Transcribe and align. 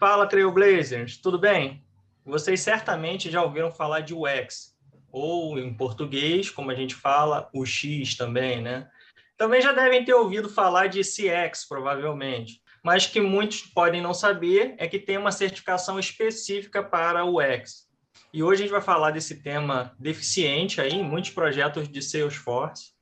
Fala, 0.00 0.26
Trailblazers, 0.26 1.18
tudo 1.18 1.38
bem? 1.38 1.84
Vocês 2.24 2.60
certamente 2.60 3.30
já 3.30 3.40
ouviram 3.42 3.70
falar 3.70 4.00
de 4.00 4.12
UX, 4.12 4.74
ou 5.12 5.56
em 5.58 5.72
português, 5.72 6.50
como 6.50 6.72
a 6.72 6.74
gente 6.74 6.94
fala, 6.96 7.48
o 7.54 7.64
X 7.64 8.16
também, 8.16 8.60
né? 8.60 8.88
Também 9.36 9.60
já 9.60 9.72
devem 9.72 10.04
ter 10.04 10.14
ouvido 10.14 10.48
falar 10.48 10.88
de 10.88 11.02
CX, 11.02 11.68
provavelmente, 11.68 12.60
mas 12.82 13.06
que 13.06 13.20
muitos 13.20 13.62
podem 13.62 14.02
não 14.02 14.12
saber 14.12 14.74
é 14.78 14.88
que 14.88 14.98
tem 14.98 15.18
uma 15.18 15.30
certificação 15.30 16.00
específica 16.00 16.82
para 16.82 17.24
o 17.24 17.38
UX. 17.38 17.89
E 18.32 18.42
hoje 18.44 18.62
a 18.62 18.64
gente 18.64 18.72
vai 18.72 18.80
falar 18.80 19.10
desse 19.10 19.42
tema 19.42 19.94
deficiente 19.98 20.80
aí 20.80 20.92
em 20.92 21.02
muitos 21.02 21.30
projetos 21.30 21.88
de 21.88 22.00
Salesforce. 22.00 22.92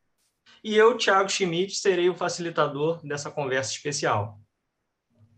E 0.65 0.75
eu, 0.75 0.97
Thiago 0.97 1.29
Schmidt, 1.29 1.77
serei 1.77 2.09
o 2.09 2.15
facilitador 2.15 3.07
dessa 3.07 3.31
conversa 3.31 3.73
especial. 3.73 4.41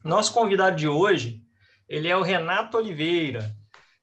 Nosso 0.04 0.32
convidado 0.32 0.76
de 0.76 0.86
hoje, 0.86 1.42
ele 1.88 2.06
é 2.06 2.16
o 2.16 2.22
Renato 2.22 2.76
Oliveira, 2.76 3.54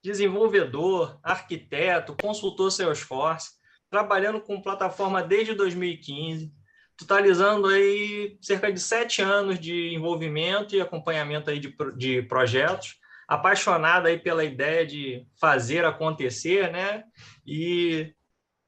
desenvolvedor, 0.03 1.17
arquiteto, 1.23 2.15
consultor 2.21 2.69
Salesforce, 2.69 3.51
trabalhando 3.89 4.41
com 4.41 4.61
plataforma 4.61 5.23
desde 5.23 5.53
2015, 5.53 6.53
totalizando 6.97 7.67
aí 7.67 8.37
cerca 8.41 8.71
de 8.71 8.79
sete 8.79 9.21
anos 9.21 9.57
de 9.57 9.93
envolvimento 9.93 10.75
e 10.75 10.81
acompanhamento 10.81 11.49
aí 11.49 11.59
de, 11.59 11.73
de 11.95 12.21
projetos, 12.23 12.95
apaixonado 13.27 14.07
aí 14.07 14.17
pela 14.17 14.43
ideia 14.43 14.85
de 14.85 15.27
fazer 15.39 15.83
acontecer, 15.83 16.71
né? 16.71 17.03
E 17.45 18.13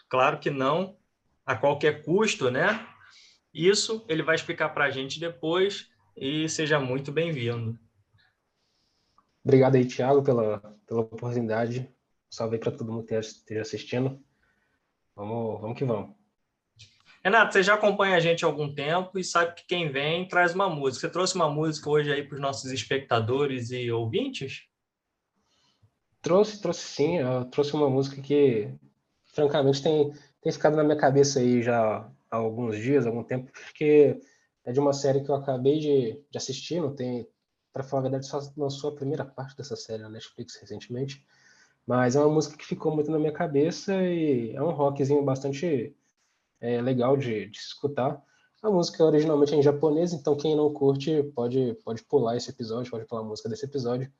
claro 0.10 0.40
que 0.40 0.50
não 0.50 0.98
a 1.46 1.56
qualquer 1.56 2.04
custo, 2.04 2.52
né? 2.52 2.86
Isso 3.54 4.06
ele 4.10 4.22
vai 4.22 4.36
explicar 4.36 4.70
para 4.70 4.86
a 4.86 4.92
gente 4.92 5.20
depois 5.20 5.90
e 6.16 6.48
seja 6.50 6.80
muito 6.80 7.12
bem-vindo. 7.12 7.80
Obrigado 9.44 9.76
aí, 9.76 9.86
Thiago, 9.86 10.22
pela, 10.22 10.60
pela 10.86 11.02
oportunidade. 11.02 11.90
Salve 12.30 12.60
para 12.60 12.72
todo 12.72 12.92
mundo 12.92 13.06
que 13.06 13.16
esteja 13.16 13.62
assistindo. 13.62 14.22
Vamos, 15.16 15.62
vamos 15.62 15.78
que 15.78 15.86
vamos. 15.86 16.19
Renato, 17.24 17.52
você 17.52 17.62
já 17.62 17.74
acompanha 17.74 18.16
a 18.16 18.20
gente 18.20 18.46
há 18.46 18.48
algum 18.48 18.74
tempo 18.74 19.20
e 19.20 19.24
sabe 19.24 19.54
que 19.56 19.68
quem 19.68 19.92
vem 19.92 20.28
traz 20.28 20.54
uma 20.56 20.70
música. 20.70 21.02
Você 21.02 21.12
trouxe 21.12 21.36
uma 21.36 21.50
música 21.50 21.90
hoje 21.90 22.12
aí 22.12 22.24
para 22.24 22.36
os 22.36 22.42
nossos 22.42 22.72
espectadores 22.72 23.72
e 23.72 23.92
ouvintes? 23.92 24.64
Trouxe, 26.22 26.62
trouxe 26.62 26.82
sim. 26.82 27.18
Eu 27.18 27.46
trouxe 27.46 27.74
uma 27.74 27.90
música 27.90 28.22
que, 28.22 28.74
francamente, 29.34 29.84
tem, 29.84 30.14
tem 30.42 30.52
ficado 30.52 30.78
na 30.78 30.84
minha 30.84 30.98
cabeça 30.98 31.40
aí 31.40 31.62
já 31.62 32.10
há 32.32 32.38
alguns 32.38 32.78
dias, 32.78 33.06
algum 33.06 33.24
tempo, 33.24 33.52
porque 33.52 34.18
é 34.64 34.72
de 34.72 34.80
uma 34.80 34.94
série 34.94 35.22
que 35.22 35.30
eu 35.30 35.36
acabei 35.36 35.80
de, 35.80 36.24
de 36.30 36.38
assistir, 36.38 36.82
não 36.82 36.96
tem, 36.96 37.28
para 37.74 37.84
falar 37.84 38.02
a 38.02 38.04
verdade, 38.04 38.28
só 38.28 38.40
lançou 38.56 38.92
a 38.92 38.96
primeira 38.96 39.26
parte 39.26 39.58
dessa 39.58 39.76
série 39.76 40.04
na 40.04 40.10
Netflix 40.10 40.56
recentemente. 40.56 41.26
Mas 41.86 42.16
é 42.16 42.20
uma 42.20 42.34
música 42.34 42.56
que 42.56 42.66
ficou 42.66 42.94
muito 42.94 43.12
na 43.12 43.20
minha 43.20 43.34
cabeça 43.34 43.94
e 44.04 44.54
é 44.56 44.62
um 44.62 44.70
rockzinho 44.70 45.24
bastante 45.24 45.96
é, 46.62 46.82
legal 46.82 47.18
de, 47.18 47.48
de 47.48 47.58
escutar. 47.58 48.22
A 48.62 48.70
música 48.70 49.02
é 49.02 49.06
originalmente 49.06 49.56
em 49.56 49.62
japonês, 49.62 50.12
então 50.12 50.36
quem 50.36 50.56
não 50.56 50.74
curte 50.74 51.24
pode, 51.36 51.76
pode 51.84 52.04
pular 52.04 52.36
esse 52.36 52.50
episódio, 52.50 52.92
pode 52.92 53.06
pular 53.06 53.22
a 53.22 53.26
música 53.26 53.48
desse 53.48 53.66
episódio. 53.66 54.12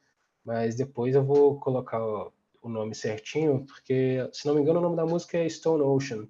Mas 0.46 0.76
depois 0.76 1.14
eu 1.14 1.24
vou 1.24 1.60
colocar 1.60 2.02
o, 2.02 2.32
o 2.62 2.70
nome 2.70 2.96
certinho, 2.96 3.66
porque, 3.66 4.30
se 4.32 4.48
não 4.48 4.56
me 4.56 4.62
engano, 4.62 4.80
o 4.80 4.82
nome 4.82 4.96
da 4.96 5.06
música 5.06 5.38
é 5.38 5.50
Stone 5.50 5.84
Ocean. 5.84 6.28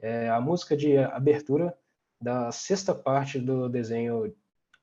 É 0.00 0.28
a 0.30 0.40
música 0.40 0.76
de 0.76 0.96
abertura 0.96 1.76
da 2.20 2.50
sexta 2.50 2.94
parte 2.94 3.38
do 3.38 3.68
desenho 3.68 4.34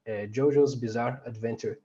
é, 0.06 0.28
JoJo's 0.32 0.76
Bizarre 0.76 1.20
Adventure. 1.26 1.80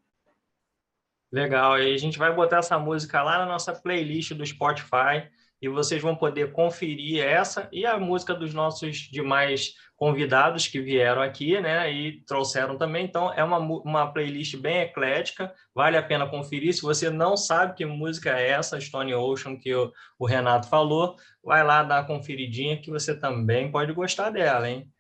Legal, 1.33 1.79
e 1.79 1.95
a 1.95 1.99
gente 1.99 2.19
vai 2.19 2.35
botar 2.35 2.59
essa 2.59 2.79
música 2.79 3.23
lá 3.23 3.39
na 3.39 3.47
nossa 3.47 3.73
playlist 3.73 4.33
do 4.33 4.47
Spotify 4.47 5.29
e 5.61 5.69
vocês 5.69 6.03
vão 6.03 6.15
poder 6.15 6.53
conferir 6.53 7.25
essa 7.25 7.69
e 7.73 7.87
a 7.87 7.99
música 7.99 8.35
dos 8.35 8.53
nossos 8.53 8.97
demais 9.11 9.75
convidados 9.97 10.67
que 10.69 10.81
vieram 10.81 11.23
aqui, 11.23 11.59
né, 11.61 11.91
e 11.91 12.23
trouxeram 12.25 12.77
também. 12.77 13.05
Então, 13.05 13.33
é 13.33 13.43
uma, 13.43 13.59
uma 13.59 14.13
playlist 14.13 14.57
bem 14.57 14.83
eclética, 14.83 15.53
vale 15.75 15.97
a 15.97 16.03
pena 16.03 16.29
conferir. 16.29 16.75
Se 16.75 16.83
você 16.83 17.09
não 17.09 17.37
sabe 17.37 17.75
que 17.75 17.87
música 17.87 18.39
é 18.39 18.51
essa, 18.51 18.81
Stone 18.81 19.15
Ocean, 19.15 19.57
que 19.57 19.75
o, 19.75 19.91
o 20.19 20.27
Renato 20.27 20.69
falou, 20.69 21.17
vai 21.43 21.65
lá 21.65 21.83
dar 21.83 22.01
uma 22.01 22.07
conferidinha 22.07 22.81
que 22.81 22.91
você 22.91 23.19
também 23.19 23.71
pode 23.71 23.93
gostar 23.95 24.31
dela, 24.31 24.69
hein? 24.69 24.91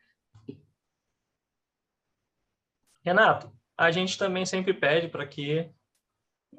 Renato, 3.05 3.53
a 3.77 3.91
gente 3.91 4.19
também 4.19 4.45
sempre 4.47 4.73
pede 4.73 5.09
para 5.09 5.27
que 5.27 5.71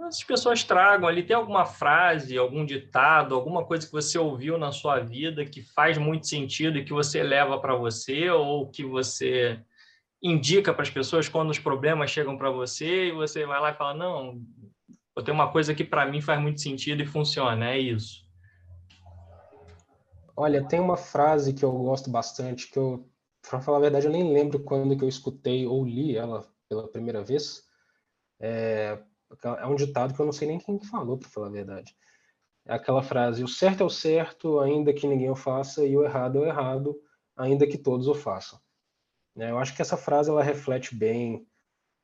as 0.02 0.24
pessoas 0.24 0.64
tragam 0.64 1.08
ali, 1.08 1.24
tem 1.24 1.36
alguma 1.36 1.66
frase, 1.66 2.38
algum 2.38 2.66
ditado, 2.66 3.36
alguma 3.36 3.66
coisa 3.66 3.86
que 3.86 3.92
você 3.92 4.18
ouviu 4.18 4.58
na 4.58 4.72
sua 4.72 5.00
vida 5.00 5.46
que 5.46 5.62
faz 5.62 5.98
muito 5.98 6.28
sentido 6.28 6.78
e 6.78 6.86
que 6.86 6.94
você 6.94 7.24
leva 7.24 7.60
para 7.60 7.76
você 7.76 8.30
ou 8.30 8.70
que 8.70 8.84
você 8.84 9.60
indica 10.22 10.74
para 10.74 10.84
as 10.84 10.90
pessoas 10.90 11.30
quando 11.30 11.50
os 11.50 11.60
problemas 11.60 12.12
chegam 12.12 12.38
para 12.38 12.50
você 12.50 13.08
e 13.08 13.12
você 13.12 13.46
vai 13.46 13.60
lá 13.60 13.72
e 13.72 13.76
fala, 13.76 13.94
não, 13.94 14.42
eu 15.16 15.24
tenho 15.24 15.36
uma 15.36 15.52
coisa 15.52 15.74
que 15.74 15.84
para 15.84 16.06
mim 16.06 16.22
faz 16.22 16.42
muito 16.42 16.62
sentido 16.62 17.02
e 17.02 17.08
funciona, 17.08 17.72
é 17.72 17.80
isso. 17.80 18.26
Olha, 20.36 20.64
tem 20.64 20.80
uma 20.80 20.98
frase 20.98 21.54
que 21.54 21.66
eu 21.66 21.72
gosto 21.72 22.10
bastante, 22.10 22.70
que 22.70 22.78
eu 22.78 23.08
para 23.50 23.62
falar 23.62 23.78
a 23.78 23.82
verdade, 23.82 24.06
eu 24.06 24.12
nem 24.12 24.34
lembro 24.34 24.60
quando 24.60 24.98
que 24.98 25.04
eu 25.04 25.08
escutei 25.08 25.66
ou 25.66 25.86
li 25.86 26.18
ela 26.18 26.46
pela 26.68 26.88
primeira 26.88 27.24
vez. 27.24 27.64
É, 28.40 29.00
é 29.44 29.66
um 29.66 29.76
ditado 29.76 30.14
que 30.14 30.20
eu 30.20 30.26
não 30.26 30.34
sei 30.34 30.48
nem 30.48 30.60
quem 30.60 30.80
falou, 30.80 31.18
para 31.18 31.30
falar 31.30 31.48
a 31.48 31.52
verdade. 31.52 31.96
É 32.66 32.74
aquela 32.74 33.02
frase: 33.02 33.44
o 33.44 33.48
certo 33.48 33.82
é 33.82 33.86
o 33.86 33.90
certo, 33.90 34.60
ainda 34.60 34.94
que 34.94 35.08
ninguém 35.08 35.30
o 35.30 35.36
faça, 35.36 35.86
e 35.86 35.96
o 35.98 36.04
errado 36.04 36.40
é 36.40 36.42
o 36.42 36.46
errado, 36.46 37.00
ainda 37.36 37.68
que 37.68 37.78
todos 37.78 38.08
o 38.08 38.14
façam. 38.14 38.60
É, 39.38 39.52
eu 39.52 39.60
acho 39.60 39.76
que 39.76 39.82
essa 39.82 39.96
frase 39.96 40.30
ela 40.30 40.44
reflete 40.44 40.96
bem 40.96 41.48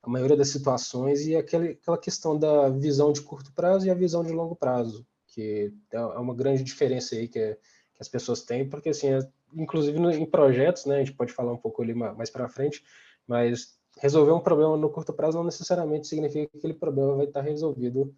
a 0.04 0.10
maioria 0.10 0.38
das 0.38 0.50
situações 0.50 1.26
e 1.26 1.36
aquela 1.36 1.98
questão 1.98 2.38
da 2.38 2.70
visão 2.70 3.12
de 3.12 3.22
curto 3.22 3.52
prazo 3.54 3.88
e 3.88 3.90
a 3.90 3.96
visão 3.96 4.24
de 4.24 4.32
longo 4.32 4.56
prazo, 4.56 5.08
que 5.28 5.74
é, 5.92 5.98
é 5.98 6.20
uma 6.20 6.36
grande 6.36 6.64
diferença 6.64 7.16
aí 7.16 7.28
que, 7.28 7.56
que 7.56 8.02
as 8.02 8.10
pessoas 8.10 8.44
têm, 8.44 8.70
porque 8.70 8.90
assim, 8.90 9.14
é, 9.14 9.20
inclusive 9.54 9.98
em 9.98 10.26
projetos, 10.26 10.86
né, 10.86 10.98
a 10.98 11.00
gente 11.00 11.14
pode 11.14 11.34
falar 11.34 11.54
um 11.54 11.58
pouco 11.58 11.82
ali 11.82 11.94
mais 11.94 12.30
para 12.30 12.50
frente, 12.50 12.84
mas 13.26 13.78
resolver 14.00 14.32
um 14.32 14.40
problema 14.40 14.78
no 14.78 14.90
curto 14.90 15.14
prazo 15.14 15.38
não 15.38 15.46
necessariamente 15.46 16.08
significa 16.08 16.50
que 16.50 16.58
aquele 16.58 16.74
problema 16.74 17.16
vai 17.16 17.26
estar 17.26 17.42
resolvido 17.42 18.16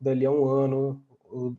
dali 0.00 0.26
a 0.26 0.30
um 0.30 0.46
ano 0.46 1.02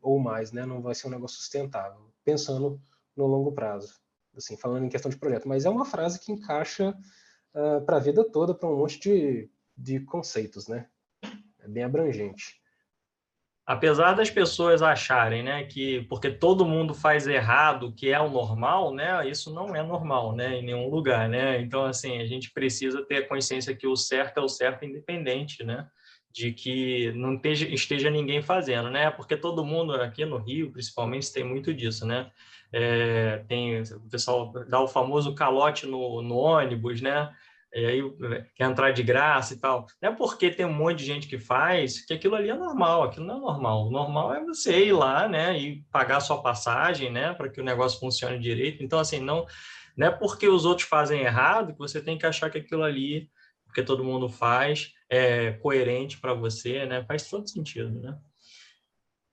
ou 0.01 0.19
mais, 0.19 0.51
né? 0.51 0.65
Não 0.65 0.81
vai 0.81 0.93
ser 0.93 1.07
um 1.07 1.11
negócio 1.11 1.37
sustentável. 1.37 1.99
Pensando 2.23 2.79
no 3.15 3.25
longo 3.25 3.51
prazo, 3.51 3.99
assim, 4.35 4.55
falando 4.55 4.85
em 4.85 4.89
questão 4.89 5.09
de 5.09 5.17
projeto. 5.17 5.47
Mas 5.47 5.65
é 5.65 5.69
uma 5.69 5.85
frase 5.85 6.19
que 6.19 6.31
encaixa 6.31 6.91
uh, 6.91 7.59
ah, 7.77 7.81
para 7.81 7.97
a 7.97 7.99
vida 7.99 8.23
toda, 8.23 8.53
para 8.53 8.69
um 8.69 8.77
monte 8.77 8.99
de, 8.99 9.49
de 9.75 9.99
conceitos, 10.01 10.67
né? 10.67 10.87
É 11.59 11.67
bem 11.67 11.83
abrangente 11.83 12.62
apesar 13.65 14.13
das 14.13 14.29
pessoas 14.29 14.81
acharem, 14.81 15.41
né, 15.43 15.63
que 15.63 16.01
porque 16.09 16.29
todo 16.29 16.65
mundo 16.65 16.93
faz 16.93 17.27
errado, 17.27 17.93
que 17.93 18.09
é 18.09 18.19
o 18.19 18.29
normal, 18.29 18.93
né, 18.93 19.27
isso 19.27 19.53
não 19.53 19.75
é 19.75 19.81
normal, 19.81 20.35
né, 20.35 20.57
em 20.57 20.63
nenhum 20.63 20.89
lugar, 20.89 21.29
né. 21.29 21.61
Então 21.61 21.85
assim 21.85 22.19
a 22.19 22.25
gente 22.25 22.51
precisa 22.51 23.03
ter 23.05 23.17
a 23.17 23.27
consciência 23.27 23.75
que 23.75 23.87
o 23.87 23.95
certo 23.95 24.39
é 24.39 24.41
o 24.43 24.49
certo 24.49 24.83
independente, 24.85 25.63
né, 25.63 25.87
de 26.31 26.51
que 26.51 27.11
não 27.13 27.35
esteja, 27.35 27.67
esteja 27.67 28.09
ninguém 28.09 28.41
fazendo, 28.41 28.89
né, 28.89 29.09
porque 29.11 29.37
todo 29.37 29.65
mundo 29.65 29.93
aqui 29.93 30.25
no 30.25 30.37
Rio, 30.37 30.71
principalmente, 30.71 31.31
tem 31.31 31.43
muito 31.43 31.73
disso, 31.73 32.05
né. 32.05 32.31
É, 32.75 33.43
tem 33.47 33.81
o 33.81 34.09
pessoal 34.09 34.51
dá 34.67 34.81
o 34.81 34.87
famoso 34.87 35.35
calote 35.35 35.85
no, 35.85 36.23
no 36.23 36.35
ônibus, 36.35 37.01
né 37.01 37.31
e 37.73 37.85
aí 37.85 38.01
quer 38.55 38.65
entrar 38.65 38.91
de 38.91 39.01
graça 39.01 39.53
e 39.53 39.57
tal. 39.57 39.87
Não 40.01 40.09
é 40.09 40.15
porque 40.15 40.51
tem 40.51 40.65
um 40.65 40.73
monte 40.73 40.99
de 40.99 41.05
gente 41.05 41.27
que 41.27 41.39
faz 41.39 42.05
que 42.05 42.13
aquilo 42.13 42.35
ali 42.35 42.49
é 42.49 42.53
normal, 42.53 43.03
aquilo 43.03 43.25
não 43.25 43.37
é 43.37 43.39
normal. 43.39 43.87
O 43.87 43.91
normal 43.91 44.33
é 44.33 44.43
você 44.43 44.85
ir 44.85 44.93
lá, 44.93 45.27
né, 45.27 45.57
e 45.57 45.83
pagar 45.91 46.19
sua 46.19 46.41
passagem, 46.41 47.11
né, 47.11 47.33
para 47.33 47.49
que 47.49 47.59
o 47.59 47.63
negócio 47.63 47.99
funcione 47.99 48.39
direito. 48.39 48.83
Então, 48.83 48.99
assim, 48.99 49.19
não, 49.19 49.45
não 49.97 50.07
é 50.07 50.11
porque 50.11 50.47
os 50.47 50.65
outros 50.65 50.87
fazem 50.87 51.21
errado 51.21 51.73
que 51.73 51.79
você 51.79 52.01
tem 52.01 52.17
que 52.17 52.25
achar 52.25 52.49
que 52.49 52.59
aquilo 52.59 52.83
ali, 52.83 53.29
porque 53.65 53.81
todo 53.81 54.03
mundo 54.03 54.29
faz, 54.29 54.91
é 55.09 55.53
coerente 55.53 56.19
para 56.19 56.33
você, 56.33 56.85
né, 56.85 57.03
faz 57.07 57.27
todo 57.29 57.49
sentido, 57.49 57.99
né. 57.99 58.17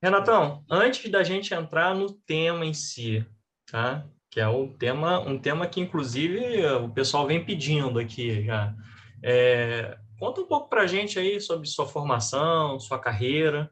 Renatão, 0.01 0.65
antes 0.67 1.11
da 1.11 1.23
gente 1.23 1.53
entrar 1.53 1.93
no 1.93 2.11
tema 2.11 2.65
em 2.65 2.73
si, 2.73 3.23
tá? 3.71 4.03
Que 4.31 4.39
é 4.39 4.47
um 4.47 4.71
tema, 4.71 5.19
um 5.19 5.37
tema 5.37 5.67
que, 5.67 5.81
inclusive, 5.81 6.65
o 6.77 6.89
pessoal 6.89 7.27
vem 7.27 7.43
pedindo 7.43 7.99
aqui 7.99 8.45
já. 8.45 8.73
É, 9.21 9.97
conta 10.17 10.39
um 10.39 10.45
pouco 10.45 10.69
para 10.69 10.83
a 10.83 10.87
gente 10.87 11.19
aí 11.19 11.39
sobre 11.41 11.67
sua 11.67 11.85
formação, 11.85 12.79
sua 12.79 12.97
carreira, 12.97 13.69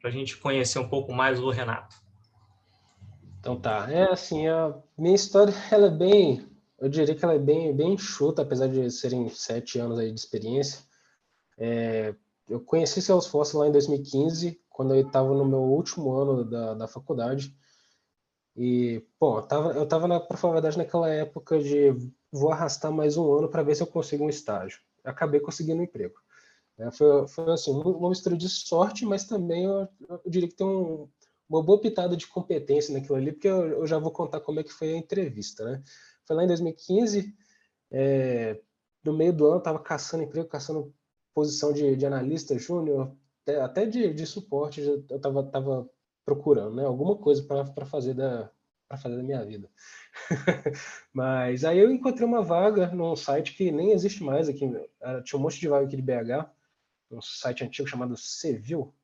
para 0.00 0.08
a 0.08 0.12
gente 0.12 0.38
conhecer 0.38 0.78
um 0.78 0.88
pouco 0.88 1.12
mais 1.12 1.38
o 1.38 1.50
Renato. 1.50 1.94
Então 3.38 3.54
tá, 3.60 3.86
é 3.90 4.10
assim, 4.10 4.48
a 4.48 4.74
minha 4.96 5.14
história 5.14 5.52
ela 5.70 5.88
é 5.88 5.90
bem, 5.90 6.48
eu 6.80 6.88
diria 6.88 7.14
que 7.14 7.24
ela 7.24 7.34
é 7.34 7.38
bem, 7.38 7.76
bem 7.76 7.92
enxuta, 7.92 8.42
apesar 8.42 8.68
de 8.68 8.90
serem 8.90 9.28
sete 9.28 9.78
anos 9.78 9.98
aí 9.98 10.10
de 10.10 10.18
experiência. 10.18 10.80
É, 11.58 12.14
eu 12.48 12.60
conheci 12.60 13.02
Salesforce 13.02 13.56
lá 13.56 13.68
em 13.68 13.72
2015, 13.72 14.58
quando 14.70 14.94
eu 14.94 15.06
estava 15.06 15.34
no 15.34 15.44
meu 15.44 15.60
último 15.60 16.12
ano 16.12 16.44
da, 16.44 16.74
da 16.74 16.88
faculdade. 16.88 17.54
E, 18.56 19.04
bom, 19.18 19.38
eu 19.38 19.42
tava, 19.42 19.72
eu 19.72 19.86
tava 19.86 20.08
na, 20.08 20.20
pra 20.20 20.36
falar 20.36 20.54
a 20.54 20.56
verdade, 20.56 20.78
naquela 20.78 21.08
época 21.08 21.58
de 21.58 21.94
vou 22.30 22.50
arrastar 22.50 22.92
mais 22.92 23.16
um 23.16 23.32
ano 23.32 23.48
para 23.48 23.62
ver 23.62 23.74
se 23.74 23.82
eu 23.82 23.86
consigo 23.86 24.24
um 24.24 24.28
estágio. 24.28 24.80
Acabei 25.04 25.40
conseguindo 25.40 25.80
um 25.80 25.84
emprego. 25.84 26.14
É, 26.78 26.90
foi, 26.90 27.28
foi 27.28 27.52
assim, 27.52 27.70
uma 27.70 28.08
mistura 28.08 28.36
de 28.36 28.48
sorte, 28.48 29.04
mas 29.04 29.24
também 29.24 29.64
eu, 29.64 29.88
eu 30.08 30.20
diria 30.26 30.48
que 30.48 30.54
tem 30.54 30.66
um, 30.66 31.08
uma 31.48 31.62
boa 31.62 31.80
pitada 31.80 32.16
de 32.16 32.26
competência 32.26 32.94
naquilo 32.94 33.16
ali, 33.16 33.32
porque 33.32 33.48
eu, 33.48 33.66
eu, 33.66 33.86
já 33.86 33.98
vou 33.98 34.10
contar 34.10 34.40
como 34.40 34.60
é 34.60 34.64
que 34.64 34.72
foi 34.72 34.94
a 34.94 34.96
entrevista, 34.96 35.64
né? 35.64 35.82
Foi 36.26 36.36
lá 36.36 36.44
em 36.44 36.46
2015, 36.46 37.34
é, 37.90 38.60
no 39.04 39.12
meio 39.12 39.32
do 39.32 39.46
ano, 39.46 39.58
estava 39.58 39.78
caçando 39.78 40.24
emprego, 40.24 40.48
caçando 40.48 40.94
posição 41.34 41.72
de, 41.72 41.96
de 41.96 42.06
analista 42.06 42.58
júnior, 42.58 43.14
até, 43.42 43.60
até 43.60 43.86
de, 43.86 44.14
de, 44.14 44.26
suporte, 44.26 44.80
eu 44.80 45.04
estava 45.10 45.42
tava 45.44 45.90
procurando, 46.24 46.76
né? 46.76 46.84
Alguma 46.84 47.16
coisa 47.16 47.42
para 47.42 47.86
fazer 47.86 48.14
da 48.14 48.50
para 48.88 48.98
fazer 48.98 49.16
da 49.16 49.22
minha 49.22 49.42
vida. 49.42 49.70
Mas 51.14 51.64
aí 51.64 51.78
eu 51.78 51.90
encontrei 51.90 52.26
uma 52.26 52.42
vaga 52.42 52.88
num 52.88 53.16
site 53.16 53.54
que 53.54 53.72
nem 53.72 53.92
existe 53.92 54.22
mais 54.22 54.50
aqui, 54.50 54.70
tinha 55.24 55.38
um 55.38 55.42
monte 55.42 55.58
de 55.58 55.66
vaga 55.66 55.86
aqui 55.86 55.96
de 55.96 56.02
BH, 56.02 56.46
um 57.10 57.22
site 57.22 57.64
antigo 57.64 57.88
chamado 57.88 58.14
Civil, 58.18 58.94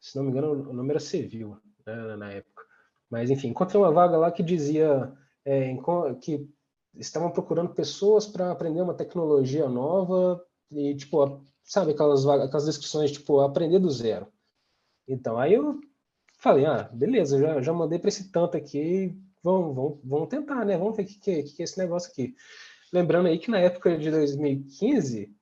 se 0.00 0.16
não 0.16 0.24
me 0.24 0.30
engano, 0.30 0.70
o 0.70 0.72
nome 0.72 0.90
era 0.90 0.98
Civil, 0.98 1.58
né, 1.86 2.16
na 2.16 2.32
época. 2.32 2.64
Mas, 3.10 3.30
enfim, 3.30 3.48
encontrei 3.48 3.78
uma 3.78 3.92
vaga 3.92 4.16
lá 4.16 4.32
que 4.32 4.42
dizia 4.42 5.12
é, 5.44 5.76
que 6.20 6.48
estavam 6.94 7.30
procurando 7.30 7.74
pessoas 7.74 8.26
para 8.26 8.50
aprender 8.50 8.80
uma 8.80 8.94
tecnologia 8.94 9.68
nova 9.68 10.42
e, 10.70 10.94
tipo, 10.96 11.44
sabe 11.62 11.92
aquelas, 11.92 12.26
aquelas 12.26 12.64
descrições, 12.64 13.12
tipo, 13.12 13.40
aprender 13.40 13.78
do 13.78 13.90
zero. 13.90 14.26
Então, 15.06 15.38
aí 15.38 15.52
eu 15.52 15.78
falei, 16.42 16.66
ah, 16.66 16.88
beleza, 16.92 17.38
já, 17.38 17.62
já 17.62 17.72
mandei 17.72 17.98
para 17.98 18.08
esse 18.08 18.30
tanto 18.32 18.56
aqui, 18.56 19.16
vamos, 19.42 19.74
vamos, 19.74 19.98
vamos 20.02 20.28
tentar, 20.28 20.64
né? 20.64 20.76
Vamos 20.76 20.96
ver 20.96 21.04
o 21.04 21.06
que, 21.06 21.18
que, 21.18 21.42
que 21.44 21.62
é 21.62 21.64
esse 21.64 21.78
negócio 21.78 22.10
aqui. 22.10 22.34
Lembrando 22.92 23.28
aí 23.28 23.38
que 23.38 23.50
na 23.50 23.58
época 23.58 23.96
de 23.96 24.10
2015, 24.10 25.32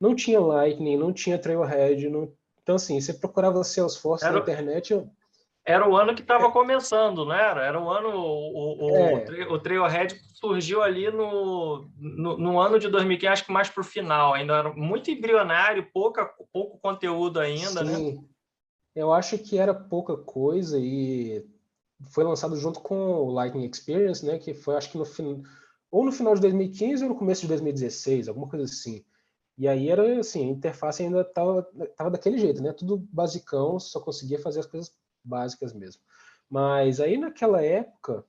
não 0.00 0.14
tinha 0.14 0.40
Lightning, 0.40 0.96
não 0.96 1.12
tinha 1.12 1.38
Trailhead, 1.38 2.08
não, 2.08 2.32
então, 2.64 2.76
assim, 2.76 2.98
você 2.98 3.12
procurava 3.12 3.62
Salesforce 3.62 4.24
era, 4.24 4.34
na 4.34 4.40
internet. 4.40 4.92
Eu... 4.92 5.08
Era 5.66 5.88
o 5.88 5.96
ano 5.96 6.14
que 6.14 6.22
estava 6.22 6.46
é. 6.46 6.50
começando, 6.50 7.24
não 7.24 7.34
era? 7.34 7.64
Era 7.64 7.80
o 7.80 7.90
ano. 7.90 8.08
O, 8.08 8.86
o, 8.86 8.96
é. 8.96 9.46
o 9.48 9.58
Trailhead 9.58 10.18
surgiu 10.34 10.82
ali 10.82 11.10
no, 11.10 11.90
no, 11.98 12.38
no, 12.38 12.60
ano 12.60 12.78
de 12.78 12.88
2015, 12.88 13.26
acho 13.32 13.44
que 13.44 13.52
mais 13.52 13.68
para 13.68 13.82
o 13.82 13.84
final. 13.84 14.34
Ainda 14.34 14.54
era 14.54 14.72
muito 14.72 15.10
embrionário, 15.10 15.88
pouca, 15.92 16.30
pouco 16.52 16.78
conteúdo 16.78 17.38
ainda, 17.38 17.82
né? 17.84 17.94
Sim. 17.94 18.12
né? 18.12 18.33
Eu 18.94 19.12
acho 19.12 19.38
que 19.38 19.58
era 19.58 19.74
pouca 19.74 20.16
coisa 20.16 20.78
e 20.78 21.44
foi 22.10 22.24
lançado 22.24 22.56
junto 22.56 22.80
com 22.80 22.94
o 22.94 23.30
Lightning 23.30 23.68
Experience, 23.68 24.24
né? 24.24 24.38
Que 24.38 24.54
foi, 24.54 24.76
acho 24.76 24.90
que 24.90 24.98
no 24.98 25.04
final. 25.04 25.40
Ou 25.90 26.04
no 26.04 26.12
final 26.12 26.34
de 26.34 26.40
2015 26.40 27.04
ou 27.04 27.10
no 27.10 27.16
começo 27.16 27.42
de 27.42 27.48
2016, 27.48 28.28
alguma 28.28 28.48
coisa 28.48 28.64
assim. 28.64 29.04
E 29.56 29.68
aí 29.68 29.88
era 29.88 30.18
assim, 30.18 30.44
a 30.48 30.50
interface 30.50 31.02
ainda 31.02 31.20
estava 31.20 31.62
tava 31.96 32.10
daquele 32.10 32.38
jeito, 32.38 32.62
né? 32.62 32.72
Tudo 32.72 32.98
basicão, 33.12 33.78
só 33.78 34.00
conseguia 34.00 34.38
fazer 34.38 34.60
as 34.60 34.66
coisas 34.66 34.92
básicas 35.24 35.72
mesmo. 35.72 36.02
Mas 36.50 37.00
aí 37.00 37.16
naquela 37.16 37.62
época, 37.62 38.24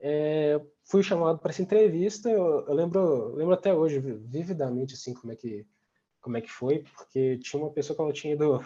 é, 0.00 0.60
fui 0.84 1.02
chamado 1.02 1.38
para 1.38 1.50
essa 1.50 1.62
entrevista. 1.62 2.28
Eu, 2.28 2.66
eu, 2.66 2.74
lembro, 2.74 3.34
lembro 3.34 3.54
até 3.54 3.72
hoje 3.72 4.00
vividamente 4.00 4.94
assim 4.94 5.14
como 5.14 5.32
é 5.32 5.36
que 5.36 5.66
como 6.20 6.36
é 6.36 6.40
que 6.42 6.50
foi, 6.50 6.84
porque 6.96 7.38
tinha 7.38 7.62
uma 7.62 7.72
pessoa 7.72 7.96
que 7.96 8.02
ela 8.02 8.12
tinha 8.12 8.34
ido 8.34 8.60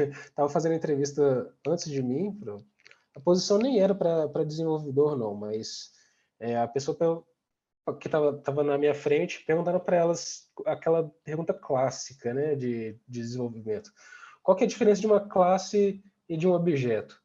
estava 0.00 0.48
fazendo 0.48 0.74
entrevista 0.74 1.54
antes 1.66 1.90
de 1.90 2.02
mim. 2.02 2.32
Pra, 2.32 2.56
a 3.14 3.20
posição 3.20 3.58
nem 3.58 3.80
era 3.80 3.94
para 3.94 4.44
desenvolvedor 4.44 5.16
não, 5.16 5.34
mas 5.34 5.90
é, 6.40 6.58
a 6.58 6.66
pessoa 6.66 7.24
que 7.98 8.08
estava 8.08 8.38
tava 8.38 8.62
na 8.62 8.78
minha 8.78 8.94
frente, 8.94 9.44
perguntaram 9.44 9.80
para 9.80 9.96
elas 9.96 10.48
aquela 10.66 11.10
pergunta 11.24 11.52
clássica 11.52 12.32
né, 12.32 12.54
de, 12.54 12.92
de 13.08 13.20
desenvolvimento. 13.20 13.90
Qual 14.42 14.56
é 14.58 14.64
a 14.64 14.66
diferença 14.66 15.00
de 15.00 15.06
uma 15.06 15.20
classe 15.20 16.02
e 16.28 16.36
de 16.36 16.46
um 16.46 16.52
objeto? 16.52 17.20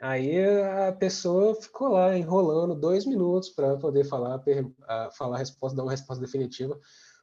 Aí 0.00 0.44
a 0.88 0.92
pessoa 0.92 1.54
ficou 1.54 1.88
lá 1.88 2.16
enrolando 2.16 2.74
dois 2.74 3.06
minutos 3.06 3.50
para 3.50 3.76
poder 3.76 4.04
falar, 4.04 4.42
a, 4.88 5.10
falar 5.12 5.36
a 5.36 5.38
resposta, 5.38 5.76
dar 5.76 5.84
uma 5.84 5.92
resposta 5.92 6.20
definitiva. 6.20 6.78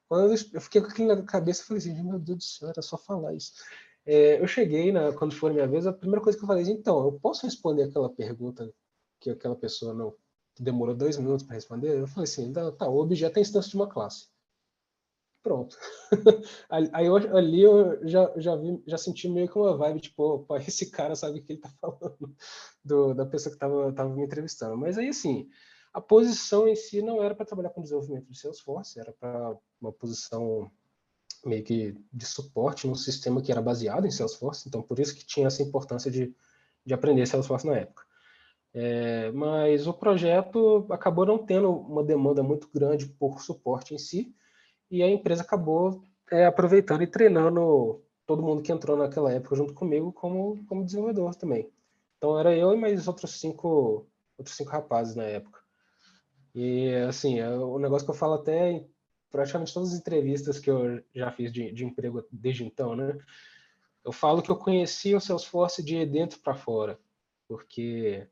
Quando 0.08 0.32
eu 0.32 0.62
fiquei 0.62 0.82
com 0.82 0.88
aquilo 0.88 1.16
na 1.16 1.24
cabeça, 1.24 1.66
falei 1.66 1.80
assim, 1.84 2.02
meu 2.02 2.18
Deus 2.18 2.38
do 2.38 2.44
céu, 2.44 2.70
era 2.70 2.82
só 2.82 2.98
falar 2.98 3.34
isso. 3.34 3.54
É, 4.06 4.42
eu 4.42 4.48
cheguei, 4.48 4.92
na, 4.92 5.14
quando 5.14 5.36
foi 5.36 5.52
a 5.52 5.54
minha 5.54 5.68
vez, 5.68 5.86
a 5.86 5.94
primeira 5.94 6.24
coisa 6.24 6.38
que 6.38 6.44
eu 6.44 6.48
falei, 6.48 6.64
então, 6.66 7.04
eu 7.04 7.20
posso 7.20 7.46
responder 7.46 7.84
aquela 7.84 8.10
pergunta 8.10 8.72
que 9.20 9.30
aquela 9.30 9.56
pessoa 9.56 9.94
não, 9.94 10.16
demorou 10.60 10.96
dois 10.96 11.18
minutos 11.18 11.46
para 11.46 11.56
responder, 11.56 12.00
eu 12.00 12.08
falei 12.08 12.24
assim, 12.24 12.52
tá, 12.52 12.88
o 12.88 13.00
objeto 13.00 13.38
é 13.38 13.42
instância 13.42 13.70
de 13.70 13.76
uma 13.76 13.88
classe. 13.88 14.28
Pronto. 15.42 15.78
Aí 16.70 17.06
eu, 17.06 17.16
ali 17.16 17.62
eu 17.62 18.08
já, 18.08 18.32
já, 18.38 18.56
vi, 18.58 18.84
já 18.86 18.98
senti 18.98 19.30
meio 19.30 19.48
que 19.48 19.58
uma 19.58 19.76
vibe, 19.78 20.02
tipo, 20.02 20.24
opa, 20.24 20.58
esse 20.68 20.92
cara 20.92 21.16
sabe 21.16 21.40
o 21.40 21.44
que 21.44 21.54
ele 21.54 21.62
tá 21.62 21.72
falando, 21.80 22.36
do, 22.84 23.14
da 23.14 23.26
pessoa 23.26 23.54
que 23.54 23.60
tava, 23.60 23.94
tava 23.94 24.14
me 24.14 24.24
entrevistando. 24.24 24.78
Mas 24.78 24.98
aí, 24.98 25.08
assim, 25.10 25.50
a 25.94 26.02
posição 26.02 26.68
em 26.68 26.76
si 26.76 27.02
não 27.02 27.24
era 27.24 27.34
para 27.34 27.46
trabalhar 27.46 27.70
com 27.70 27.82
desenvolvimento 27.82 28.30
de 28.30 28.38
Salesforce, 28.38 29.00
era 29.00 29.14
para 29.14 29.58
uma 29.82 29.94
posição 29.94 30.70
meio 31.46 31.64
que 31.64 31.96
de 32.12 32.26
suporte 32.26 32.88
num 32.88 32.96
sistema 32.96 33.42
que 33.42 33.52
era 33.52 33.62
baseado 33.62 34.06
em 34.06 34.12
Salesforce, 34.12 34.68
então 34.68 34.82
por 34.82 35.00
isso 35.00 35.16
que 35.16 35.26
tinha 35.26 35.48
essa 35.48 35.64
importância 35.64 36.12
de, 36.12 36.34
de 36.86 36.94
aprender 36.94 37.26
Salesforce 37.26 37.66
na 37.66 37.78
época. 37.78 38.04
É, 38.74 39.32
mas 39.32 39.88
o 39.88 39.94
projeto 39.94 40.86
acabou 40.92 41.26
não 41.26 41.38
tendo 41.38 41.72
uma 41.72 42.04
demanda 42.04 42.44
muito 42.44 42.70
grande 42.74 43.08
por 43.08 43.42
suporte 43.42 43.94
em 43.94 43.98
si, 43.98 44.34
e 44.92 45.02
a 45.02 45.10
empresa 45.10 45.42
acabou 45.42 46.04
é, 46.32 46.46
aproveitando 46.46 47.02
e 47.02 47.08
treinando 47.08 48.02
todo 48.26 48.44
mundo 48.44 48.62
que 48.62 48.72
entrou 48.72 48.96
naquela 48.96 49.32
época 49.32 49.56
junto 49.56 49.74
comigo 49.74 50.12
como, 50.12 50.64
como 50.68 50.86
desenvolvedor 50.86 51.36
também. 51.36 51.72
Então 52.18 52.38
era 52.40 52.56
eu 52.56 52.74
e 52.74 52.78
mais 52.78 53.08
outros 53.08 53.40
cinco, 53.40 54.06
outros 54.38 54.56
cinco 54.56 54.72
rapazes 54.72 55.16
na 55.16 55.24
época. 55.24 55.60
E 56.54 56.94
assim, 57.08 57.40
é 57.40 57.50
o 57.50 57.80
negócio 57.80 58.06
que 58.06 58.12
eu 58.12 58.16
falo 58.16 58.34
até 58.34 58.86
praticamente 59.30 59.74
todas 59.74 59.94
as 59.94 60.00
entrevistas 60.00 60.60
que 60.60 60.70
eu 60.70 61.04
já 61.14 61.32
fiz 61.32 61.52
de, 61.52 61.72
de 61.72 61.86
emprego 61.86 62.26
desde 62.32 62.66
então, 62.66 62.96
né? 62.96 63.18
Eu 64.04 64.12
falo 64.12 64.42
que 64.42 64.50
eu 64.50 64.56
conheci 64.56 65.14
o 65.14 65.20
Salesforce 65.20 65.84
de 65.84 66.06
dentro 66.06 66.40
para 66.40 66.56
fora, 66.56 67.00
porque 67.48 68.28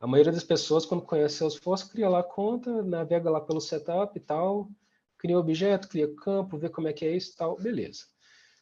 a 0.00 0.06
maioria 0.06 0.32
das 0.32 0.44
pessoas, 0.44 0.86
quando 0.86 1.04
conhece 1.04 1.36
Salesforce, 1.36 1.90
cria 1.90 2.08
lá 2.08 2.22
conta, 2.22 2.82
navega 2.82 3.30
lá 3.30 3.40
pelo 3.40 3.60
setup 3.60 4.16
e 4.16 4.20
tal, 4.20 4.68
cria 5.18 5.38
objeto, 5.38 5.88
cria 5.88 6.12
campo, 6.16 6.58
vê 6.58 6.68
como 6.68 6.88
é 6.88 6.92
que 6.92 7.04
é 7.04 7.16
isso 7.16 7.32
e 7.32 7.36
tal, 7.36 7.56
beleza. 7.56 8.06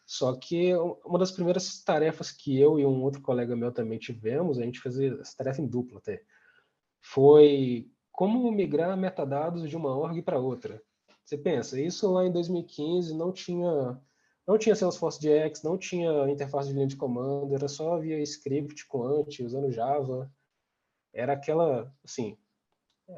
Só 0.05 0.37
que 0.37 0.75
uma 1.05 1.19
das 1.19 1.31
primeiras 1.31 1.83
tarefas 1.85 2.33
que 2.33 2.59
eu 2.59 2.79
e 2.79 2.85
um 2.85 3.03
outro 3.03 3.23
colega 3.23 3.55
meu 3.55 3.71
também 3.71 3.99
tivemos, 3.99 4.59
a 4.59 4.65
gente 4.65 4.81
fez 4.81 4.99
essa 4.99 5.37
tarefa 5.37 5.63
em 5.63 5.67
dupla 5.67 5.99
até, 5.99 6.23
foi 7.01 7.89
como 8.11 8.51
migrar 8.51 8.97
metadados 8.97 9.71
de 9.71 9.77
uma 9.77 9.97
org 9.97 10.21
para 10.21 10.39
outra. 10.39 10.83
Você 11.25 11.39
pensa, 11.39 11.81
isso 11.81 12.11
lá 12.11 12.27
em 12.27 12.33
2015 12.33 13.15
não 13.15 13.33
tinha 13.33 14.01
não 14.47 14.59
tinha 14.59 14.75
Salesforce 14.75 15.21
DX, 15.21 15.63
não 15.63 15.79
tinha 15.79 16.29
interface 16.29 16.69
de 16.69 16.75
linha 16.75 16.87
de 16.87 16.97
comando, 16.97 17.55
era 17.55 17.69
só 17.69 17.99
via 17.99 18.21
script 18.21 18.85
com 18.89 19.05
Ant, 19.05 19.39
usando 19.45 19.71
Java, 19.71 20.29
era 21.13 21.35
aquela, 21.35 21.95
assim, 22.05 22.37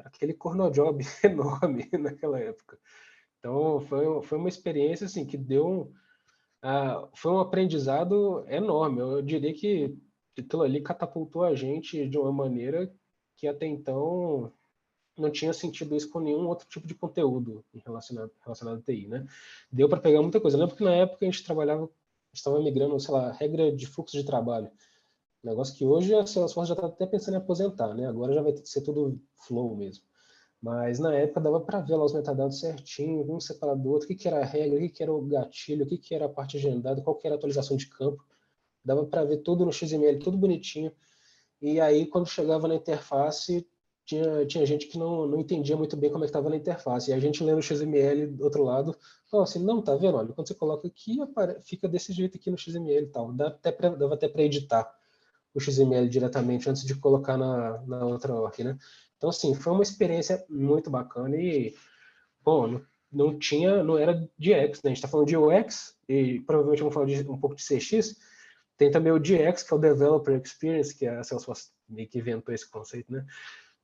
aquele 0.05 0.33
cornojob 0.33 1.03
enorme 1.23 1.89
naquela 1.93 2.39
época. 2.39 2.77
Então, 3.39 3.81
foi, 3.81 4.21
foi 4.21 4.37
uma 4.37 4.49
experiência, 4.49 5.05
assim, 5.05 5.25
que 5.25 5.35
deu 5.37 5.67
um, 5.67 5.93
foi 7.15 7.31
um 7.31 7.39
aprendizado 7.39 8.45
enorme. 8.47 8.99
Eu 8.99 9.21
diria 9.21 9.53
que 9.53 9.97
aquilo 10.37 10.61
ali 10.61 10.81
catapultou 10.81 11.43
a 11.43 11.55
gente 11.55 12.07
de 12.07 12.17
uma 12.17 12.31
maneira 12.31 12.93
que 13.35 13.47
até 13.47 13.65
então 13.65 14.51
não 15.17 15.29
tinha 15.31 15.53
sentido 15.53 15.95
isso 15.95 16.09
com 16.09 16.19
nenhum 16.19 16.47
outro 16.47 16.67
tipo 16.67 16.87
de 16.87 16.95
conteúdo 16.95 17.63
relacionado, 17.85 18.31
relacionado 18.41 18.79
a 18.79 18.81
TI, 18.81 19.07
né? 19.07 19.25
Deu 19.71 19.87
para 19.87 19.99
pegar 19.99 20.21
muita 20.21 20.39
coisa. 20.39 20.57
Eu 20.57 20.61
lembro 20.61 20.75
que 20.75 20.83
na 20.83 20.93
época 20.93 21.25
a 21.25 21.29
gente 21.29 21.43
trabalhava, 21.43 21.89
estava 22.33 22.59
migrando, 22.61 22.99
sei 22.99 23.13
lá, 23.13 23.31
regra 23.31 23.71
de 23.71 23.85
fluxo 23.85 24.17
de 24.17 24.23
trabalho. 24.23 24.71
Negócio 25.43 25.75
que 25.75 25.85
hoje 25.85 26.15
a 26.15 26.25
Salesforce 26.25 26.69
já 26.69 26.75
está 26.75 26.87
até 26.87 27.05
pensando 27.05 27.35
em 27.35 27.37
aposentar, 27.37 27.93
né? 27.93 28.07
Agora 28.07 28.33
já 28.33 28.41
vai 28.41 28.55
ser 28.63 28.81
tudo 28.81 29.19
flow 29.45 29.75
mesmo. 29.75 30.03
Mas 30.61 30.97
na 30.97 31.13
época 31.13 31.41
dava 31.41 31.59
para 31.59 31.81
ver 31.81 31.95
lá 31.97 32.05
os 32.05 32.13
metadados 32.13 32.59
certinho, 32.59 33.29
um 33.29 33.39
separado 33.39 33.81
do 33.83 33.89
outro, 33.89 34.09
o 34.09 34.15
que, 34.15 34.27
era 34.27 34.39
a 34.39 34.45
regra, 34.45 34.77
o 34.77 34.79
que, 34.79 34.89
que 34.89 35.03
era 35.03 35.13
o 35.13 35.21
gatilho, 35.21 35.83
o 35.83 35.87
que, 35.87 35.97
que 35.97 36.15
era 36.15 36.25
a 36.25 36.29
parte 36.29 36.55
agendada, 36.57 37.01
qual 37.01 37.17
que 37.17 37.27
era 37.27 37.35
a 37.35 37.37
atualização 37.37 37.75
de 37.75 37.87
campo. 37.87 38.23
Dava 38.83 39.05
para 39.05 39.25
ver 39.25 39.39
tudo 39.39 39.65
no 39.65 39.73
XML, 39.73 40.19
tudo 40.19 40.37
bonitinho. 40.37 40.91
e 41.61 41.79
aí 41.81 42.05
quando 42.07 42.27
chegava 42.27 42.67
na 42.67 42.75
interface 42.75 43.67
tinha, 44.05 44.45
tinha 44.45 44.65
gente 44.65 44.87
que 44.87 44.97
não, 44.97 45.25
não 45.27 45.39
entendia 45.39 45.77
muito 45.77 45.95
bem 45.95 46.11
como 46.11 46.23
é 46.23 46.27
que 46.27 46.29
estava 46.29 46.49
na 46.49 46.55
interface. 46.55 47.09
E 47.09 47.13
a 47.13 47.19
gente 47.19 47.43
lendo 47.43 47.59
o 47.59 47.61
XML 47.61 48.27
do 48.27 48.43
outro 48.43 48.63
lado, 48.63 48.95
falou 49.29 49.43
assim, 49.43 49.63
não, 49.63 49.81
tá 49.81 49.95
vendo? 49.95 50.17
Olha, 50.17 50.33
quando 50.33 50.47
você 50.47 50.55
coloca 50.55 50.87
aqui, 50.87 51.17
fica 51.63 51.87
desse 51.87 52.11
jeito 52.13 52.37
aqui 52.37 52.51
no 52.51 52.57
XML 52.57 53.05
e 53.05 53.09
tal. 53.09 53.31
Dá 53.33 53.47
até 53.47 53.71
pra, 53.71 53.89
dava 53.89 54.13
até 54.15 54.27
para 54.27 54.43
editar 54.43 54.93
o 55.53 55.59
XML 55.59 56.09
diretamente 56.09 56.69
antes 56.69 56.83
de 56.83 56.95
colocar 56.95 57.37
na, 57.37 57.81
na 57.83 58.05
outra 58.05 58.33
org, 58.33 58.63
né? 58.63 58.77
Então, 59.17 59.29
assim, 59.29 59.53
foi 59.55 59.71
uma 59.71 59.83
experiência 59.83 60.43
muito 60.49 60.89
bacana 60.89 61.37
e, 61.37 61.73
bom, 62.43 62.67
não, 62.67 62.81
não 63.11 63.39
tinha, 63.39 63.83
não 63.83 63.97
era 63.97 64.27
de 64.37 64.51
X, 64.51 64.81
né? 64.83 64.89
A 64.89 64.89
gente 64.89 64.97
está 64.97 65.07
falando 65.07 65.27
de 65.27 65.37
UX 65.37 65.95
e 66.09 66.41
provavelmente 66.41 66.79
vamos 66.79 66.93
falar 66.93 67.05
de, 67.05 67.29
um 67.29 67.39
pouco 67.39 67.55
de 67.55 67.63
CX. 67.63 68.17
Tem 68.75 68.91
também 68.91 69.13
o 69.13 69.19
DX, 69.19 69.63
que 69.63 69.73
é 69.73 69.77
o 69.77 69.79
Developer 69.79 70.41
Experience, 70.43 70.93
que 70.93 71.05
a 71.05 71.23
Salesforce 71.23 71.69
meio 71.87 72.09
que 72.09 72.17
inventou 72.17 72.53
esse 72.53 72.69
conceito, 72.69 73.13
né? 73.13 73.25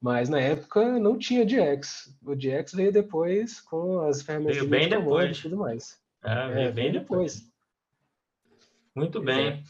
Mas 0.02 0.30
na 0.30 0.40
época 0.40 0.98
não 0.98 1.18
tinha 1.18 1.46
DX. 1.46 2.16
O 2.24 2.36
DX 2.36 2.74
veio 2.74 2.92
depois 2.92 3.60
com 3.60 4.00
as 4.00 4.22
ferramentas 4.22 4.56
veio 4.56 4.66
de 4.66 4.72
bem 4.72 4.90
depois. 4.90 5.38
e 5.38 5.42
tudo 5.42 5.58
mais. 5.58 6.00
É, 6.24 6.48
veio 6.48 6.68
é, 6.68 6.72
bem 6.72 6.92
depois. 6.92 7.42
depois. 7.42 7.50
Muito 8.96 9.22
bem. 9.22 9.64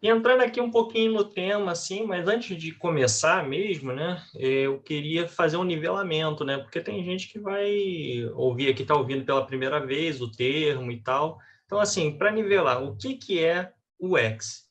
E 0.00 0.08
entrando 0.08 0.42
aqui 0.42 0.60
um 0.60 0.70
pouquinho 0.70 1.12
no 1.12 1.24
tema, 1.24 1.72
assim, 1.72 2.04
mas 2.04 2.28
antes 2.28 2.56
de 2.56 2.72
começar 2.72 3.46
mesmo, 3.46 3.92
né, 3.92 4.22
eu 4.34 4.78
queria 4.80 5.26
fazer 5.26 5.56
um 5.56 5.64
nivelamento, 5.64 6.44
né, 6.44 6.58
porque 6.58 6.80
tem 6.80 7.02
gente 7.02 7.28
que 7.28 7.38
vai 7.38 8.24
ouvir 8.34 8.70
aqui, 8.70 8.82
está 8.82 8.94
ouvindo 8.94 9.24
pela 9.24 9.46
primeira 9.46 9.84
vez 9.84 10.20
o 10.20 10.30
termo 10.30 10.92
e 10.92 11.00
tal. 11.00 11.38
Então, 11.64 11.80
assim, 11.80 12.16
para 12.16 12.30
nivelar, 12.30 12.82
o 12.82 12.96
que, 12.96 13.14
que 13.14 13.42
é 13.42 13.72
o 13.98 14.16
X? 14.16 14.70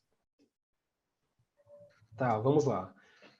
Tá, 2.15 2.38
vamos 2.38 2.65
lá. 2.65 2.93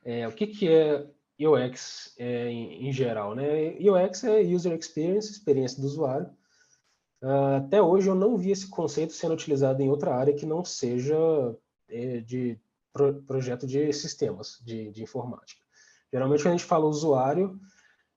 É, 0.04 0.28
o 0.28 0.32
que, 0.32 0.48
que 0.48 0.68
é 0.68 1.06
UX 1.40 2.14
é, 2.18 2.48
em, 2.48 2.88
em, 2.88 2.94
geral, 2.94 3.36
né? 3.36 3.76
UX 3.80 4.24
é 4.24 4.42
User 4.42 4.74
Experience, 4.78 5.32
experiência 5.32 5.82
do 5.82 5.88
usuário. 5.88 6.30
Uh, 7.22 7.58
até 7.58 7.82
hoje 7.82 8.08
eu 8.08 8.16
não 8.16 8.38
vi 8.38 8.52
esse 8.52 8.70
conceito 8.70 9.14
sendo 9.14 9.34
utilizado 9.34 9.82
em 9.82 9.90
outra 9.90 10.14
área 10.14 10.34
que 10.34 10.46
não 10.46 10.64
seja 10.64 11.16
é, 11.90 12.20
de 12.20 12.60
pro, 12.94 13.22
projeto 13.24 13.66
de 13.66 13.92
sistemas 13.92 14.60
de, 14.64 14.92
de, 14.92 15.04
informática. 15.04 15.62
Geralmente 16.12 16.44
quando 16.44 16.54
a 16.54 16.58
gente 16.58 16.68
fala 16.68 16.86
usuário, 16.86 17.60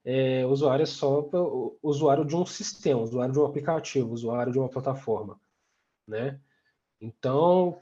é, 0.05 0.47
usuário 0.47 0.83
é 0.83 0.87
só 0.87 1.21
o 1.21 1.79
usuário 1.83 2.25
de 2.25 2.37
um 2.37 2.47
sistema, 2.47 3.01
usuário 3.01 3.33
de 3.33 3.41
um 3.41 3.47
aplicativo, 3.47 4.13
usuário 4.13 4.53
de 4.53 4.59
uma 4.59 4.69
plataforma, 4.69 5.41
né? 6.07 6.41
Então, 7.01 7.79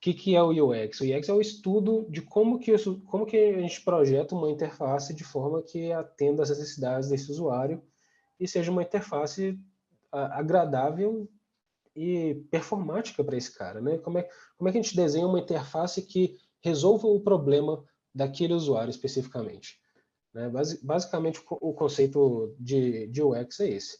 que, 0.00 0.14
que 0.14 0.36
é 0.36 0.42
o 0.42 0.50
UX? 0.50 1.00
O 1.00 1.04
UX 1.04 1.28
é 1.28 1.32
o 1.32 1.40
estudo 1.40 2.06
de 2.10 2.20
como 2.22 2.58
que, 2.58 2.72
isso, 2.72 3.00
como 3.06 3.26
que 3.26 3.36
a 3.36 3.60
gente 3.60 3.80
projeta 3.82 4.34
uma 4.34 4.50
interface 4.50 5.14
de 5.14 5.24
forma 5.24 5.62
que 5.62 5.92
atenda 5.92 6.42
às 6.42 6.50
necessidades 6.50 7.08
desse 7.08 7.30
usuário 7.30 7.82
e 8.38 8.46
seja 8.46 8.70
uma 8.70 8.82
interface 8.82 9.58
agradável 10.12 11.28
e 11.94 12.46
performática 12.50 13.24
para 13.24 13.36
esse 13.36 13.56
cara, 13.56 13.80
né? 13.80 13.98
Como 13.98 14.18
é, 14.18 14.28
como 14.56 14.68
é 14.68 14.72
que 14.72 14.78
a 14.78 14.82
gente 14.82 14.94
desenha 14.94 15.26
uma 15.26 15.40
interface 15.40 16.02
que 16.02 16.36
resolva 16.60 17.06
o 17.06 17.20
problema 17.20 17.82
daquele 18.14 18.52
usuário 18.52 18.90
especificamente? 18.90 19.80
Né? 20.34 20.50
Basicamente, 20.82 21.40
o 21.48 21.72
conceito 21.72 22.54
de, 22.60 23.06
de 23.06 23.22
UX 23.22 23.60
é 23.60 23.70
esse. 23.70 23.98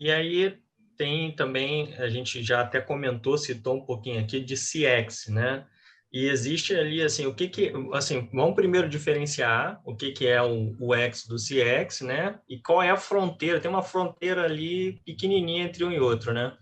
E 0.00 0.10
aí, 0.10 0.60
tem 1.02 1.34
também, 1.34 1.92
a 1.96 2.08
gente 2.08 2.44
já 2.44 2.60
até 2.60 2.80
comentou, 2.80 3.36
citou 3.36 3.74
um 3.74 3.84
pouquinho 3.84 4.20
aqui 4.20 4.38
de 4.38 4.54
CX, 4.54 5.26
né? 5.26 5.66
E 6.12 6.28
existe 6.28 6.76
ali, 6.76 7.02
assim, 7.02 7.26
o 7.26 7.34
que 7.34 7.48
que, 7.48 7.72
assim, 7.92 8.28
vamos 8.32 8.54
primeiro 8.54 8.88
diferenciar 8.88 9.82
o 9.84 9.96
que 9.96 10.12
que 10.12 10.28
é 10.28 10.40
o, 10.40 10.76
o 10.78 10.94
X 10.94 11.26
do 11.26 11.34
CX, 11.34 12.02
né? 12.02 12.40
E 12.48 12.60
qual 12.60 12.80
é 12.80 12.90
a 12.90 12.96
fronteira, 12.96 13.58
tem 13.58 13.68
uma 13.68 13.82
fronteira 13.82 14.44
ali 14.44 15.00
pequenininha 15.04 15.64
entre 15.64 15.82
um 15.84 15.90
e 15.90 15.98
outro, 15.98 16.32
né? 16.32 16.56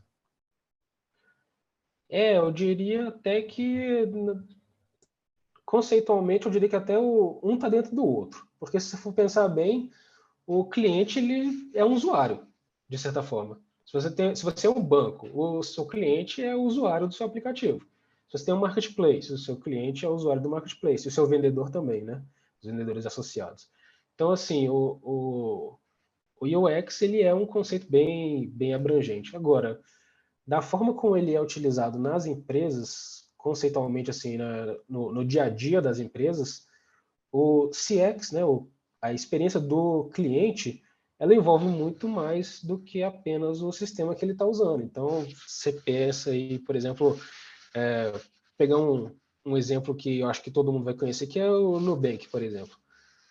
É, 2.08 2.38
eu 2.38 2.50
diria 2.50 3.08
até 3.08 3.42
que, 3.42 4.08
conceitualmente, 5.66 6.46
eu 6.46 6.52
diria 6.52 6.68
que 6.68 6.76
até 6.76 6.98
o, 6.98 7.40
um 7.42 7.56
está 7.56 7.68
dentro 7.68 7.94
do 7.94 8.06
outro. 8.06 8.42
Porque 8.58 8.80
se 8.80 8.96
for 8.96 9.12
pensar 9.12 9.48
bem, 9.48 9.90
o 10.46 10.64
cliente, 10.64 11.18
ele 11.18 11.70
é 11.74 11.84
um 11.84 11.92
usuário, 11.92 12.46
de 12.88 12.96
certa 12.96 13.22
forma. 13.22 13.60
Se 13.90 13.94
você, 13.94 14.08
tem, 14.08 14.36
se 14.36 14.44
você 14.44 14.68
é 14.68 14.70
um 14.70 14.80
banco, 14.80 15.28
o 15.34 15.64
seu 15.64 15.84
cliente 15.84 16.40
é 16.40 16.54
o 16.54 16.62
usuário 16.62 17.08
do 17.08 17.12
seu 17.12 17.26
aplicativo. 17.26 17.80
Se 18.28 18.38
você 18.38 18.44
tem 18.44 18.54
um 18.54 18.60
marketplace, 18.60 19.32
o 19.32 19.36
seu 19.36 19.56
cliente 19.56 20.04
é 20.04 20.08
o 20.08 20.14
usuário 20.14 20.40
do 20.40 20.48
marketplace, 20.48 21.08
o 21.08 21.10
seu 21.10 21.26
vendedor 21.26 21.70
também, 21.70 22.04
né? 22.04 22.24
Os 22.62 22.70
vendedores 22.70 23.04
associados. 23.04 23.68
Então, 24.14 24.30
assim, 24.30 24.68
o, 24.68 25.00
o, 25.02 25.78
o 26.40 26.68
UX 26.68 27.02
ele 27.02 27.20
é 27.20 27.34
um 27.34 27.44
conceito 27.44 27.90
bem, 27.90 28.48
bem 28.50 28.74
abrangente. 28.74 29.34
Agora, 29.34 29.80
da 30.46 30.62
forma 30.62 30.94
como 30.94 31.16
ele 31.16 31.34
é 31.34 31.42
utilizado 31.42 31.98
nas 31.98 32.26
empresas, 32.26 33.28
conceitualmente, 33.36 34.08
assim, 34.08 34.36
na, 34.36 34.66
no, 34.88 35.12
no 35.12 35.24
dia 35.24 35.46
a 35.46 35.48
dia 35.48 35.82
das 35.82 35.98
empresas, 35.98 36.64
o 37.32 37.68
CX, 37.70 38.30
né, 38.30 38.44
o, 38.44 38.70
a 39.02 39.12
experiência 39.12 39.58
do 39.58 40.04
cliente, 40.14 40.80
ela 41.20 41.34
envolve 41.34 41.66
muito 41.66 42.08
mais 42.08 42.64
do 42.64 42.78
que 42.78 43.02
apenas 43.02 43.60
o 43.60 43.70
sistema 43.70 44.14
que 44.14 44.24
ele 44.24 44.32
está 44.32 44.46
usando. 44.46 44.82
Então, 44.82 45.26
você 45.46 45.70
pensa 45.70 46.30
aí, 46.30 46.58
por 46.58 46.74
exemplo, 46.74 47.20
é, 47.76 48.10
pegar 48.56 48.78
um, 48.78 49.14
um 49.44 49.54
exemplo 49.54 49.94
que 49.94 50.20
eu 50.20 50.30
acho 50.30 50.42
que 50.42 50.50
todo 50.50 50.72
mundo 50.72 50.86
vai 50.86 50.94
conhecer, 50.94 51.26
que 51.26 51.38
é 51.38 51.48
o 51.50 51.78
Nubank, 51.78 52.26
por 52.28 52.42
exemplo. 52.42 52.74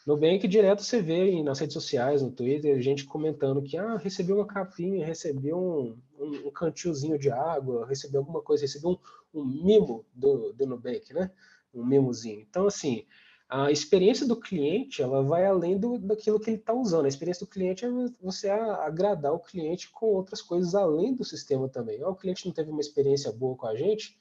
Nubank, 0.06 0.48
direto 0.48 0.84
você 0.84 1.02
vê 1.02 1.42
nas 1.42 1.58
redes 1.58 1.74
sociais, 1.74 2.22
no 2.22 2.32
Twitter, 2.32 2.80
gente 2.80 3.06
comentando 3.06 3.62
que 3.64 3.76
ah, 3.76 3.98
recebeu 3.98 4.36
uma 4.36 4.46
capinha, 4.46 5.06
recebeu 5.06 5.58
um, 5.58 5.98
um, 6.20 6.48
um 6.48 6.52
cantilzinho 6.52 7.18
de 7.18 7.32
água, 7.32 7.88
recebeu 7.88 8.22
alguma 8.22 8.42
coisa, 8.42 8.64
recebeu 8.64 8.92
um, 8.92 9.40
um 9.40 9.44
mimo 9.44 10.06
do, 10.14 10.54
do 10.54 10.68
Nubank, 10.68 11.12
né? 11.12 11.32
Um 11.74 11.84
mimozinho. 11.84 12.40
Então, 12.40 12.68
assim, 12.68 13.06
a 13.50 13.72
experiência 13.72 14.28
do 14.28 14.36
cliente 14.36 15.02
ela 15.02 15.24
vai 15.24 15.44
além 15.44 15.76
do, 15.76 15.98
daquilo 15.98 16.40
que 16.40 16.52
ele 16.52 16.58
está 16.58 16.72
usando. 16.72 17.06
A 17.06 17.10
experiência 17.10 17.48
do 17.48 17.50
cliente 17.50 17.84
é 17.84 17.90
você 18.22 18.48
agradar 18.48 19.34
o 19.34 19.40
cliente 19.40 19.90
com 19.90 20.06
outras 20.06 20.40
coisas 20.40 20.76
além 20.76 21.16
do 21.16 21.26
sistema 21.26 21.68
também. 21.68 22.04
O 22.04 22.16
cliente 22.16 22.46
não 22.46 22.54
teve 22.54 22.70
uma 22.70 22.80
experiência 22.80 23.32
boa 23.32 23.58
com 23.58 23.66
a 23.66 23.76
gente, 23.76 24.16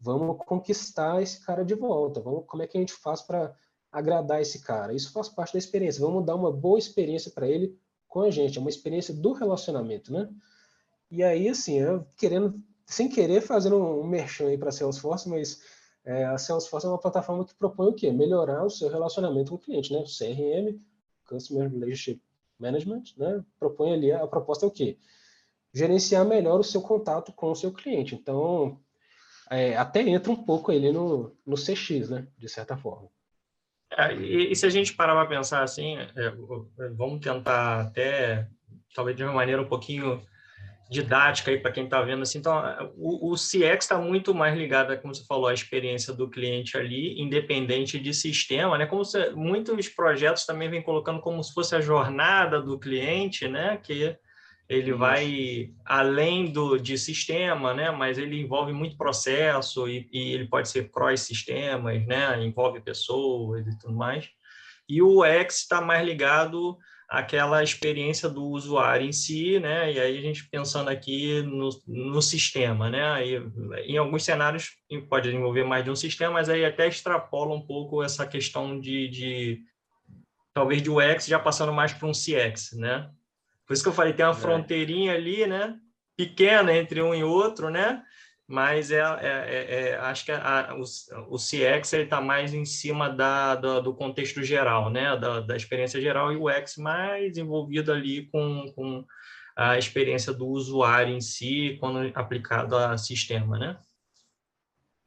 vamos 0.00 0.36
conquistar 0.46 1.20
esse 1.20 1.44
cara 1.44 1.64
de 1.64 1.74
volta. 1.74 2.20
Vamos, 2.20 2.44
como 2.46 2.62
é 2.62 2.68
que 2.68 2.78
a 2.78 2.80
gente 2.80 2.92
faz 2.92 3.20
para 3.20 3.52
agradar 3.90 4.40
esse 4.40 4.60
cara? 4.60 4.94
Isso 4.94 5.12
faz 5.12 5.28
parte 5.28 5.54
da 5.54 5.58
experiência. 5.58 6.00
Vamos 6.00 6.24
dar 6.24 6.36
uma 6.36 6.52
boa 6.52 6.78
experiência 6.78 7.32
para 7.32 7.48
ele 7.48 7.76
com 8.06 8.20
a 8.20 8.30
gente. 8.30 8.58
É 8.58 8.60
uma 8.60 8.70
experiência 8.70 9.12
do 9.12 9.32
relacionamento, 9.32 10.12
né? 10.12 10.28
E 11.10 11.24
aí, 11.24 11.48
assim, 11.48 11.80
eu 11.80 12.06
querendo, 12.16 12.62
sem 12.86 13.08
querer, 13.08 13.40
fazendo 13.40 13.76
um 13.76 14.06
merchan 14.06 14.46
aí 14.46 14.56
para 14.56 14.70
Salesforce, 14.70 15.28
mas 15.28 15.60
é, 16.08 16.24
a 16.24 16.38
Salesforce 16.38 16.86
é 16.86 16.88
uma 16.88 16.96
plataforma 16.96 17.44
que 17.44 17.54
propõe 17.54 17.88
o 17.88 17.92
quê? 17.92 18.10
Melhorar 18.10 18.64
o 18.64 18.70
seu 18.70 18.88
relacionamento 18.88 19.50
com 19.50 19.56
o 19.56 19.58
cliente, 19.58 19.92
né? 19.92 19.98
O 19.98 20.04
CRM, 20.04 20.80
Customer 21.26 21.70
Relationship 21.70 22.22
Management, 22.58 23.02
né? 23.14 23.44
Propõe 23.60 23.92
ali, 23.92 24.10
a 24.10 24.26
proposta 24.26 24.64
é 24.64 24.68
o 24.68 24.70
quê? 24.70 24.96
Gerenciar 25.70 26.24
melhor 26.24 26.58
o 26.58 26.64
seu 26.64 26.80
contato 26.80 27.30
com 27.30 27.50
o 27.50 27.54
seu 27.54 27.70
cliente. 27.70 28.14
Então, 28.14 28.80
é, 29.50 29.76
até 29.76 30.00
entra 30.00 30.32
um 30.32 30.44
pouco 30.44 30.72
ali 30.72 30.90
no, 30.90 31.36
no 31.44 31.56
CX, 31.56 32.08
né? 32.08 32.26
De 32.38 32.48
certa 32.48 32.74
forma. 32.74 33.10
É, 33.90 34.14
e, 34.14 34.50
e, 34.50 34.56
se 34.56 34.64
a 34.64 34.70
gente 34.70 34.94
parar 34.94 35.14
para 35.14 35.28
pensar 35.28 35.62
assim, 35.62 35.98
é, 35.98 36.30
vamos 36.94 37.20
tentar 37.20 37.82
até, 37.82 38.48
talvez 38.94 39.14
de 39.14 39.24
uma 39.24 39.34
maneira 39.34 39.60
um 39.60 39.68
pouquinho 39.68 40.22
didática 40.90 41.50
aí 41.50 41.58
para 41.58 41.70
quem 41.70 41.84
está 41.84 42.00
vendo 42.00 42.22
assim. 42.22 42.38
Então, 42.38 42.62
o, 42.96 43.32
o 43.32 43.34
CX 43.34 43.84
está 43.84 43.98
muito 43.98 44.34
mais 44.34 44.56
ligado, 44.56 44.96
como 45.00 45.14
você 45.14 45.24
falou, 45.26 45.48
à 45.48 45.54
experiência 45.54 46.14
do 46.14 46.30
cliente 46.30 46.76
ali, 46.76 47.20
independente 47.20 47.98
de 47.98 48.14
sistema, 48.14 48.78
né? 48.78 48.86
Como 48.86 49.02
muitos 49.34 49.88
projetos 49.88 50.46
também 50.46 50.70
vêm 50.70 50.82
colocando 50.82 51.20
como 51.20 51.42
se 51.44 51.52
fosse 51.52 51.76
a 51.76 51.80
jornada 51.80 52.60
do 52.60 52.78
cliente, 52.78 53.46
né? 53.46 53.76
Que 53.76 54.16
ele 54.66 54.90
Isso. 54.90 54.98
vai 54.98 55.70
além 55.84 56.46
do 56.52 56.78
de 56.78 56.96
sistema, 56.96 57.74
né? 57.74 57.90
Mas 57.90 58.16
ele 58.16 58.40
envolve 58.40 58.72
muito 58.72 58.96
processo 58.96 59.86
e, 59.88 60.08
e 60.10 60.32
ele 60.32 60.48
pode 60.48 60.70
ser 60.70 60.90
cross 60.90 61.20
sistemas, 61.20 62.06
né? 62.06 62.42
Envolve 62.42 62.80
pessoas 62.80 63.66
e 63.66 63.78
tudo 63.78 63.94
mais. 63.94 64.28
E 64.88 65.02
o 65.02 65.22
X 65.22 65.58
está 65.58 65.82
mais 65.82 66.04
ligado 66.04 66.78
aquela 67.08 67.62
experiência 67.62 68.28
do 68.28 68.44
usuário 68.44 69.06
em 69.06 69.12
si, 69.12 69.58
né? 69.58 69.90
E 69.92 69.98
aí 69.98 70.18
a 70.18 70.20
gente 70.20 70.48
pensando 70.50 70.88
aqui 70.90 71.40
no, 71.42 71.70
no 71.86 72.20
sistema, 72.20 72.90
né? 72.90 73.02
Aí, 73.12 73.42
em 73.86 73.96
alguns 73.96 74.24
cenários 74.24 74.76
pode 75.08 75.34
envolver 75.34 75.64
mais 75.64 75.84
de 75.84 75.90
um 75.90 75.96
sistema, 75.96 76.34
mas 76.34 76.50
aí 76.50 76.64
até 76.64 76.86
extrapola 76.86 77.54
um 77.54 77.64
pouco 77.64 78.02
essa 78.02 78.26
questão 78.26 78.78
de, 78.78 79.08
de 79.08 79.60
talvez 80.52 80.82
de 80.82 80.90
UX 80.90 81.26
já 81.26 81.38
passando 81.38 81.72
mais 81.72 81.94
para 81.94 82.06
um 82.06 82.12
CX, 82.12 82.72
né? 82.74 83.10
Por 83.66 83.72
isso 83.72 83.82
que 83.82 83.88
eu 83.88 83.94
falei, 83.94 84.12
tem 84.12 84.26
uma 84.26 84.32
é. 84.32 84.36
fronteirinha 84.36 85.14
ali, 85.14 85.46
né? 85.46 85.76
Pequena 86.14 86.76
entre 86.76 87.00
um 87.00 87.14
e 87.14 87.24
outro, 87.24 87.70
né? 87.70 88.02
Mas 88.48 88.90
é, 88.90 88.96
é, 88.96 89.26
é, 89.26 89.88
é 89.90 89.98
acho 89.98 90.24
que 90.24 90.32
a, 90.32 90.74
o, 90.74 91.34
o 91.34 91.36
CX 91.36 91.92
está 91.92 92.18
mais 92.18 92.54
em 92.54 92.64
cima 92.64 93.10
da, 93.10 93.54
da, 93.54 93.78
do 93.78 93.94
contexto 93.94 94.42
geral, 94.42 94.88
né? 94.88 95.14
Da, 95.18 95.40
da, 95.40 95.54
experiência 95.54 96.00
geral, 96.00 96.32
e 96.32 96.36
o 96.36 96.48
X 96.48 96.78
mais 96.78 97.36
envolvido 97.36 97.92
ali 97.92 98.26
com, 98.30 98.72
com 98.74 99.04
a 99.54 99.76
experiência 99.76 100.32
do 100.32 100.46
usuário 100.46 101.14
em 101.14 101.20
si, 101.20 101.76
quando 101.78 102.10
aplicado 102.14 102.74
a 102.74 102.96
sistema, 102.96 103.58
né? 103.58 103.78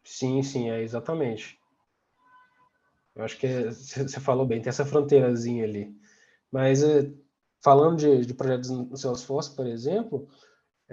Sim, 0.03 0.43
sim, 0.43 0.69
é 0.69 0.83
exatamente. 0.83 1.57
Eu 3.15 3.23
acho 3.23 3.37
que 3.39 3.47
você 3.71 4.19
falou 4.19 4.45
bem, 4.45 4.61
tem 4.61 4.69
essa 4.69 4.85
fronteirazinha 4.85 5.63
ali. 5.63 5.91
Mas 6.51 6.83
é, 6.83 7.11
falando 7.63 7.97
de, 7.97 8.23
de 8.23 8.35
projetos 8.35 8.69
no 8.69 8.95
Salesforce, 8.95 9.55
por 9.55 9.65
exemplo, 9.65 10.29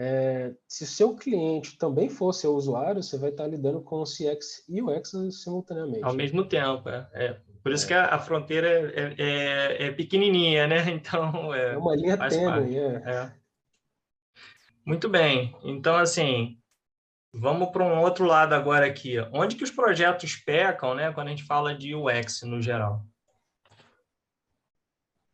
é, 0.00 0.54
se 0.68 0.86
seu 0.86 1.16
cliente 1.16 1.76
também 1.76 2.08
for 2.08 2.32
seu 2.32 2.54
usuário, 2.54 3.02
você 3.02 3.18
vai 3.18 3.30
estar 3.30 3.48
lidando 3.48 3.80
com 3.82 3.96
o 3.96 4.04
CX 4.04 4.64
e 4.68 4.80
o 4.80 4.90
X 4.90 5.10
simultaneamente. 5.42 6.04
Ao 6.04 6.14
mesmo 6.14 6.44
tempo, 6.44 6.88
é. 6.88 7.08
é. 7.14 7.40
Por 7.64 7.72
isso 7.72 7.84
é. 7.86 7.88
que 7.88 7.94
a, 7.94 8.14
a 8.14 8.18
fronteira 8.20 8.68
é, 8.68 9.14
é, 9.18 9.86
é, 9.86 9.90
pequenininha, 9.90 10.68
né? 10.68 10.84
Então, 10.94 11.52
é, 11.52 11.74
é 11.74 11.76
uma 11.76 11.96
linha 11.96 12.16
tênue. 12.16 12.78
É. 12.78 13.32
Muito 14.86 15.08
bem. 15.08 15.52
Então, 15.64 15.96
assim, 15.96 16.56
Vamos 17.34 17.68
para 17.70 17.84
um 17.84 18.00
outro 18.00 18.24
lado 18.24 18.54
agora 18.54 18.86
aqui. 18.86 19.16
Onde 19.32 19.54
que 19.54 19.62
os 19.62 19.70
projetos 19.70 20.34
pecam, 20.36 20.94
né, 20.94 21.12
quando 21.12 21.28
a 21.28 21.30
gente 21.30 21.44
fala 21.44 21.74
de 21.74 21.94
UX 21.94 22.42
no 22.42 22.60
geral? 22.60 23.04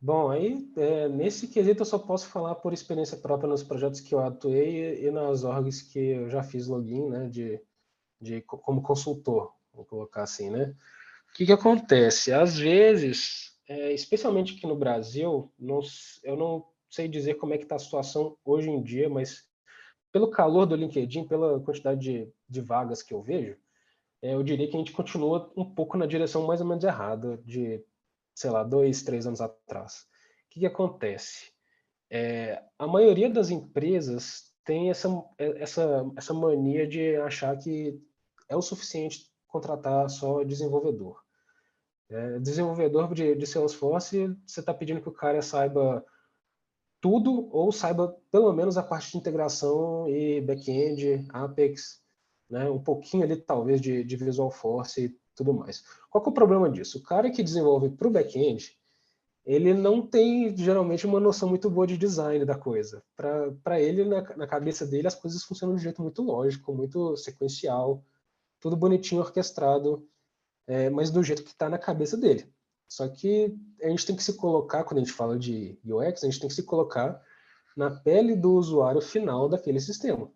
Bom, 0.05 0.29
aí 0.29 0.71
é, 0.77 1.09
nesse 1.09 1.47
quesito 1.47 1.81
eu 1.81 1.85
só 1.85 1.97
posso 1.97 2.27
falar 2.27 2.53
por 2.53 2.71
experiência 2.71 3.17
própria 3.17 3.49
nos 3.49 3.63
projetos 3.63 3.99
que 3.99 4.13
eu 4.13 4.19
atuei 4.19 4.99
e, 4.99 5.05
e 5.07 5.09
nas 5.09 5.43
orgs 5.43 5.81
que 5.81 5.97
eu 5.97 6.29
já 6.29 6.43
fiz 6.43 6.67
login, 6.67 7.09
né, 7.09 7.27
de, 7.27 7.59
de 8.21 8.39
como 8.41 8.83
consultor, 8.83 9.51
vou 9.73 9.83
colocar 9.83 10.21
assim, 10.21 10.51
né? 10.51 10.75
O 11.31 11.33
que 11.33 11.47
que 11.47 11.51
acontece? 11.51 12.31
Às 12.31 12.55
vezes, 12.55 13.57
é, 13.67 13.93
especialmente 13.93 14.55
aqui 14.55 14.67
no 14.67 14.75
Brasil, 14.75 15.51
não, 15.57 15.79
eu 16.23 16.37
não 16.37 16.63
sei 16.87 17.07
dizer 17.07 17.33
como 17.39 17.55
é 17.55 17.57
que 17.57 17.63
está 17.63 17.75
a 17.75 17.79
situação 17.79 18.37
hoje 18.45 18.69
em 18.69 18.83
dia, 18.83 19.09
mas 19.09 19.49
pelo 20.11 20.29
calor 20.29 20.67
do 20.67 20.75
LinkedIn, 20.75 21.27
pela 21.27 21.59
quantidade 21.61 21.99
de, 21.99 22.31
de 22.47 22.61
vagas 22.61 23.01
que 23.01 23.11
eu 23.11 23.23
vejo, 23.23 23.57
é, 24.21 24.35
eu 24.35 24.43
diria 24.43 24.69
que 24.69 24.75
a 24.75 24.79
gente 24.79 24.91
continua 24.91 25.51
um 25.57 25.65
pouco 25.65 25.97
na 25.97 26.05
direção 26.05 26.45
mais 26.45 26.61
ou 26.61 26.67
menos 26.67 26.83
errada 26.83 27.41
de, 27.43 27.83
sei 28.35 28.49
lá, 28.49 28.63
dois, 28.63 29.01
três 29.01 29.25
anos 29.25 29.41
atrás. 29.41 30.01
O 30.01 30.49
que, 30.51 30.59
que 30.59 30.65
acontece? 30.65 31.53
É, 32.09 32.61
a 32.77 32.85
maioria 32.85 33.29
das 33.29 33.49
empresas 33.49 34.53
tem 34.63 34.89
essa, 34.89 35.09
essa, 35.37 36.11
essa 36.17 36.33
mania 36.33 36.87
de 36.87 37.15
achar 37.17 37.57
que 37.57 37.99
é 38.49 38.55
o 38.55 38.61
suficiente 38.61 39.31
contratar 39.47 40.09
só 40.09 40.43
desenvolvedor. 40.43 41.23
É, 42.09 42.39
desenvolvedor 42.39 43.13
de, 43.13 43.35
de 43.35 43.47
Salesforce, 43.47 44.27
você 44.45 44.59
está 44.59 44.73
pedindo 44.73 45.01
que 45.01 45.09
o 45.09 45.13
cara 45.13 45.41
saiba 45.41 46.05
tudo 47.01 47.49
ou 47.51 47.71
saiba 47.71 48.15
pelo 48.31 48.51
menos 48.53 48.77
a 48.77 48.83
parte 48.83 49.11
de 49.11 49.17
integração 49.17 50.07
e 50.09 50.41
back-end, 50.41 51.25
Apex, 51.29 52.01
né? 52.49 52.69
um 52.69 52.81
pouquinho 52.81 53.23
ali 53.23 53.35
talvez 53.35 53.81
de, 53.81 54.03
de 54.03 54.15
Visual 54.15 54.51
Force 54.51 55.17
tudo 55.35 55.53
mais. 55.53 55.83
Qual 56.09 56.23
é 56.23 56.29
o 56.29 56.31
problema 56.31 56.69
disso? 56.69 56.97
O 56.99 57.03
cara 57.03 57.29
que 57.29 57.43
desenvolve 57.43 57.89
para 57.89 58.07
o 58.07 58.11
back-end, 58.11 58.77
ele 59.45 59.73
não 59.73 60.05
tem 60.05 60.55
geralmente 60.57 61.05
uma 61.05 61.19
noção 61.19 61.47
muito 61.47 61.69
boa 61.69 61.85
de 61.85 61.97
design 61.97 62.43
da 62.45 62.57
coisa. 62.57 63.03
Para 63.15 63.79
ele, 63.79 64.03
na, 64.03 64.21
na, 64.35 64.47
cabeça 64.47 64.85
dele, 64.87 65.07
as 65.07 65.15
coisas 65.15 65.43
funcionam 65.43 65.75
de 65.75 65.81
um 65.81 65.83
jeito 65.83 66.01
muito 66.01 66.23
lógico, 66.23 66.73
muito 66.73 67.15
sequencial, 67.15 68.03
tudo 68.59 68.75
bonitinho, 68.75 69.21
orquestrado, 69.21 70.07
é, 70.65 70.89
mas 70.89 71.11
do 71.11 71.21
jeito 71.21 71.43
que 71.43 71.51
está 71.51 71.69
na 71.69 71.77
cabeça 71.77 72.17
dele. 72.17 72.51
Só 72.87 73.07
que 73.07 73.55
a 73.81 73.89
gente 73.89 74.05
tem 74.05 74.15
que 74.15 74.23
se 74.23 74.33
colocar, 74.33 74.83
quando 74.83 74.97
a 74.97 75.03
gente 75.03 75.13
fala 75.13 75.37
de 75.37 75.77
UX, 75.85 76.23
a 76.23 76.27
gente 76.27 76.39
tem 76.39 76.49
que 76.49 76.55
se 76.55 76.63
colocar 76.63 77.21
na 77.77 77.91
pele 77.91 78.35
do 78.35 78.53
usuário 78.53 79.01
final 79.01 79.47
daquele 79.47 79.79
sistema. 79.79 80.31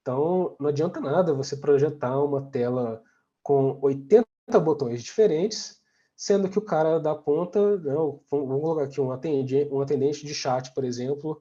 Então, 0.00 0.56
não 0.58 0.68
adianta 0.70 1.00
nada 1.00 1.34
você 1.34 1.56
projetar 1.56 2.18
uma 2.22 2.50
tela 2.50 3.02
com 3.42 3.78
80 3.82 4.29
botões 4.58 5.02
diferentes, 5.02 5.80
sendo 6.16 6.48
que 6.48 6.58
o 6.58 6.62
cara 6.62 6.98
da 6.98 7.14
ponta, 7.14 7.78
não, 7.78 8.20
vamos 8.30 8.60
colocar 8.60 8.84
aqui 8.84 9.00
um 9.00 9.12
atendente, 9.12 9.68
um 9.72 9.80
atendente 9.80 10.26
de 10.26 10.34
chat, 10.34 10.72
por 10.74 10.84
exemplo, 10.84 11.40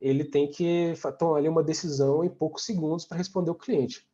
ele 0.00 0.24
tem 0.24 0.50
que 0.50 0.94
tomar 1.18 1.38
ali 1.38 1.48
uma 1.48 1.62
decisão 1.62 2.24
em 2.24 2.28
poucos 2.28 2.64
segundos 2.64 3.04
para 3.04 3.16
responder 3.16 3.50
o 3.50 3.54
cliente. 3.54 4.06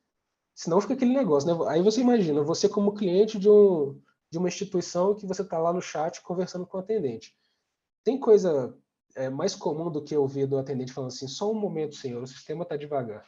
Senão 0.55 0.81
fica 0.81 0.95
aquele 0.95 1.14
negócio, 1.14 1.49
né? 1.49 1.71
Aí 1.71 1.83
você 1.83 2.01
imagina, 2.01 2.43
você 2.43 2.69
como 2.69 2.95
cliente 2.95 3.38
de 3.38 3.49
um, 3.49 4.01
de 4.31 4.38
uma 4.38 4.49
instituição 4.49 5.14
que 5.14 5.27
você 5.27 5.43
está 5.43 5.59
lá 5.59 5.73
no 5.73 5.81
chat 5.81 6.21
conversando 6.21 6.67
com 6.67 6.77
o 6.77 6.81
atendente. 6.81 7.35
Tem 8.05 8.19
coisa 8.19 8.77
é, 9.14 9.31
mais 9.31 9.55
comum 9.55 9.91
do 9.91 10.03
que 10.03 10.17
ouvir 10.17 10.47
do 10.47 10.59
atendente 10.59 10.93
falando 10.93 11.11
assim, 11.11 11.27
só 11.27 11.51
um 11.51 11.55
momento, 11.55 11.97
senhor, 11.97 12.23
o 12.23 12.27
sistema 12.27 12.62
está 12.62 12.77
devagar. 12.77 13.25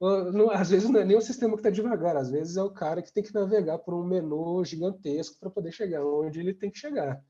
Não, 0.00 0.50
às 0.50 0.68
vezes 0.68 0.90
não 0.90 1.00
é 1.00 1.04
nem 1.04 1.16
o 1.16 1.22
sistema 1.22 1.54
que 1.54 1.60
está 1.60 1.70
devagar, 1.70 2.16
às 2.16 2.30
vezes 2.30 2.56
é 2.56 2.62
o 2.62 2.70
cara 2.70 3.00
que 3.00 3.12
tem 3.12 3.22
que 3.22 3.32
navegar 3.32 3.78
por 3.78 3.94
um 3.94 4.04
menu 4.04 4.62
gigantesco 4.64 5.38
para 5.40 5.50
poder 5.50 5.72
chegar 5.72 6.04
onde 6.04 6.38
ele 6.38 6.52
tem 6.52 6.70
que 6.70 6.78
chegar. 6.78 7.22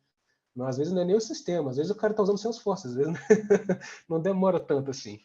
Não, 0.55 0.67
às 0.67 0.77
vezes 0.77 0.93
não 0.93 1.03
é 1.03 1.05
nem 1.05 1.15
o 1.15 1.21
sistema, 1.21 1.71
às 1.71 1.77
vezes 1.77 1.93
o 1.93 1.97
cara 1.97 2.13
está 2.13 2.23
usando 2.23 2.39
seus 2.39 2.59
forças, 2.59 2.93
às 2.93 2.97
vezes 2.97 3.13
não 4.09 4.21
demora 4.21 4.59
tanto 4.59 4.91
assim. 4.91 5.21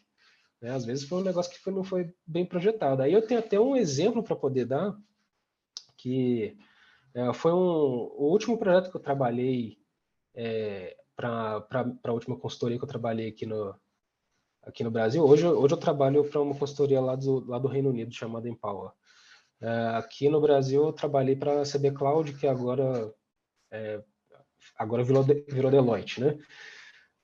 Né? 0.60 0.70
Às 0.70 0.84
vezes 0.84 1.08
foi 1.08 1.18
um 1.18 1.24
negócio 1.24 1.52
que 1.52 1.70
não 1.70 1.82
foi 1.82 2.14
bem 2.24 2.46
projetado. 2.46 3.02
Aí 3.02 3.12
eu 3.12 3.26
tenho 3.26 3.40
até 3.40 3.58
um 3.58 3.74
exemplo 3.74 4.22
para 4.22 4.36
poder 4.36 4.66
dar, 4.66 4.96
que 5.96 6.56
é, 7.14 7.32
foi 7.32 7.52
um, 7.52 7.56
o 7.56 8.30
último 8.30 8.56
projeto 8.56 8.90
que 8.90 8.96
eu 8.96 9.00
trabalhei 9.00 9.78
é, 10.34 10.96
para 11.16 11.66
a 12.04 12.12
última 12.12 12.38
consultoria 12.38 12.78
que 12.78 12.84
eu 12.84 12.88
trabalhei 12.88 13.28
aqui 13.28 13.46
no, 13.46 13.74
aqui 14.62 14.84
no 14.84 14.90
Brasil. 14.90 15.24
Hoje, 15.24 15.46
hoje 15.46 15.74
eu 15.74 15.78
trabalho 15.78 16.24
para 16.24 16.40
uma 16.40 16.54
consultoria 16.54 17.00
lá 17.00 17.16
do, 17.16 17.44
lá 17.46 17.58
do 17.58 17.68
Reino 17.68 17.90
Unido, 17.90 18.14
chamada 18.14 18.48
Empower. 18.48 18.92
É, 19.60 19.96
aqui 19.96 20.28
no 20.28 20.40
Brasil 20.40 20.84
eu 20.84 20.92
trabalhei 20.92 21.36
para 21.36 21.62
a 21.62 21.64
CB 21.64 21.92
Cloud, 21.92 22.32
que 22.34 22.46
agora, 22.46 23.12
é, 23.70 24.02
agora 24.76 25.04
virou, 25.04 25.22
virou 25.22 25.70
Deloitte, 25.70 26.20
né? 26.20 26.38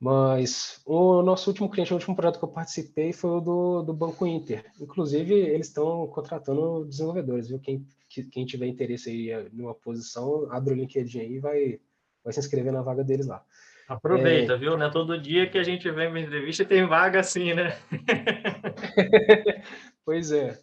Mas 0.00 0.80
o 0.86 1.22
nosso 1.22 1.50
último 1.50 1.68
cliente, 1.68 1.92
o 1.92 1.96
último 1.96 2.14
projeto 2.14 2.38
que 2.38 2.44
eu 2.44 2.48
participei 2.48 3.12
foi 3.12 3.30
o 3.30 3.40
do, 3.40 3.82
do 3.82 3.92
Banco 3.92 4.24
Inter. 4.26 4.64
Inclusive, 4.80 5.34
eles 5.34 5.66
estão 5.66 6.06
contratando 6.06 6.84
desenvolvedores, 6.84 7.48
viu? 7.48 7.58
Quem, 7.58 7.84
quem 8.30 8.46
tiver 8.46 8.68
interesse 8.68 9.10
aí 9.10 9.50
numa 9.52 9.74
posição, 9.74 10.46
abre 10.52 10.72
o 10.74 10.76
LinkedIn 10.76 11.18
aí 11.18 11.32
e 11.34 11.40
vai, 11.40 11.80
vai 12.22 12.32
se 12.32 12.38
inscrever 12.38 12.72
na 12.72 12.82
vaga 12.82 13.02
deles 13.02 13.26
lá. 13.26 13.44
Aproveita, 13.88 14.52
é... 14.52 14.56
viu? 14.56 14.76
Não 14.76 14.86
é 14.86 14.90
todo 14.90 15.20
dia 15.20 15.48
que 15.48 15.58
a 15.58 15.62
gente 15.62 15.90
vem 15.90 16.08
uma 16.08 16.20
entrevista 16.20 16.62
e 16.62 16.66
tem 16.66 16.86
vaga 16.86 17.20
assim, 17.20 17.54
né? 17.54 17.78
pois 20.04 20.30
é. 20.30 20.58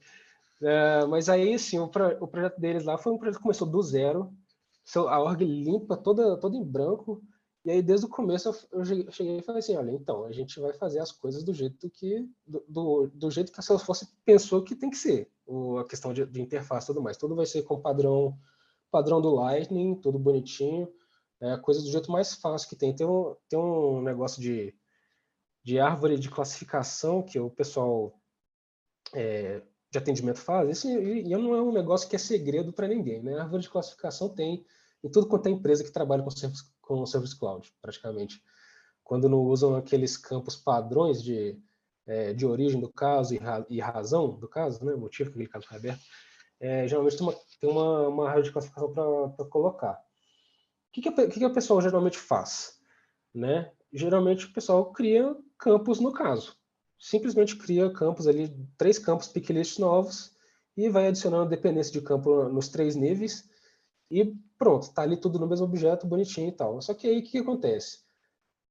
é. 0.62 1.06
Mas 1.08 1.28
aí, 1.28 1.58
sim, 1.58 1.80
o, 1.80 1.88
pro, 1.88 2.24
o 2.24 2.28
projeto 2.28 2.60
deles 2.60 2.86
lá 2.86 2.98
foi 2.98 3.12
um 3.12 3.18
projeto 3.18 3.38
que 3.38 3.44
começou 3.44 3.68
do 3.68 3.82
zero, 3.82 4.32
a 4.96 5.20
org 5.20 5.44
limpa, 5.44 5.98
toda, 5.98 6.38
toda 6.38 6.56
em 6.56 6.64
branco, 6.64 7.22
e 7.66 7.72
aí, 7.72 7.82
desde 7.82 8.06
o 8.06 8.10
começo, 8.10 8.54
eu 8.72 8.86
cheguei 9.12 9.40
e 9.40 9.42
falei 9.42 9.58
assim, 9.58 9.76
olha, 9.76 9.90
então, 9.90 10.24
a 10.26 10.32
gente 10.32 10.60
vai 10.60 10.72
fazer 10.74 11.00
as 11.00 11.12
coisas 11.12 11.44
do 11.44 11.52
jeito 11.52 11.90
que, 11.90 12.30
do, 12.46 12.64
do, 12.70 13.08
do 13.12 13.32
jeito 13.32 13.52
que 13.52 13.60
a 13.60 13.64
Salesforce 13.64 14.08
pensou 14.24 14.62
que 14.62 14.76
tem 14.76 14.92
que 14.92 14.98
ser, 14.98 15.32
o, 15.48 15.80
a 15.80 15.88
questão 15.88 16.14
de, 16.14 16.28
de 16.28 16.40
interface 16.40 16.86
e 16.86 16.88
tudo 16.94 17.02
mais. 17.02 17.18
Tudo 17.18 17.36
vai 17.36 17.48
ser 17.48 17.64
com 17.64 17.82
padrão, 17.82 18.38
padrão 18.92 19.20
do 19.20 19.34
Lightning, 19.34 19.96
tudo 19.96 20.20
bonitinho, 20.20 20.88
é, 21.46 21.58
coisa 21.58 21.82
do 21.82 21.92
jeito 21.92 22.12
mais 22.12 22.34
fácil 22.34 22.70
que 22.70 22.76
tem. 22.76 22.96
Tem 22.96 23.06
um, 23.06 23.36
tem 23.48 23.60
um 23.60 24.02
negócio 24.02 24.42
de, 24.42 24.76
de 25.64 25.80
árvore 25.80 26.18
de 26.18 26.30
classificação 26.30 27.22
que 27.22 27.40
o 27.40 27.50
pessoal 27.50 28.20
é, 29.14 29.62
de 29.92 29.98
atendimento 29.98 30.40
faz, 30.40 30.70
Isso, 30.70 30.90
e, 30.90 31.22
e 31.22 31.30
não 31.30 31.56
é 31.56 31.62
um 31.62 31.72
negócio 31.72 32.10
que 32.10 32.16
é 32.16 32.20
segredo 32.20 32.74
para 32.74 32.88
ninguém, 32.88 33.22
né? 33.22 33.38
A 33.38 33.44
árvore 33.44 33.64
de 33.64 33.70
classificação 33.70 34.30
tem 34.30 34.66
em 35.04 35.10
tudo 35.10 35.28
quanto 35.28 35.48
é 35.48 35.52
empresa 35.52 35.84
que 35.84 35.92
trabalha 35.92 36.24
com 36.24 36.30
serviço 36.32 36.74
com 36.82 37.06
Service 37.06 37.38
Cloud, 37.38 37.72
praticamente. 37.82 38.42
Quando 39.04 39.28
não 39.28 39.40
usam 39.40 39.76
aqueles 39.76 40.18
campos 40.18 40.56
padrões 40.56 41.22
de, 41.22 41.60
é, 42.06 42.34
de 42.34 42.46
origem 42.46 42.80
do 42.80 42.92
caso 42.92 43.34
e, 43.34 43.38
ra 43.38 43.66
e, 43.70 43.80
razão 43.80 44.38
do 44.38 44.48
caso, 44.48 44.84
né, 44.86 44.96
motivo 44.96 45.30
que 45.30 45.36
aquele 45.36 45.50
caso 45.50 45.68
foi 45.68 45.78
aberto, 45.78 46.02
é, 46.60 46.88
geralmente 46.88 47.18
tem 47.18 47.28
uma, 47.28 47.36
tem 47.60 47.70
uma, 47.70 48.08
uma 48.08 48.30
rádio 48.30 48.46
de 48.46 48.52
classificação 48.52 48.94
para 48.94 49.46
colocar. 49.46 50.00
O 50.96 51.02
que, 51.02 51.02
que, 51.02 51.10
a, 51.10 51.28
que, 51.28 51.40
que 51.40 51.46
a 51.46 51.50
pessoa 51.50 51.82
geralmente 51.82 52.18
faz? 52.18 52.80
Né? 53.34 53.70
Geralmente 53.92 54.46
o 54.46 54.54
pessoal 54.54 54.94
cria 54.94 55.36
campos 55.58 56.00
no 56.00 56.14
caso. 56.14 56.56
Simplesmente 56.98 57.58
cria 57.58 57.92
campos 57.92 58.28
ali, 58.28 58.56
três 58.78 58.98
campos 58.98 59.28
picklists 59.28 59.78
novos, 59.78 60.34
e 60.78 60.90
vai 60.90 61.08
adicionando 61.08 61.50
dependência 61.50 61.92
de 61.92 62.02
campo 62.02 62.48
nos 62.50 62.70
três 62.70 62.96
níveis, 62.96 63.50
e 64.10 64.34
pronto, 64.58 64.94
tá 64.94 65.02
ali 65.02 65.18
tudo 65.18 65.38
no 65.38 65.48
mesmo 65.48 65.66
objeto, 65.66 66.08
bonitinho 66.08 66.50
e 66.50 66.52
tal. 66.52 66.82
Só 66.82 66.94
que 66.94 67.08
aí 67.08 67.20
o 67.20 67.24
que, 67.24 67.32
que 67.32 67.38
acontece? 67.40 68.00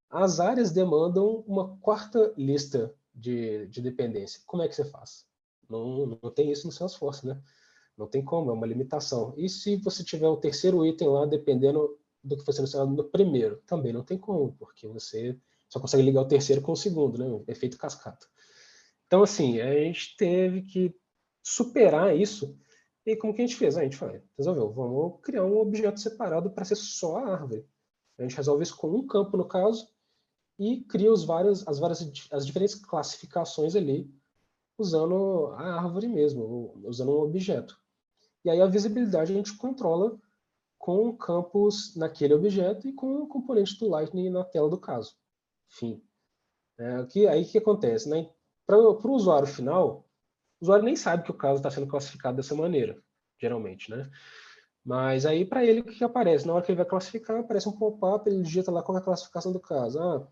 As 0.08 0.40
áreas 0.40 0.70
demandam 0.70 1.44
uma 1.46 1.76
quarta 1.78 2.32
lista 2.36 2.94
de, 3.12 3.66
de 3.66 3.82
dependência. 3.82 4.40
Como 4.46 4.62
é 4.62 4.68
que 4.68 4.74
você 4.74 4.84
faz? 4.84 5.26
Não, 5.68 6.06
não 6.06 6.30
tem 6.30 6.50
isso 6.50 6.66
no 6.66 6.72
Salesforce, 6.72 7.26
né? 7.26 7.40
Não 7.96 8.06
tem 8.06 8.24
como, 8.24 8.50
é 8.50 8.54
uma 8.54 8.66
limitação. 8.66 9.34
E 9.36 9.48
se 9.48 9.76
você 9.76 10.02
tiver 10.04 10.28
o 10.28 10.36
terceiro 10.36 10.84
item 10.86 11.08
lá, 11.08 11.26
dependendo 11.26 11.98
do 12.24 12.36
que 12.36 12.44
foi 12.44 12.54
selecionado 12.54 12.90
no 12.90 13.04
primeiro, 13.04 13.62
também 13.66 13.92
não 13.92 14.02
tem 14.02 14.18
como, 14.18 14.52
porque 14.54 14.88
você 14.88 15.38
só 15.68 15.78
consegue 15.78 16.02
ligar 16.02 16.22
o 16.22 16.28
terceiro 16.28 16.62
com 16.62 16.72
o 16.72 16.76
segundo, 16.76 17.18
né? 17.18 17.44
Efeito 17.46 17.76
cascata. 17.76 18.26
Então, 19.06 19.22
assim, 19.22 19.60
a 19.60 19.72
gente 19.74 20.16
teve 20.16 20.62
que 20.62 20.94
superar 21.42 22.16
isso. 22.16 22.58
E 23.04 23.14
como 23.16 23.34
que 23.34 23.42
a 23.42 23.46
gente 23.46 23.56
fez? 23.56 23.76
A 23.76 23.82
gente 23.82 23.96
falou, 23.96 24.20
resolveu, 24.36 24.72
vamos 24.72 25.20
criar 25.22 25.44
um 25.44 25.58
objeto 25.58 26.00
separado 26.00 26.50
para 26.50 26.64
ser 26.64 26.76
só 26.76 27.18
a 27.18 27.32
árvore. 27.32 27.66
A 28.18 28.22
gente 28.22 28.36
resolve 28.36 28.62
isso 28.62 28.76
com 28.76 28.88
um 28.88 29.06
campo, 29.06 29.36
no 29.36 29.46
caso, 29.46 29.88
e 30.58 30.82
cria 30.84 31.12
os 31.12 31.24
vários, 31.24 31.66
as 31.68 31.78
várias 31.78 32.00
as 32.30 32.46
diferentes 32.46 32.74
classificações 32.76 33.76
ali, 33.76 34.10
usando 34.78 35.48
a 35.56 35.80
árvore 35.82 36.08
mesmo, 36.08 36.80
usando 36.84 37.12
um 37.12 37.20
objeto. 37.20 37.78
E 38.44 38.50
aí 38.50 38.60
a 38.60 38.66
visibilidade 38.66 39.32
a 39.32 39.36
gente 39.36 39.56
controla 39.56 40.18
com 40.84 41.16
campos 41.16 41.96
naquele 41.96 42.34
objeto 42.34 42.86
e 42.86 42.92
com 42.92 43.22
o 43.22 43.26
componente 43.26 43.78
do 43.78 43.88
Lightning 43.88 44.28
na 44.28 44.44
tela 44.44 44.68
do 44.68 44.78
caso. 44.78 45.16
Enfim. 45.72 46.04
É, 46.78 46.96
aqui, 46.96 47.26
aí 47.26 47.42
o 47.42 47.48
que 47.48 47.56
acontece? 47.56 48.06
Né? 48.06 48.30
Para 48.66 48.78
o 48.78 49.12
usuário 49.14 49.46
final, 49.48 50.06
o 50.60 50.64
usuário 50.64 50.84
nem 50.84 50.94
sabe 50.94 51.24
que 51.24 51.30
o 51.30 51.38
caso 51.38 51.56
está 51.56 51.70
sendo 51.70 51.86
classificado 51.86 52.36
dessa 52.36 52.54
maneira, 52.54 53.02
geralmente. 53.40 53.90
Né? 53.90 54.10
Mas 54.84 55.24
aí, 55.24 55.46
para 55.46 55.64
ele, 55.64 55.80
o 55.80 55.84
que, 55.84 55.94
que, 55.94 56.04
aparece? 56.04 56.46
Na 56.46 56.52
hora 56.52 56.62
que 56.62 56.70
ele 56.70 56.76
vai 56.76 56.86
classificar, 56.86 57.40
aparece 57.40 57.66
um 57.66 57.72
pop-up, 57.72 58.28
ele 58.28 58.42
digita 58.42 58.70
lá 58.70 58.82
qual 58.82 58.98
é 58.98 59.00
a 59.00 59.04
classificação 59.04 59.54
do 59.54 59.60
caso. 59.60 59.98
Ah, 59.98 60.28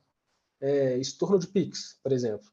é, 0.61 0.99
estorno 0.99 1.39
de 1.39 1.47
Pix, 1.47 1.99
por 2.03 2.13
exemplo. 2.13 2.47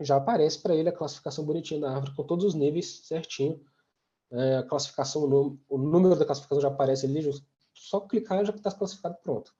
Já 0.00 0.16
aparece 0.16 0.60
para 0.60 0.74
ele 0.74 0.88
a 0.88 0.96
classificação 0.96 1.44
bonitinha 1.44 1.82
da 1.82 1.92
árvore, 1.92 2.16
com 2.16 2.24
todos 2.24 2.44
os 2.44 2.54
níveis 2.54 3.06
certinho. 3.06 3.64
É, 4.32 4.56
a 4.58 4.62
classificação, 4.62 5.58
o 5.68 5.78
número 5.78 6.16
da 6.16 6.24
classificação 6.24 6.62
já 6.62 6.68
aparece 6.68 7.06
ali, 7.06 7.20
só 7.74 8.00
clicar 8.00 8.44
já 8.44 8.52
está 8.52 8.70
classificado 8.70 9.16
pronto. 9.22 9.52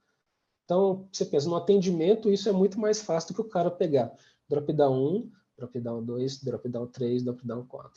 Então, 0.65 1.09
você 1.11 1.25
pensa, 1.25 1.49
no 1.49 1.57
atendimento, 1.57 2.31
isso 2.31 2.49
é 2.49 2.53
muito 2.53 2.79
mais 2.79 3.03
fácil 3.03 3.31
do 3.31 3.35
que 3.35 3.41
o 3.41 3.51
cara 3.51 3.71
pegar 3.71 4.13
drop-down 4.49 5.17
1, 5.17 5.31
drop-down 5.59 6.05
2, 6.05 6.45
drop-down 6.45 6.87
3, 6.87 7.25
drop-down 7.25 7.67
4. 7.67 7.91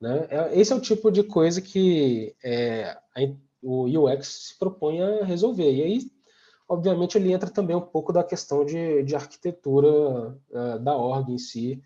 Né? 0.00 0.26
É, 0.30 0.60
esse 0.60 0.72
é 0.72 0.76
o 0.76 0.80
tipo 0.80 1.10
de 1.10 1.22
coisa 1.24 1.60
que 1.60 2.36
é, 2.44 2.96
o 3.62 3.84
UX 3.84 4.48
se 4.48 4.58
propõe 4.58 5.02
a 5.02 5.24
resolver. 5.24 5.72
E 5.72 5.82
aí, 5.82 6.10
obviamente, 6.68 7.18
ele 7.18 7.32
entra 7.32 7.50
também 7.50 7.74
um 7.74 7.80
pouco 7.80 8.12
da 8.12 8.22
questão 8.22 8.64
de, 8.64 9.02
de 9.02 9.16
arquitetura 9.16 10.38
uh, 10.50 10.78
da 10.78 10.96
org 10.96 11.32
em 11.32 11.38
si, 11.38 11.82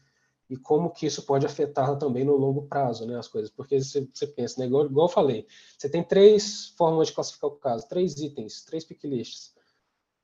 e 0.50 0.56
como 0.56 0.90
que 0.90 1.06
isso 1.06 1.22
pode 1.22 1.46
afetar 1.46 1.96
também 1.96 2.24
no 2.24 2.36
longo 2.36 2.62
prazo, 2.62 3.06
né, 3.06 3.16
as 3.16 3.28
coisas. 3.28 3.48
Porque 3.48 3.80
você, 3.80 4.06
você 4.12 4.26
pensa, 4.26 4.60
né, 4.60 4.66
igual, 4.66 4.84
igual 4.84 5.06
eu 5.06 5.12
falei, 5.12 5.46
você 5.78 5.88
tem 5.88 6.02
três 6.02 6.74
formas 6.76 7.06
de 7.06 7.14
classificar 7.14 7.48
o 7.48 7.56
caso, 7.56 7.88
três 7.88 8.18
itens, 8.18 8.64
três 8.64 8.84
picklists. 8.84 9.54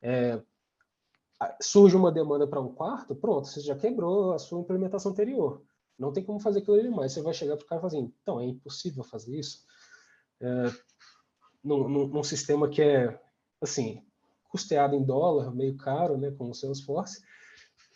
É, 0.03 0.43
surge 1.62 1.97
uma 1.97 2.11
demanda 2.11 2.45
para 2.45 2.61
um 2.61 2.75
quarto, 2.75 3.15
pronto, 3.15 3.47
você 3.47 3.61
já 3.61 3.77
quebrou 3.77 4.33
a 4.33 4.39
sua 4.41 4.61
implementação 4.61 5.12
anterior. 5.12 5.62
Não 5.97 6.12
tem 6.12 6.25
como 6.25 6.41
fazer 6.41 6.59
aquilo 6.59 6.77
ali 6.77 6.91
mais. 6.91 7.12
Você 7.12 7.23
vai 7.23 7.33
chegar 7.33 7.57
para 7.57 7.65
o 7.65 7.69
cara 7.69 7.79
e 7.79 7.83
falar 7.83 7.93
assim, 7.93 8.12
então, 8.21 8.41
é 8.41 8.47
impossível 8.47 9.05
fazer 9.05 9.39
isso? 9.39 9.65
É, 10.41 10.73
num, 11.62 11.89
num, 11.89 12.09
num, 12.09 12.23
sistema 12.25 12.69
que 12.69 12.83
é, 12.83 13.19
assim, 13.61 14.05
custeado 14.49 14.97
em 14.97 15.05
dólar, 15.05 15.55
meio 15.55 15.77
caro, 15.77 16.19
né, 16.19 16.33
como 16.33 16.51
o 16.51 16.55
Salesforce, 16.55 17.23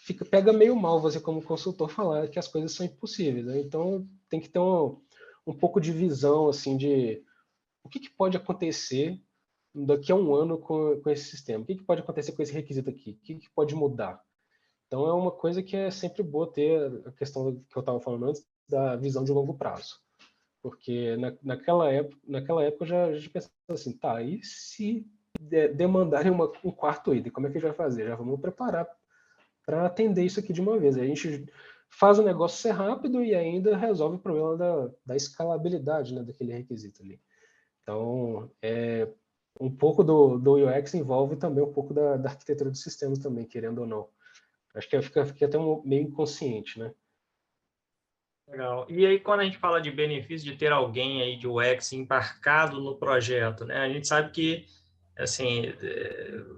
fica, 0.00 0.24
pega 0.24 0.52
meio 0.52 0.74
mal 0.74 1.00
você 1.00 1.20
como 1.20 1.42
consultor 1.42 1.88
falar 1.88 2.28
que 2.28 2.38
as 2.38 2.48
coisas 2.48 2.72
são 2.72 2.84
impossíveis. 2.84 3.46
Né? 3.46 3.60
Então, 3.60 4.08
tem 4.28 4.40
que 4.40 4.48
ter 4.48 4.58
um, 4.58 5.00
um 5.46 5.54
pouco 5.54 5.80
de 5.80 5.92
visão, 5.92 6.48
assim, 6.48 6.76
de 6.76 7.22
o 7.82 7.88
que, 7.88 8.00
que 8.00 8.10
pode 8.10 8.36
acontecer 8.36 9.20
daqui 9.74 10.10
a 10.10 10.16
um 10.16 10.34
ano 10.34 10.58
com, 10.58 11.00
com 11.00 11.10
esse 11.10 11.24
sistema? 11.24 11.62
O 11.62 11.66
que, 11.66 11.76
que 11.76 11.84
pode 11.84 12.00
acontecer 12.00 12.32
com 12.32 12.42
esse 12.42 12.52
requisito 12.52 12.90
aqui? 12.90 13.12
O 13.12 13.24
que, 13.24 13.34
que 13.36 13.50
pode 13.50 13.74
mudar? 13.74 14.20
Então 14.86 15.06
é 15.06 15.12
uma 15.12 15.30
coisa 15.30 15.62
que 15.62 15.76
é 15.76 15.90
sempre 15.90 16.22
boa 16.22 16.50
ter 16.50 17.06
a 17.06 17.12
questão 17.12 17.62
que 17.70 17.76
eu 17.76 17.80
estava 17.80 18.00
falando 18.00 18.26
antes 18.26 18.44
da 18.68 18.96
visão 18.96 19.22
de 19.22 19.32
longo 19.32 19.54
prazo. 19.54 20.00
Porque 20.62 21.16
na, 21.16 21.32
naquela, 21.42 21.90
época, 21.90 22.18
naquela 22.26 22.64
época 22.64 22.84
eu 22.84 22.88
já, 22.88 23.12
já 23.14 23.30
pensava 23.30 23.52
assim, 23.68 23.96
tá, 23.96 24.20
e 24.20 24.42
se 24.42 25.06
de, 25.40 25.68
demandarem 25.68 26.32
uma, 26.32 26.52
um 26.64 26.72
quarto 26.72 27.14
item, 27.14 27.30
como 27.32 27.46
é 27.46 27.50
que 27.50 27.58
a 27.58 27.60
gente 27.60 27.68
vai 27.68 27.76
fazer? 27.76 28.08
Já 28.08 28.16
vamos 28.16 28.40
preparar 28.40 28.86
para 29.70 29.86
atender 29.86 30.24
isso 30.24 30.40
aqui 30.40 30.52
de 30.52 30.60
uma 30.60 30.76
vez. 30.78 30.98
A 30.98 31.06
gente 31.06 31.46
faz 31.88 32.18
o 32.18 32.24
negócio 32.24 32.60
ser 32.60 32.72
rápido 32.72 33.22
e 33.22 33.36
ainda 33.36 33.76
resolve 33.76 34.16
o 34.16 34.20
problema 34.20 34.56
da, 34.56 34.90
da 35.06 35.16
escalabilidade 35.16 36.12
né, 36.12 36.24
daquele 36.24 36.52
requisito 36.52 37.02
ali. 37.02 37.20
Então, 37.80 38.50
é, 38.60 39.08
um 39.60 39.70
pouco 39.70 40.02
do, 40.02 40.38
do 40.38 40.54
UX 40.54 40.92
envolve 40.94 41.36
também 41.36 41.62
um 41.62 41.72
pouco 41.72 41.94
da, 41.94 42.16
da 42.16 42.30
arquitetura 42.30 42.68
dos 42.68 42.82
sistemas 42.82 43.20
também, 43.20 43.44
querendo 43.44 43.82
ou 43.82 43.86
não. 43.86 44.08
Acho 44.74 44.88
que 44.88 45.00
fica, 45.02 45.24
fica 45.24 45.46
até 45.46 45.56
um, 45.56 45.80
meio 45.84 46.02
inconsciente, 46.02 46.76
né? 46.78 46.92
Legal. 48.48 48.86
E 48.88 49.06
aí, 49.06 49.20
quando 49.20 49.40
a 49.40 49.44
gente 49.44 49.58
fala 49.58 49.80
de 49.80 49.92
benefício 49.92 50.50
de 50.50 50.58
ter 50.58 50.72
alguém 50.72 51.22
aí 51.22 51.36
de 51.36 51.46
UX 51.46 51.92
embarcado 51.92 52.80
no 52.80 52.96
projeto, 52.96 53.64
né? 53.64 53.76
A 53.76 53.88
gente 53.88 54.08
sabe 54.08 54.32
que, 54.32 54.66
assim, 55.20 55.72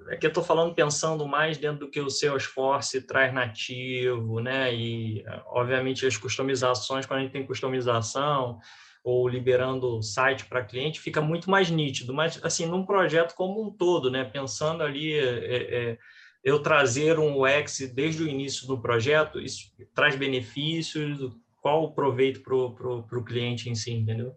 é 0.08 0.16
que 0.16 0.26
eu 0.26 0.28
estou 0.28 0.42
falando 0.42 0.74
pensando 0.74 1.26
mais 1.26 1.58
dentro 1.58 1.80
do 1.80 1.90
que 1.90 2.00
o 2.00 2.10
Salesforce 2.10 3.02
traz 3.02 3.32
nativo, 3.32 4.40
né? 4.40 4.74
E, 4.74 5.24
obviamente, 5.46 6.06
as 6.06 6.16
customizações, 6.16 7.06
quando 7.06 7.20
a 7.20 7.22
gente 7.22 7.32
tem 7.32 7.46
customização, 7.46 8.58
ou 9.04 9.28
liberando 9.28 10.02
site 10.02 10.46
para 10.46 10.64
cliente, 10.64 11.00
fica 11.00 11.20
muito 11.20 11.50
mais 11.50 11.70
nítido. 11.70 12.14
Mas, 12.14 12.42
assim, 12.44 12.66
num 12.66 12.86
projeto 12.86 13.34
como 13.34 13.62
um 13.62 13.70
todo, 13.70 14.10
né? 14.10 14.24
Pensando 14.24 14.82
ali, 14.82 15.12
é, 15.12 15.90
é, 15.90 15.98
eu 16.44 16.62
trazer 16.62 17.18
um 17.18 17.42
UX 17.42 17.80
desde 17.94 18.22
o 18.22 18.28
início 18.28 18.66
do 18.66 18.80
projeto, 18.80 19.40
isso 19.40 19.72
traz 19.94 20.14
benefícios? 20.14 21.18
Qual 21.60 21.84
o 21.84 21.94
proveito 21.94 22.42
para 22.42 22.54
o 22.54 23.24
cliente 23.24 23.68
em 23.68 23.74
si, 23.74 23.92
entendeu? 23.92 24.34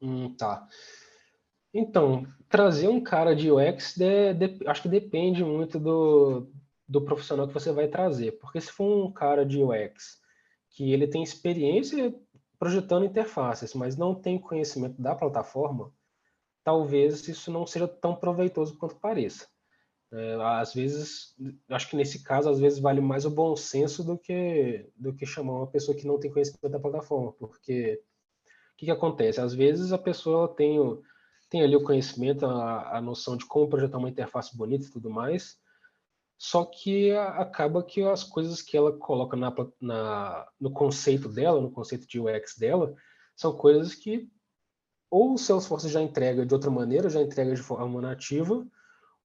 Hum, 0.00 0.34
tá. 0.36 0.66
Então, 1.72 2.26
trazer 2.54 2.86
um 2.86 3.00
cara 3.00 3.34
de 3.34 3.50
UX, 3.50 3.96
de, 3.96 4.32
de, 4.34 4.68
acho 4.68 4.82
que 4.82 4.88
depende 4.88 5.42
muito 5.44 5.76
do, 5.76 6.48
do 6.88 7.02
profissional 7.02 7.48
que 7.48 7.52
você 7.52 7.72
vai 7.72 7.88
trazer. 7.88 8.38
Porque 8.38 8.60
se 8.60 8.70
for 8.70 9.06
um 9.06 9.12
cara 9.12 9.44
de 9.44 9.60
UX 9.60 10.20
que 10.70 10.92
ele 10.92 11.08
tem 11.08 11.20
experiência 11.20 12.14
projetando 12.56 13.06
interfaces, 13.06 13.74
mas 13.74 13.96
não 13.96 14.14
tem 14.14 14.38
conhecimento 14.38 15.02
da 15.02 15.16
plataforma, 15.16 15.92
talvez 16.62 17.26
isso 17.26 17.50
não 17.50 17.66
seja 17.66 17.88
tão 17.88 18.14
proveitoso 18.14 18.78
quanto 18.78 18.94
pareça. 19.00 19.48
É, 20.12 20.36
às 20.60 20.72
vezes, 20.72 21.34
acho 21.68 21.90
que 21.90 21.96
nesse 21.96 22.22
caso, 22.22 22.48
às 22.48 22.60
vezes 22.60 22.78
vale 22.78 23.00
mais 23.00 23.24
o 23.24 23.30
bom 23.30 23.56
senso 23.56 24.04
do 24.04 24.16
que 24.16 24.88
do 24.94 25.12
que 25.12 25.26
chamar 25.26 25.54
uma 25.54 25.66
pessoa 25.66 25.96
que 25.96 26.06
não 26.06 26.20
tem 26.20 26.30
conhecimento 26.30 26.68
da 26.68 26.78
plataforma, 26.78 27.32
porque 27.32 28.00
o 28.74 28.76
que, 28.76 28.86
que 28.86 28.92
acontece? 28.92 29.40
Às 29.40 29.54
vezes 29.54 29.92
a 29.92 29.98
pessoa 29.98 30.46
tem, 30.54 30.78
tem 31.54 31.62
ali 31.62 31.76
o 31.76 31.84
conhecimento, 31.84 32.44
a, 32.44 32.98
a 32.98 33.00
noção 33.00 33.36
de 33.36 33.46
como 33.46 33.68
projetar 33.68 33.98
uma 33.98 34.08
interface 34.08 34.56
bonita 34.56 34.86
e 34.86 34.90
tudo 34.90 35.08
mais, 35.08 35.56
só 36.36 36.64
que 36.64 37.12
acaba 37.12 37.80
que 37.80 38.02
as 38.02 38.24
coisas 38.24 38.60
que 38.60 38.76
ela 38.76 38.92
coloca 38.98 39.36
na, 39.36 39.54
na, 39.80 40.48
no 40.60 40.72
conceito 40.72 41.28
dela, 41.28 41.60
no 41.60 41.70
conceito 41.70 42.08
de 42.08 42.18
UX 42.18 42.58
dela, 42.58 42.92
são 43.36 43.56
coisas 43.56 43.94
que 43.94 44.28
ou 45.08 45.34
o 45.34 45.38
Salesforce 45.38 45.88
já 45.88 46.02
entrega 46.02 46.44
de 46.44 46.52
outra 46.52 46.72
maneira, 46.72 47.08
já 47.08 47.22
entrega 47.22 47.54
de 47.54 47.62
forma 47.62 48.00
nativa, 48.00 48.66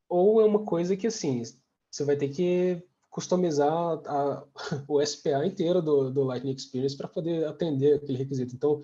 ou 0.07 0.39
é 0.39 0.45
uma 0.45 0.63
coisa 0.63 0.95
que, 0.95 1.07
assim, 1.07 1.41
você 1.89 2.05
vai 2.05 2.15
ter 2.15 2.29
que 2.29 2.79
customizar 3.09 3.73
a, 4.05 4.43
o 4.87 5.03
SPA 5.03 5.47
inteiro 5.47 5.81
do, 5.81 6.11
do 6.11 6.23
Lightning 6.25 6.53
Experience 6.53 6.95
para 6.95 7.07
poder 7.07 7.47
atender 7.47 7.95
aquele 7.95 8.19
requisito. 8.19 8.53
Então, 8.53 8.81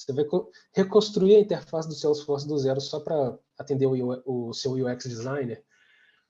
você 0.00 0.12
vai 0.12 0.24
reconstruir 0.72 1.36
a 1.36 1.40
interface 1.40 1.88
do 1.88 1.94
Salesforce 1.94 2.46
do 2.46 2.56
zero 2.56 2.80
só 2.80 3.00
para 3.00 3.36
atender 3.58 3.86
o, 3.86 4.22
o 4.24 4.54
seu 4.54 4.72
UX 4.72 5.04
designer 5.04 5.64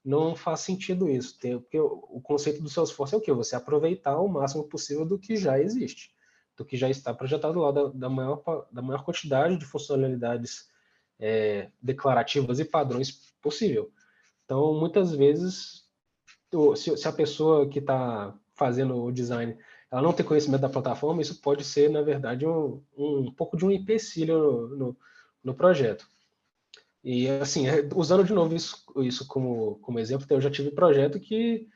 não 0.03 0.35
faz 0.35 0.61
sentido 0.61 1.09
isso, 1.09 1.37
porque 1.39 1.79
o 1.79 2.21
conceito 2.21 2.61
do 2.61 2.69
Salesforce 2.69 3.13
é 3.13 3.17
o 3.17 3.21
que? 3.21 3.31
Você 3.31 3.55
aproveitar 3.55 4.19
o 4.19 4.27
máximo 4.27 4.63
possível 4.63 5.05
do 5.05 5.19
que 5.19 5.35
já 5.35 5.59
existe, 5.59 6.11
do 6.57 6.65
que 6.65 6.77
já 6.77 6.89
está 6.89 7.13
projetado 7.13 7.59
lá, 7.59 7.71
da, 7.71 7.87
da 7.87 8.09
maior, 8.09 8.41
da 8.71 8.81
maior 8.81 9.03
quantidade 9.03 9.57
de 9.57 9.65
funcionalidades 9.65 10.69
é, 11.19 11.69
declarativas 11.81 12.59
e 12.59 12.65
padrões 12.65 13.33
possível. 13.41 13.91
Então, 14.45 14.73
muitas 14.79 15.11
vezes, 15.11 15.85
se, 16.75 16.97
se 16.97 17.07
a 17.07 17.11
pessoa 17.11 17.67
que 17.67 17.79
está 17.79 18.33
fazendo 18.55 18.95
o 19.03 19.11
design 19.11 19.57
ela 19.91 20.01
não 20.01 20.13
tem 20.13 20.25
conhecimento 20.25 20.61
da 20.61 20.69
plataforma, 20.69 21.21
isso 21.21 21.41
pode 21.41 21.63
ser, 21.63 21.89
na 21.89 22.01
verdade, 22.01 22.45
um, 22.45 22.81
um 22.95 23.31
pouco 23.31 23.57
de 23.57 23.65
um 23.65 23.71
empecilho 23.71 24.37
no, 24.37 24.67
no, 24.77 24.97
no 25.43 25.53
projeto. 25.53 26.07
E, 27.03 27.27
assim, 27.27 27.67
é, 27.67 27.87
usando 27.95 28.23
de 28.23 28.33
novo 28.33 28.55
isso, 28.55 28.83
isso 28.97 29.27
como, 29.27 29.75
como 29.81 29.99
exemplo, 29.99 30.27
eu 30.29 30.41
já 30.41 30.51
tive 30.51 30.71
projeto 30.71 31.19
que 31.19 31.67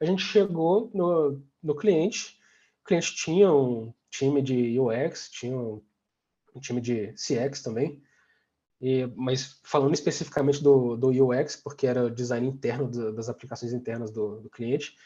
a 0.00 0.04
gente 0.04 0.22
chegou 0.22 0.90
no, 0.94 1.42
no 1.62 1.74
cliente, 1.74 2.38
o 2.82 2.86
cliente 2.86 3.14
tinha 3.14 3.52
um 3.52 3.92
time 4.08 4.40
de 4.40 4.78
UX, 4.78 5.28
tinha 5.30 5.56
um, 5.56 5.82
um 6.54 6.60
time 6.60 6.80
de 6.80 7.12
CX 7.12 7.62
também, 7.62 8.00
e, 8.80 9.06
mas 9.16 9.60
falando 9.64 9.94
especificamente 9.94 10.62
do, 10.62 10.96
do 10.96 11.08
UX, 11.08 11.56
porque 11.56 11.86
era 11.86 12.06
o 12.06 12.10
design 12.10 12.46
interno 12.46 12.88
do, 12.88 13.12
das 13.12 13.28
aplicações 13.28 13.72
internas 13.72 14.10
do, 14.10 14.40
do 14.40 14.48
cliente, 14.48 14.96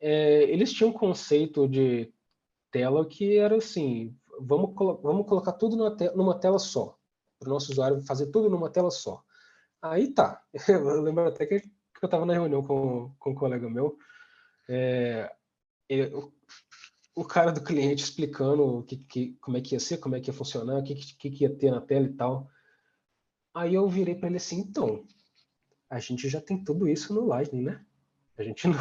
é, 0.00 0.44
eles 0.44 0.72
tinham 0.72 0.90
um 0.90 0.94
conceito 0.94 1.68
de 1.68 2.12
tela 2.70 3.06
que 3.06 3.36
era 3.36 3.56
assim, 3.56 4.16
vamos, 4.40 4.74
vamos 5.02 5.26
colocar 5.26 5.52
tudo 5.52 5.76
numa, 5.76 5.94
te 5.94 6.10
numa 6.14 6.38
tela 6.38 6.58
só, 6.58 6.98
para 7.38 7.48
o 7.48 7.52
nosso 7.52 7.72
usuário 7.72 8.00
fazer 8.02 8.26
tudo 8.26 8.48
numa 8.48 8.70
tela 8.70 8.90
só. 8.90 9.22
Aí 9.82 10.12
tá, 10.12 10.42
eu 10.68 11.02
lembro 11.02 11.26
até 11.26 11.46
que, 11.46 11.54
eu 11.54 12.06
estava 12.06 12.24
na 12.24 12.32
reunião 12.32 12.62
com, 12.62 13.14
com 13.18 13.30
um 13.30 13.34
colega 13.34 13.68
meu, 13.68 13.98
é, 14.68 15.30
o, 17.14 17.24
cara 17.24 17.50
do 17.52 17.62
cliente 17.62 18.04
explicando 18.04 18.84
que, 18.84 18.96
que, 18.96 19.32
como 19.40 19.56
é 19.56 19.60
que 19.60 19.74
ia 19.74 19.80
ser, 19.80 19.98
como 19.98 20.16
é 20.16 20.20
que 20.20 20.30
ia 20.30 20.34
funcionar, 20.34 20.78
o 20.78 20.82
que, 20.82 20.94
que, 20.94 21.30
que 21.30 21.44
ia 21.44 21.54
ter 21.54 21.70
na 21.70 21.80
tela 21.80 22.06
e 22.06 22.12
tal. 22.14 22.48
Aí 23.52 23.74
eu 23.74 23.88
virei 23.88 24.14
para 24.14 24.28
ele 24.28 24.36
assim, 24.36 24.60
então, 24.60 25.04
a 25.90 25.98
gente 25.98 26.28
já 26.28 26.40
tem 26.40 26.62
tudo 26.62 26.88
isso 26.88 27.12
no 27.12 27.26
Lightning, 27.26 27.62
né? 27.62 27.84
A 28.38 28.44
gente 28.44 28.66
não, 28.68 28.78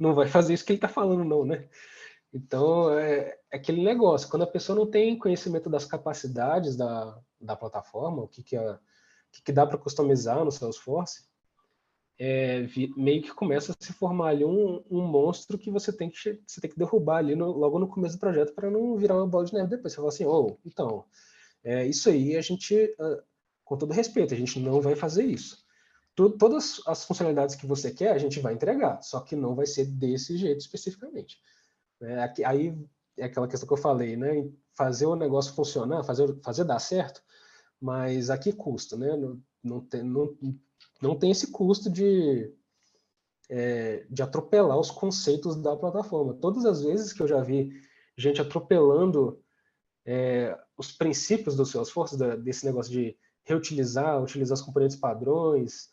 não 0.00 0.14
vai 0.14 0.26
fazer 0.26 0.54
isso 0.54 0.64
que 0.64 0.72
ele 0.72 0.78
está 0.78 0.88
falando, 0.88 1.22
não, 1.22 1.44
né? 1.44 1.68
Então, 2.32 2.98
é, 2.98 3.38
é, 3.50 3.56
aquele 3.56 3.84
negócio, 3.84 4.28
quando 4.28 4.42
a 4.42 4.46
pessoa 4.46 4.78
não 4.78 4.86
tem 4.86 5.18
conhecimento 5.18 5.68
das 5.68 5.84
capacidades 5.84 6.76
da, 6.76 7.20
da 7.40 7.54
plataforma, 7.54 8.22
o 8.22 8.28
que, 8.28 8.42
que, 8.42 8.56
o 8.56 8.78
que, 9.30 9.42
que 9.42 9.52
dá 9.52 9.66
para 9.66 9.76
customizar 9.76 10.42
no 10.44 10.50
Salesforce, 10.50 11.28
é, 12.18 12.66
meio 12.96 13.22
que 13.22 13.34
começa 13.34 13.72
a 13.72 13.84
se 13.84 13.92
formar 13.92 14.28
ali 14.28 14.44
um, 14.44 14.82
um 14.90 15.02
monstro 15.02 15.58
que 15.58 15.70
você 15.70 15.92
tem 15.92 16.10
que, 16.10 16.40
você 16.46 16.60
tem 16.60 16.70
que 16.70 16.78
derrubar 16.78 17.18
ali 17.18 17.34
no, 17.34 17.50
logo 17.50 17.78
no 17.78 17.88
começo 17.88 18.16
do 18.16 18.20
projeto 18.20 18.54
para 18.54 18.70
não 18.70 18.96
virar 18.96 19.16
uma 19.16 19.26
bola 19.26 19.44
de 19.44 19.54
neve 19.54 19.70
depois. 19.70 19.92
Você 19.92 19.96
fala 19.96 20.08
assim, 20.08 20.26
oh, 20.26 20.56
então, 20.64 21.04
é, 21.64 21.86
isso 21.86 22.08
aí 22.08 22.36
a 22.36 22.40
gente, 22.40 22.94
com 23.64 23.76
todo 23.76 23.92
respeito, 23.92 24.34
a 24.34 24.36
gente 24.36 24.60
não 24.60 24.80
vai 24.80 24.94
fazer 24.94 25.24
isso 25.24 25.59
todas 26.28 26.82
as 26.86 27.04
funcionalidades 27.04 27.54
que 27.54 27.66
você 27.66 27.90
quer, 27.90 28.12
a 28.12 28.18
gente 28.18 28.40
vai 28.40 28.52
entregar, 28.52 29.00
só 29.02 29.20
que 29.20 29.34
não 29.34 29.54
vai 29.54 29.66
ser 29.66 29.86
desse 29.86 30.36
jeito 30.36 30.60
especificamente. 30.60 31.38
É, 32.02 32.44
aí 32.44 32.76
é 33.16 33.24
aquela 33.24 33.48
questão 33.48 33.66
que 33.66 33.72
eu 33.72 33.78
falei, 33.78 34.16
né? 34.16 34.50
Fazer 34.74 35.06
o 35.06 35.16
negócio 35.16 35.54
funcionar, 35.54 36.02
fazer, 36.04 36.34
fazer 36.42 36.64
dar 36.64 36.78
certo, 36.78 37.22
mas 37.80 38.28
a 38.30 38.36
que 38.36 38.52
custo, 38.52 38.96
né? 38.96 39.16
Não, 39.16 39.40
não, 39.62 39.80
tem, 39.80 40.02
não, 40.02 40.36
não 41.00 41.18
tem 41.18 41.30
esse 41.30 41.50
custo 41.50 41.90
de, 41.90 42.52
é, 43.48 44.06
de 44.10 44.22
atropelar 44.22 44.78
os 44.78 44.90
conceitos 44.90 45.56
da 45.56 45.76
plataforma. 45.76 46.34
Todas 46.34 46.64
as 46.64 46.82
vezes 46.82 47.12
que 47.12 47.22
eu 47.22 47.28
já 47.28 47.40
vi 47.40 47.72
gente 48.16 48.40
atropelando 48.40 49.42
é, 50.04 50.58
os 50.76 50.92
princípios 50.92 51.56
do 51.56 51.66
Salesforce, 51.66 52.18
da, 52.18 52.36
desse 52.36 52.64
negócio 52.64 52.90
de 52.90 53.16
reutilizar, 53.44 54.22
utilizar 54.22 54.54
os 54.54 54.62
componentes 54.62 54.96
padrões, 54.96 55.89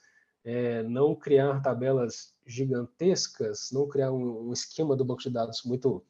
é, 0.47 0.81
não 0.81 1.13
criar 1.13 1.61
tabelas 1.61 2.33
gigantescas, 2.45 3.69
não 3.73 3.85
criar 3.85 4.13
um, 4.13 4.47
um, 4.47 4.53
esquema 4.53 4.95
do 4.95 5.03
banco 5.03 5.21
de 5.21 5.29
dados 5.29 5.61
muito, 5.63 6.01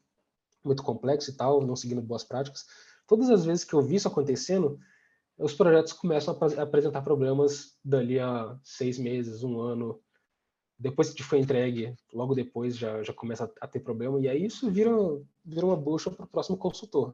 muito 0.62 0.80
complexo 0.80 1.32
e 1.32 1.34
tal, 1.34 1.60
não 1.60 1.74
seguindo 1.74 2.00
boas 2.00 2.22
práticas. 2.22 2.64
Todas 3.04 3.30
as 3.30 3.44
vezes 3.44 3.64
que 3.64 3.74
eu 3.74 3.82
vi 3.82 3.96
isso 3.96 4.06
acontecendo, 4.06 4.78
os 5.36 5.54
projetos 5.54 5.92
começam 5.92 6.38
a 6.40 6.62
apresentar 6.62 7.02
problemas 7.02 7.76
dali 7.84 8.20
a 8.20 8.56
seis 8.62 8.96
meses, 8.96 9.42
um 9.42 9.60
ano. 9.60 10.00
Depois 10.78 11.10
que 11.10 11.24
foi 11.24 11.40
entregue, 11.40 11.96
logo 12.14 12.32
depois 12.32 12.76
já, 12.76 13.02
já 13.02 13.12
começa 13.12 13.52
a 13.60 13.66
ter 13.66 13.80
problema, 13.80 14.20
e 14.20 14.28
aí 14.28 14.46
isso 14.46 14.70
vira, 14.70 14.92
vira 15.44 15.66
uma 15.66 15.76
bucha 15.76 16.12
para 16.12 16.24
o 16.24 16.28
próximo 16.28 16.56
consultor. 16.56 17.12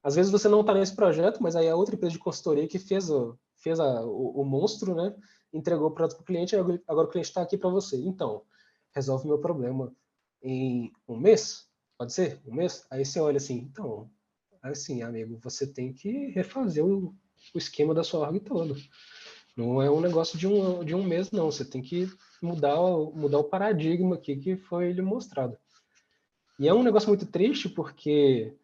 Às 0.00 0.14
vezes 0.14 0.30
você 0.30 0.48
não 0.48 0.60
está 0.60 0.72
nesse 0.72 0.94
projeto, 0.94 1.42
mas 1.42 1.56
aí 1.56 1.68
a 1.68 1.74
outra 1.74 1.96
empresa 1.96 2.12
de 2.12 2.20
consultoria 2.20 2.68
que 2.68 2.78
fez, 2.78 3.10
o, 3.10 3.36
fez 3.62 3.80
a, 3.80 4.04
o, 4.04 4.42
o 4.42 4.44
monstro, 4.44 4.94
né? 4.94 5.14
entregou 5.52 5.88
o 5.88 5.90
produto 5.90 6.16
para 6.16 6.22
o 6.22 6.26
cliente, 6.26 6.56
agora 6.56 7.06
o 7.06 7.10
cliente 7.10 7.28
está 7.28 7.42
aqui 7.42 7.58
para 7.58 7.68
você. 7.68 7.96
Então, 7.96 8.42
resolve 8.94 9.26
meu 9.26 9.38
problema 9.38 9.94
em 10.42 10.90
um 11.06 11.16
mês? 11.16 11.68
Pode 11.98 12.12
ser? 12.12 12.40
Um 12.46 12.54
mês? 12.54 12.86
Aí 12.90 13.04
você 13.04 13.20
olha 13.20 13.36
assim, 13.36 13.58
então, 13.58 14.10
assim, 14.62 15.02
amigo, 15.02 15.38
você 15.42 15.66
tem 15.66 15.92
que 15.92 16.28
refazer 16.28 16.84
o, 16.84 17.14
o 17.54 17.58
esquema 17.58 17.94
da 17.94 18.02
sua 18.02 18.20
org 18.20 18.40
todo. 18.40 18.76
Não 19.54 19.82
é 19.82 19.90
um 19.90 20.00
negócio 20.00 20.38
de 20.38 20.46
um, 20.46 20.82
de 20.82 20.94
um 20.94 21.04
mês, 21.04 21.30
não. 21.30 21.50
Você 21.50 21.64
tem 21.64 21.82
que 21.82 22.10
mudar, 22.40 22.76
mudar 23.14 23.38
o 23.38 23.44
paradigma 23.44 24.14
aqui 24.14 24.36
que 24.36 24.56
foi 24.56 24.92
lhe 24.92 25.02
mostrado. 25.02 25.58
E 26.58 26.66
é 26.66 26.72
um 26.72 26.82
negócio 26.82 27.08
muito 27.08 27.26
triste 27.26 27.68
porque 27.68 28.56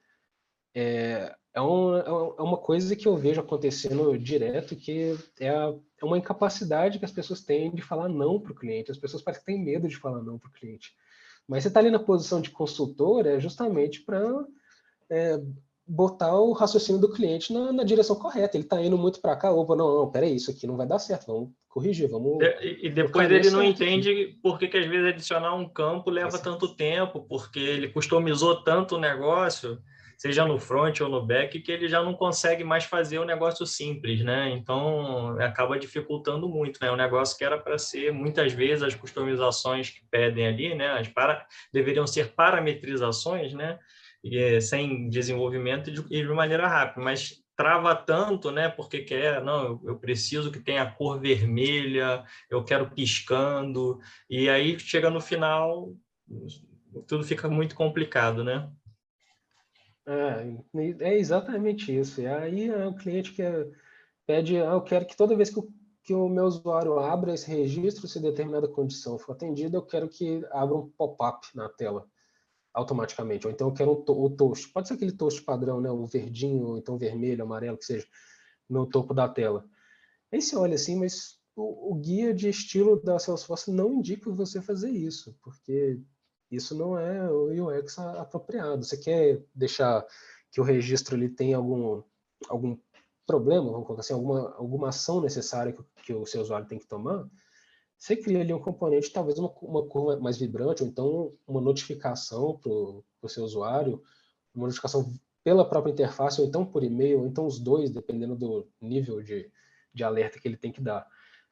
é, 0.74 1.34
é, 1.54 1.60
um, 1.60 1.96
é 1.96 2.42
uma 2.42 2.56
coisa 2.56 2.94
que 2.94 3.06
eu 3.06 3.16
vejo 3.16 3.40
acontecendo 3.40 4.16
direto, 4.18 4.76
que 4.76 5.16
é, 5.40 5.50
a, 5.50 5.74
é 6.00 6.04
uma 6.04 6.18
incapacidade 6.18 6.98
que 6.98 7.04
as 7.04 7.12
pessoas 7.12 7.42
têm 7.42 7.74
de 7.74 7.82
falar 7.82 8.08
não 8.08 8.40
para 8.40 8.52
o 8.52 8.54
cliente. 8.54 8.90
As 8.90 8.98
pessoas 8.98 9.22
parecem 9.22 9.44
que 9.44 9.52
têm 9.52 9.64
medo 9.64 9.88
de 9.88 9.96
falar 9.96 10.22
não 10.22 10.38
para 10.38 10.48
o 10.48 10.52
cliente. 10.52 10.92
Mas 11.46 11.62
você 11.62 11.68
está 11.68 11.80
ali 11.80 11.90
na 11.90 11.98
posição 11.98 12.40
de 12.40 12.50
consultor 12.50 13.26
é 13.26 13.40
justamente 13.40 14.02
para 14.02 14.22
é, 15.10 15.40
botar 15.86 16.38
o 16.38 16.52
raciocínio 16.52 17.00
do 17.00 17.10
cliente 17.10 17.52
na, 17.52 17.72
na 17.72 17.82
direção 17.82 18.14
correta. 18.14 18.56
Ele 18.56 18.64
está 18.64 18.80
indo 18.80 18.98
muito 18.98 19.20
para 19.20 19.34
cá, 19.34 19.50
opa, 19.50 19.74
não, 19.74 20.00
não, 20.00 20.10
peraí, 20.10 20.36
isso 20.36 20.50
aqui 20.50 20.66
não 20.66 20.76
vai 20.76 20.86
dar 20.86 20.98
certo, 20.98 21.26
vamos 21.26 21.50
corrigir, 21.66 22.08
vamos... 22.08 22.38
E, 22.60 22.86
e 22.86 22.90
depois 22.90 23.30
ele 23.30 23.50
não 23.50 23.64
entende 23.64 24.38
por 24.42 24.58
que, 24.58 24.68
que 24.68 24.76
às 24.76 24.86
vezes 24.86 25.14
adicionar 25.14 25.54
um 25.54 25.68
campo 25.68 26.10
leva 26.10 26.38
tanto 26.38 26.74
tempo, 26.76 27.24
porque 27.26 27.58
ele 27.58 27.88
customizou 27.88 28.62
tanto 28.62 28.96
o 28.96 29.00
negócio 29.00 29.78
seja 30.18 30.44
no 30.44 30.58
front 30.58 31.00
ou 31.00 31.08
no 31.08 31.24
back, 31.24 31.60
que 31.60 31.70
ele 31.70 31.88
já 31.88 32.02
não 32.02 32.12
consegue 32.12 32.64
mais 32.64 32.84
fazer 32.84 33.20
o 33.20 33.22
um 33.22 33.24
negócio 33.24 33.64
simples, 33.64 34.22
né? 34.24 34.50
Então, 34.50 35.38
acaba 35.40 35.78
dificultando 35.78 36.48
muito, 36.48 36.80
né? 36.82 36.90
O 36.90 36.96
negócio 36.96 37.38
que 37.38 37.44
era 37.44 37.56
para 37.56 37.78
ser, 37.78 38.12
muitas 38.12 38.52
vezes, 38.52 38.82
as 38.82 38.96
customizações 38.96 39.90
que 39.90 40.00
pedem 40.10 40.48
ali, 40.48 40.74
né? 40.74 40.88
As 40.98 41.06
para, 41.06 41.46
deveriam 41.72 42.06
ser 42.06 42.34
parametrizações, 42.34 43.54
né? 43.54 43.78
E, 44.24 44.36
é, 44.36 44.60
sem 44.60 45.08
desenvolvimento 45.08 45.88
e 45.88 45.92
de, 45.92 46.02
de 46.02 46.24
maneira 46.24 46.66
rápida, 46.66 47.00
mas 47.00 47.40
trava 47.56 47.94
tanto, 47.94 48.50
né? 48.50 48.68
Porque 48.68 49.02
quer, 49.02 49.40
não, 49.42 49.80
eu 49.84 49.96
preciso 50.00 50.50
que 50.50 50.58
tenha 50.58 50.82
a 50.82 50.90
cor 50.90 51.20
vermelha, 51.20 52.24
eu 52.50 52.64
quero 52.64 52.90
piscando, 52.90 54.00
e 54.28 54.48
aí 54.48 54.78
chega 54.80 55.10
no 55.10 55.20
final, 55.20 55.92
tudo 57.06 57.22
fica 57.22 57.48
muito 57.48 57.76
complicado, 57.76 58.42
né? 58.42 58.68
É, 60.08 61.10
é 61.10 61.18
exatamente 61.18 61.94
isso. 61.94 62.22
E 62.22 62.26
aí 62.26 62.68
é 62.70 62.86
o 62.86 62.94
cliente 62.94 63.32
que 63.32 63.42
pede, 64.26 64.56
ah, 64.56 64.72
eu 64.72 64.82
quero 64.82 65.06
que 65.06 65.14
toda 65.14 65.36
vez 65.36 65.50
que 65.50 65.58
o, 65.58 65.68
que 66.02 66.14
o 66.14 66.28
meu 66.30 66.44
usuário 66.44 66.98
abra 66.98 67.34
esse 67.34 67.46
registro, 67.46 68.08
se 68.08 68.18
determinada 68.18 68.66
condição 68.66 69.18
for 69.18 69.32
atendida, 69.32 69.76
eu 69.76 69.82
quero 69.84 70.08
que 70.08 70.42
abra 70.50 70.76
um 70.76 70.88
pop-up 70.88 71.46
na 71.54 71.68
tela 71.68 72.06
automaticamente. 72.72 73.46
Ou 73.46 73.52
então 73.52 73.68
eu 73.68 73.74
quero 73.74 73.92
um 73.92 74.24
o 74.24 74.30
toast. 74.30 74.72
Pode 74.72 74.88
ser 74.88 74.94
aquele 74.94 75.12
toast 75.12 75.42
padrão, 75.42 75.78
né? 75.78 75.90
O 75.90 76.06
verdinho, 76.06 76.68
ou 76.68 76.78
então 76.78 76.96
vermelho, 76.96 77.44
amarelo, 77.44 77.76
que 77.76 77.84
seja, 77.84 78.06
no 78.68 78.86
topo 78.86 79.12
da 79.12 79.28
tela. 79.28 79.68
Aí 80.32 80.40
você 80.40 80.56
olha 80.56 80.76
assim, 80.76 80.96
mas 80.96 81.38
o, 81.54 81.92
o 81.92 81.94
guia 81.96 82.32
de 82.32 82.48
estilo 82.48 83.02
da 83.02 83.18
Salesforce 83.18 83.70
não 83.70 83.92
indica 83.92 84.30
você 84.30 84.62
fazer 84.62 84.90
isso, 84.90 85.36
porque 85.42 86.00
isso 86.50 86.74
não 86.74 86.98
é 86.98 87.30
o 87.30 87.68
UX 87.68 87.98
apropriado. 87.98 88.84
Você 88.84 88.96
quer 88.96 89.42
deixar 89.54 90.04
que 90.50 90.60
o 90.60 90.64
registro 90.64 91.16
ele 91.16 91.28
tenha 91.28 91.56
algum, 91.56 92.02
algum 92.48 92.76
problema, 93.26 93.70
vamos 93.70 93.86
colocar 93.86 94.00
assim, 94.00 94.14
alguma, 94.14 94.54
alguma 94.54 94.88
ação 94.88 95.20
necessária 95.20 95.72
que, 95.72 95.82
que 96.02 96.14
o 96.14 96.24
seu 96.24 96.40
usuário 96.40 96.66
tem 96.66 96.78
que 96.78 96.86
tomar, 96.86 97.28
você 97.98 98.16
cria 98.16 98.40
ali 98.40 98.54
um 98.54 98.60
componente, 98.60 99.12
talvez 99.12 99.38
uma, 99.38 99.50
uma 99.60 99.84
cor 99.86 100.20
mais 100.20 100.38
vibrante, 100.38 100.82
ou 100.82 100.88
então 100.88 101.34
uma 101.46 101.60
notificação 101.60 102.56
para 102.56 102.70
o 102.70 103.28
seu 103.28 103.42
usuário, 103.42 104.00
uma 104.54 104.66
notificação 104.66 105.12
pela 105.42 105.68
própria 105.68 105.90
interface, 105.90 106.40
ou 106.40 106.46
então 106.46 106.64
por 106.64 106.84
e-mail, 106.84 107.20
ou 107.20 107.26
então 107.26 107.44
os 107.44 107.58
dois, 107.58 107.90
dependendo 107.90 108.36
do 108.36 108.68
nível 108.80 109.20
de, 109.20 109.50
de 109.92 110.04
alerta 110.04 110.38
que 110.38 110.46
ele 110.46 110.56
tem 110.56 110.70
que 110.70 110.80
dar. 110.80 111.06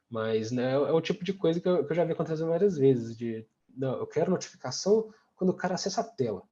Mas 0.08 0.52
né, 0.52 0.72
é 0.74 0.92
o 0.92 1.00
tipo 1.00 1.24
de 1.24 1.32
coisa 1.32 1.60
que 1.60 1.68
eu, 1.68 1.84
que 1.84 1.90
eu 1.90 1.96
já 1.96 2.04
vi 2.04 2.12
acontecendo 2.12 2.48
várias 2.48 2.78
vezes, 2.78 3.16
de 3.16 3.44
não, 3.76 3.98
eu 3.98 4.06
quero 4.06 4.30
notificação 4.30 5.12
quando 5.34 5.50
o 5.50 5.56
cara 5.56 5.74
acessa 5.74 6.00
a 6.00 6.04
tela. 6.04 6.42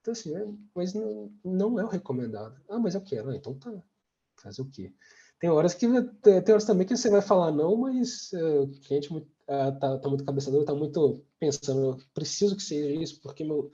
Então, 0.00 0.12
assim, 0.12 0.34
é, 0.34 0.46
mas 0.74 0.94
não, 0.94 1.32
não 1.44 1.78
é 1.78 1.84
o 1.84 1.88
recomendado. 1.88 2.60
Ah, 2.68 2.78
mas 2.78 2.94
eu 2.94 3.02
quero. 3.02 3.30
Ah, 3.30 3.36
então 3.36 3.58
tá. 3.58 3.72
Fazer 4.36 4.62
o 4.62 4.70
quê? 4.70 4.94
Tem 5.40 5.50
horas 5.50 5.74
que 5.74 5.86
tem 6.22 6.52
horas 6.52 6.64
também 6.64 6.86
que 6.86 6.96
você 6.96 7.10
vai 7.10 7.22
falar 7.22 7.52
não, 7.52 7.76
mas 7.76 8.32
uh, 8.32 8.62
o 8.62 8.80
cliente 8.80 9.12
uh, 9.12 9.78
tá, 9.80 9.98
tá 9.98 10.08
muito 10.08 10.24
cabeçador, 10.24 10.64
tá 10.64 10.74
muito 10.74 11.24
pensando, 11.38 11.96
preciso 12.12 12.56
que 12.56 12.62
seja 12.62 12.90
isso, 13.00 13.20
porque 13.20 13.44
meu, 13.44 13.70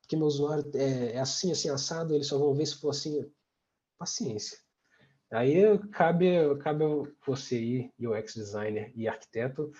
porque 0.00 0.16
meu 0.16 0.26
usuário 0.26 0.64
é, 0.74 1.12
é 1.12 1.20
assim, 1.20 1.52
assim, 1.52 1.68
assado, 1.68 2.14
eles 2.14 2.26
só 2.26 2.38
vão 2.38 2.54
ver 2.54 2.66
se 2.66 2.76
for 2.76 2.90
assim. 2.90 3.30
Paciência. 3.98 4.58
Aí 5.30 5.78
cabe, 5.88 6.56
cabe 6.58 6.84
você 7.26 7.56
aí, 7.56 7.90
UX 7.98 8.34
designer 8.34 8.92
e 8.94 9.08
arquiteto, 9.08 9.72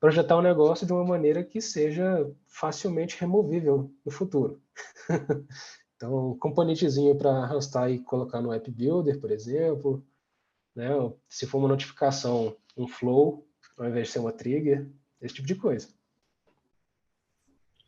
projetar 0.00 0.36
um 0.36 0.42
negócio 0.42 0.86
de 0.86 0.92
uma 0.92 1.04
maneira 1.04 1.42
que 1.42 1.60
seja 1.60 2.30
facilmente 2.46 3.18
removível 3.18 3.90
no 4.04 4.10
futuro. 4.10 4.60
Então, 5.96 6.32
um 6.32 6.38
componentezinho 6.38 7.16
para 7.16 7.30
arrastar 7.30 7.90
e 7.90 7.98
colocar 7.98 8.42
no 8.42 8.52
App 8.52 8.70
Builder, 8.70 9.18
por 9.18 9.30
exemplo. 9.30 10.06
Né? 10.74 10.90
Se 11.26 11.46
for 11.46 11.56
uma 11.56 11.68
notificação, 11.68 12.54
um 12.76 12.86
flow, 12.86 13.48
ao 13.78 13.86
invés 13.86 14.08
de 14.08 14.12
ser 14.12 14.18
uma 14.18 14.30
trigger, 14.32 14.86
esse 15.22 15.36
tipo 15.36 15.48
de 15.48 15.54
coisa. 15.54 15.88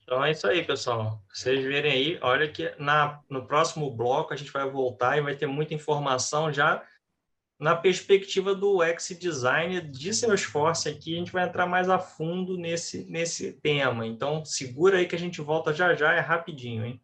Então 0.02 0.24
é 0.24 0.30
isso 0.30 0.46
aí, 0.46 0.64
pessoal. 0.64 1.22
Vocês 1.30 1.62
verem 1.62 1.92
aí, 1.92 2.18
olha 2.22 2.50
que 2.50 2.74
na, 2.78 3.22
no 3.28 3.46
próximo 3.46 3.90
bloco 3.90 4.32
a 4.32 4.36
gente 4.36 4.50
vai 4.50 4.68
voltar 4.68 5.18
e 5.18 5.20
vai 5.20 5.36
ter 5.36 5.46
muita 5.46 5.74
informação 5.74 6.50
já 6.50 6.82
na 7.58 7.74
perspectiva 7.74 8.54
do 8.54 8.78
UX 8.78 9.08
Design 9.18 9.80
de 9.80 10.14
Salesforce 10.14 10.88
aqui, 10.88 11.14
a 11.14 11.18
gente 11.18 11.32
vai 11.32 11.44
entrar 11.44 11.66
mais 11.66 11.88
a 11.88 11.98
fundo 11.98 12.56
nesse, 12.56 13.04
nesse 13.10 13.52
tema. 13.52 14.06
Então, 14.06 14.44
segura 14.44 14.98
aí 14.98 15.06
que 15.06 15.16
a 15.16 15.18
gente 15.18 15.40
volta 15.40 15.72
já 15.72 15.94
já, 15.94 16.14
é 16.14 16.20
rapidinho, 16.20 16.84
hein? 16.84 17.00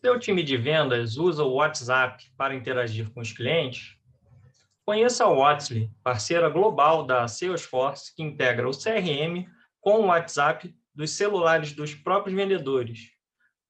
seu 0.00 0.18
time 0.18 0.42
de 0.42 0.56
vendas 0.56 1.16
usa 1.16 1.42
o 1.42 1.54
WhatsApp 1.54 2.24
para 2.36 2.54
interagir 2.54 3.10
com 3.10 3.20
os 3.20 3.32
clientes, 3.32 3.97
conheça 4.88 5.24
a 5.24 5.28
Whatsly, 5.28 5.90
parceira 6.02 6.48
global 6.48 7.04
da 7.04 7.28
Salesforce, 7.28 8.14
que 8.16 8.22
integra 8.22 8.66
o 8.66 8.72
CRM 8.72 9.46
com 9.82 10.00
o 10.00 10.06
WhatsApp 10.06 10.74
dos 10.94 11.10
celulares 11.10 11.74
dos 11.74 11.94
próprios 11.94 12.34
vendedores. 12.34 13.10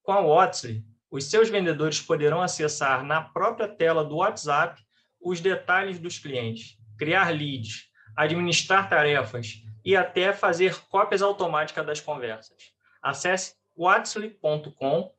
Com 0.00 0.12
a 0.12 0.20
Whatsly, 0.20 0.84
os 1.10 1.24
seus 1.24 1.50
vendedores 1.50 2.00
poderão 2.00 2.40
acessar 2.40 3.02
na 3.02 3.20
própria 3.20 3.66
tela 3.66 4.04
do 4.04 4.18
WhatsApp 4.18 4.80
os 5.20 5.40
detalhes 5.40 5.98
dos 5.98 6.20
clientes, 6.20 6.78
criar 6.96 7.30
leads, 7.30 7.88
administrar 8.16 8.88
tarefas 8.88 9.60
e 9.84 9.96
até 9.96 10.32
fazer 10.32 10.80
cópias 10.88 11.20
automáticas 11.20 11.84
das 11.84 12.00
conversas. 12.00 12.72
Acesse 13.02 13.56
whatsly.com 13.76 15.12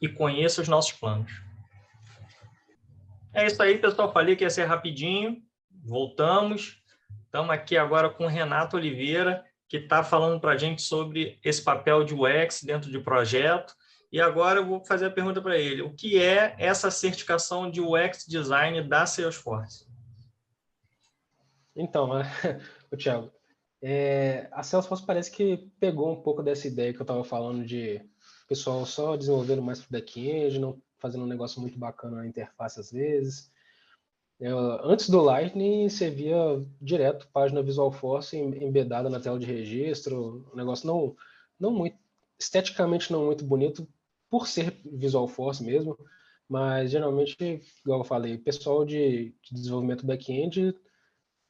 e 0.00 0.08
conheça 0.08 0.62
os 0.62 0.68
nossos 0.68 0.92
planos. 0.92 1.51
É 3.34 3.46
isso 3.46 3.62
aí, 3.62 3.78
pessoal. 3.78 4.12
Falei 4.12 4.36
que 4.36 4.44
ia 4.44 4.50
ser 4.50 4.64
rapidinho. 4.64 5.42
Voltamos. 5.70 6.82
Estamos 7.24 7.50
aqui 7.50 7.78
agora 7.78 8.10
com 8.10 8.24
o 8.24 8.28
Renato 8.28 8.76
Oliveira, 8.76 9.42
que 9.66 9.78
está 9.78 10.04
falando 10.04 10.38
para 10.38 10.52
a 10.52 10.56
gente 10.56 10.82
sobre 10.82 11.38
esse 11.42 11.62
papel 11.62 12.04
de 12.04 12.14
UX 12.14 12.62
dentro 12.62 12.90
de 12.90 12.98
projeto. 12.98 13.74
E 14.12 14.20
agora 14.20 14.60
eu 14.60 14.66
vou 14.66 14.84
fazer 14.84 15.06
a 15.06 15.10
pergunta 15.10 15.40
para 15.40 15.56
ele. 15.56 15.80
O 15.80 15.94
que 15.94 16.22
é 16.22 16.54
essa 16.58 16.90
certificação 16.90 17.70
de 17.70 17.80
UX 17.80 18.26
Design 18.28 18.86
da 18.86 19.06
Salesforce? 19.06 19.86
Então, 21.74 22.10
o 22.92 22.96
Thiago, 22.98 23.32
é, 23.80 24.46
a 24.52 24.62
Salesforce 24.62 25.06
parece 25.06 25.30
que 25.30 25.70
pegou 25.80 26.12
um 26.12 26.22
pouco 26.22 26.42
dessa 26.42 26.68
ideia 26.68 26.92
que 26.92 27.00
eu 27.00 27.04
estava 27.04 27.24
falando 27.24 27.64
de 27.64 28.06
pessoal 28.46 28.84
só 28.84 29.16
desenvolvendo 29.16 29.62
mais 29.62 29.80
para 29.80 29.88
o 29.88 29.92
back-end, 29.92 30.58
não 30.58 30.78
fazendo 31.02 31.24
um 31.24 31.28
negócio 31.28 31.60
muito 31.60 31.76
bacana 31.76 32.18
na 32.18 32.26
interface 32.26 32.78
às 32.78 32.92
vezes. 32.92 33.50
Eu, 34.38 34.58
antes 34.84 35.10
do 35.10 35.20
Lightning, 35.20 35.88
você 35.88 36.08
via 36.08 36.36
direto 36.80 37.28
página 37.32 37.62
Visual 37.62 37.92
Force 37.92 38.36
embedada 38.36 39.10
na 39.10 39.20
tela 39.20 39.38
de 39.38 39.46
registro, 39.46 40.48
um 40.52 40.56
negócio 40.56 40.86
não, 40.86 41.16
não 41.58 41.70
muito, 41.72 41.96
esteticamente 42.38 43.12
não 43.12 43.26
muito 43.26 43.44
bonito, 43.44 43.86
por 44.30 44.46
ser 44.46 44.80
Visual 44.84 45.28
Force 45.28 45.62
mesmo, 45.62 45.98
mas 46.48 46.90
geralmente, 46.90 47.60
igual 47.84 48.00
eu 48.00 48.04
falei, 48.04 48.38
pessoal 48.38 48.84
de, 48.84 49.34
de 49.42 49.54
desenvolvimento 49.54 50.06
back-end, 50.06 50.74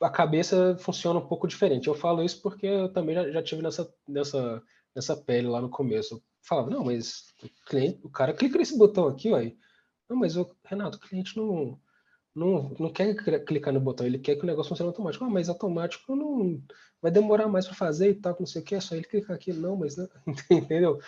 a 0.00 0.10
cabeça 0.10 0.76
funciona 0.78 1.20
um 1.20 1.26
pouco 1.26 1.46
diferente. 1.46 1.88
Eu 1.88 1.94
falo 1.94 2.22
isso 2.22 2.42
porque 2.42 2.66
eu 2.66 2.88
também 2.88 3.14
já, 3.14 3.30
já 3.30 3.42
tive 3.42 3.62
nessa, 3.62 3.92
nessa, 4.06 4.62
nessa 4.94 5.16
pele 5.16 5.48
lá 5.48 5.60
no 5.60 5.70
começo 5.70 6.22
falava, 6.42 6.70
não, 6.70 6.84
mas 6.84 7.32
o, 7.42 7.48
cliente, 7.66 8.00
o 8.02 8.10
cara 8.10 8.34
clica 8.34 8.58
nesse 8.58 8.76
botão 8.76 9.08
aqui, 9.08 9.32
ó. 9.32 9.40
Não, 10.08 10.16
mas 10.16 10.36
o 10.36 10.54
Renato, 10.64 10.98
o 10.98 11.00
cliente 11.00 11.36
não, 11.36 11.80
não, 12.34 12.74
não 12.78 12.92
quer 12.92 13.14
clicar 13.44 13.72
no 13.72 13.80
botão, 13.80 14.06
ele 14.06 14.18
quer 14.18 14.36
que 14.36 14.42
o 14.42 14.46
negócio 14.46 14.68
funcione 14.70 14.88
automático. 14.88 15.24
Ah, 15.24 15.30
mas 15.30 15.48
automático 15.48 16.14
não 16.16 16.62
vai 17.00 17.10
demorar 17.10 17.48
mais 17.48 17.66
para 17.66 17.74
fazer 17.74 18.10
e 18.10 18.14
tal, 18.14 18.36
não 18.38 18.46
sei 18.46 18.62
o 18.62 18.64
que, 18.64 18.74
é 18.74 18.80
só 18.80 18.94
ele 18.94 19.04
clicar 19.04 19.36
aqui. 19.36 19.52
Não, 19.52 19.76
mas 19.76 19.96
não, 19.96 20.08
entendeu? 20.50 21.00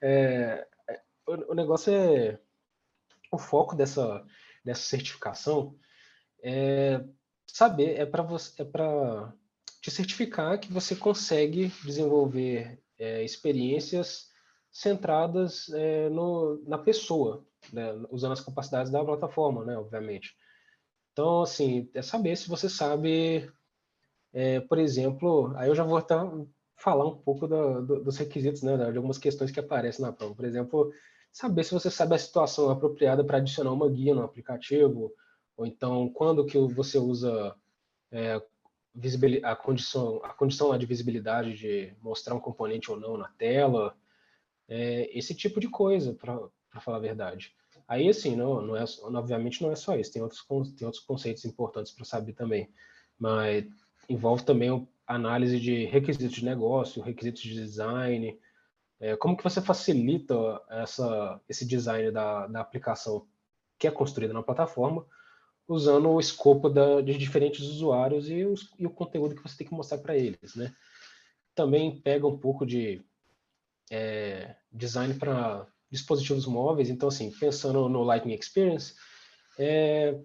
É, 0.00 0.66
é, 0.88 1.00
o, 1.26 1.52
o, 1.52 1.54
negócio 1.54 1.92
é 1.92 2.38
o 3.30 3.38
foco 3.38 3.76
dessa, 3.76 4.24
dessa 4.64 4.82
certificação 4.82 5.76
é 6.42 7.04
saber, 7.46 7.98
é 7.98 8.06
para 8.06 8.22
você, 8.22 8.62
é 8.62 8.64
para 8.64 9.32
te 9.82 9.90
certificar 9.90 10.58
que 10.58 10.72
você 10.72 10.94
consegue 10.96 11.68
desenvolver 11.84 12.82
é, 12.98 13.22
experiências 13.24 14.29
centradas 14.70 15.68
é, 15.70 16.08
no, 16.08 16.62
na 16.66 16.78
pessoa, 16.78 17.44
né? 17.72 17.92
usando 18.10 18.32
as 18.32 18.40
capacidades 18.40 18.90
da 18.90 19.04
plataforma, 19.04 19.64
né, 19.64 19.76
obviamente. 19.76 20.34
Então, 21.12 21.42
assim, 21.42 21.90
é 21.92 22.02
saber 22.02 22.36
se 22.36 22.48
você 22.48 22.68
sabe, 22.68 23.50
é, 24.32 24.60
por 24.60 24.78
exemplo, 24.78 25.52
aí 25.56 25.68
eu 25.68 25.74
já 25.74 25.82
vou 25.82 25.98
até 25.98 26.14
falar 26.76 27.06
um 27.06 27.18
pouco 27.18 27.46
do, 27.46 27.82
do, 27.84 28.04
dos 28.04 28.16
requisitos, 28.16 28.62
né, 28.62 28.76
de 28.76 28.96
algumas 28.96 29.18
questões 29.18 29.50
que 29.50 29.60
aparecem 29.60 30.04
na 30.04 30.12
prova. 30.12 30.34
Por 30.34 30.44
exemplo, 30.44 30.92
saber 31.32 31.64
se 31.64 31.74
você 31.74 31.90
sabe 31.90 32.14
a 32.14 32.18
situação 32.18 32.70
apropriada 32.70 33.24
para 33.24 33.38
adicionar 33.38 33.72
uma 33.72 33.88
guia 33.88 34.14
no 34.14 34.22
aplicativo, 34.22 35.12
ou 35.56 35.66
então 35.66 36.08
quando 36.10 36.46
que 36.46 36.58
você 36.58 36.96
usa 36.96 37.54
é, 38.10 38.40
a 39.42 39.56
condição, 39.56 40.20
a 40.24 40.32
condição 40.32 40.76
de 40.76 40.86
visibilidade 40.86 41.54
de 41.54 41.94
mostrar 42.00 42.34
um 42.34 42.40
componente 42.40 42.90
ou 42.90 42.98
não 42.98 43.16
na 43.16 43.28
tela, 43.32 43.94
é, 44.70 45.10
esse 45.12 45.34
tipo 45.34 45.58
de 45.58 45.68
coisa, 45.68 46.14
para 46.14 46.80
falar 46.80 46.98
a 46.98 47.00
verdade. 47.00 47.52
Aí, 47.88 48.08
assim, 48.08 48.36
não, 48.36 48.62
não 48.62 48.76
é, 48.76 48.84
obviamente 49.02 49.60
não 49.62 49.72
é 49.72 49.76
só 49.76 49.96
isso, 49.96 50.12
tem 50.12 50.22
outros, 50.22 50.46
tem 50.76 50.86
outros 50.86 51.02
conceitos 51.04 51.44
importantes 51.44 51.92
para 51.92 52.04
saber 52.04 52.34
também, 52.34 52.70
mas 53.18 53.64
envolve 54.08 54.44
também 54.44 54.88
análise 55.04 55.58
de 55.58 55.86
requisitos 55.86 56.36
de 56.36 56.44
negócio, 56.44 57.02
requisitos 57.02 57.42
de 57.42 57.52
design, 57.52 58.38
é, 59.00 59.16
como 59.16 59.36
que 59.36 59.42
você 59.42 59.60
facilita 59.60 60.34
essa, 60.68 61.40
esse 61.48 61.66
design 61.66 62.12
da, 62.12 62.46
da 62.46 62.60
aplicação 62.60 63.26
que 63.76 63.88
é 63.88 63.90
construída 63.90 64.32
na 64.32 64.42
plataforma, 64.42 65.04
usando 65.66 66.10
o 66.10 66.20
escopo 66.20 66.68
da, 66.68 67.00
de 67.00 67.18
diferentes 67.18 67.66
usuários 67.66 68.30
e, 68.30 68.44
os, 68.44 68.72
e 68.78 68.86
o 68.86 68.90
conteúdo 68.90 69.34
que 69.34 69.42
você 69.42 69.56
tem 69.56 69.66
que 69.66 69.74
mostrar 69.74 69.98
para 69.98 70.16
eles, 70.16 70.54
né? 70.54 70.72
Também 71.54 72.00
pega 72.00 72.26
um 72.26 72.38
pouco 72.38 72.64
de 72.64 73.02
é, 73.90 74.56
design 74.72 75.14
para 75.14 75.66
dispositivos 75.90 76.46
móveis. 76.46 76.88
Então, 76.88 77.08
assim, 77.08 77.30
pensando 77.32 77.88
no 77.88 78.02
Lightning 78.02 78.34
Experience, 78.34 78.94
é, 79.58 80.16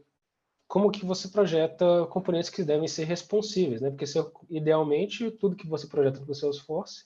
como 0.67 0.91
que 0.91 1.05
você 1.05 1.27
projeta 1.27 2.05
componentes 2.09 2.49
que 2.49 2.63
devem 2.63 2.87
ser 2.87 3.05
responsíveis, 3.05 3.81
né? 3.81 3.89
Porque 3.89 4.07
se, 4.07 4.19
idealmente 4.49 5.31
tudo 5.31 5.55
que 5.55 5.67
você 5.67 5.87
projeta 5.87 6.19
no 6.19 6.35
Salesforce, 6.35 7.05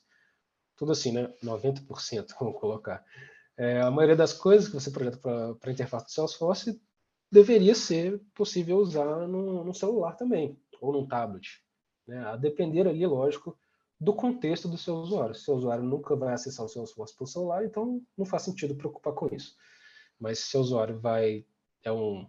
tudo 0.75 0.91
assim, 0.91 1.11
né? 1.11 1.33
90%, 1.43 2.27
vamos 2.39 2.59
colocar. 2.59 3.03
É, 3.57 3.81
a 3.81 3.91
maioria 3.91 4.15
das 4.15 4.33
coisas 4.33 4.67
que 4.67 4.73
você 4.73 4.91
projeta 4.91 5.17
para 5.17 5.69
a 5.69 5.71
interface 5.71 6.05
do 6.05 6.11
Salesforce 6.11 6.81
deveria 7.31 7.75
ser 7.75 8.19
possível 8.33 8.77
usar 8.77 9.27
no, 9.27 9.63
no 9.63 9.73
celular 9.73 10.15
também, 10.15 10.57
ou 10.81 10.93
num 10.93 11.07
tablet. 11.07 11.61
Né? 12.07 12.17
A 12.25 12.35
depender 12.35 12.87
ali, 12.87 13.05
lógico, 13.05 13.57
do 13.99 14.13
contexto 14.13 14.67
do 14.67 14.77
seu 14.77 14.95
usuário. 14.95 15.35
Seu 15.35 15.55
usuário 15.55 15.83
nunca 15.83 16.15
vai 16.15 16.33
acessar 16.33 16.65
o 16.65 16.69
Salesforce 16.69 17.15
pelo 17.15 17.27
celular, 17.27 17.65
então 17.65 18.01
não 18.17 18.25
faz 18.25 18.43
sentido 18.43 18.75
preocupar 18.75 19.13
com 19.13 19.27
isso. 19.33 19.55
Mas 20.19 20.39
se 20.39 20.47
o 20.47 20.49
seu 20.51 20.61
usuário 20.61 20.99
vai 20.99 21.45
é 21.83 21.91
um 21.91 22.25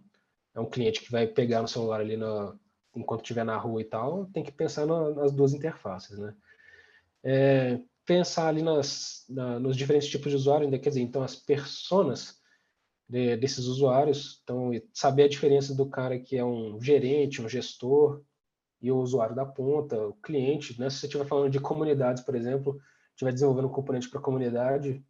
é 0.53 0.59
um 0.59 0.69
cliente 0.69 1.01
que 1.01 1.11
vai 1.11 1.25
pegar 1.27 1.61
no 1.61 1.67
celular 1.67 2.01
ali 2.01 2.17
na, 2.17 2.53
enquanto 2.95 3.21
estiver 3.21 3.45
na 3.45 3.57
rua 3.57 3.81
e 3.81 3.85
tal, 3.85 4.25
tem 4.27 4.43
que 4.43 4.51
pensar 4.51 4.85
na, 4.85 5.11
nas 5.11 5.31
duas 5.31 5.53
interfaces, 5.53 6.17
né? 6.17 6.35
É, 7.23 7.79
pensar 8.05 8.47
ali 8.47 8.61
nas, 8.61 9.25
na, 9.29 9.59
nos 9.59 9.77
diferentes 9.77 10.09
tipos 10.09 10.31
de 10.31 10.35
usuário, 10.35 10.69
quer 10.79 10.89
dizer, 10.89 11.01
então 11.01 11.23
as 11.23 11.35
personas 11.35 12.41
de, 13.07 13.37
desses 13.37 13.65
usuários, 13.65 14.41
então 14.43 14.71
saber 14.93 15.23
a 15.23 15.29
diferença 15.29 15.73
do 15.73 15.85
cara 15.85 16.19
que 16.19 16.37
é 16.37 16.43
um 16.43 16.81
gerente, 16.81 17.41
um 17.41 17.47
gestor, 17.47 18.21
e 18.81 18.91
o 18.91 18.97
usuário 18.97 19.35
da 19.35 19.45
ponta, 19.45 20.07
o 20.07 20.13
cliente, 20.13 20.79
né? 20.79 20.89
Se 20.89 20.97
você 20.97 21.05
estiver 21.05 21.25
falando 21.25 21.51
de 21.51 21.59
comunidades, 21.59 22.23
por 22.23 22.35
exemplo, 22.35 22.81
estiver 23.11 23.31
desenvolvendo 23.31 23.67
um 23.67 23.71
componente 23.71 24.09
para 24.09 24.19
comunidade 24.19 25.03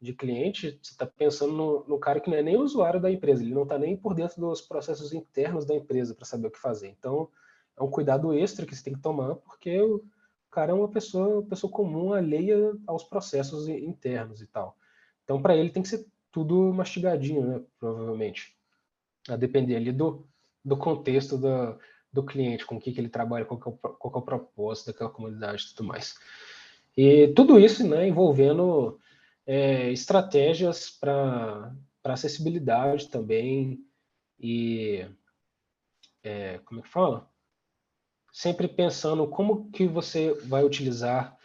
de 0.00 0.14
cliente, 0.14 0.78
você 0.82 0.92
está 0.92 1.04
pensando 1.04 1.52
no, 1.52 1.84
no, 1.86 1.98
cara 1.98 2.20
que 2.20 2.30
não 2.30 2.36
é 2.36 2.42
nem 2.42 2.56
usuário 2.56 2.98
da 2.98 3.10
empresa, 3.10 3.42
ele 3.42 3.52
não 3.52 3.64
está 3.64 3.78
nem 3.78 3.94
por 3.94 4.14
dentro 4.14 4.40
dos 4.40 4.62
processos 4.62 5.12
internos 5.12 5.66
da 5.66 5.74
empresa 5.74 6.14
para 6.14 6.24
saber 6.24 6.46
o 6.46 6.50
que 6.50 6.58
fazer. 6.58 6.88
Então, 6.88 7.28
é 7.78 7.82
um 7.82 7.90
cuidado 7.90 8.32
extra 8.32 8.64
que 8.64 8.74
você 8.74 8.82
tem 8.82 8.94
que 8.94 9.00
tomar, 9.00 9.34
porque 9.36 9.78
o 9.80 10.02
cara 10.50 10.72
é 10.72 10.74
uma 10.74 10.88
pessoa, 10.88 11.42
pessoa 11.42 11.70
comum, 11.70 12.14
alheia 12.14 12.74
aos 12.86 13.04
processos 13.04 13.68
internos 13.68 14.40
e 14.40 14.46
tal. 14.46 14.74
Então, 15.24 15.42
para 15.42 15.54
ele 15.54 15.70
tem 15.70 15.82
que 15.82 15.88
ser 15.88 16.06
tudo 16.32 16.72
mastigadinho, 16.72 17.46
né? 17.46 17.62
Provavelmente. 17.78 18.56
A 19.28 19.36
depender 19.36 19.76
ali 19.76 19.92
do, 19.92 20.26
do 20.64 20.78
contexto 20.78 21.36
do, 21.36 21.78
do 22.12 22.24
cliente, 22.24 22.66
com 22.66 22.76
o 22.76 22.80
que, 22.80 22.92
que 22.92 23.00
ele 23.00 23.08
trabalha, 23.08 23.44
qual, 23.44 23.60
é 23.64 23.68
o, 23.68 23.72
qual 23.72 24.14
é 24.14 24.18
o 24.18 24.22
propósito 24.22 24.86
daquela 24.86 25.10
comunidade 25.10 25.64
e 25.64 25.74
tudo 25.74 25.86
mais. 25.86 26.14
E 26.96 27.28
tudo 27.28 27.58
isso 27.58 27.86
né, 27.86 28.08
envolvendo 28.08 28.98
é, 29.46 29.90
estratégias 29.92 30.90
para 30.90 31.72
acessibilidade 32.04 33.08
também 33.08 33.78
e 34.38 35.06
é, 36.22 36.58
como 36.64 36.80
é 36.80 36.82
que 36.82 36.88
fala? 36.88 37.28
Sempre 38.32 38.68
pensando 38.68 39.26
como 39.26 39.70
que 39.70 39.86
você 39.86 40.32
vai 40.44 40.64
utilizar 40.64 41.36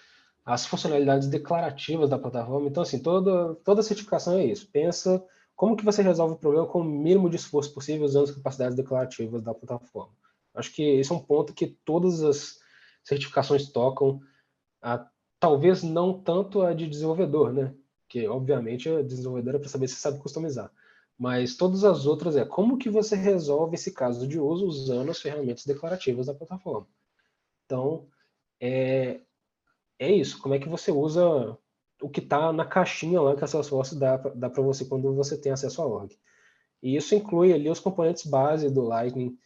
as 0.45 0.65
funcionalidades 0.65 1.27
declarativas 1.27 2.09
da 2.09 2.19
plataforma. 2.19 2.67
Então, 2.67 2.83
assim, 2.83 2.99
toda, 2.99 3.55
toda 3.63 3.81
certificação 3.81 4.37
é 4.37 4.45
isso. 4.45 4.69
Pensa 4.71 5.23
como 5.55 5.75
que 5.75 5.83
você 5.83 6.03
resolve 6.03 6.35
o 6.35 6.37
problema 6.37 6.67
com 6.67 6.81
o 6.81 6.83
mínimo 6.83 7.29
de 7.29 7.37
esforço 7.37 7.73
possível 7.73 8.05
usando 8.05 8.25
as 8.25 8.35
capacidades 8.35 8.75
declarativas 8.75 9.41
da 9.41 9.53
plataforma. 9.53 10.13
Acho 10.55 10.73
que 10.73 10.83
esse 10.83 11.11
é 11.11 11.15
um 11.15 11.19
ponto 11.19 11.53
que 11.53 11.67
todas 11.85 12.23
as 12.23 12.59
certificações 13.03 13.71
tocam, 13.71 14.19
a, 14.81 15.07
talvez 15.39 15.83
não 15.83 16.21
tanto 16.21 16.61
a 16.61 16.73
de 16.73 16.87
desenvolvedor, 16.87 17.53
né? 17.53 17.73
Que, 18.07 18.27
obviamente, 18.27 18.89
a 18.89 19.01
desenvolvedora 19.01 19.57
é 19.57 19.59
para 19.59 19.69
saber 19.69 19.87
se 19.87 19.95
sabe 19.95 20.19
customizar. 20.19 20.71
Mas 21.17 21.55
todas 21.55 21.83
as 21.83 22.05
outras 22.05 22.35
é 22.35 22.45
como 22.45 22.77
que 22.77 22.89
você 22.89 23.15
resolve 23.15 23.75
esse 23.75 23.93
caso 23.93 24.27
de 24.27 24.39
uso 24.39 24.65
usando 24.65 25.11
as 25.11 25.21
ferramentas 25.21 25.65
declarativas 25.65 26.27
da 26.27 26.33
plataforma. 26.33 26.87
Então, 27.65 28.07
é, 28.59 29.21
é 29.99 30.11
isso. 30.11 30.39
Como 30.41 30.53
é 30.55 30.59
que 30.59 30.69
você 30.69 30.91
usa 30.91 31.57
o 32.01 32.09
que 32.09 32.19
está 32.19 32.51
na 32.51 32.65
caixinha 32.65 33.21
lá 33.21 33.35
que 33.35 33.43
a 33.43 33.47
Salesforce 33.47 33.97
dá, 33.97 34.17
dá 34.17 34.49
para 34.49 34.61
você 34.61 34.85
quando 34.85 35.13
você 35.13 35.37
tem 35.37 35.51
acesso 35.51 35.81
à 35.81 35.85
org. 35.85 36.15
E 36.81 36.95
isso 36.95 37.15
inclui 37.15 37.53
ali 37.53 37.69
os 37.69 37.79
componentes 37.79 38.25
base 38.25 38.69
do 38.69 38.81
Lightning. 38.81 39.37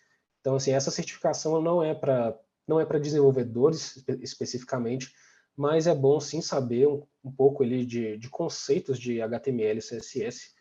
Então, 0.50 0.56
assim, 0.58 0.72
essa 0.72 0.90
certificação 0.90 1.62
não 1.62 1.84
é 1.84 1.94
para 1.94 2.36
não 2.68 2.80
é 2.80 2.86
para 2.86 2.98
desenvolvedores 2.98 3.98
espe 3.98 4.24
especificamente, 4.24 5.14
mas 5.56 5.86
é 5.86 5.94
bom 5.94 6.20
sim 6.20 6.42
saber 6.42 6.88
um, 6.88 7.04
um 7.24 7.32
pouco 7.32 7.64
ali 7.64 7.86
de, 7.86 8.18
de 8.18 8.30
conceitos 8.30 8.98
de 9.00 9.22
HTML 9.22 9.78
e 9.78 9.82
CSS, 9.82 10.56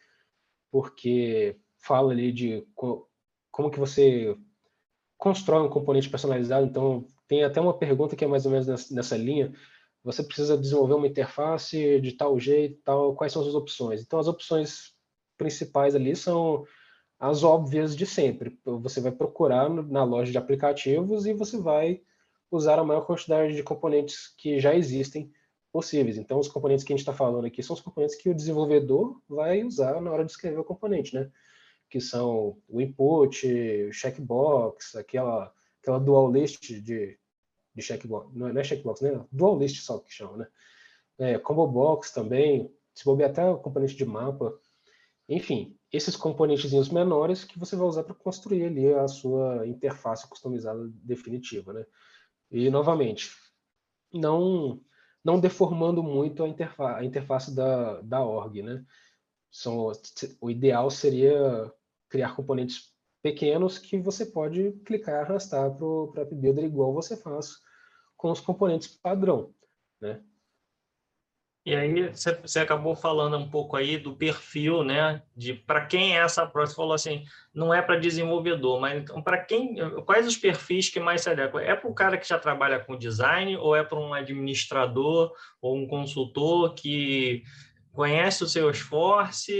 porque 0.71 1.59
fala 1.79 2.13
ali 2.13 2.33
de 2.33 2.67
co 2.75 3.09
como 3.51 3.71
que 3.71 3.79
você 3.79 4.37
constrói 5.17 5.63
um 5.63 5.71
componente 5.71 6.11
personalizado. 6.11 6.67
Então, 6.67 7.07
tem 7.27 7.43
até 7.43 7.59
uma 7.59 7.79
pergunta 7.79 8.15
que 8.15 8.25
é 8.25 8.29
mais 8.29 8.45
ou 8.45 8.53
menos 8.53 8.67
nessa, 8.67 8.95
nessa 8.95 9.17
linha, 9.17 9.55
você 10.05 10.23
precisa 10.23 10.59
desenvolver 10.59 10.95
uma 10.95 11.09
interface 11.09 11.99
de 12.01 12.13
tal 12.13 12.39
jeito, 12.39 12.79
tal, 12.85 13.15
quais 13.15 13.33
são 13.33 13.41
as 13.41 13.55
opções? 13.55 14.03
Então, 14.03 14.19
as 14.19 14.29
opções 14.29 14.93
principais 15.39 15.95
ali 15.95 16.15
são 16.15 16.67
as 17.19 17.43
óbvias 17.43 17.97
de 17.97 18.07
sempre. 18.07 18.59
Você 18.65 19.01
vai 19.01 19.13
procurar 19.13 19.69
na 19.69 20.05
loja 20.05 20.31
de 20.31 20.39
aplicativos 20.39 21.27
e 21.27 21.33
você 21.33 21.59
vai 21.59 22.01
usar 22.51 22.79
a 22.79 22.85
maior 22.85 23.05
quantidade 23.05 23.55
de 23.55 23.63
componentes 23.63 24.35
que 24.37 24.59
já 24.61 24.75
existem 24.75 25.31
possíveis. 25.73 26.17
Então, 26.17 26.39
os 26.39 26.49
componentes 26.49 26.85
que 26.85 26.93
a 26.93 26.97
gente 26.97 27.03
está 27.03 27.13
falando 27.13 27.47
aqui 27.47 27.63
são 27.63 27.75
os 27.75 27.83
componentes 27.83 28.17
que 28.17 28.31
o 28.31 28.35
desenvolvedor 28.35 29.21
vai 29.29 29.63
usar 29.63 30.01
na 30.01 30.11
hora 30.11 30.25
de 30.25 30.31
escrever 30.31 30.59
o 30.59 30.65
componente, 30.65 31.15
né? 31.15 31.31
Que 31.91 32.01
são 32.01 32.57
o 32.69 32.81
input, 32.81 33.47
o 33.89 33.93
checkbox, 33.93 34.97
aquela, 34.97 35.53
aquela 35.81 35.99
dual 35.99 36.31
list 36.31 36.73
de 36.81 37.19
de 37.79 37.83
checkbox, 37.83 38.35
não 38.35 38.49
é, 38.49 38.61
é 38.61 38.65
checkbox, 38.65 39.01
né? 39.01 39.25
Dual 39.31 39.59
list 39.59 39.81
só 39.83 39.99
que 39.99 40.13
chama, 40.13 40.37
né? 40.37 40.47
É, 41.19 41.39
combo 41.39 41.67
box 41.67 42.13
também, 42.13 42.73
se 42.93 43.05
bobear 43.05 43.31
até 43.31 43.49
o 43.49 43.59
componente 43.59 43.97
de 43.97 44.05
mapa. 44.05 44.59
Enfim, 45.29 45.77
esses 45.93 46.17
componentezinhos 46.17 46.89
menores 46.89 47.45
que 47.45 47.59
você 47.59 47.77
vai 47.77 47.87
usar 47.87 48.05
para 48.05 48.15
construir 48.15 48.65
ali 48.65 48.93
a 48.95 49.07
sua 49.07 49.67
interface 49.67 50.29
customizada 50.29 50.89
definitiva, 51.05 51.73
né? 51.73 51.85
E, 52.51 52.71
novamente, 52.71 53.31
não, 54.13 54.81
não 55.23 55.39
deformando 55.39 56.03
muito 56.03 56.43
a, 56.43 56.49
interfa 56.49 56.97
a 56.97 57.05
interface 57.05 57.55
da, 57.55 58.01
da 58.01 58.23
org, 58.25 58.63
né? 58.63 58.85
São, 59.51 59.93
o 60.41 60.51
ideal 60.51 60.91
seria 60.91 61.73
criar 62.09 62.35
componentes 62.35 62.95
pequenos 63.23 63.79
que 63.79 63.99
você 63.99 64.25
pode 64.25 64.73
clicar 64.85 65.15
e 65.15 65.19
arrastar 65.19 65.71
para 65.75 65.85
o 65.85 66.13
App 66.17 66.35
Builder 66.35 66.65
igual 66.65 66.93
você 66.93 67.17
faz 67.17 67.57
com 68.17 68.31
os 68.31 68.41
componentes 68.41 68.89
padrão, 68.89 69.55
né? 70.01 70.23
E 71.67 71.75
aí 71.75 72.11
você 72.43 72.61
acabou 72.61 72.97
falando 72.97 73.37
um 73.37 73.49
pouco 73.49 73.77
aí 73.77 73.99
do 73.99 74.17
perfil, 74.17 74.83
né? 74.83 75.23
De 75.37 75.53
para 75.53 75.85
quem 75.85 76.17
é 76.17 76.21
essa 76.21 76.43
approach, 76.43 76.71
você 76.71 76.77
falou 76.77 76.95
assim, 76.95 77.25
não 77.53 77.75
é 77.75 77.83
para 77.83 77.99
desenvolvedor, 77.99 78.81
mas 78.81 79.03
então 79.03 79.21
para 79.21 79.39
quem, 79.39 79.77
quais 80.07 80.27
os 80.27 80.37
perfis 80.37 80.89
que 80.89 80.99
mais 80.99 81.21
se 81.21 81.31
adequam? 81.31 81.61
É 81.61 81.75
para 81.75 81.91
o 81.91 81.95
cara 81.95 82.17
que 82.17 82.27
já 82.27 82.39
trabalha 82.39 82.79
com 82.81 82.97
design 82.97 83.57
ou 83.57 83.77
é 83.77 83.85
para 83.85 83.99
um 83.99 84.15
administrador 84.15 85.33
ou 85.61 85.77
um 85.77 85.87
consultor 85.87 86.75
que 86.75 87.43
conhece 87.93 88.45
o 88.45 88.49
seu 88.49 88.71
esforço 88.71 89.53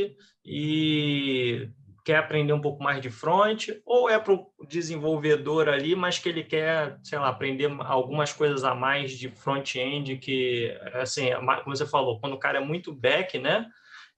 e 0.45 1.69
quer 2.09 2.17
aprender 2.17 2.55
um 2.55 2.61
pouco 2.61 2.83
mais 2.83 3.03
de 3.03 3.11
front, 3.11 3.69
ou 3.85 4.09
é 4.09 4.19
para 4.19 4.33
o 4.33 4.51
desenvolvedor 4.67 5.69
ali, 5.69 5.95
mas 5.95 6.19
que 6.19 6.27
ele 6.27 6.43
quer, 6.43 6.99
sei 7.03 7.19
lá, 7.19 7.29
aprender 7.29 7.71
algumas 7.81 8.33
coisas 8.33 8.65
a 8.65 8.75
mais 8.75 9.13
de 9.13 9.29
front-end, 9.29 10.17
que, 10.17 10.75
assim, 10.95 11.29
como 11.63 11.77
você 11.77 11.85
falou, 11.85 12.19
quando 12.19 12.33
o 12.33 12.39
cara 12.39 12.57
é 12.57 12.65
muito 12.65 12.95
back, 12.95 13.39
né? 13.39 13.67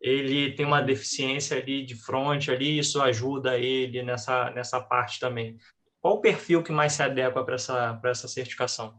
Ele 0.00 0.52
tem 0.52 0.64
uma 0.64 0.80
deficiência 0.80 1.56
ali 1.56 1.84
de 1.84 1.96
front 1.96 2.48
ali, 2.48 2.78
isso 2.78 3.02
ajuda 3.02 3.58
ele 3.58 4.04
nessa, 4.04 4.50
nessa 4.50 4.80
parte 4.80 5.18
também. 5.18 5.56
Qual 6.00 6.14
o 6.14 6.20
perfil 6.20 6.62
que 6.62 6.70
mais 6.70 6.92
se 6.92 7.02
adequa 7.02 7.44
para 7.44 7.56
essa, 7.56 8.00
essa 8.04 8.28
certificação? 8.28 8.94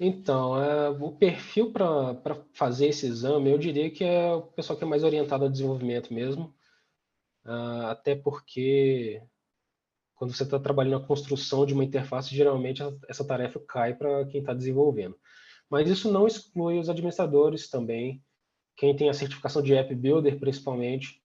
Então, 0.00 0.60
é, 0.60 0.88
o 0.88 1.12
perfil 1.12 1.70
para 1.70 2.36
fazer 2.54 2.88
esse 2.88 3.06
exame, 3.06 3.52
eu 3.52 3.56
diria 3.56 3.88
que 3.88 4.02
é 4.02 4.32
o 4.32 4.42
pessoal 4.42 4.76
que 4.76 4.82
é 4.82 4.88
mais 4.88 5.04
orientado 5.04 5.44
ao 5.44 5.50
desenvolvimento 5.50 6.12
mesmo, 6.12 6.52
uh, 7.44 7.86
até 7.86 8.14
porque 8.14 9.22
quando 10.14 10.34
você 10.34 10.44
está 10.44 10.58
trabalhando 10.58 11.00
na 11.00 11.06
construção 11.06 11.66
de 11.66 11.74
uma 11.74 11.84
interface, 11.84 12.34
geralmente 12.34 12.82
essa 13.08 13.26
tarefa 13.26 13.60
cai 13.66 13.94
para 13.94 14.24
quem 14.26 14.40
está 14.40 14.54
desenvolvendo. 14.54 15.18
Mas 15.68 15.88
isso 15.88 16.12
não 16.12 16.26
exclui 16.26 16.78
os 16.78 16.88
administradores 16.88 17.68
também, 17.68 18.22
quem 18.76 18.94
tem 18.94 19.08
a 19.08 19.14
certificação 19.14 19.62
de 19.62 19.74
App 19.74 19.94
Builder, 19.94 20.38
principalmente, 20.38 21.20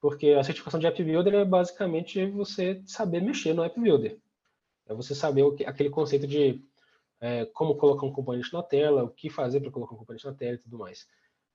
porque 0.00 0.30
a 0.30 0.44
certificação 0.44 0.78
de 0.78 0.86
App 0.86 1.02
Builder 1.02 1.34
é 1.34 1.44
basicamente 1.44 2.24
você 2.26 2.82
saber 2.86 3.20
mexer 3.20 3.52
no 3.52 3.64
App 3.64 3.78
Builder. 3.78 4.18
É 4.86 4.94
você 4.94 5.14
saber 5.14 5.50
que, 5.54 5.64
aquele 5.64 5.90
conceito 5.90 6.26
de 6.26 6.62
é, 7.20 7.46
como 7.46 7.76
colocar 7.76 8.06
um 8.06 8.12
componente 8.12 8.52
na 8.52 8.62
tela, 8.62 9.04
o 9.04 9.10
que 9.10 9.28
fazer 9.28 9.60
para 9.60 9.70
colocar 9.70 9.94
um 9.94 9.98
componente 9.98 10.24
na 10.24 10.34
tela 10.34 10.54
e 10.54 10.58
tudo 10.58 10.78
mais. 10.78 11.06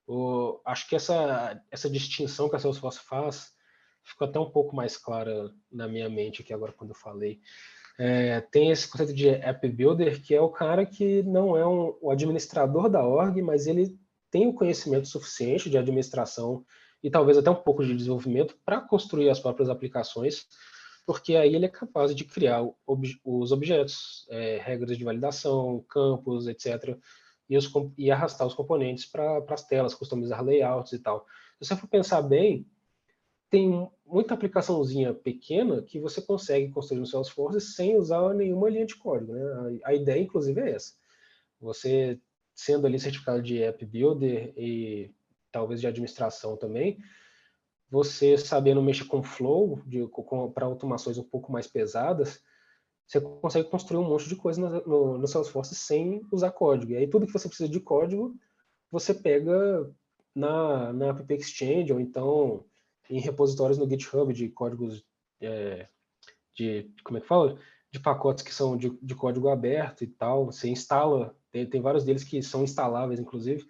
O, 0.07 0.59
acho 0.66 0.88
que 0.89 0.95
essa, 0.95 1.64
essa 1.70 1.89
distinção 1.89 2.49
que 2.49 2.55
a 2.55 2.59
Salesforce 2.59 2.99
faz 2.99 3.53
ficou 4.04 4.28
até 4.28 4.39
um 4.39 4.49
pouco 4.49 4.76
mais 4.76 4.97
clara 4.97 5.52
na 5.72 5.88
minha 5.88 6.10
mente 6.10 6.41
aqui 6.41 6.54
agora 6.54 6.74
quando 6.74 6.91
eu 6.91 6.95
falei. 6.95 7.39
É, 7.97 8.41
tem 8.41 8.72
esse 8.72 8.88
conceito 8.88 9.14
de 9.14 9.30
app 9.30 9.68
builder, 9.70 10.22
que 10.22 10.34
é 10.34 10.41
o 10.41 10.49
cara 10.49 10.86
que 10.86 11.22
não 11.24 11.56
é 11.56 11.68
um, 11.68 11.95
o 12.02 12.10
administrador 12.10 12.89
da 12.89 13.06
org, 13.06 13.41
mas 13.41 13.68
ele 13.68 13.97
tem 14.32 14.47
o 14.47 14.54
conhecimento 14.54 15.08
suficiente 15.08 15.70
de 15.70 15.78
administração 15.78 16.66
e 17.04 17.10
talvez 17.10 17.38
até 17.38 17.49
um 17.49 17.56
pouco 17.56 17.84
de 17.84 17.95
desenvolvimento 17.95 18.58
para 18.66 18.80
construir 18.80 19.30
as 19.30 19.39
próprias 19.39 19.70
aplicações, 19.70 20.45
porque 21.06 21.36
aí 21.36 21.56
ele 21.56 21.66
é 21.66 21.70
capaz 21.70 22.16
de 22.16 22.24
criar 22.24 22.64
ob 22.86 23.20
os 23.24 23.52
objetos, 23.52 24.26
é, 24.30 24.58
regras 24.64 24.97
de 24.97 25.04
validação, 25.04 25.84
campos, 25.89 26.47
etc., 26.47 26.97
e, 27.49 27.58
os, 27.58 27.70
e 27.97 28.10
arrastar 28.10 28.47
os 28.47 28.54
componentes 28.54 29.06
para 29.06 29.43
as 29.49 29.68
telas, 29.68 29.93
customizar 29.93 30.41
layouts 30.41 30.93
e 30.93 30.99
tal. 30.99 31.26
Se 31.60 31.68
você 31.68 31.76
for 31.76 31.88
pensar 31.88 32.22
bem, 32.22 32.66
tem 33.52 33.91
muita 34.06 34.34
aplicaçãozinha 34.34 35.14
pequena 35.14 35.82
que 35.84 35.99
você 35.99 36.22
consegue 36.22 36.72
construir 36.72 37.02
no 37.02 37.06
Salesforce 37.06 37.60
sem 37.60 37.97
usar 37.97 38.34
nenhuma 38.34 38.70
linha 38.70 38.86
de 38.86 38.95
código. 38.95 39.34
Né? 39.34 39.80
A, 39.84 39.93
ideia, 39.93 40.22
inclusive, 40.22 40.60
é 40.62 40.72
essa. 40.72 40.93
Você, 41.60 42.18
sendo 42.56 42.88
ali 42.88 42.97
certificado 42.97 43.41
de 43.41 43.62
App 43.62 43.86
Builder 43.86 44.54
e 44.56 45.14
talvez 45.52 45.82
de 45.82 45.88
administração 45.88 46.56
também, 46.56 46.97
você 47.89 48.38
sabendo 48.38 48.82
mexer 48.82 49.04
com 49.04 49.22
Flow, 49.22 49.82
para 50.56 50.66
automações 50.66 51.18
um 51.18 51.24
pouco 51.24 51.52
mais 51.52 51.68
pesadas, 51.68 52.41
você 53.06 53.20
consegue 53.20 53.70
construir 53.70 53.99
um 53.99 54.08
monte 54.08 54.30
de 54.30 54.38
coisa 54.38 54.62
no, 54.62 54.88
no, 54.88 55.18
no 55.18 55.28
Salesforce 55.28 55.76
sem 55.76 56.22
usar 56.32 56.52
código. 56.52 56.93
E 56.93 56.95
aí 56.95 57.06
tudo 57.06 57.28
que 57.28 57.34
você 57.34 57.49
precisa 57.49 57.70
de 57.70 57.82
código, 57.82 58.34
você 58.89 59.14
pega 59.14 59.91
na, 60.34 60.93
na 60.93 61.10
App 61.10 61.34
Exchange, 61.34 61.91
ou 61.91 61.99
então 61.99 62.64
em 63.12 63.20
repositórios 63.20 63.78
no 63.78 63.89
GitHub 63.89 64.34
de 64.34 64.47
códigos 64.49 65.03
é, 65.41 65.86
de, 66.55 66.89
como 67.03 67.18
é 67.18 67.22
que 67.22 67.28
fala? 67.28 67.59
De 67.91 67.99
pacotes 67.99 68.43
que 68.43 68.53
são 68.53 68.78
de, 68.78 68.89
de 69.01 69.14
código 69.14 69.49
aberto 69.49 70.03
e 70.03 70.07
tal. 70.07 70.45
Você 70.45 70.70
instala, 70.70 71.36
tem, 71.51 71.70
tem 71.70 71.82
vários 71.82 72.05
deles 72.05 72.24
que 72.24 72.41
são 72.41 72.64
instaláveis, 72.64 73.20
inclusive. 73.20 73.66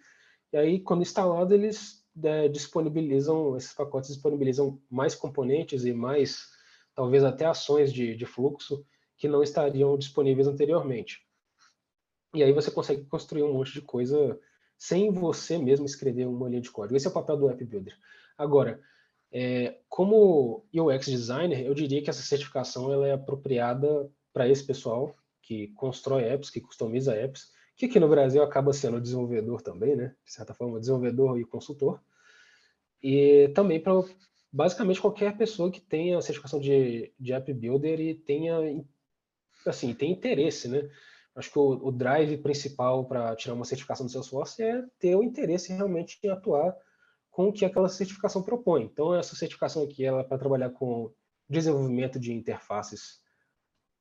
E 0.53 0.57
aí, 0.57 0.79
quando 0.79 1.01
instalado, 1.01 1.55
eles 1.55 2.05
é, 2.23 2.47
disponibilizam, 2.47 3.57
esses 3.57 3.73
pacotes 3.73 4.11
disponibilizam 4.11 4.79
mais 4.89 5.15
componentes 5.15 5.85
e 5.85 5.93
mais, 5.93 6.47
talvez 6.93 7.23
até 7.23 7.45
ações 7.45 7.91
de, 7.91 8.15
de 8.15 8.25
fluxo 8.27 8.85
que 9.17 9.27
não 9.27 9.41
estariam 9.41 9.97
disponíveis 9.97 10.47
anteriormente. 10.47 11.25
E 12.35 12.43
aí 12.43 12.53
você 12.53 12.69
consegue 12.69 13.05
construir 13.05 13.43
um 13.43 13.53
monte 13.53 13.73
de 13.73 13.81
coisa 13.81 14.39
sem 14.77 15.11
você 15.11 15.57
mesmo 15.57 15.85
escrever 15.85 16.27
uma 16.27 16.47
linha 16.47 16.61
de 16.61 16.71
código. 16.71 16.95
Esse 16.95 17.07
é 17.07 17.09
o 17.09 17.13
papel 17.13 17.37
do 17.37 17.49
App 17.49 17.63
Builder. 17.63 17.95
Agora, 18.37 18.81
é, 19.32 19.77
como 19.88 20.65
UX 20.73 21.05
designer, 21.05 21.65
eu 21.65 21.73
diria 21.73 22.01
que 22.03 22.09
essa 22.09 22.21
certificação 22.21 22.91
ela 22.91 23.07
é 23.07 23.13
apropriada 23.13 24.09
para 24.34 24.47
esse 24.47 24.63
pessoal 24.63 25.15
que 25.41 25.69
constrói 25.69 26.23
apps, 26.23 26.49
que 26.49 26.59
customiza 26.59 27.15
apps, 27.15 27.51
que 27.75 27.86
aqui 27.86 27.99
no 27.99 28.09
Brasil 28.09 28.43
acaba 28.43 28.73
sendo 28.73 29.01
desenvolvedor 29.01 29.61
também, 29.61 29.95
né? 29.95 30.15
De 30.25 30.34
certa 30.34 30.53
forma, 30.53 30.79
desenvolvedor 30.79 31.39
e 31.39 31.45
consultor. 31.45 32.01
E 33.01 33.49
também 33.55 33.79
para 33.79 33.93
basicamente 34.51 35.01
qualquer 35.01 35.38
pessoa 35.38 35.71
que 35.71 35.79
tenha 35.79 36.21
certificação 36.21 36.59
de, 36.59 37.11
de 37.17 37.34
app 37.34 37.51
builder 37.53 37.99
e 37.99 38.13
tenha 38.13 38.57
assim, 39.65 39.93
tem 39.93 40.11
interesse, 40.11 40.67
né? 40.67 40.89
Acho 41.34 41.51
que 41.51 41.57
o, 41.57 41.88
o 41.88 41.91
drive 41.91 42.38
principal 42.38 43.05
para 43.05 43.36
tirar 43.36 43.53
uma 43.53 43.65
certificação 43.65 44.05
do 44.05 44.11
Salesforce 44.11 44.61
é 44.61 44.84
ter 44.99 45.15
o 45.15 45.23
interesse 45.23 45.71
realmente 45.71 46.19
em 46.21 46.29
atuar 46.29 46.75
com 47.32 47.47
o 47.47 47.53
que 47.53 47.65
aquela 47.65 47.89
certificação 47.89 48.43
propõe. 48.43 48.84
Então, 48.84 49.15
essa 49.15 49.36
certificação 49.36 49.84
aqui 49.84 50.05
ela 50.05 50.19
é 50.19 50.23
para 50.23 50.38
trabalhar 50.38 50.69
com 50.69 51.11
desenvolvimento 51.49 52.19
de 52.19 52.34
interfaces 52.34 53.21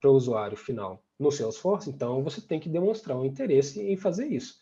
para 0.01 0.11
o 0.11 0.15
usuário 0.15 0.57
final 0.57 1.03
no 1.19 1.31
Salesforce, 1.31 1.91
então 1.91 2.25
você 2.25 2.41
tem 2.41 2.59
que 2.59 2.69
demonstrar 2.69 3.17
um 3.17 3.25
interesse 3.25 3.81
em 3.81 3.97
fazer 3.97 4.27
isso. 4.27 4.59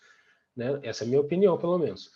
Né? 0.56 0.80
Essa 0.82 1.04
é 1.04 1.06
a 1.06 1.08
minha 1.08 1.20
opinião, 1.20 1.56
pelo 1.56 1.78
menos. 1.78 2.10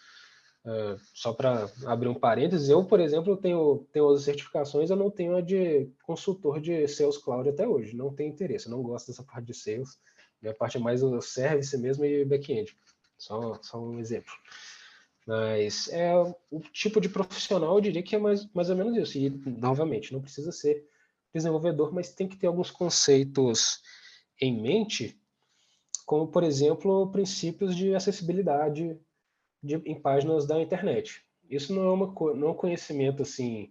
Uh, 0.65 0.99
só 1.15 1.33
para 1.33 1.69
abrir 1.87 2.09
um 2.09 2.15
parênteses, 2.15 2.69
eu, 2.69 2.85
por 2.85 3.01
exemplo, 3.01 3.37
tenho, 3.37 3.87
tenho 3.93 4.05
outras 4.05 4.25
certificações, 4.25 4.91
eu 4.91 4.97
não 4.97 5.11
tenho 5.11 5.37
a 5.37 5.41
de 5.41 5.91
consultor 6.03 6.61
de 6.61 6.87
Sales 6.87 7.19
Cloud 7.19 7.49
até 7.49 7.67
hoje, 7.67 7.97
não 7.97 8.13
tenho 8.13 8.31
interesse, 8.31 8.71
não 8.71 8.83
gosto 8.83 9.09
dessa 9.09 9.25
parte 9.25 9.47
de 9.47 9.55
Sales, 9.55 9.99
minha 10.41 10.55
parte 10.55 10.77
é 10.77 10.81
mais 10.81 11.03
o 11.03 11.21
service 11.21 11.77
mesmo 11.79 12.05
e 12.05 12.25
back-end, 12.25 12.77
só, 13.19 13.59
só 13.63 13.81
um 13.81 13.99
exemplo. 13.99 14.33
Mas 15.27 15.89
é 15.89 16.13
o 16.51 16.61
tipo 16.73 17.01
de 17.01 17.09
profissional, 17.09 17.77
eu 17.77 17.81
diria 17.81 18.03
que 18.03 18.17
é 18.17 18.19
mais, 18.19 18.51
mais 18.53 18.71
ou 18.71 18.77
menos 18.77 18.97
isso. 18.97 19.19
E, 19.19 19.31
novamente, 19.31 20.13
não 20.13 20.21
precisa 20.21 20.51
ser 20.51 20.85
desenvolvedor, 21.33 21.93
mas 21.93 22.13
tem 22.13 22.29
que 22.29 22.37
ter 22.37 22.47
alguns 22.47 22.71
conceitos 22.71 23.81
em 24.41 24.61
mente, 24.61 25.19
como, 26.05 26.27
por 26.27 26.43
exemplo, 26.43 27.11
princípios 27.13 27.77
de 27.77 27.95
acessibilidade 27.95 28.99
de, 29.63 29.77
em 29.87 30.01
páginas 30.01 30.47
da 30.47 30.61
internet. 30.61 31.23
Isso 31.49 31.73
não 31.73 31.83
é, 31.83 31.93
uma, 31.93 32.35
não 32.35 32.49
é 32.49 32.51
um 32.51 32.57
conhecimento 32.57 33.23
assim 33.23 33.71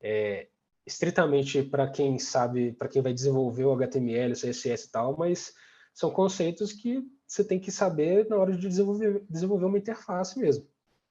é, 0.00 0.48
estritamente 0.86 1.62
para 1.62 1.90
quem 1.90 2.18
sabe, 2.18 2.72
para 2.72 2.88
quem 2.88 3.02
vai 3.02 3.12
desenvolver 3.12 3.64
o 3.64 3.72
HTML, 3.72 4.32
o 4.32 4.36
CSS 4.36 4.86
e 4.86 4.90
tal, 4.90 5.16
mas 5.16 5.52
são 5.92 6.10
conceitos 6.10 6.72
que 6.72 7.02
você 7.26 7.42
tem 7.42 7.58
que 7.58 7.72
saber 7.72 8.28
na 8.28 8.36
hora 8.36 8.52
de 8.52 8.68
desenvolver, 8.68 9.24
desenvolver 9.28 9.66
uma 9.66 9.78
interface 9.78 10.38
mesmo, 10.38 10.66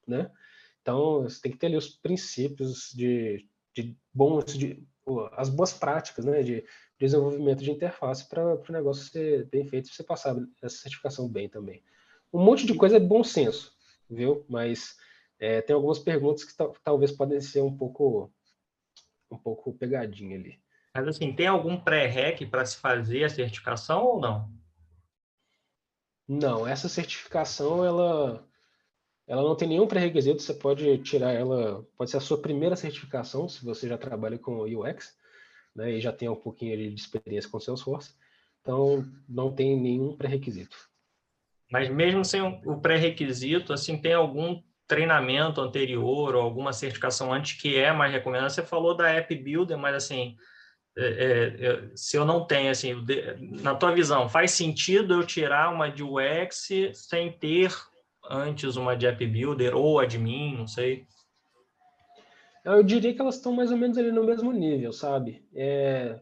né? 0.07 0.31
Então, 0.81 1.23
você 1.23 1.41
tem 1.41 1.51
que 1.51 1.57
ter 1.57 1.67
ali 1.67 1.77
os 1.77 1.89
princípios 1.89 2.91
de, 2.93 3.47
de 3.73 3.97
bons, 4.13 4.45
de, 4.57 4.85
as 5.33 5.49
boas 5.49 5.73
práticas, 5.73 6.25
né, 6.25 6.43
de 6.43 6.63
desenvolvimento 6.99 7.63
de 7.63 7.71
interface 7.71 8.27
para 8.27 8.55
o 8.55 8.71
negócio 8.71 9.03
ser 9.03 9.45
bem 9.49 9.65
feito, 9.65 9.89
você 9.89 10.03
passar 10.03 10.35
essa 10.61 10.77
certificação 10.77 11.27
bem 11.27 11.49
também. 11.49 11.83
Um 12.31 12.43
monte 12.43 12.65
de 12.65 12.73
coisa 12.73 12.97
é 12.97 12.99
bom 12.99 13.23
senso, 13.23 13.73
viu? 14.09 14.45
Mas 14.47 14.95
é, 15.39 15.61
tem 15.61 15.73
algumas 15.73 15.99
perguntas 15.99 16.43
que 16.43 16.53
talvez 16.83 17.11
podem 17.11 17.41
ser 17.41 17.61
um 17.61 17.75
pouco 17.75 18.31
um 19.31 19.37
pouco 19.37 19.73
pegadinha 19.73 20.37
ali. 20.37 20.59
Mas 20.93 21.07
assim, 21.07 21.33
tem 21.33 21.47
algum 21.47 21.79
pré-rec 21.79 22.45
para 22.45 22.65
se 22.65 22.77
fazer 22.77 23.25
a 23.25 23.29
certificação 23.29 24.05
ou 24.05 24.19
não? 24.19 24.53
Não, 26.27 26.67
essa 26.67 26.87
certificação 26.87 27.83
ela 27.83 28.47
ela 29.27 29.41
não 29.41 29.55
tem 29.55 29.67
nenhum 29.67 29.87
pré-requisito, 29.87 30.41
você 30.41 30.53
pode 30.53 30.97
tirar 30.99 31.31
ela, 31.31 31.85
pode 31.97 32.11
ser 32.11 32.17
a 32.17 32.21
sua 32.21 32.37
primeira 32.37 32.75
certificação, 32.75 33.49
se 33.49 33.65
você 33.65 33.87
já 33.87 33.97
trabalha 33.97 34.37
com 34.37 34.61
UX, 34.61 35.17
né, 35.75 35.91
e 35.93 36.01
já 36.01 36.11
tem 36.11 36.29
um 36.29 36.35
pouquinho 36.35 36.77
de 36.77 36.93
experiência 36.93 37.49
com 37.49 37.59
Salesforce. 37.59 38.13
Então, 38.61 39.05
não 39.27 39.51
tem 39.51 39.79
nenhum 39.79 40.15
pré-requisito. 40.15 40.77
Mas 41.71 41.89
mesmo 41.89 42.23
sem 42.23 42.41
o 42.41 42.79
pré-requisito, 42.79 43.73
assim, 43.73 43.97
tem 43.97 44.13
algum 44.13 44.61
treinamento 44.87 45.59
anterior 45.59 46.35
ou 46.35 46.41
alguma 46.41 46.71
certificação 46.71 47.33
antes 47.33 47.59
que 47.59 47.75
é 47.75 47.91
mais 47.91 48.11
recomendada? 48.11 48.49
Você 48.49 48.61
falou 48.61 48.95
da 48.95 49.09
App 49.09 49.33
Builder, 49.35 49.77
mas 49.77 49.95
assim, 49.95 50.37
é, 50.97 51.05
é, 51.59 51.89
se 51.95 52.15
eu 52.15 52.23
não 52.23 52.45
tenho, 52.45 52.69
assim, 52.69 52.93
na 53.61 53.75
tua 53.75 53.91
visão, 53.91 54.29
faz 54.29 54.51
sentido 54.51 55.15
eu 55.15 55.25
tirar 55.25 55.73
uma 55.73 55.89
de 55.89 56.03
UX 56.03 56.69
sem 56.93 57.31
ter 57.31 57.71
antes 58.29 58.75
uma 58.75 58.95
de 58.95 59.07
App 59.07 59.25
Builder 59.25 59.75
ou 59.75 59.99
admin, 59.99 60.57
não 60.57 60.67
sei? 60.67 61.07
Eu 62.63 62.81
diria 62.81 63.13
que 63.13 63.21
elas 63.21 63.35
estão 63.35 63.53
mais 63.53 63.71
ou 63.71 63.77
menos 63.77 63.97
ali 63.97 64.11
no 64.11 64.23
mesmo 64.23 64.51
nível, 64.51 64.91
sabe? 64.91 65.47
É, 65.53 66.19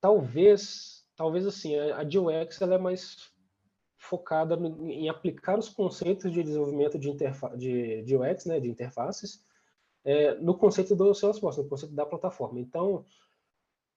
talvez, 0.00 1.04
talvez 1.16 1.46
assim, 1.46 1.76
a, 1.76 2.04
de 2.04 2.18
ela 2.18 2.74
é 2.74 2.78
mais 2.78 3.32
focada 3.96 4.56
em 4.56 5.08
aplicar 5.08 5.58
os 5.58 5.68
conceitos 5.68 6.32
de 6.32 6.42
desenvolvimento 6.42 6.98
de, 6.98 7.12
de, 7.56 8.02
de 8.02 8.16
UX, 8.16 8.46
né, 8.46 8.60
de 8.60 8.70
interfaces, 8.70 9.44
é, 10.04 10.34
no 10.36 10.56
conceito 10.56 10.94
do 10.94 11.12
Salesforce, 11.12 11.60
no 11.60 11.68
conceito 11.68 11.94
da 11.94 12.06
plataforma. 12.06 12.60
Então, 12.60 13.04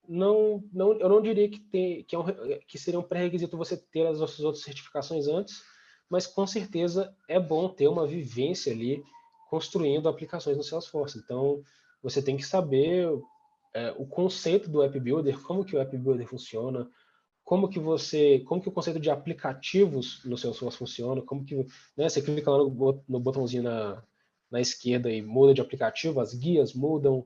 não, 0.09 0.63
não, 0.73 0.93
eu 0.93 1.07
não 1.07 1.21
diria 1.21 1.47
que, 1.47 1.59
tem, 1.59 2.03
que, 2.03 2.15
é 2.15 2.19
um, 2.19 2.25
que 2.67 2.79
seria 2.79 2.99
um 2.99 3.03
pré-requisito 3.03 3.55
você 3.55 3.77
ter 3.77 4.07
as 4.07 4.19
outras 4.19 4.63
certificações 4.63 5.27
antes, 5.27 5.63
mas 6.11 6.27
com 6.27 6.45
certeza 6.45 7.15
é 7.25 7.39
bom 7.39 7.69
ter 7.69 7.87
uma 7.87 8.05
vivência 8.05 8.73
ali 8.73 9.01
construindo 9.49 10.09
aplicações 10.09 10.57
no 10.57 10.63
Salesforce. 10.63 11.17
Então, 11.17 11.63
você 12.03 12.21
tem 12.21 12.35
que 12.35 12.45
saber 12.45 13.07
é, 13.73 13.95
o 13.97 14.05
conceito 14.05 14.69
do 14.69 14.83
App 14.83 14.99
Builder, 14.99 15.39
como 15.41 15.63
que 15.63 15.73
o 15.73 15.79
App 15.79 15.97
Builder 15.97 16.27
funciona, 16.27 16.89
como 17.45 17.69
que 17.69 17.79
você, 17.79 18.39
como 18.39 18.61
que 18.61 18.67
o 18.67 18.73
conceito 18.73 18.99
de 18.99 19.09
aplicativos 19.09 20.21
no 20.25 20.37
Salesforce 20.37 20.77
funciona, 20.77 21.21
como 21.21 21.45
que, 21.45 21.55
né, 21.95 22.09
você 22.09 22.21
clica 22.21 22.51
lá 22.51 22.57
no, 22.57 23.03
no 23.07 23.19
botãozinho 23.19 23.63
na, 23.63 24.03
na 24.51 24.59
esquerda 24.59 25.09
e 25.09 25.21
muda 25.21 25.53
de 25.53 25.61
aplicativo, 25.61 26.19
as 26.19 26.33
guias 26.33 26.73
mudam, 26.73 27.25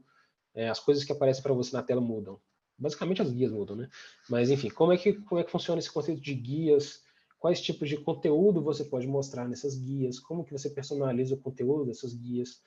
é, 0.54 0.70
as 0.70 0.80
coisas 0.80 1.04
que 1.04 1.12
aparecem 1.12 1.42
para 1.42 1.54
você 1.54 1.76
na 1.76 1.82
tela 1.82 2.02
mudam 2.02 2.40
basicamente 2.78 3.22
as 3.22 3.32
guias 3.32 3.52
mudam, 3.52 3.76
né? 3.76 3.90
Mas 4.30 4.50
enfim, 4.50 4.70
como 4.70 4.92
é 4.92 4.98
que 4.98 5.14
como 5.14 5.40
é 5.40 5.44
que 5.44 5.52
funciona 5.52 5.80
esse 5.80 5.92
conceito 5.92 6.22
de 6.22 6.34
guias? 6.34 7.05
Quais 7.46 7.62
tipos 7.62 7.88
de 7.88 7.98
conteúdo 7.98 8.60
você 8.60 8.84
pode 8.84 9.06
mostrar 9.06 9.48
nessas 9.48 9.76
guias? 9.76 10.20
Como 10.20 10.44
que 10.44 10.52
você 10.52 10.68
personaliza 10.68 11.36
o 11.36 11.40
conteúdo 11.40 11.86
dessas 11.86 12.12
guias? 12.12 12.60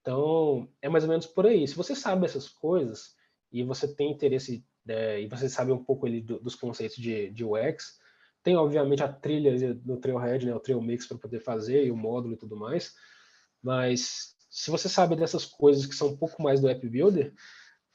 Então, 0.00 0.66
é 0.80 0.88
mais 0.88 1.04
ou 1.04 1.10
menos 1.10 1.26
por 1.26 1.44
aí. 1.44 1.68
Se 1.68 1.74
você 1.74 1.94
sabe 1.94 2.24
essas 2.24 2.48
coisas 2.48 3.14
e 3.52 3.62
você 3.62 3.86
tem 3.94 4.10
interesse 4.10 4.64
é, 4.88 5.20
e 5.20 5.28
você 5.28 5.50
sabe 5.50 5.70
um 5.70 5.84
pouco 5.84 6.06
ali 6.06 6.22
do, 6.22 6.40
dos 6.40 6.54
conceitos 6.54 6.96
de, 6.96 7.28
de 7.28 7.44
UX, 7.44 8.00
tem 8.42 8.56
obviamente 8.56 9.02
a 9.02 9.12
trilha 9.12 9.74
do 9.74 9.98
Trailhead, 9.98 10.46
né, 10.46 10.54
o 10.54 10.60
Trail 10.60 10.80
Mix 10.80 11.06
para 11.06 11.18
poder 11.18 11.40
fazer 11.40 11.84
e 11.84 11.90
o 11.90 11.96
módulo 11.96 12.32
e 12.32 12.38
tudo 12.38 12.56
mais. 12.56 12.94
Mas 13.62 14.34
se 14.48 14.70
você 14.70 14.88
sabe 14.88 15.14
dessas 15.14 15.44
coisas 15.44 15.84
que 15.84 15.94
são 15.94 16.08
um 16.08 16.16
pouco 16.16 16.42
mais 16.42 16.58
do 16.58 16.70
App 16.70 16.88
Builder, 16.88 17.34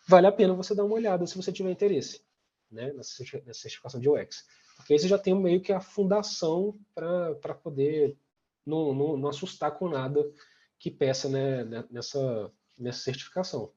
vale 0.07 0.27
a 0.27 0.31
pena 0.31 0.53
você 0.53 0.75
dar 0.75 0.85
uma 0.85 0.93
olhada 0.93 1.25
se 1.25 1.35
você 1.35 1.51
tiver 1.51 1.71
interesse 1.71 2.21
né, 2.69 2.93
nessa 2.93 3.23
certificação 3.53 3.99
de 3.99 4.07
UX. 4.07 4.45
Porque 4.81 4.93
aí 4.93 4.99
você 4.99 5.07
já 5.07 5.17
tem 5.17 5.35
meio 5.35 5.61
que 5.61 5.71
a 5.71 5.79
fundação 5.79 6.77
para 6.93 7.53
poder 7.53 8.17
não, 8.65 8.93
não, 8.93 9.17
não, 9.17 9.29
assustar 9.29 9.77
com 9.77 9.87
nada 9.87 10.23
que 10.79 10.89
peça 10.89 11.29
né, 11.29 11.63
né, 11.63 11.83
nessa, 11.89 12.51
nessa 12.77 12.99
certificação. 12.99 13.71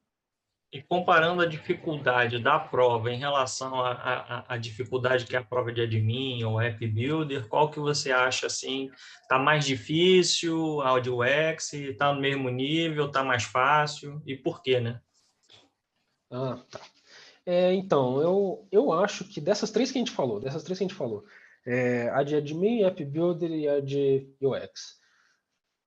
E 0.73 0.83
comparando 0.83 1.41
a 1.41 1.47
dificuldade 1.47 2.41
da 2.41 2.59
prova 2.59 3.13
em 3.13 3.17
relação 3.17 3.75
à 3.81 4.57
dificuldade 4.57 5.25
que 5.25 5.37
é 5.37 5.39
a 5.39 5.45
prova 5.45 5.73
de 5.73 5.81
admin 5.81 6.43
ou 6.43 6.61
app 6.61 6.85
builder, 6.89 7.47
qual 7.47 7.71
que 7.71 7.79
você 7.79 8.11
acha 8.11 8.49
assim? 8.49 8.91
Está 9.23 9.39
mais 9.39 9.65
difícil 9.65 10.81
a 10.81 10.99
de 10.99 11.11
UX? 11.11 11.75
Está 11.75 12.13
no 12.13 12.21
mesmo 12.21 12.49
nível? 12.49 13.07
Está 13.07 13.23
mais 13.23 13.45
fácil? 13.45 14.21
E 14.27 14.37
por 14.37 14.63
quê, 14.63 14.81
né? 14.81 15.01
Ah, 16.29 16.59
tá. 16.69 16.81
É, 17.47 17.75
então, 17.75 18.21
eu, 18.23 18.67
eu 18.73 18.93
acho 18.93 19.25
que 19.25 19.41
dessas 19.41 19.71
três 19.71 19.93
que 19.93 19.99
a 19.99 20.01
gente 20.01 20.11
falou, 20.11 20.41
dessas 20.41 20.63
três 20.63 20.79
que 20.79 20.85
a 20.85 20.89
gente 20.89 20.97
falou, 20.97 21.25
é, 21.67 22.09
a 22.11 22.23
de 22.23 22.37
admin, 22.37 22.85
app 22.85 23.05
builder 23.05 23.51
e 23.51 23.69
a 23.69 23.81
de 23.81 24.29
UX. 24.41 24.99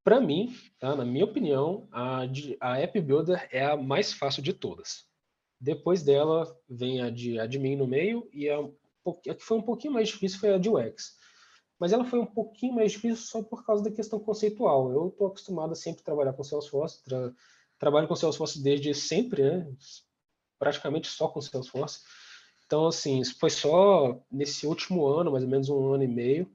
Para 0.04 0.22
mim, 0.22 0.56
tá, 0.80 0.96
na 0.96 1.04
minha 1.04 1.26
opinião, 1.26 1.88
a, 1.92 2.26
de, 2.26 2.56
a 2.62 2.80
app 2.80 3.00
builder 3.02 3.48
é 3.52 3.66
a 3.66 3.76
mais 3.76 4.14
fácil 4.14 4.42
de 4.42 4.54
todas. 4.54 5.06
Depois 5.60 6.04
dela 6.04 6.48
vem 6.70 7.02
a 7.02 7.10
de 7.10 7.40
admin 7.40 7.76
no 7.76 7.88
meio 7.88 8.30
e 8.32 8.50
a, 8.50 8.60
a 8.60 9.34
que 9.36 9.44
foi 9.44 9.58
um 9.58 9.62
pouquinho 9.62 9.94
mais 9.94 10.10
difícil 10.10 10.40
foi 10.40 10.54
a 10.54 10.58
de 10.58 10.70
UX. 10.70 11.18
mas 11.80 11.92
ela 11.92 12.06
foi 12.06 12.20
um 12.20 12.26
pouquinho 12.26 12.76
mais 12.76 12.92
difícil 12.92 13.26
só 13.26 13.44
por 13.44 13.66
causa 13.66 13.84
da 13.84 13.92
questão 13.92 14.20
conceitual. 14.20 14.92
Eu 14.92 15.10
estou 15.10 15.28
acostumado 15.28 15.72
a 15.72 15.76
sempre 15.76 16.04
trabalhar 16.04 16.34
com 16.34 16.44
Salesforce, 16.44 17.04
tra 17.04 17.34
trabalho 17.80 18.08
com 18.08 18.16
Salesforce 18.16 18.62
desde 18.62 18.94
sempre, 18.94 19.44
né? 19.44 19.68
Praticamente 20.58 21.08
só 21.08 21.28
com 21.28 21.42
Salesforce. 21.42 22.02
Então, 22.66 22.88
assim, 22.88 23.24
foi 23.24 23.50
só 23.50 24.22
nesse 24.32 24.68
último 24.68 25.08
ano, 25.08 25.32
mais 25.32 25.44
ou 25.44 25.50
menos 25.50 25.70
um 25.70 25.94
ano 25.94 26.04
e 26.04 26.08
meio, 26.08 26.52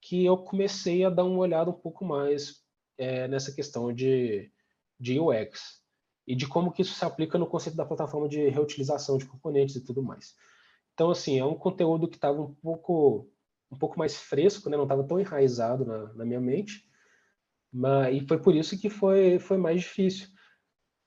que 0.00 0.24
eu 0.24 0.36
comecei 0.36 1.04
a 1.04 1.10
dar 1.10 1.24
uma 1.24 1.38
olhada 1.38 1.70
um 1.70 1.74
pouco 1.74 2.04
mais 2.04 2.62
é, 2.98 3.26
nessa 3.28 3.52
questão 3.52 3.92
de, 3.92 4.50
de 4.98 5.18
UX 5.18 5.82
e 6.26 6.36
de 6.36 6.46
como 6.46 6.72
que 6.72 6.82
isso 6.82 6.94
se 6.94 7.04
aplica 7.04 7.38
no 7.38 7.46
conceito 7.46 7.76
da 7.76 7.84
plataforma 7.84 8.28
de 8.28 8.48
reutilização 8.48 9.18
de 9.18 9.26
componentes 9.26 9.76
e 9.76 9.84
tudo 9.84 10.02
mais. 10.02 10.34
Então, 10.94 11.10
assim, 11.10 11.38
é 11.38 11.44
um 11.44 11.54
conteúdo 11.54 12.08
que 12.08 12.16
estava 12.16 12.40
um 12.40 12.54
pouco 12.54 13.28
um 13.72 13.78
pouco 13.78 13.98
mais 13.98 14.14
fresco, 14.16 14.68
né? 14.68 14.76
não 14.76 14.84
estava 14.84 15.02
tão 15.02 15.18
enraizado 15.18 15.86
na, 15.86 16.12
na, 16.12 16.24
minha 16.26 16.40
mente, 16.40 16.86
mas, 17.72 18.14
e 18.14 18.26
foi 18.26 18.38
por 18.38 18.54
isso 18.54 18.78
que 18.78 18.90
foi, 18.90 19.38
foi 19.38 19.56
mais 19.56 19.80
difícil. 19.80 20.28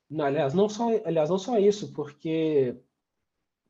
Não, 0.10 0.26
aliás, 0.26 0.54
não 0.54 0.70
só, 0.70 0.90
aliás, 1.06 1.30
não 1.30 1.38
só 1.38 1.58
isso, 1.58 1.92
porque 1.94 2.76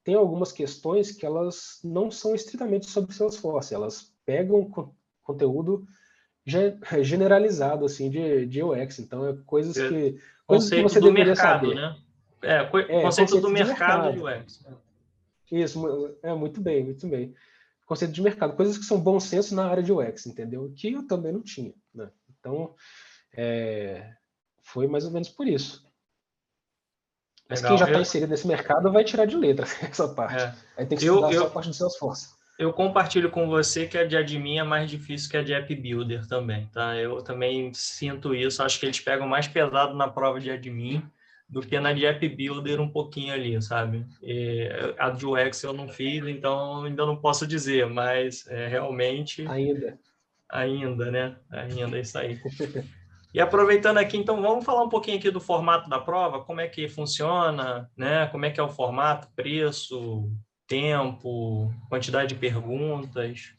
tem 0.04 0.16
algumas 0.16 0.52
questões 0.52 1.12
que 1.12 1.26
elas 1.26 1.80
não 1.84 2.12
são 2.12 2.36
estritamente 2.36 2.86
sobre 2.86 3.14
Salesforce, 3.14 3.74
elas 3.74 4.14
pegam 4.26 4.70
conteúdo 5.24 5.88
generalizado 7.02 7.86
assim 7.86 8.10
de, 8.10 8.46
de 8.46 8.62
UX, 8.62 9.00
então 9.00 9.28
é 9.28 9.36
coisas 9.46 9.76
é, 9.78 9.88
que 9.88 10.22
coisas 10.46 10.70
que 10.70 10.82
você 10.84 11.00
deveria 11.00 11.26
mercado, 11.26 11.68
saber. 11.68 11.76
Né? 11.76 11.98
É, 12.42 12.64
co 12.66 12.78
é, 12.78 13.02
conceito, 13.02 13.32
conceito 13.32 13.42
do 13.42 13.50
mercado, 13.50 14.12
de, 14.12 14.20
mercado. 14.20 14.44
de 14.44 14.44
UX. 14.44 14.66
Isso, 15.52 16.18
é 16.22 16.34
muito 16.34 16.62
bem, 16.62 16.84
muito 16.84 17.08
bem. 17.08 17.34
Conceito 17.86 18.14
de 18.14 18.22
mercado, 18.22 18.56
coisas 18.56 18.78
que 18.78 18.84
são 18.84 19.00
bom 19.00 19.20
senso 19.20 19.56
na 19.56 19.68
área 19.68 19.82
de 19.82 19.92
UX, 19.92 20.26
entendeu? 20.26 20.72
Que 20.76 20.92
eu 20.92 21.08
também 21.08 21.32
não 21.32 21.42
tinha, 21.42 21.74
né? 21.94 22.10
Então, 22.40 22.76
é, 23.34 24.14
foi 24.62 24.88
mais 24.88 25.06
ou 25.06 25.12
menos 25.12 25.30
por 25.30 25.48
isso. 25.48 25.85
Mas 27.50 27.62
Legal. 27.62 27.72
quem 27.72 27.78
já 27.78 27.86
está 27.86 27.98
eu... 27.98 28.02
inserido 28.02 28.30
nesse 28.30 28.48
mercado 28.48 28.92
vai 28.92 29.04
tirar 29.04 29.26
de 29.26 29.36
letra 29.36 29.66
essa 29.82 30.08
parte. 30.08 30.44
É. 30.44 30.54
Aí 30.78 30.86
tem 30.86 30.98
que 30.98 31.06
estudar 31.06 31.32
eu, 31.32 31.42
só 31.42 31.48
a 31.48 31.50
parte 31.50 31.74
Salesforce. 31.74 32.36
Eu 32.58 32.72
compartilho 32.72 33.30
com 33.30 33.48
você 33.48 33.86
que 33.86 33.98
a 33.98 34.06
de 34.06 34.16
admin 34.16 34.60
é 34.60 34.64
mais 34.64 34.90
difícil 34.90 35.30
que 35.30 35.38
a 35.38 35.44
de 35.44 35.54
app 35.54 35.76
builder 35.76 36.26
também, 36.26 36.70
tá? 36.74 36.96
Eu 36.96 37.22
também 37.22 37.74
sinto 37.74 38.34
isso. 38.34 38.64
Acho 38.64 38.80
que 38.80 38.86
eles 38.86 39.00
pegam 39.00 39.28
mais 39.28 39.48
pesado 39.48 39.94
na 39.94 40.08
prova 40.08 40.40
de 40.40 40.50
admin 40.50 41.04
do 41.50 41.62
que 41.62 41.80
na 41.80 41.94
de 41.94 42.06
app 42.06 42.28
builder 42.30 42.80
um 42.80 42.90
pouquinho 42.90 43.34
ali, 43.34 43.62
sabe? 43.62 44.06
E 44.24 44.70
a 44.98 45.10
de 45.10 45.26
UX 45.26 45.62
eu 45.64 45.74
não 45.74 45.90
fiz, 45.90 46.26
então 46.26 46.86
ainda 46.86 47.06
não 47.06 47.18
posso 47.18 47.46
dizer, 47.46 47.88
mas 47.88 48.48
é, 48.48 48.68
realmente 48.68 49.46
ainda 49.48 50.00
ainda, 50.50 51.12
né? 51.12 51.36
Ainda 51.52 51.98
é 51.98 52.02
isso 52.02 52.18
aí. 52.18 52.40
E 53.36 53.40
aproveitando 53.42 53.98
aqui, 53.98 54.16
então, 54.16 54.42
vamos 54.42 54.64
falar 54.64 54.82
um 54.82 54.88
pouquinho 54.88 55.18
aqui 55.18 55.30
do 55.30 55.42
formato 55.42 55.90
da 55.90 56.00
prova, 56.00 56.46
como 56.46 56.62
é 56.62 56.70
que 56.70 56.88
funciona, 56.88 57.92
né? 57.98 58.28
Como 58.28 58.46
é 58.46 58.50
que 58.50 58.62
é 58.62 58.64
o 58.64 58.70
formato, 58.70 59.28
preço, 59.36 60.32
tempo, 60.66 61.70
quantidade 61.90 62.30
de 62.34 62.40
perguntas? 62.40 63.54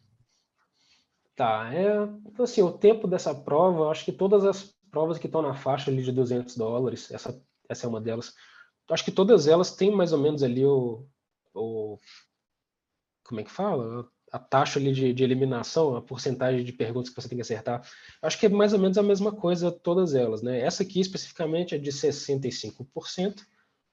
Tá, 1.35 1.71
é, 1.75 1.93
então, 2.25 2.47
assim, 2.47 2.63
o 2.63 2.73
tempo 2.73 3.07
dessa 3.07 3.35
prova, 3.35 3.91
acho 3.91 4.03
que 4.03 4.13
todas 4.13 4.47
as 4.47 4.75
provas 4.91 5.19
que 5.19 5.27
estão 5.27 5.43
na 5.43 5.53
faixa 5.53 5.91
ali 5.91 6.03
de 6.03 6.11
200 6.11 6.57
dólares, 6.57 7.11
essa, 7.11 7.39
essa 7.69 7.87
é 7.87 7.89
uma 7.91 8.01
delas, 8.01 8.33
acho 8.91 9.05
que 9.05 9.13
todas 9.13 9.47
elas 9.47 9.77
têm 9.77 9.95
mais 9.95 10.11
ou 10.11 10.19
menos 10.19 10.43
ali 10.43 10.65
o, 10.65 11.07
o 11.53 11.99
como 13.27 13.43
é 13.43 13.45
que 13.45 13.53
fala? 13.53 14.09
A 14.33 14.39
taxa 14.39 14.79
ali 14.79 14.93
de, 14.93 15.13
de 15.13 15.25
eliminação, 15.25 15.97
a 15.97 16.03
porcentagem 16.03 16.65
de 16.65 16.73
perguntas 16.73 17.11
que 17.11 17.21
você 17.21 17.29
tem 17.29 17.39
que 17.39 17.43
acertar. 17.43 17.89
Acho 18.21 18.39
que 18.39 18.47
é 18.47 18.49
mais 18.49 18.73
ou 18.73 18.79
menos 18.79 18.99
a 18.99 19.03
mesma 19.03 19.33
coisa 19.33 19.71
todas 19.71 20.15
elas, 20.15 20.43
né? 20.43 20.61
Essa 20.61 20.83
aqui 20.83 21.01
especificamente 21.01 21.75
é 21.75 21.79
de 21.79 21.91
65%. 21.91 23.47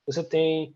Você 0.06 0.24
tem 0.24 0.76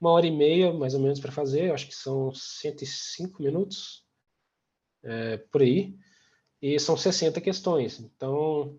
uma 0.00 0.10
hora 0.10 0.26
e 0.26 0.30
meia, 0.30 0.72
mais 0.72 0.94
ou 0.94 1.00
menos, 1.00 1.20
para 1.20 1.32
fazer. 1.32 1.72
Acho 1.72 1.86
que 1.86 1.94
são 1.94 2.32
105 2.34 3.42
minutos, 3.42 4.04
é, 5.02 5.36
por 5.36 5.62
aí. 5.62 5.96
E 6.60 6.78
são 6.78 6.96
60 6.96 7.40
questões. 7.40 8.00
Então, 8.00 8.78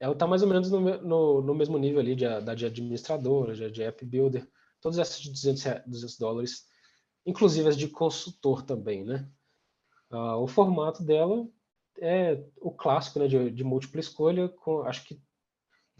ela 0.00 0.14
está 0.14 0.26
mais 0.26 0.42
ou 0.42 0.48
menos 0.48 0.70
no, 0.70 0.80
no, 0.80 1.42
no, 1.42 1.54
mesmo 1.54 1.78
nível 1.78 2.00
ali 2.00 2.16
de, 2.16 2.24
da 2.24 2.54
de 2.54 2.66
administradora, 2.66 3.54
de, 3.54 3.70
de 3.70 3.82
app 3.82 4.04
builder. 4.04 4.48
Todas 4.80 4.98
essas 4.98 5.20
de 5.20 5.30
200, 5.30 5.62
200 5.86 6.18
dólares, 6.18 6.66
inclusive 7.26 7.68
as 7.68 7.76
de 7.76 7.86
consultor 7.86 8.62
também, 8.62 9.04
né? 9.04 9.28
Ah, 10.10 10.36
o 10.36 10.46
formato 10.46 11.02
dela 11.02 11.46
é 12.00 12.42
o 12.60 12.70
clássico, 12.70 13.18
né, 13.18 13.28
de, 13.28 13.50
de 13.50 13.64
múltipla 13.64 14.00
escolha, 14.00 14.48
com, 14.48 14.82
acho 14.82 15.04
que 15.04 15.20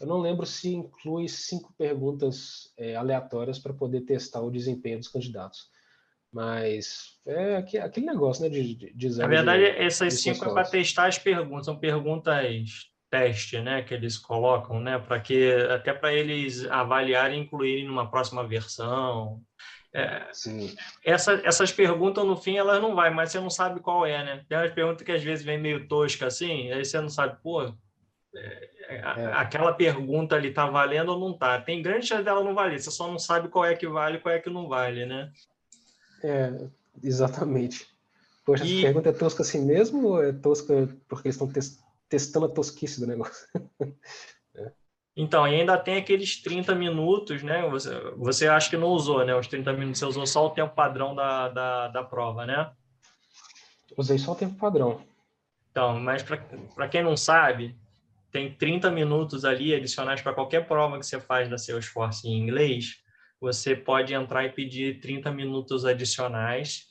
eu 0.00 0.06
não 0.06 0.18
lembro 0.18 0.46
se 0.46 0.74
inclui 0.74 1.28
cinco 1.28 1.74
perguntas 1.76 2.72
é, 2.78 2.96
aleatórias 2.96 3.58
para 3.58 3.74
poder 3.74 4.00
testar 4.00 4.40
o 4.40 4.50
desempenho 4.50 4.98
dos 4.98 5.08
candidatos. 5.08 5.68
Mas 6.32 7.18
é 7.26 7.56
aquele 7.56 8.06
negócio, 8.06 8.42
né? 8.42 8.48
De, 8.48 8.74
de, 8.74 8.94
de 8.94 9.18
Na 9.18 9.26
verdade, 9.26 9.64
de, 9.64 9.78
essas 9.78 10.14
cinco 10.22 10.44
é 10.44 10.52
para 10.54 10.68
testar 10.68 11.06
as 11.06 11.18
perguntas, 11.18 11.66
são 11.66 11.78
perguntas 11.78 12.90
teste, 13.11 13.61
né? 13.61 13.82
Que 13.82 13.92
eles 13.92 14.16
colocam, 14.16 14.80
né? 14.80 14.98
Para 14.98 15.20
que 15.20 15.52
até 15.70 15.92
para 15.92 16.14
eles 16.14 16.64
avaliarem 16.66 17.40
e 17.40 17.42
incluírem 17.42 17.84
numa 17.84 18.08
próxima 18.08 18.46
versão. 18.46 19.42
É. 19.93 20.30
Essa, 21.05 21.41
essas 21.45 21.72
perguntas, 21.72 22.24
no 22.24 22.36
fim, 22.36 22.57
elas 22.57 22.80
não 22.80 22.95
vai, 22.95 23.11
mas 23.11 23.32
você 23.32 23.41
não 23.41 23.51
sabe 23.51 23.80
qual 23.80 24.07
é, 24.07 24.24
né? 24.24 24.45
Tem 24.49 24.57
umas 24.57 24.72
perguntas 24.72 25.03
que 25.03 25.11
às 25.11 25.22
vezes 25.22 25.45
vem 25.45 25.59
meio 25.59 25.88
tosca 25.88 26.26
assim, 26.26 26.70
aí 26.70 26.84
você 26.84 27.01
não 27.01 27.09
sabe, 27.09 27.38
pô, 27.43 27.64
é, 28.34 28.70
é. 28.88 29.32
aquela 29.34 29.72
pergunta 29.72 30.36
ali 30.36 30.49
está 30.49 30.68
valendo 30.68 31.11
ou 31.11 31.18
não 31.18 31.32
está. 31.32 31.61
Tem 31.61 31.82
grande 31.82 32.07
chance 32.07 32.22
dela 32.22 32.45
não 32.45 32.55
valer, 32.55 32.80
você 32.80 32.91
só 32.91 33.09
não 33.09 33.18
sabe 33.18 33.49
qual 33.49 33.64
é 33.64 33.74
que 33.74 33.88
vale 33.88 34.18
e 34.18 34.20
qual 34.20 34.34
é 34.34 34.38
que 34.38 34.51
não 34.51 34.68
vale, 34.68 35.07
né? 35.07 35.32
É, 36.22 36.53
exatamente. 37.03 37.88
Poxa, 38.45 38.64
e... 38.64 38.74
essa 38.74 38.82
pergunta 38.82 39.09
é 39.09 39.12
tosca 39.12 39.43
assim 39.43 39.64
mesmo 39.64 40.09
ou 40.09 40.22
é 40.22 40.32
tosca 40.32 40.88
porque 41.09 41.28
eles 41.28 41.41
estão 41.41 41.51
testando 42.09 42.47
a 42.47 42.49
tosquice 42.49 43.01
do 43.01 43.07
negócio? 43.09 43.47
Então, 45.16 45.46
e 45.46 45.54
ainda 45.54 45.76
tem 45.76 45.96
aqueles 45.96 46.40
30 46.40 46.74
minutos, 46.74 47.42
né? 47.42 47.68
Você, 47.68 47.90
você 48.16 48.48
acha 48.48 48.70
que 48.70 48.76
não 48.76 48.88
usou, 48.88 49.24
né? 49.24 49.34
Os 49.34 49.46
30 49.46 49.72
minutos, 49.72 49.98
você 49.98 50.06
usou 50.06 50.26
só 50.26 50.46
o 50.46 50.50
tempo 50.50 50.74
padrão 50.74 51.14
da, 51.14 51.48
da, 51.48 51.88
da 51.88 52.04
prova, 52.04 52.46
né? 52.46 52.70
Usei 53.96 54.18
só 54.18 54.32
o 54.32 54.36
tempo 54.36 54.56
padrão. 54.56 55.00
Então, 55.70 55.98
mas 56.00 56.22
para 56.22 56.88
quem 56.88 57.02
não 57.02 57.16
sabe, 57.16 57.76
tem 58.30 58.52
30 58.52 58.90
minutos 58.90 59.44
ali 59.44 59.74
adicionais 59.74 60.20
para 60.20 60.32
qualquer 60.32 60.66
prova 60.66 60.98
que 60.98 61.06
você 61.06 61.20
faz 61.20 61.48
da 61.48 61.58
Salesforce 61.58 62.28
em 62.28 62.38
inglês, 62.38 63.02
você 63.40 63.74
pode 63.74 64.14
entrar 64.14 64.44
e 64.44 64.50
pedir 64.50 65.00
30 65.00 65.30
minutos 65.32 65.84
adicionais 65.84 66.90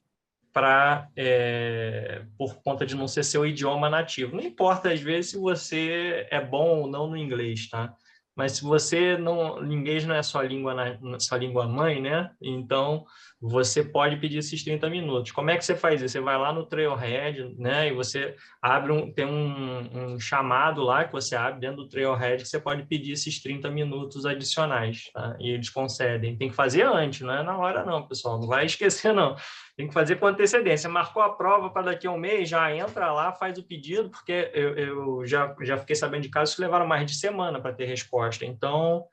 para 0.52 1.08
é, 1.16 2.24
por 2.38 2.56
conta 2.64 2.86
de 2.86 2.96
não 2.96 3.08
ser 3.08 3.24
seu 3.24 3.46
idioma 3.46 3.90
nativo. 3.90 4.36
Não 4.36 4.44
importa 4.44 4.92
às 4.92 5.00
vezes 5.00 5.32
se 5.32 5.38
você 5.38 6.28
é 6.30 6.42
bom 6.42 6.82
ou 6.82 6.88
não 6.88 7.08
no 7.08 7.16
inglês, 7.16 7.70
tá? 7.70 7.94
Mas 8.40 8.54
se 8.54 8.64
você 8.64 9.18
não, 9.18 9.62
inglês 9.70 10.06
não 10.06 10.16
é 10.16 10.24
sua 10.24 10.44
língua, 10.44 10.74
sua 11.20 11.38
língua 11.38 11.68
mãe, 11.68 12.02
né? 12.02 12.32
Então 12.42 13.06
você 13.42 13.82
pode 13.82 14.18
pedir 14.18 14.40
esses 14.40 14.64
30 14.64 14.90
minutos. 14.90 15.32
Como 15.32 15.50
é 15.50 15.58
que 15.58 15.64
você 15.64 15.74
faz 15.74 16.02
isso? 16.02 16.12
Você 16.12 16.20
vai 16.20 16.38
lá 16.38 16.52
no 16.52 16.66
Trailhead, 16.66 17.56
né? 17.58 17.88
E 17.88 17.94
você 17.94 18.36
abre 18.62 18.92
um, 18.92 19.14
tem 19.14 19.26
um, 19.26 20.14
um 20.14 20.20
chamado 20.20 20.84
lá 20.84 21.06
que 21.06 21.14
você 21.14 21.38
abre 21.38 21.62
dentro 21.62 21.78
do 21.78 21.88
Trailhead 21.88 22.44
que 22.44 22.50
você 22.50 22.60
pode 22.60 22.84
pedir 22.84 23.14
esses 23.14 23.42
30 23.42 23.72
minutos 23.72 24.26
adicionais, 24.26 25.10
tá? 25.14 25.38
E 25.40 25.52
eles 25.52 25.70
concedem. 25.70 26.36
Tem 26.38 26.50
que 26.50 26.56
fazer 26.56 26.84
antes, 26.84 27.22
não 27.22 27.34
é 27.34 27.42
na 27.42 27.58
hora 27.58 27.86
não, 27.86 28.06
pessoal. 28.06 28.38
Não 28.38 28.48
vai 28.48 28.66
esquecer 28.68 29.14
não. 29.14 29.38
Tem 29.78 29.88
que 29.88 29.94
fazer 29.94 30.18
com 30.18 30.28
antecedência. 30.28 30.90
Marcou 30.90 31.24
a 31.24 31.34
prova 31.34 31.70
para 31.70 31.84
daqui 31.84 32.08
a 32.08 32.12
um 32.12 32.18
mês, 32.18 32.50
já 32.50 32.76
entra 32.76 33.14
lá, 33.14 33.32
faz 33.32 33.58
o 33.58 33.64
pedido, 33.64 34.10
porque 34.10 34.52
eu, 34.54 34.76
eu 34.76 35.26
já, 35.26 35.56
já 35.62 35.78
fiquei 35.78 35.96
sabendo 35.96 36.24
de 36.24 36.30
casos 36.30 36.56
que 36.56 36.62
levaram 36.62 36.86
mais 36.86 37.10
de 37.10 37.16
semana 37.16 37.62
para 37.62 37.72
ter 37.72 37.86
resposta. 37.86 38.44
Então, 38.44 39.06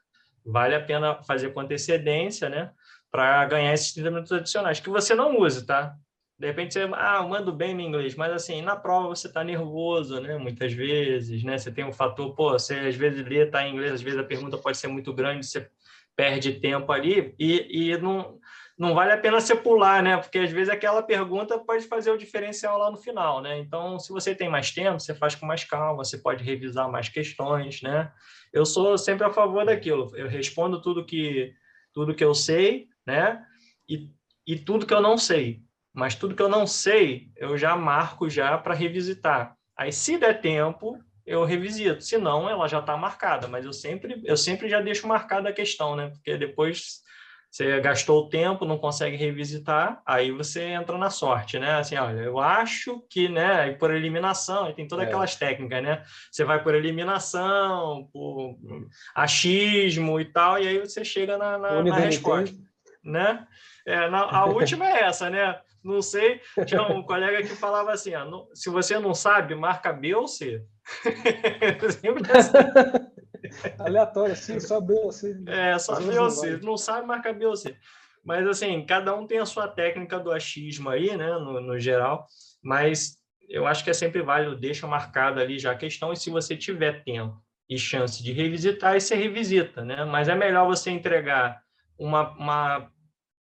vale 0.45 0.75
a 0.75 0.81
pena 0.81 1.23
fazer 1.23 1.51
com 1.51 1.61
antecedência, 1.61 2.49
né? 2.49 2.73
Para 3.11 3.45
ganhar 3.47 3.73
esses 3.73 3.93
30 3.93 4.11
minutos 4.11 4.33
adicionais, 4.33 4.81
que 4.81 4.91
você 4.91 5.15
não 5.15 5.39
use, 5.41 5.65
tá? 5.65 5.97
De 6.39 6.47
repente 6.47 6.75
você, 6.75 6.89
ah, 6.93 7.23
mando 7.23 7.51
bem 7.53 7.75
no 7.75 7.81
inglês, 7.81 8.15
mas 8.15 8.31
assim, 8.31 8.61
na 8.61 8.77
prova 8.77 9.09
você 9.09 9.27
está 9.27 9.43
nervoso, 9.43 10.21
né? 10.21 10.37
Muitas 10.37 10.73
vezes, 10.73 11.43
né? 11.43 11.57
Você 11.57 11.73
tem 11.73 11.85
um 11.85 11.93
fator, 11.93 12.35
pô, 12.35 12.51
você 12.51 12.75
às 12.75 12.95
vezes 12.95 13.27
lê, 13.27 13.47
tá 13.47 13.67
em 13.67 13.73
inglês, 13.73 13.93
às 13.93 14.03
vezes 14.03 14.19
a 14.19 14.25
pergunta 14.25 14.59
pode 14.59 14.77
ser 14.77 14.89
muito 14.89 15.15
grande, 15.15 15.47
você 15.47 15.71
perde 16.15 16.61
tempo 16.61 16.93
ali 16.93 17.35
e, 17.39 17.91
e 17.91 17.99
não 17.99 18.39
não 18.79 18.93
vale 18.93 19.13
a 19.13 19.17
pena 19.17 19.41
você 19.41 19.57
pular, 19.57 20.03
né? 20.03 20.19
Porque 20.19 20.39
às 20.39 20.51
vezes 20.51 20.69
aquela 20.69 21.03
pergunta 21.03 21.59
pode 21.59 21.87
fazer 21.87 22.11
o 22.11 22.19
diferencial 22.19 22.77
lá 22.79 22.91
no 22.91 22.99
final, 22.99 23.41
né? 23.41 23.59
Então, 23.59 23.99
se 23.99 24.13
você 24.13 24.35
tem 24.35 24.51
mais 24.51 24.71
tempo, 24.71 25.01
você 25.01 25.15
faz 25.15 25.35
com 25.35 25.47
mais 25.47 25.65
calma, 25.65 26.05
você 26.05 26.19
pode 26.19 26.45
revisar 26.45 26.91
mais 26.91 27.09
questões, 27.09 27.81
né? 27.81 28.13
Eu 28.53 28.67
sou 28.67 28.99
sempre 28.99 29.27
a 29.27 29.33
favor 29.33 29.65
daquilo. 29.65 30.15
Eu 30.15 30.29
respondo 30.29 30.83
tudo 30.83 31.07
que 31.07 31.55
tudo 31.95 32.15
que 32.15 32.23
eu 32.23 32.35
sei, 32.35 32.89
né? 33.07 33.45
E, 33.89 34.11
e 34.47 34.59
tudo 34.59 34.87
que 34.87 34.95
eu 34.95 35.01
não 35.01 35.17
sei. 35.17 35.63
mas 35.95 36.15
tudo 36.15 36.35
que 36.35 36.43
eu 36.43 36.49
não 36.49 36.67
sei, 36.67 37.31
eu 37.37 37.57
já 37.57 37.75
marco 37.75 38.29
já 38.29 38.59
para 38.59 38.75
revisitar. 38.75 39.57
Aí, 39.77 39.93
se 39.93 40.19
der 40.19 40.41
tempo, 40.41 40.99
eu 41.25 41.45
revisito. 41.45 42.03
Se 42.03 42.19
não, 42.19 42.49
ela 42.49 42.69
já 42.69 42.81
está 42.81 42.97
marcada. 42.97 43.49
Mas 43.49 43.65
eu 43.65 43.73
sempre, 43.73 44.21
eu 44.25 44.37
sempre 44.37 44.69
já 44.69 44.81
deixo 44.81 45.09
marcada 45.09 45.49
a 45.49 45.53
questão, 45.53 45.97
né? 45.97 46.11
Porque 46.11 46.37
depois 46.37 47.03
você 47.57 47.81
gastou 47.81 48.25
o 48.25 48.29
tempo, 48.29 48.67
não 48.67 48.77
consegue 48.77 49.17
revisitar, 49.17 50.03
aí 50.05 50.31
você 50.31 50.63
entra 50.63 50.99
na 50.99 51.09
sorte, 51.09 51.59
né? 51.59 51.77
Assim, 51.77 51.97
olha, 51.97 52.21
eu 52.21 52.39
acho 52.39 53.03
que, 53.09 53.31
né, 53.31 53.73
por 53.73 53.95
eliminação, 53.95 54.71
tem 54.75 54.87
todas 54.87 55.07
é. 55.07 55.09
aquelas 55.09 55.37
técnicas, 55.37 55.83
né? 55.83 56.03
Você 56.31 56.45
vai 56.45 56.63
por 56.63 56.75
eliminação, 56.75 58.11
por 58.13 58.59
achismo 59.15 60.21
e 60.21 60.27
tal, 60.27 60.59
e 60.63 60.69
aí 60.69 60.79
você 60.79 61.03
chega 61.03 61.39
na, 61.39 61.57
na, 61.57 61.83
na 61.83 61.97
resposta, 61.97 62.55
né? 63.07 63.47
É, 63.87 64.09
na, 64.11 64.23
a 64.23 64.45
última 64.51 64.87
é 64.87 65.05
essa, 65.05 65.31
né? 65.31 65.59
Não 65.83 66.03
sei, 66.03 66.41
tinha 66.67 66.83
um 66.83 67.03
colega 67.03 67.43
que 67.43 67.55
falava 67.55 67.93
assim, 67.93 68.13
ó, 68.15 68.25
não, 68.25 68.49
se 68.53 68.69
você 68.69 68.99
não 68.99 69.15
sabe, 69.15 69.55
marca 69.55 69.93
B 69.93 70.15
ou 70.15 70.27
C. 70.27 70.65
Sempre 72.01 72.37
assim. 72.37 72.53
Aleatório, 73.79 74.33
assim, 74.33 74.59
só 74.59 74.81
Beyoncé. 74.81 75.37
É, 75.47 75.79
só 75.79 76.01
Beyoncé. 76.01 76.59
Não 76.63 76.77
sabe 76.77 77.07
marcar 77.07 77.33
Beyoncé. 77.33 77.77
Mas, 78.25 78.47
assim, 78.47 78.85
cada 78.85 79.15
um 79.15 79.27
tem 79.27 79.39
a 79.39 79.47
sua 79.47 79.69
técnica 79.69 80.19
do 80.19 80.33
achismo 80.33 80.91
aí, 80.91 81.17
né, 81.17 81.31
no, 81.39 81.61
no 81.61 81.79
geral. 81.79 82.27
Mas 82.63 83.17
eu 83.49 83.67
acho 83.67 83.85
que 83.85 83.91
é 83.91 83.95
sempre 83.95 84.23
válido, 84.23 84.57
deixa 84.57 84.87
marcado 84.87 85.41
ali 85.41 85.59
já 85.59 85.73
a 85.73 85.77
questão. 85.77 86.13
E 86.13 86.17
se 86.17 86.31
você 86.31 86.57
tiver 86.57 87.05
tempo 87.05 87.41
e 87.69 87.79
chance 87.79 88.23
de 88.23 88.33
revisitar, 88.33 88.95
aí 88.95 89.01
você 89.01 89.15
revisita, 89.15 89.85
né? 89.85 90.05
Mas 90.05 90.29
é 90.29 90.35
melhor 90.35 90.67
você 90.67 90.91
entregar 90.91 91.61
uma, 91.99 92.31
uma 92.33 92.93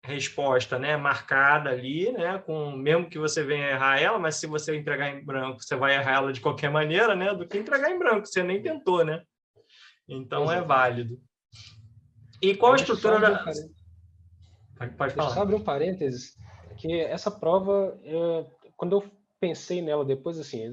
resposta 0.04 0.80
né, 0.80 0.96
marcada 0.96 1.70
ali, 1.70 2.12
né, 2.12 2.38
com 2.40 2.72
mesmo 2.72 3.10
que 3.10 3.20
você 3.20 3.44
venha 3.44 3.72
errar 3.72 4.00
ela, 4.00 4.18
mas 4.18 4.38
se 4.38 4.48
você 4.48 4.76
entregar 4.76 5.10
em 5.10 5.24
branco, 5.24 5.62
você 5.62 5.76
vai 5.76 5.96
errar 5.96 6.16
ela 6.16 6.34
de 6.34 6.40
qualquer 6.40 6.72
maneira, 6.72 7.16
né, 7.16 7.34
do 7.34 7.48
que 7.48 7.58
entregar 7.58 7.92
em 7.92 8.00
branco, 8.00 8.26
você 8.26 8.42
nem 8.42 8.62
tentou, 8.62 9.04
né? 9.04 9.22
Então 10.08 10.50
é 10.52 10.62
válido. 10.62 11.20
E 12.42 12.56
qual 12.56 12.74
a 12.74 12.76
estrutura 12.78 13.20
da. 13.20 13.44
Pode, 14.78 14.96
pode 14.96 15.14
falar. 15.16 15.42
Abrir 15.42 15.56
um 15.56 15.64
parênteses, 15.64 16.38
que 16.78 17.02
essa 17.02 17.32
prova, 17.32 18.00
eu, 18.04 18.50
quando 18.76 18.96
eu 18.96 19.12
pensei 19.40 19.82
nela 19.82 20.06
depois, 20.06 20.40
assim, 20.40 20.72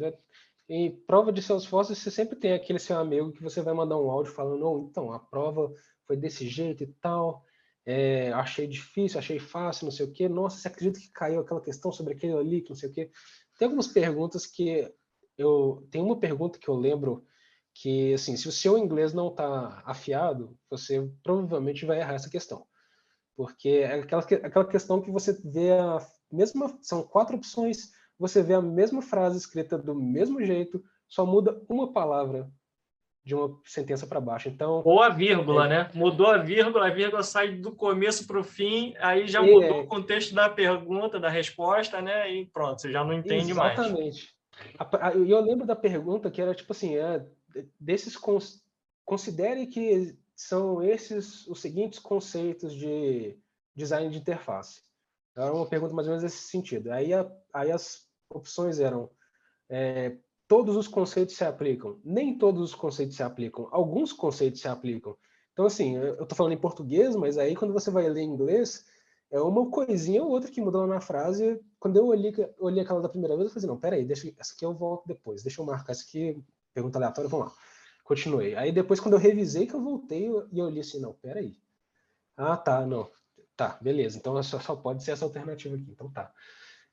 em 0.69 0.91
prova 1.07 1.33
de 1.33 1.43
Salesforce, 1.43 1.95
você 1.95 2.11
sempre 2.11 2.37
tem 2.37 2.53
aquele 2.53 2.79
seu 2.79 2.99
amigo 2.99 3.33
que 3.33 3.43
você 3.43 3.61
vai 3.61 3.75
mandar 3.75 3.99
um 3.99 4.11
áudio 4.11 4.33
falando, 4.33 4.67
oh, 4.67 4.87
então, 4.89 5.13
a 5.13 5.19
prova 5.19 5.73
foi 6.07 6.17
desse 6.17 6.49
jeito 6.49 6.85
e 6.85 6.87
tal, 7.01 7.43
é, 7.87 8.33
achei 8.33 8.67
difícil, 8.67 9.19
achei 9.19 9.39
fácil, 9.39 9.85
não 9.85 9.93
sei 9.93 10.07
o 10.07 10.13
quê, 10.13 10.29
nossa, 10.29 10.59
você 10.59 10.69
acredita 10.69 11.01
que 11.01 11.11
caiu 11.13 11.41
aquela 11.41 11.61
questão 11.61 11.93
sobre 11.93 12.15
aquele 12.15 12.35
ali, 12.35 12.63
que 12.63 12.71
não 12.71 12.77
sei 12.77 12.89
o 12.89 12.93
quê. 12.93 13.11
Tem 13.59 13.67
algumas 13.67 13.89
perguntas 13.89 14.47
que 14.47 14.91
eu... 15.37 15.87
Tem 15.91 16.03
uma 16.03 16.19
pergunta 16.19 16.59
que 16.59 16.69
eu 16.69 16.75
lembro 16.75 17.27
que, 17.75 18.15
assim, 18.15 18.37
se 18.37 18.49
o 18.49 18.53
seu 18.53 18.79
inglês 18.79 19.13
não 19.13 19.29
está 19.29 19.83
afiado, 19.85 20.57
você 20.71 21.11
provavelmente 21.23 21.85
vai 21.85 22.01
errar 22.01 22.15
essa 22.15 22.31
questão. 22.31 22.67
Porque 23.37 23.69
é 23.69 23.95
aquela, 23.95 24.23
aquela 24.23 24.65
questão 24.67 25.03
que 25.03 25.11
você 25.11 25.33
vê 25.45 25.73
a 25.73 25.99
mesma... 26.33 26.79
São 26.81 27.03
quatro 27.03 27.37
opções, 27.37 27.91
você 28.19 28.43
vê 28.43 28.55
a 28.55 28.63
mesma 28.63 29.03
frase 29.03 29.39
escrita 29.39 29.77
do 29.77 29.95
mesmo 29.95 30.43
jeito, 30.45 30.83
só 31.09 31.27
muda 31.27 31.61
uma 31.69 31.93
palavra 31.93 32.51
de 33.25 33.35
uma 33.35 33.59
sentença 33.65 34.07
para 34.07 34.21
baixo. 34.21 34.49
Então, 34.49 34.83
ou 34.85 35.03
a 35.03 35.09
vírgula, 35.09 35.67
é... 35.67 35.69
né? 35.69 35.91
Mudou 35.95 36.27
a 36.27 36.39
vírgula, 36.39 36.87
a 36.89 36.91
vírgula 36.91 37.23
sai 37.23 37.53
do 37.53 37.73
começo 37.73 38.27
para 38.27 38.39
o 38.39 38.45
fim, 38.45 38.95
aí 38.99 39.27
já 39.27 39.41
mudou 39.41 39.63
é... 39.63 39.81
o 39.81 39.87
contexto 39.87 40.35
da 40.35 40.49
pergunta, 40.51 41.19
da 41.19 41.31
resposta, 41.31 42.03
né? 42.03 42.31
E 42.31 42.47
pronto, 42.47 42.83
você 42.83 42.93
já 42.93 43.03
não 43.03 43.15
entende 43.15 43.53
Exatamente. 43.53 43.93
mais. 43.93 44.35
Exatamente. 44.75 45.27
E 45.27 45.31
eu 45.31 45.41
lembro 45.41 45.67
da 45.67 45.75
pergunta 45.75 46.31
que 46.31 46.41
era 46.41 46.55
tipo 46.55 46.73
assim, 46.73 46.97
é, 46.97 47.27
desses 47.81 48.17
considere 49.05 49.67
que 49.67 50.17
são 50.37 50.83
esses 50.83 51.47
os 51.47 51.61
seguintes 51.61 51.99
conceitos 51.99 52.75
de 52.75 53.39
design 53.75 54.11
de 54.11 54.19
interface. 54.19 54.83
Era 55.37 55.53
uma 55.53 55.67
pergunta 55.67 55.95
mais 55.95 56.07
ou 56.07 56.13
menos 56.13 56.23
nesse 56.23 56.49
sentido. 56.49 56.93
Aí, 56.93 57.13
a, 57.13 57.29
aí 57.53 57.73
as 57.73 58.07
opções 58.29 58.79
eram 58.79 59.11
é, 59.69 60.17
todos 60.55 60.77
os 60.77 60.87
conceitos 60.87 61.35
se 61.35 61.45
aplicam. 61.45 61.99
Nem 62.05 62.39
todos 62.39 62.63
os 62.63 62.75
conceitos 62.77 63.17
se 63.17 63.25
aplicam. 63.25 63.67
Alguns 63.73 64.13
conceitos 64.13 64.61
se 64.61 64.69
aplicam. 64.69 65.17
Então, 65.53 65.67
assim, 65.67 65.97
eu 65.97 66.23
estou 66.23 66.37
falando 66.37 66.53
em 66.53 66.61
português, 66.61 67.17
mas 67.17 67.37
aí 67.37 67.57
quando 67.57 67.73
você 67.73 67.91
vai 67.91 68.09
ler 68.09 68.21
em 68.21 68.33
inglês, 68.33 68.85
é 69.33 69.41
uma 69.41 69.69
coisinha 69.69 70.23
ou 70.23 70.31
outra 70.31 70.49
que 70.49 70.61
mudou 70.61 70.87
na 70.87 71.01
frase. 71.01 71.61
Quando 71.81 71.97
eu 71.97 72.07
olhei, 72.07 72.33
olhei 72.57 72.85
aquela 72.85 73.01
da 73.01 73.09
primeira 73.09 73.37
vez, 73.37 73.49
eu 73.49 73.53
falei, 73.53 73.65
assim, 73.65 73.67
não, 73.67 73.81
peraí, 73.81 74.05
deixa, 74.05 74.33
essa 74.39 74.55
aqui 74.55 74.65
eu 74.65 74.73
volto 74.73 75.09
depois. 75.09 75.43
Deixa 75.43 75.61
eu 75.61 75.67
marcar 75.67 75.91
essa 75.91 76.05
aqui, 76.05 76.41
pergunta 76.73 76.99
aleatória, 76.99 77.29
vamos 77.29 77.47
lá. 77.47 77.53
Continuei. 78.05 78.55
Aí 78.55 78.71
depois, 78.71 79.01
quando 79.01 79.15
eu 79.15 79.19
revisei, 79.21 79.67
que 79.67 79.75
eu 79.75 79.83
voltei 79.83 80.29
e 80.53 80.59
eu 80.61 80.71
li 80.71 80.79
assim, 80.79 81.01
não, 81.01 81.15
peraí. 81.15 81.57
Ah, 82.37 82.57
tá, 82.57 82.87
não. 82.87 83.11
Tá, 83.57 83.77
beleza. 83.83 84.19
Então 84.19 84.41
só, 84.45 84.61
só 84.61 84.77
pode 84.77 85.03
ser 85.03 85.11
essa 85.11 85.25
alternativa 85.25 85.75
aqui. 85.75 85.91
Então 85.91 86.09
tá. 86.13 86.33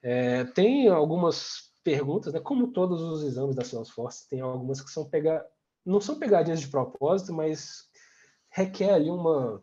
É, 0.01 0.45
tem 0.45 0.87
algumas 0.87 1.70
perguntas, 1.83 2.33
né? 2.33 2.39
Como 2.39 2.71
todos 2.71 3.01
os 3.01 3.23
exames 3.23 3.55
da 3.55 3.63
Salesforce, 3.63 4.27
tem 4.29 4.41
algumas 4.41 4.81
que 4.81 4.91
são 4.91 5.09
pegar, 5.09 5.45
não 5.85 5.99
são 5.99 6.19
pegadinhas 6.19 6.61
de 6.61 6.67
propósito, 6.67 7.33
mas 7.33 7.89
requer 8.49 8.93
ali 8.93 9.09
uma 9.09 9.61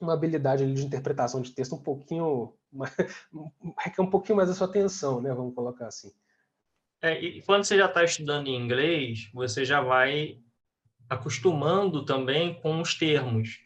uma 0.00 0.14
habilidade 0.14 0.62
ali 0.62 0.72
de 0.72 0.84
interpretação 0.84 1.42
de 1.42 1.52
texto 1.52 1.74
um 1.74 1.82
pouquinho 1.82 2.54
requer 3.78 4.00
um 4.00 4.08
pouquinho 4.08 4.36
mais 4.36 4.48
a 4.48 4.54
sua 4.54 4.66
atenção, 4.66 5.20
né? 5.20 5.32
Vamos 5.34 5.54
colocar 5.54 5.86
assim. 5.86 6.12
É, 7.02 7.20
e 7.20 7.42
quando 7.42 7.64
você 7.64 7.76
já 7.76 7.86
está 7.86 8.04
estudando 8.04 8.48
em 8.48 8.56
inglês, 8.56 9.30
você 9.32 9.64
já 9.64 9.80
vai 9.80 10.38
acostumando 11.08 12.04
também 12.04 12.60
com 12.60 12.80
os 12.80 12.94
termos. 12.94 13.58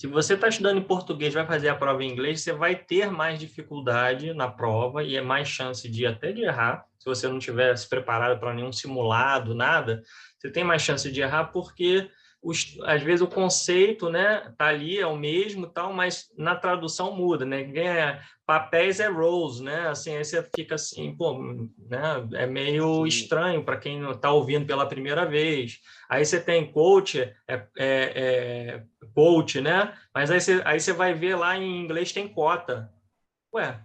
Se 0.00 0.06
você 0.06 0.32
está 0.32 0.48
estudando 0.48 0.78
em 0.78 0.82
português, 0.82 1.34
vai 1.34 1.46
fazer 1.46 1.68
a 1.68 1.74
prova 1.74 2.02
em 2.02 2.10
inglês, 2.10 2.40
você 2.40 2.54
vai 2.54 2.74
ter 2.74 3.10
mais 3.10 3.38
dificuldade 3.38 4.32
na 4.32 4.48
prova 4.48 5.04
e 5.04 5.14
é 5.14 5.20
mais 5.20 5.46
chance 5.46 5.86
de 5.90 6.06
até 6.06 6.32
de 6.32 6.40
errar. 6.40 6.86
Se 6.98 7.04
você 7.04 7.28
não 7.28 7.38
tiver 7.38 7.76
se 7.76 7.86
preparado 7.86 8.40
para 8.40 8.54
nenhum 8.54 8.72
simulado, 8.72 9.54
nada, 9.54 10.02
você 10.38 10.50
tem 10.50 10.64
mais 10.64 10.80
chance 10.80 11.12
de 11.12 11.20
errar 11.20 11.52
porque 11.52 12.10
os, 12.42 12.78
às 12.84 13.02
vezes 13.02 13.20
o 13.20 13.26
conceito, 13.26 14.08
né, 14.08 14.52
tá 14.56 14.66
ali 14.66 14.98
é 14.98 15.06
o 15.06 15.16
mesmo, 15.16 15.66
tal, 15.66 15.92
mas 15.92 16.30
na 16.36 16.56
tradução 16.56 17.14
muda, 17.14 17.44
né? 17.44 17.62
É, 17.78 18.20
papéis 18.46 18.98
é 18.98 19.08
roles, 19.08 19.60
né? 19.60 19.88
Assim, 19.88 20.16
aí 20.16 20.24
você 20.24 20.42
fica 20.56 20.74
assim, 20.74 21.14
pô, 21.14 21.38
né? 21.78 22.28
É 22.32 22.46
meio 22.46 23.06
estranho 23.06 23.62
para 23.62 23.76
quem 23.76 24.00
não 24.00 24.12
está 24.12 24.32
ouvindo 24.32 24.66
pela 24.66 24.88
primeira 24.88 25.26
vez. 25.26 25.80
Aí 26.08 26.24
você 26.24 26.40
tem 26.40 26.72
coach, 26.72 27.20
é, 27.20 27.34
é, 27.48 27.66
é, 27.78 28.84
coach, 29.14 29.60
né? 29.60 29.94
Mas 30.14 30.30
aí 30.30 30.40
você, 30.40 30.62
aí 30.64 30.80
você 30.80 30.92
vai 30.92 31.12
ver 31.12 31.36
lá 31.36 31.56
em 31.56 31.82
inglês 31.82 32.10
tem 32.10 32.26
cota. 32.26 32.90
Ué, 33.54 33.78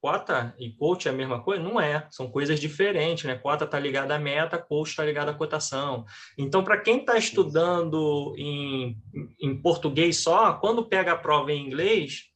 Cota 0.00 0.54
e 0.58 0.70
coach 0.70 1.08
é 1.08 1.10
a 1.10 1.14
mesma 1.14 1.42
coisa? 1.42 1.62
Não 1.62 1.80
é, 1.80 2.06
são 2.10 2.30
coisas 2.30 2.60
diferentes, 2.60 3.24
né? 3.24 3.34
Cota 3.34 3.64
está 3.64 3.78
ligada 3.78 4.14
à 4.14 4.18
meta, 4.18 4.56
coach 4.56 4.90
está 4.90 5.04
ligado 5.04 5.30
à 5.30 5.34
cotação. 5.34 6.04
Então, 6.36 6.62
para 6.62 6.78
quem 6.78 6.98
está 7.00 7.18
estudando 7.18 8.34
em, 8.38 8.96
em 9.40 9.60
português 9.60 10.18
só, 10.18 10.52
quando 10.54 10.86
pega 10.86 11.12
a 11.12 11.18
prova 11.18 11.52
em 11.52 11.66
inglês, 11.66 12.28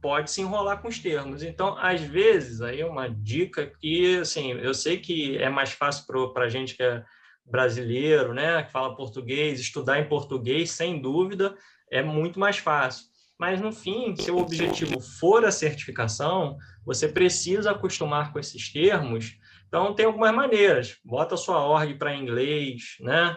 pode 0.00 0.30
se 0.30 0.40
enrolar 0.40 0.80
com 0.80 0.88
os 0.88 0.98
termos. 0.98 1.42
Então, 1.42 1.76
às 1.78 2.00
vezes, 2.00 2.60
aí 2.60 2.80
é 2.80 2.86
uma 2.86 3.08
dica 3.08 3.70
que, 3.80 4.18
assim, 4.18 4.52
eu 4.52 4.74
sei 4.74 4.98
que 4.98 5.36
é 5.38 5.48
mais 5.48 5.72
fácil 5.72 6.06
para 6.32 6.44
a 6.44 6.48
gente 6.48 6.74
que 6.74 6.82
é 6.82 7.04
brasileiro, 7.44 8.32
né, 8.32 8.62
que 8.62 8.72
fala 8.72 8.96
português, 8.96 9.60
estudar 9.60 9.98
em 9.98 10.08
português, 10.08 10.70
sem 10.70 11.00
dúvida, 11.00 11.54
é 11.90 12.02
muito 12.02 12.38
mais 12.38 12.58
fácil. 12.58 13.06
Mas, 13.38 13.60
no 13.60 13.72
fim, 13.72 14.14
se 14.16 14.30
o 14.30 14.38
objetivo 14.38 15.00
for 15.00 15.44
a 15.44 15.50
certificação, 15.50 16.56
você 16.84 17.08
precisa 17.08 17.70
acostumar 17.70 18.32
com 18.32 18.38
esses 18.38 18.72
termos. 18.72 19.36
Então, 19.68 19.94
tem 19.94 20.06
algumas 20.06 20.34
maneiras. 20.34 20.96
Bota 21.04 21.36
sua 21.36 21.64
org 21.64 21.94
para 21.94 22.14
inglês, 22.14 22.96
né? 23.00 23.36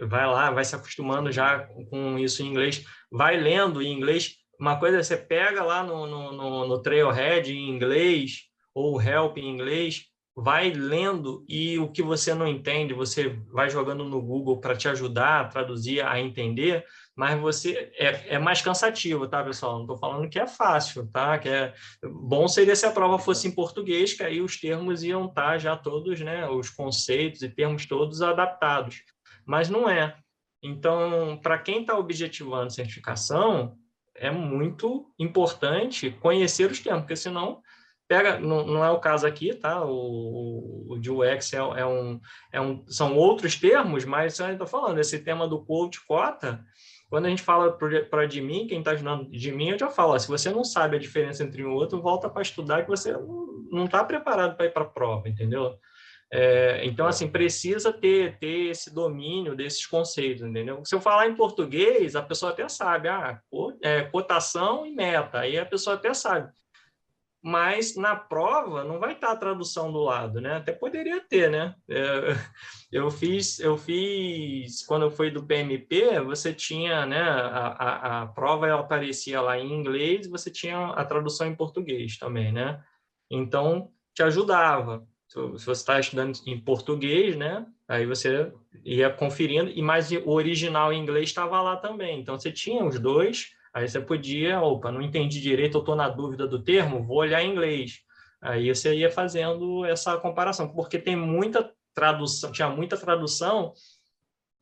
Vai 0.00 0.26
lá, 0.26 0.50
vai 0.50 0.64
se 0.64 0.74
acostumando 0.74 1.30
já 1.30 1.66
com 1.90 2.18
isso 2.18 2.42
em 2.42 2.46
inglês. 2.46 2.84
Vai 3.10 3.36
lendo 3.36 3.82
em 3.82 3.92
inglês. 3.92 4.36
Uma 4.58 4.78
coisa 4.78 4.98
é 4.98 5.02
você 5.02 5.16
pega 5.16 5.62
lá 5.62 5.82
no, 5.82 6.06
no, 6.06 6.32
no, 6.32 6.68
no 6.68 6.82
Trailhead 6.82 7.52
em 7.52 7.68
inglês 7.68 8.48
ou 8.74 9.00
Help 9.00 9.38
em 9.38 9.48
inglês, 9.48 10.06
vai 10.36 10.70
lendo 10.70 11.44
e 11.48 11.78
o 11.78 11.90
que 11.90 12.02
você 12.02 12.34
não 12.34 12.46
entende, 12.46 12.92
você 12.92 13.38
vai 13.52 13.70
jogando 13.70 14.04
no 14.04 14.20
Google 14.20 14.60
para 14.60 14.76
te 14.76 14.88
ajudar 14.88 15.40
a 15.40 15.44
traduzir, 15.48 16.00
a 16.00 16.20
entender, 16.20 16.84
mas 17.16 17.40
você 17.40 17.92
é, 17.96 18.34
é 18.34 18.38
mais 18.38 18.60
cansativo, 18.60 19.28
tá, 19.28 19.42
pessoal? 19.42 19.74
Não 19.74 19.82
estou 19.82 19.98
falando 19.98 20.28
que 20.28 20.38
é 20.38 20.46
fácil, 20.46 21.08
tá? 21.10 21.38
Que 21.38 21.48
é 21.48 21.74
bom 22.02 22.48
seria 22.48 22.74
se 22.74 22.84
a 22.86 22.90
prova 22.90 23.18
fosse 23.18 23.46
em 23.46 23.54
português, 23.54 24.14
que 24.14 24.22
aí 24.22 24.40
os 24.40 24.58
termos 24.58 25.02
iam 25.02 25.26
estar 25.26 25.52
tá 25.52 25.58
já 25.58 25.76
todos, 25.76 26.20
né? 26.20 26.48
Os 26.48 26.70
conceitos 26.70 27.42
e 27.42 27.48
termos 27.48 27.86
todos 27.86 28.20
adaptados, 28.20 29.02
mas 29.46 29.68
não 29.68 29.88
é. 29.88 30.16
Então, 30.62 31.38
para 31.42 31.58
quem 31.58 31.82
está 31.82 31.96
objetivando 31.96 32.72
certificação, 32.72 33.76
é 34.14 34.30
muito 34.30 35.12
importante 35.18 36.10
conhecer 36.10 36.70
os 36.70 36.80
termos, 36.80 37.02
porque 37.02 37.16
senão 37.16 37.60
pega, 38.08 38.38
não, 38.38 38.66
não 38.66 38.84
é 38.84 38.90
o 38.90 39.00
caso 39.00 39.26
aqui, 39.26 39.54
tá? 39.54 39.84
O, 39.84 40.92
o 40.92 40.98
de 40.98 41.10
UX 41.10 41.52
é, 41.52 41.56
é, 41.56 41.86
um, 41.86 42.20
é 42.52 42.60
um, 42.60 42.84
são 42.88 43.16
outros 43.16 43.56
termos, 43.56 44.04
mas 44.04 44.38
eu 44.38 44.52
estou 44.52 44.66
falando, 44.66 44.98
esse 44.98 45.18
tema 45.18 45.48
do 45.48 45.64
quote 45.64 46.04
cota, 46.06 46.64
quando 47.14 47.26
a 47.26 47.28
gente 47.28 47.42
fala 47.44 47.70
para 48.10 48.26
de 48.26 48.40
mim, 48.40 48.66
quem 48.66 48.80
está 48.80 48.90
ajudando 48.90 49.30
de 49.30 49.52
mim, 49.52 49.68
eu 49.68 49.78
já 49.78 49.88
falo, 49.88 50.14
ó, 50.14 50.18
se 50.18 50.26
você 50.26 50.50
não 50.50 50.64
sabe 50.64 50.96
a 50.96 50.98
diferença 50.98 51.44
entre 51.44 51.64
um 51.64 51.70
e 51.70 51.72
outro, 51.72 52.02
volta 52.02 52.28
para 52.28 52.42
estudar 52.42 52.82
que 52.82 52.88
você 52.88 53.12
não 53.70 53.84
está 53.84 54.02
preparado 54.02 54.56
para 54.56 54.66
ir 54.66 54.72
para 54.72 54.82
a 54.82 54.88
prova, 54.88 55.28
entendeu? 55.28 55.78
É, 56.32 56.84
então, 56.84 57.06
assim, 57.06 57.30
precisa 57.30 57.92
ter, 57.92 58.36
ter 58.40 58.70
esse 58.70 58.92
domínio 58.92 59.54
desses 59.54 59.86
conceitos, 59.86 60.42
entendeu? 60.42 60.84
Se 60.84 60.92
eu 60.92 61.00
falar 61.00 61.28
em 61.28 61.36
português, 61.36 62.16
a 62.16 62.22
pessoa 62.22 62.50
até 62.50 62.68
sabe, 62.68 63.06
ah, 63.06 63.40
é, 63.80 64.02
cotação 64.02 64.84
e 64.84 64.90
meta, 64.90 65.38
aí 65.38 65.56
a 65.56 65.64
pessoa 65.64 65.94
até 65.94 66.12
sabe 66.12 66.52
mas 67.44 67.94
na 67.94 68.16
prova 68.16 68.84
não 68.84 68.98
vai 68.98 69.12
estar 69.12 69.30
a 69.30 69.36
tradução 69.36 69.92
do 69.92 69.98
lado, 69.98 70.40
né? 70.40 70.56
Até 70.56 70.72
poderia 70.72 71.20
ter, 71.20 71.50
né? 71.50 71.74
É, 71.86 72.34
eu 72.90 73.10
fiz, 73.10 73.60
eu 73.60 73.76
fiz 73.76 74.82
quando 74.86 75.10
fui 75.10 75.30
do 75.30 75.42
PMP, 75.42 76.20
você 76.20 76.54
tinha, 76.54 77.04
né? 77.04 77.20
A, 77.20 77.66
a, 77.66 78.22
a 78.22 78.26
prova 78.28 78.72
aparecia 78.74 79.42
lá 79.42 79.58
em 79.58 79.70
inglês, 79.70 80.26
você 80.26 80.50
tinha 80.50 80.86
a 80.86 81.04
tradução 81.04 81.46
em 81.46 81.54
português 81.54 82.16
também, 82.16 82.50
né? 82.50 82.82
Então 83.30 83.90
te 84.14 84.22
ajudava. 84.22 85.06
Se 85.28 85.38
você 85.38 85.72
está 85.72 86.00
estudando 86.00 86.38
em 86.46 86.58
português, 86.58 87.36
né? 87.36 87.66
Aí 87.86 88.06
você 88.06 88.54
ia 88.82 89.10
conferindo, 89.10 89.70
e 89.70 89.82
mais 89.82 90.10
o 90.10 90.30
original 90.30 90.94
em 90.94 90.98
inglês 90.98 91.28
estava 91.28 91.60
lá 91.60 91.76
também. 91.76 92.20
Então 92.20 92.38
você 92.38 92.50
tinha 92.50 92.82
os 92.82 92.98
dois 92.98 93.50
Aí 93.74 93.88
você 93.88 94.00
podia, 94.00 94.60
opa, 94.60 94.92
não 94.92 95.02
entendi 95.02 95.40
direito, 95.40 95.76
eu 95.76 95.80
estou 95.80 95.96
na 95.96 96.08
dúvida 96.08 96.46
do 96.46 96.62
termo, 96.62 97.02
vou 97.02 97.16
olhar 97.16 97.42
em 97.42 97.50
inglês. 97.50 98.02
Aí 98.40 98.68
você 98.72 98.94
ia 98.94 99.10
fazendo 99.10 99.84
essa 99.84 100.16
comparação, 100.16 100.72
porque 100.72 100.98
tem 100.98 101.16
muita 101.16 101.72
tradução, 101.92 102.52
tinha 102.52 102.68
muita 102.68 102.96
tradução 102.96 103.72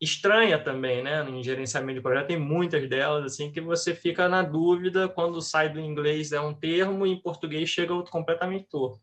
estranha 0.00 0.58
também, 0.58 1.02
né? 1.02 1.28
Em 1.28 1.42
gerenciamento 1.42 1.98
de 1.98 2.02
projeto 2.02 2.28
tem 2.28 2.38
muitas 2.38 2.88
delas 2.88 3.24
assim 3.24 3.52
que 3.52 3.60
você 3.60 3.94
fica 3.94 4.28
na 4.28 4.42
dúvida 4.42 5.08
quando 5.08 5.40
sai 5.40 5.68
do 5.68 5.78
inglês 5.78 6.32
é 6.32 6.40
um 6.40 6.54
termo 6.54 7.06
e 7.06 7.10
em 7.10 7.20
português 7.20 7.68
chega 7.68 7.94
outro 7.94 8.10
completamente 8.10 8.66
torto. 8.68 9.00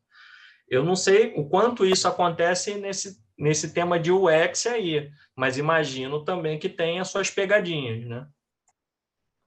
Eu 0.68 0.84
não 0.84 0.95
sei 0.95 1.34
o 1.36 1.47
quanto 1.47 1.86
isso 1.86 2.07
acontece 2.07 2.76
nesse 2.76 3.18
nesse 3.38 3.74
tema 3.74 3.97
de 3.97 4.12
UX 4.12 4.66
aí, 4.66 5.10
mas 5.34 5.57
imagino 5.57 6.26
também 6.26 6.60
que 6.60 6.68
tem 6.68 6.99
as 6.99 7.07
suas 7.10 7.30
pegadinhas, 7.30 8.05
né? 8.05 8.28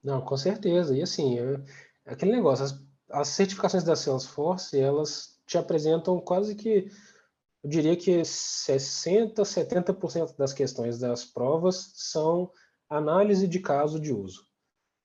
Não, 0.03 0.21
com 0.21 0.37
certeza. 0.37 0.97
E 0.97 1.03
assim, 1.03 1.39
é, 1.39 1.61
é 2.07 2.13
aquele 2.13 2.33
negócio, 2.33 2.65
as, 2.65 2.85
as 3.11 3.29
certificações 3.29 3.85
da 3.85 3.95
Salesforce, 3.95 4.79
elas 4.79 5.41
te 5.47 5.57
apresentam 5.57 6.21
quase 6.21 6.55
que, 6.55 6.91
eu 7.63 7.71
diria 7.71 7.97
que 7.97 8.25
60, 8.25 9.43
70% 9.43 10.37
das 10.37 10.53
questões 10.53 10.99
das 10.99 11.25
provas 11.25 11.93
são 11.95 12.51
análise 12.89 13.47
de 13.47 13.61
caso 13.61 14.01
de 14.01 14.13
uso. 14.13 14.47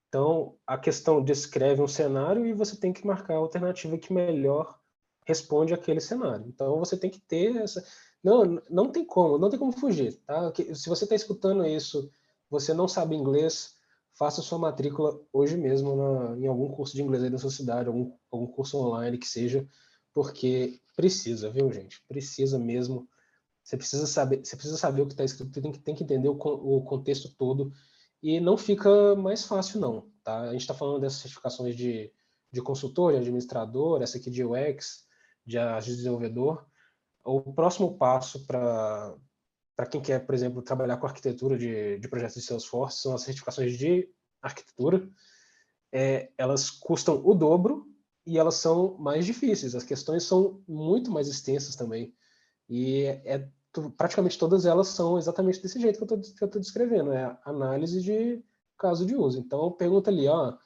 Então, 0.08 0.56
a 0.66 0.76
questão 0.76 1.22
descreve 1.22 1.82
um 1.82 1.88
cenário 1.88 2.46
e 2.46 2.52
você 2.52 2.76
tem 2.76 2.92
que 2.92 3.06
marcar 3.06 3.34
a 3.34 3.38
alternativa 3.38 3.98
que 3.98 4.12
melhor 4.12 4.78
responde 5.26 5.74
aquele 5.74 6.00
cenário. 6.00 6.46
Então, 6.48 6.78
você 6.78 6.96
tem 6.96 7.10
que 7.10 7.20
ter 7.20 7.56
essa... 7.56 7.84
Não, 8.24 8.60
não 8.68 8.90
tem 8.90 9.04
como, 9.04 9.38
não 9.38 9.50
tem 9.50 9.58
como 9.58 9.70
fugir, 9.70 10.14
tá? 10.26 10.52
Se 10.74 10.88
você 10.88 11.04
está 11.04 11.14
escutando 11.14 11.64
isso, 11.64 12.10
você 12.50 12.74
não 12.74 12.88
sabe 12.88 13.14
inglês, 13.14 13.77
faça 14.18 14.42
sua 14.42 14.58
matrícula 14.58 15.18
hoje 15.32 15.56
mesmo 15.56 15.94
na, 15.94 16.36
em 16.36 16.46
algum 16.48 16.68
curso 16.68 16.94
de 16.94 17.02
inglês 17.02 17.22
aí 17.22 17.30
da 17.30 17.38
sua 17.38 17.52
cidade, 17.52 17.86
algum, 17.86 18.12
algum 18.32 18.48
curso 18.48 18.76
online 18.76 19.16
que 19.16 19.28
seja, 19.28 19.66
porque 20.12 20.80
precisa, 20.96 21.48
viu, 21.50 21.72
gente? 21.72 22.02
Precisa 22.08 22.58
mesmo. 22.58 23.08
Você 23.62 23.76
precisa 23.76 24.06
saber, 24.06 24.44
você 24.44 24.56
precisa 24.56 24.76
saber 24.76 25.02
o 25.02 25.06
que 25.06 25.12
está 25.12 25.24
escrito, 25.24 25.60
tem 25.60 25.70
que, 25.70 25.78
tem 25.78 25.94
que 25.94 26.02
entender 26.02 26.28
o, 26.28 26.32
o 26.32 26.82
contexto 26.82 27.32
todo 27.36 27.72
e 28.20 28.40
não 28.40 28.56
fica 28.56 29.14
mais 29.14 29.44
fácil, 29.44 29.80
não. 29.80 30.10
Tá? 30.24 30.40
A 30.40 30.52
gente 30.52 30.62
está 30.62 30.74
falando 30.74 31.00
dessas 31.00 31.20
certificações 31.20 31.76
de, 31.76 32.12
de 32.50 32.60
consultor, 32.60 33.12
de 33.12 33.18
administrador, 33.18 34.02
essa 34.02 34.18
aqui 34.18 34.30
de 34.30 34.42
UX, 34.42 35.06
de, 35.46 35.58
de 35.58 35.96
desenvolvedor. 35.96 36.66
O 37.24 37.52
próximo 37.52 37.96
passo 37.96 38.44
para 38.46 39.14
para 39.78 39.86
quem 39.86 40.00
quer, 40.00 40.26
por 40.26 40.34
exemplo, 40.34 40.60
trabalhar 40.60 40.96
com 40.96 41.06
arquitetura 41.06 41.56
de, 41.56 42.00
de 42.00 42.08
projetos 42.08 42.34
de 42.34 42.42
Salesforce, 42.42 43.00
são 43.00 43.14
as 43.14 43.22
certificações 43.22 43.78
de 43.78 44.10
arquitetura. 44.42 45.08
É, 45.92 46.32
elas 46.36 46.68
custam 46.68 47.22
o 47.24 47.32
dobro 47.32 47.86
e 48.26 48.38
elas 48.38 48.56
são 48.56 48.98
mais 48.98 49.24
difíceis. 49.24 49.76
As 49.76 49.84
questões 49.84 50.24
são 50.24 50.60
muito 50.66 51.12
mais 51.12 51.28
extensas 51.28 51.76
também. 51.76 52.12
E 52.68 53.04
é, 53.24 53.48
praticamente 53.96 54.36
todas 54.36 54.66
elas 54.66 54.88
são 54.88 55.16
exatamente 55.16 55.62
desse 55.62 55.80
jeito 55.80 56.04
que 56.04 56.12
eu 56.12 56.46
estou 56.46 56.60
descrevendo, 56.60 57.12
é 57.12 57.38
análise 57.44 58.02
de 58.02 58.42
caso 58.76 59.06
de 59.06 59.14
uso. 59.14 59.38
Então, 59.38 59.70
pergunta 59.70 60.10
ali, 60.10 60.26
ó, 60.26 60.56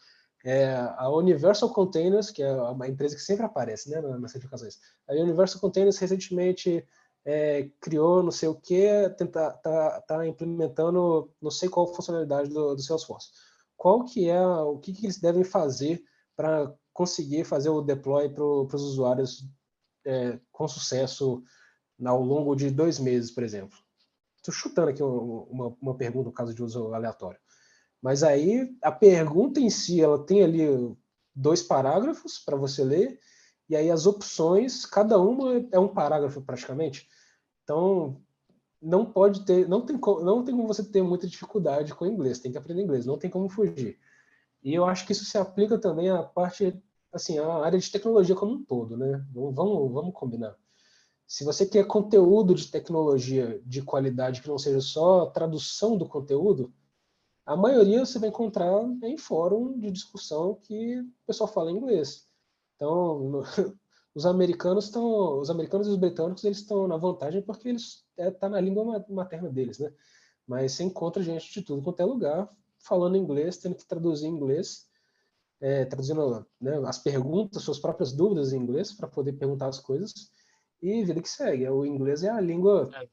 é, 0.43 0.75
a 0.97 1.11
Universal 1.11 1.69
Containers, 1.69 2.31
que 2.31 2.43
é 2.43 2.51
uma 2.51 2.89
empresa 2.89 3.15
que 3.15 3.21
sempre 3.21 3.45
aparece 3.45 3.91
né, 3.91 4.01
nas 4.01 4.33
certificações, 4.33 4.79
a 5.07 5.13
Universal 5.13 5.61
Containers 5.61 5.99
recentemente 5.99 6.83
é, 7.25 7.71
criou 7.81 8.23
não 8.23 8.31
sei 8.31 8.49
o 8.49 8.55
que, 8.55 9.09
tá, 9.33 9.53
tá, 9.53 10.01
tá, 10.03 10.27
implementando 10.27 11.33
não 11.41 11.51
sei 11.51 11.69
qual 11.69 11.95
funcionalidade 11.95 12.49
do, 12.49 12.75
do 12.75 12.83
Salesforce. 12.83 13.29
Qual 13.77 14.05
que 14.05 14.29
é, 14.29 14.41
o 14.41 14.79
que, 14.79 14.93
que 14.93 15.07
eles 15.07 15.21
devem 15.21 15.45
fazer 15.45 16.03
para 16.37 16.73
conseguir 16.93 17.45
fazer 17.45 17.69
o 17.69 17.83
deploy 17.83 18.29
para 18.29 18.45
os 18.45 18.83
usuários 18.83 19.45
é, 20.05 20.39
com 20.51 20.67
sucesso 20.69 21.43
ao 22.05 22.23
longo 22.23 22.55
de 22.55 22.71
dois 22.71 22.99
meses, 22.99 23.31
por 23.31 23.43
exemplo? 23.43 23.79
Estou 24.37 24.53
chutando 24.53 24.91
aqui 24.91 25.03
uma, 25.03 25.77
uma 25.81 25.97
pergunta, 25.97 26.29
no 26.29 26.35
caso 26.35 26.53
de 26.53 26.63
uso 26.63 26.93
aleatório. 26.93 27.39
Mas 28.01 28.25
aí 28.25 28.77
a 28.83 28.91
pergunta 28.91 29.61
em 29.61 29.71
si, 29.71 30.01
ela 30.01 30.25
tem 30.27 30.43
ali 30.43 30.67
dois 31.35 31.63
parágrafos 31.63 32.39
para 32.39 32.57
você 32.57 32.83
ler, 32.83 33.21
e 33.73 33.77
aí 33.77 33.91
as 33.91 34.05
opções, 34.05 34.85
cada 34.85 35.19
uma 35.19 35.67
é 35.73 35.79
um 35.79 35.89
parágrafo 35.89 36.43
praticamente. 36.43 37.09
Então, 37.65 38.21
não 38.83 39.11
pode 39.11 39.47
ter, 39.47 39.67
não 39.67 39.81
tem, 39.81 39.99
não 39.99 40.45
tem 40.45 40.55
como 40.55 40.69
você 40.69 40.85
ter 40.85 41.03
muita 41.03 41.27
dificuldade 41.27 41.95
com 41.95 42.05
inglês, 42.05 42.39
tem 42.39 42.53
que 42.53 42.59
aprender 42.59 42.83
inglês, 42.83 43.07
não 43.07 43.17
tem 43.17 43.31
como 43.31 43.49
fugir. 43.49 43.99
E 44.63 44.75
eu 44.75 44.85
acho 44.85 45.07
que 45.07 45.13
isso 45.13 45.25
se 45.25 45.39
aplica 45.39 45.79
também 45.79 46.11
à 46.11 46.23
parte, 46.23 46.79
assim, 47.11 47.39
à 47.39 47.65
área 47.65 47.79
de 47.79 47.91
tecnologia 47.91 48.35
como 48.37 48.53
um 48.53 48.63
todo, 48.63 48.95
né? 48.95 49.25
Vamos, 49.33 49.91
vamos 49.91 50.13
combinar. 50.13 50.55
Se 51.27 51.43
você 51.43 51.65
quer 51.65 51.87
conteúdo 51.87 52.55
de 52.55 52.71
tecnologia 52.71 53.59
de 53.65 53.81
qualidade 53.81 54.43
que 54.43 54.49
não 54.49 54.59
seja 54.59 54.83
só 54.83 55.25
tradução 55.25 55.97
do 55.97 56.07
conteúdo, 56.07 56.71
a 57.47 57.57
maioria 57.57 58.05
você 58.05 58.19
vai 58.19 58.29
encontrar 58.29 58.85
em 59.03 59.17
fórum 59.17 59.79
de 59.79 59.91
discussão 59.91 60.57
que 60.57 61.01
o 61.01 61.27
pessoal 61.27 61.51
fala 61.51 61.73
inglês. 61.73 62.31
Então, 62.83 63.43
os 64.13 64.27
americanos 64.27 64.87
estão, 64.87 65.39
os 65.39 65.49
americanos 65.49 65.87
e 65.87 65.91
os 65.91 65.97
britânicos 65.97 66.43
eles 66.43 66.59
estão 66.59 66.89
na 66.89 66.97
vantagem 66.97 67.41
porque 67.41 67.69
eles 67.69 68.05
é, 68.17 68.29
tá 68.29 68.49
na 68.49 68.61
língua 68.61 69.07
materna 69.09 69.49
deles, 69.49 69.79
né? 69.79 69.93
Mas 70.49 70.73
você 70.73 70.83
encontra 70.83 71.23
gente 71.23 71.53
de 71.53 71.63
tudo 71.63 71.81
quanto 71.81 72.01
é 72.01 72.05
lugar 72.05 72.51
falando 72.81 73.17
inglês, 73.17 73.59
tendo 73.59 73.77
que 73.77 73.87
traduzir 73.87 74.27
em 74.27 74.31
inglês, 74.31 74.89
é, 75.61 75.85
traduzindo 75.85 76.45
né, 76.61 76.83
as 76.85 76.99
perguntas, 76.99 77.63
suas 77.63 77.79
próprias 77.79 78.13
dúvidas 78.13 78.53
em 78.53 78.59
inglês 78.59 78.93
para 78.93 79.07
poder 79.07 79.35
perguntar 79.35 79.69
as 79.69 79.79
coisas 79.79 80.33
e 80.83 81.05
vida 81.05 81.23
que 81.23 81.29
segue. 81.29 81.69
O 81.69 81.87
inglês 81.87 82.25
é 82.25 82.31
a 82.31 82.41
língua 82.41 82.91
é. 82.93 83.07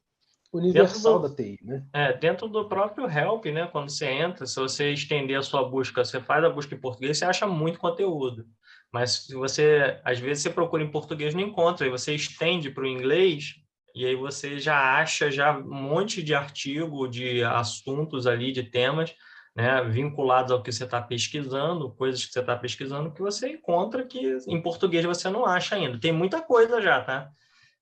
universal 0.52 1.20
do, 1.20 1.30
da 1.30 1.36
TI, 1.36 1.60
né? 1.62 1.86
É, 1.94 2.18
dentro 2.18 2.48
do 2.48 2.68
próprio 2.68 3.08
Help, 3.08 3.46
né? 3.46 3.68
Quando 3.68 3.92
você 3.92 4.08
entra, 4.08 4.48
se 4.48 4.56
você 4.56 4.92
estender 4.92 5.38
a 5.38 5.44
sua 5.44 5.64
busca, 5.70 6.04
você 6.04 6.20
faz 6.20 6.44
a 6.44 6.50
busca 6.50 6.74
em 6.74 6.82
português, 6.82 7.20
você 7.20 7.26
acha 7.26 7.46
muito 7.46 7.80
conteúdo. 7.80 8.48
Mas 8.92 9.26
se 9.28 9.36
você, 9.36 10.00
às 10.04 10.20
vezes, 10.20 10.44
você 10.44 10.50
procura 10.50 10.84
em 10.84 10.92
português 10.92 11.36
não 11.36 11.42
encontra, 11.42 11.86
e 11.86 11.90
você 11.90 12.14
estende 12.16 12.72
para 12.72 12.84
o 12.84 12.88
inglês, 12.88 13.56
e 13.96 14.06
aí 14.06 14.16
você 14.16 14.60
já 14.60 14.98
acha 15.00 15.32
já 15.32 15.58
um 15.58 15.74
monte 15.74 16.24
de 16.24 16.34
artigo, 16.34 17.08
de 17.08 17.44
assuntos 17.44 18.26
ali, 18.26 18.52
de 18.52 18.64
temas, 18.64 19.14
né, 19.56 19.84
vinculados 19.84 20.52
ao 20.52 20.62
que 20.64 20.72
você 20.72 20.86
está 20.86 21.02
pesquisando, 21.02 21.92
coisas 21.92 22.26
que 22.26 22.32
você 22.32 22.40
está 22.40 22.56
pesquisando, 22.56 23.12
que 23.12 23.22
você 23.22 23.50
encontra 23.50 24.06
que 24.06 24.38
em 24.48 24.62
português 24.62 25.06
você 25.06 25.30
não 25.30 25.46
acha 25.46 25.76
ainda. 25.76 26.00
Tem 26.00 26.12
muita 26.12 26.42
coisa 26.42 26.82
já, 26.82 27.02
tá? 27.02 27.30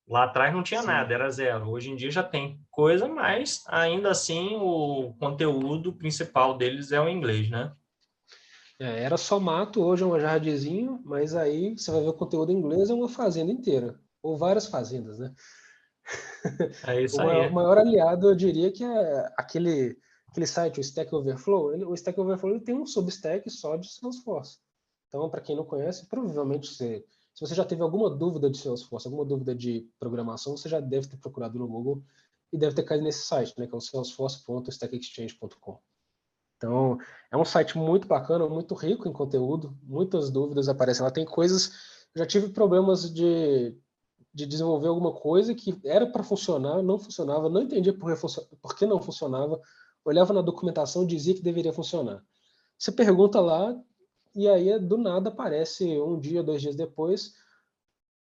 Lá 0.07 0.23
atrás 0.23 0.53
não 0.53 0.63
tinha 0.63 0.81
Sim. 0.81 0.87
nada, 0.87 1.13
era 1.13 1.29
zero. 1.29 1.69
Hoje 1.69 1.91
em 1.91 1.95
dia 1.95 2.09
já 2.09 2.23
tem 2.23 2.59
coisa, 2.71 3.07
mas 3.07 3.63
ainda 3.67 4.09
assim 4.09 4.55
o 4.55 5.13
conteúdo 5.19 5.91
principal 5.93 6.57
deles 6.57 6.91
é 6.93 6.99
o 6.99 7.09
inglês, 7.09 7.49
né? 7.49 7.73
É, 8.79 9.03
era 9.03 9.17
só 9.17 9.39
mato, 9.39 9.81
hoje 9.81 10.03
é 10.03 10.05
um 10.05 10.19
jardinzinho, 10.19 11.01
mas 11.03 11.33
aí 11.33 11.75
você 11.75 11.89
vai 11.89 12.01
ver 12.01 12.09
o 12.09 12.13
conteúdo 12.13 12.51
em 12.51 12.55
inglês, 12.55 12.89
é 12.89 12.93
uma 12.93 13.09
fazenda 13.09 13.51
inteira, 13.51 13.99
ou 14.21 14.37
várias 14.37 14.67
fazendas, 14.67 15.17
né? 15.17 15.33
É 16.85 17.01
isso 17.01 17.15
o 17.19 17.25
maior, 17.25 17.41
aí. 17.43 17.49
O 17.49 17.53
maior 17.53 17.77
aliado, 17.79 18.29
eu 18.29 18.35
diria 18.35 18.71
que 18.71 18.83
é 18.83 19.33
aquele, 19.35 19.97
aquele 20.27 20.45
site, 20.45 20.79
o 20.79 20.81
Stack 20.81 21.13
Overflow. 21.13 21.73
Ele, 21.73 21.85
o 21.85 21.93
Stack 21.95 22.19
Overflow 22.19 22.53
ele 22.53 22.63
tem 22.63 22.75
um 22.75 22.85
substack 22.85 23.49
só 23.49 23.75
de 23.77 23.91
Salesforce. 23.91 24.59
Então, 25.07 25.27
para 25.29 25.41
quem 25.41 25.55
não 25.55 25.65
conhece, 25.65 26.05
provavelmente 26.05 26.67
você 26.67 27.03
Se 27.33 27.41
você 27.41 27.55
já 27.55 27.65
teve 27.65 27.81
alguma 27.81 28.09
dúvida 28.09 28.49
de 28.49 28.57
Salesforce, 28.57 29.07
alguma 29.07 29.25
dúvida 29.25 29.55
de 29.55 29.89
programação, 29.99 30.55
você 30.55 30.69
já 30.69 30.79
deve 30.79 31.07
ter 31.07 31.17
procurado 31.17 31.57
no 31.57 31.67
Google 31.67 32.03
e 32.53 32.57
deve 32.57 32.75
ter 32.75 32.83
caído 32.83 33.03
nesse 33.03 33.25
site, 33.25 33.53
né, 33.57 33.65
que 33.65 33.73
é 33.73 33.77
o 33.77 33.81
salesforce.stackexchange.com. 33.81 35.79
Então, 36.57 36.97
é 37.31 37.37
um 37.37 37.45
site 37.45 37.77
muito 37.77 38.07
bacana, 38.07 38.47
muito 38.49 38.73
rico 38.73 39.07
em 39.07 39.13
conteúdo, 39.13 39.77
muitas 39.83 40.29
dúvidas 40.31 40.67
aparecem 40.67 41.03
lá. 41.03 41.11
Tem 41.11 41.25
coisas, 41.25 41.71
já 42.15 42.25
tive 42.25 42.49
problemas 42.49 43.13
de, 43.13 43.77
de 44.33 44.45
desenvolver 44.45 44.87
alguma 44.87 45.13
coisa 45.13 45.53
que 45.53 45.79
era 45.85 46.07
para 46.07 46.23
funcionar, 46.23 46.81
não 46.81 46.97
funcionava, 46.97 47.47
não 47.47 47.61
entendia 47.61 47.93
por 47.93 48.13
que, 48.13 48.27
por 48.61 48.75
que 48.75 48.85
não 48.85 48.99
funcionava, 48.99 49.61
olhava 50.03 50.33
na 50.33 50.41
documentação 50.41 51.03
e 51.03 51.07
dizia 51.07 51.35
que 51.35 51.43
deveria 51.43 51.71
funcionar. 51.71 52.23
Você 52.77 52.91
pergunta 52.91 53.39
lá, 53.39 53.79
e 54.35 54.47
aí 54.47 54.79
do 54.79 54.97
nada 54.97 55.29
aparece 55.29 55.85
um 55.99 56.19
dia, 56.19 56.41
dois 56.41 56.61
dias 56.61 56.75
depois, 56.75 57.33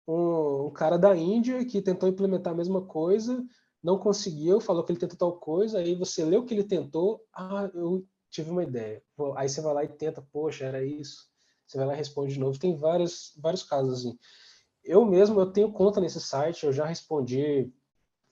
um, 0.06 0.66
um 0.66 0.70
cara 0.70 0.98
da 0.98 1.16
Índia 1.16 1.64
que 1.64 1.80
tentou 1.80 2.08
implementar 2.08 2.52
a 2.52 2.56
mesma 2.56 2.82
coisa, 2.82 3.42
não 3.82 3.98
conseguiu, 3.98 4.60
falou 4.60 4.84
que 4.84 4.92
ele 4.92 4.98
tentou 4.98 5.16
tal 5.16 5.38
coisa, 5.38 5.78
aí 5.78 5.94
você 5.94 6.24
lê 6.24 6.36
o 6.36 6.44
que 6.44 6.52
ele 6.52 6.64
tentou, 6.64 7.24
ah, 7.32 7.70
eu 7.72 8.04
tive 8.30 8.50
uma 8.50 8.62
ideia. 8.62 9.02
Aí 9.36 9.48
você 9.48 9.60
vai 9.60 9.74
lá 9.74 9.84
e 9.84 9.88
tenta, 9.88 10.20
poxa, 10.20 10.64
era 10.64 10.84
isso. 10.84 11.28
Você 11.66 11.78
vai 11.78 11.86
lá 11.86 11.94
e 11.94 11.96
responde 11.96 12.34
de 12.34 12.40
novo. 12.40 12.58
Tem 12.58 12.76
vários, 12.76 13.32
vários 13.40 13.62
casos 13.62 14.00
assim. 14.00 14.18
Eu 14.84 15.04
mesmo, 15.04 15.40
eu 15.40 15.52
tenho 15.52 15.72
conta 15.72 16.00
nesse 16.00 16.20
site, 16.20 16.64
eu 16.64 16.72
já 16.72 16.86
respondi 16.86 17.72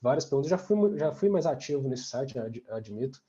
várias 0.00 0.24
perguntas, 0.24 0.50
já 0.50 0.58
fui, 0.58 0.98
já 0.98 1.12
fui 1.12 1.28
mais 1.28 1.46
ativo 1.46 1.88
nesse 1.88 2.04
site, 2.04 2.38
admito, 2.68 3.20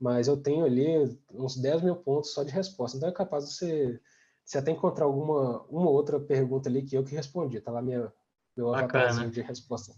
mas 0.00 0.28
eu 0.28 0.36
tenho 0.36 0.64
ali 0.64 1.18
uns 1.30 1.56
10 1.56 1.82
mil 1.82 1.96
pontos 1.96 2.32
só 2.32 2.42
de 2.42 2.52
resposta. 2.52 2.96
Então 2.96 3.08
é 3.08 3.12
capaz 3.12 3.46
de 3.46 3.54
você, 3.54 4.00
você 4.44 4.58
até 4.58 4.70
encontrar 4.70 5.04
alguma 5.04 5.62
uma 5.64 5.90
outra 5.90 6.18
pergunta 6.18 6.68
ali 6.68 6.82
que 6.82 6.96
eu 6.96 7.04
que 7.04 7.14
respondi. 7.14 7.60
Tá 7.60 7.70
lá 7.70 7.82
minha, 7.82 8.10
meu 8.56 8.72
avatarzinho 8.72 9.30
de 9.30 9.42
resposta. 9.42 9.92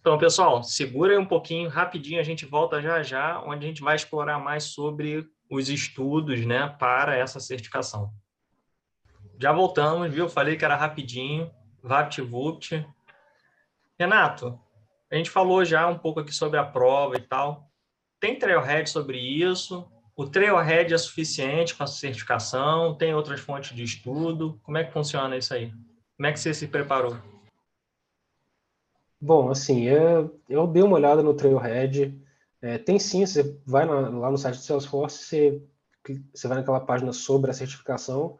Então, 0.00 0.16
pessoal, 0.16 0.62
segura 0.62 1.12
aí 1.12 1.18
um 1.18 1.26
pouquinho, 1.26 1.68
rapidinho, 1.68 2.20
a 2.20 2.24
gente 2.24 2.46
volta 2.46 2.80
já 2.80 3.02
já, 3.02 3.42
onde 3.42 3.66
a 3.66 3.68
gente 3.68 3.82
vai 3.82 3.94
explorar 3.94 4.38
mais 4.38 4.64
sobre 4.64 5.28
os 5.50 5.68
estudos 5.68 6.46
né, 6.46 6.74
para 6.78 7.14
essa 7.16 7.38
certificação. 7.38 8.10
Já 9.38 9.52
voltamos, 9.52 10.10
viu? 10.12 10.26
Falei 10.26 10.56
que 10.56 10.64
era 10.64 10.74
rapidinho, 10.74 11.50
VaptVupt. 11.82 12.86
Renato, 13.98 14.58
a 15.10 15.16
gente 15.16 15.28
falou 15.28 15.64
já 15.66 15.86
um 15.86 15.98
pouco 15.98 16.20
aqui 16.20 16.32
sobre 16.32 16.58
a 16.58 16.64
prova 16.64 17.16
e 17.16 17.20
tal. 17.20 17.70
Tem 18.18 18.38
Trailhead 18.38 18.88
sobre 18.88 19.18
isso? 19.18 19.86
O 20.16 20.26
Trailhead 20.26 20.94
é 20.94 20.98
suficiente 20.98 21.74
para 21.74 21.84
a 21.84 21.88
certificação? 21.88 22.94
Tem 22.94 23.14
outras 23.14 23.40
fontes 23.40 23.76
de 23.76 23.82
estudo? 23.82 24.58
Como 24.62 24.78
é 24.78 24.84
que 24.84 24.92
funciona 24.92 25.36
isso 25.36 25.52
aí? 25.52 25.72
Como 26.16 26.26
é 26.26 26.32
que 26.32 26.40
você 26.40 26.54
se 26.54 26.68
preparou? 26.68 27.16
Bom, 29.20 29.50
assim, 29.50 29.82
eu, 29.82 30.40
eu 30.48 30.66
dei 30.66 30.82
uma 30.82 30.96
olhada 30.96 31.22
no 31.22 31.34
Trailhead. 31.34 32.18
É, 32.62 32.78
tem 32.78 32.98
sim, 32.98 33.26
você 33.26 33.58
vai 33.66 33.84
na, 33.84 34.08
lá 34.08 34.30
no 34.30 34.38
site 34.38 34.56
do 34.56 34.62
Salesforce, 34.62 35.24
você, 35.24 35.62
você 36.34 36.48
vai 36.48 36.58
naquela 36.58 36.80
página 36.80 37.12
sobre 37.12 37.50
a 37.50 37.54
certificação, 37.54 38.38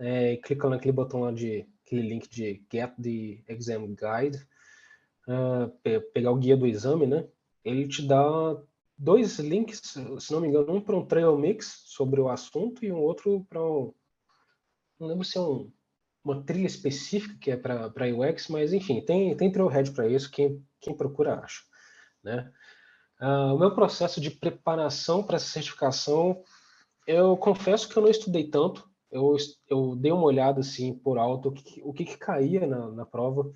é, 0.00 0.36
clicando 0.38 0.74
naquele 0.74 0.92
botão 0.92 1.20
lá 1.20 1.32
de 1.32 1.68
aquele 1.84 2.02
link 2.08 2.28
de 2.28 2.64
Get 2.72 2.92
the 3.00 3.42
Exam 3.52 3.88
Guide, 3.88 4.44
uh, 5.28 5.70
pegar 6.12 6.32
o 6.32 6.36
guia 6.36 6.56
do 6.56 6.66
exame, 6.66 7.06
né? 7.06 7.28
Ele 7.64 7.86
te 7.86 8.06
dá 8.06 8.60
dois 8.98 9.38
links, 9.38 9.80
se 10.18 10.32
não 10.32 10.40
me 10.40 10.48
engano, 10.48 10.74
um 10.74 10.80
para 10.80 10.96
um 10.96 11.06
Trail 11.06 11.36
Mix 11.38 11.82
sobre 11.86 12.20
o 12.20 12.28
assunto 12.28 12.84
e 12.84 12.90
um 12.90 12.98
outro 12.98 13.44
para 13.48 13.62
um. 13.62 13.92
Não 14.98 15.06
lembro 15.08 15.24
se 15.24 15.38
é 15.38 15.40
um 15.40 15.70
uma 16.24 16.42
trilha 16.42 16.66
específica 16.66 17.36
que 17.40 17.50
é 17.50 17.56
para 17.56 17.90
UX, 18.06 18.48
mas 18.48 18.72
enfim, 18.72 19.00
tem, 19.00 19.36
tem 19.36 19.50
Trailhead 19.50 19.90
para 19.92 20.08
isso, 20.08 20.30
quem, 20.30 20.64
quem 20.80 20.96
procura 20.96 21.40
acha. 21.40 21.62
Né? 22.22 22.50
Uh, 23.20 23.54
o 23.54 23.58
meu 23.58 23.74
processo 23.74 24.20
de 24.20 24.30
preparação 24.30 25.22
para 25.22 25.36
essa 25.36 25.46
certificação, 25.46 26.42
eu 27.06 27.36
confesso 27.36 27.88
que 27.88 27.96
eu 27.96 28.02
não 28.02 28.10
estudei 28.10 28.48
tanto, 28.48 28.88
eu, 29.10 29.36
eu 29.68 29.96
dei 29.96 30.12
uma 30.12 30.24
olhada 30.24 30.60
assim 30.60 30.94
por 30.94 31.18
alto, 31.18 31.48
o 31.48 31.52
que, 31.52 31.82
o 31.84 31.92
que, 31.92 32.04
que 32.04 32.16
caía 32.16 32.66
na, 32.66 32.88
na 32.90 33.06
prova, 33.06 33.52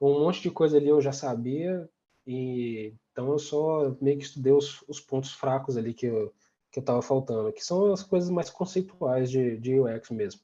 um 0.00 0.20
monte 0.20 0.40
de 0.40 0.50
coisa 0.50 0.76
ali 0.76 0.88
eu 0.88 1.00
já 1.00 1.12
sabia, 1.12 1.88
e 2.26 2.94
então 3.12 3.30
eu 3.30 3.38
só 3.38 3.96
meio 4.00 4.18
que 4.18 4.24
estudei 4.24 4.52
os, 4.52 4.82
os 4.88 5.00
pontos 5.00 5.32
fracos 5.32 5.76
ali 5.76 5.92
que 5.92 6.06
eu 6.06 6.32
que 6.74 6.80
estava 6.80 7.00
faltando, 7.00 7.52
que 7.52 7.64
são 7.64 7.92
as 7.92 8.02
coisas 8.02 8.28
mais 8.28 8.50
conceituais 8.50 9.30
de, 9.30 9.56
de 9.58 9.78
UX 9.78 10.10
mesmo. 10.10 10.40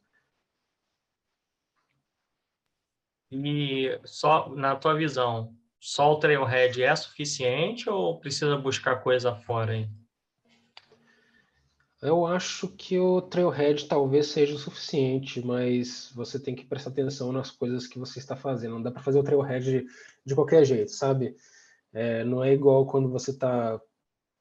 E 3.30 3.98
só 4.04 4.48
na 4.48 4.74
tua 4.74 4.94
visão, 4.94 5.54
só 5.78 6.12
o 6.12 6.18
Trailhead 6.18 6.82
é 6.82 6.94
suficiente 6.96 7.88
ou 7.88 8.18
precisa 8.18 8.56
buscar 8.56 9.02
coisa 9.02 9.34
fora 9.34 9.72
aí? 9.72 9.88
Eu 12.02 12.26
acho 12.26 12.66
que 12.68 12.98
o 12.98 13.20
Trailhead 13.20 13.86
talvez 13.86 14.28
seja 14.28 14.54
o 14.54 14.58
suficiente, 14.58 15.44
mas 15.44 16.10
você 16.14 16.40
tem 16.40 16.54
que 16.54 16.64
prestar 16.64 16.90
atenção 16.90 17.30
nas 17.30 17.50
coisas 17.50 17.86
que 17.86 17.98
você 17.98 18.18
está 18.18 18.34
fazendo. 18.34 18.76
Não 18.76 18.82
dá 18.82 18.90
para 18.90 19.02
fazer 19.02 19.18
o 19.18 19.22
Trailhead 19.22 19.64
de, 19.64 19.86
de 20.24 20.34
qualquer 20.34 20.64
jeito, 20.64 20.90
sabe? 20.90 21.36
É, 21.92 22.24
não 22.24 22.42
é 22.42 22.52
igual 22.54 22.86
quando 22.86 23.10
você 23.10 23.32
está 23.32 23.78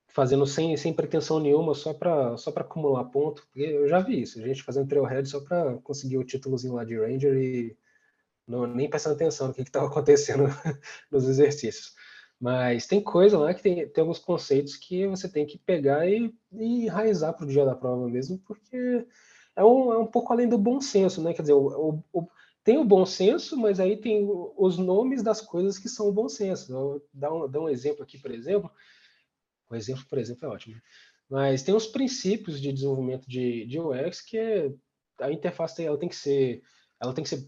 fazendo 0.08 0.46
sem, 0.46 0.76
sem 0.78 0.94
pretensão 0.94 1.40
nenhuma, 1.40 1.74
só 1.76 1.94
para 1.94 2.38
só 2.38 2.50
acumular 2.52 3.04
ponto. 3.06 3.42
Porque 3.44 3.62
eu 3.62 3.88
já 3.90 4.00
vi 4.00 4.22
isso, 4.22 4.40
a 4.40 4.48
gente 4.48 4.64
fazendo 4.64 4.88
Trailhead 4.88 5.28
só 5.28 5.42
para 5.42 5.78
conseguir 5.80 6.18
o 6.18 6.24
títulozinho 6.24 6.76
lá 6.76 6.86
de 6.86 6.98
Ranger 6.98 7.36
e 7.36 7.78
não, 8.50 8.66
nem 8.66 8.90
prestando 8.90 9.16
atenção 9.16 9.48
no 9.48 9.54
que 9.54 9.62
estava 9.62 9.86
acontecendo 9.86 10.46
nos 11.12 11.28
exercícios. 11.28 11.94
Mas 12.40 12.88
tem 12.88 13.02
coisa 13.02 13.38
lá 13.38 13.54
que 13.54 13.62
tem, 13.62 13.88
tem 13.88 14.02
alguns 14.02 14.18
conceitos 14.18 14.76
que 14.76 15.06
você 15.06 15.30
tem 15.30 15.46
que 15.46 15.58
pegar 15.58 16.10
e, 16.10 16.34
e 16.54 16.86
enraizar 16.86 17.34
para 17.34 17.46
o 17.46 17.50
dia 17.50 17.66
da 17.66 17.76
prova 17.76 18.08
mesmo, 18.10 18.40
porque 18.40 19.06
é 19.56 19.64
um, 19.64 19.94
é 19.94 19.98
um 20.00 20.08
pouco 20.08 20.34
além 20.34 20.48
do 20.48 20.58
bom 20.58 20.82
senso, 20.82 21.22
né? 21.22 21.34
Quer 21.34 21.44
dizer, 21.44 21.54
o, 21.54 22.04
o, 22.12 22.28
tem 22.64 22.78
o 22.78 22.86
bom 22.86 23.06
senso, 23.06 23.56
mas 23.58 23.80
aí 23.80 23.98
tem 23.98 24.28
os 24.58 24.78
nomes 24.78 25.22
das 25.22 25.42
coisas 25.42 25.78
que 25.78 25.90
são 25.90 26.08
o 26.08 26.14
bom 26.14 26.28
senso. 26.28 26.72
Eu 26.74 27.08
dar 27.14 27.34
um, 27.34 27.50
dar 27.50 27.60
um 27.60 27.70
exemplo 27.70 28.04
aqui, 28.04 28.18
por 28.18 28.32
exemplo. 28.32 28.72
O 29.70 29.76
exemplo, 29.76 30.06
por 30.10 30.18
exemplo, 30.18 30.46
é 30.46 30.50
ótimo. 30.50 30.76
Mas 31.30 31.62
tem 31.62 31.76
os 31.76 31.86
princípios 31.86 32.60
de 32.60 32.74
desenvolvimento 32.74 33.28
de, 33.28 33.66
de 33.66 33.80
UX 33.80 34.22
que 34.22 34.38
é, 34.38 34.72
a 35.20 35.32
interface 35.32 35.84
ela 35.84 35.98
tem 35.98 36.10
que 36.10 36.16
ser 36.16 36.64
ela 37.00 37.14
tem 37.14 37.24
que 37.24 37.30
ser 37.30 37.48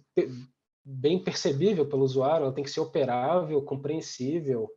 bem 0.83 1.23
percebível 1.23 1.87
pelo 1.87 2.03
usuário, 2.03 2.45
ela 2.45 2.53
tem 2.53 2.63
que 2.63 2.71
ser 2.71 2.79
operável, 2.79 3.61
compreensível 3.61 4.69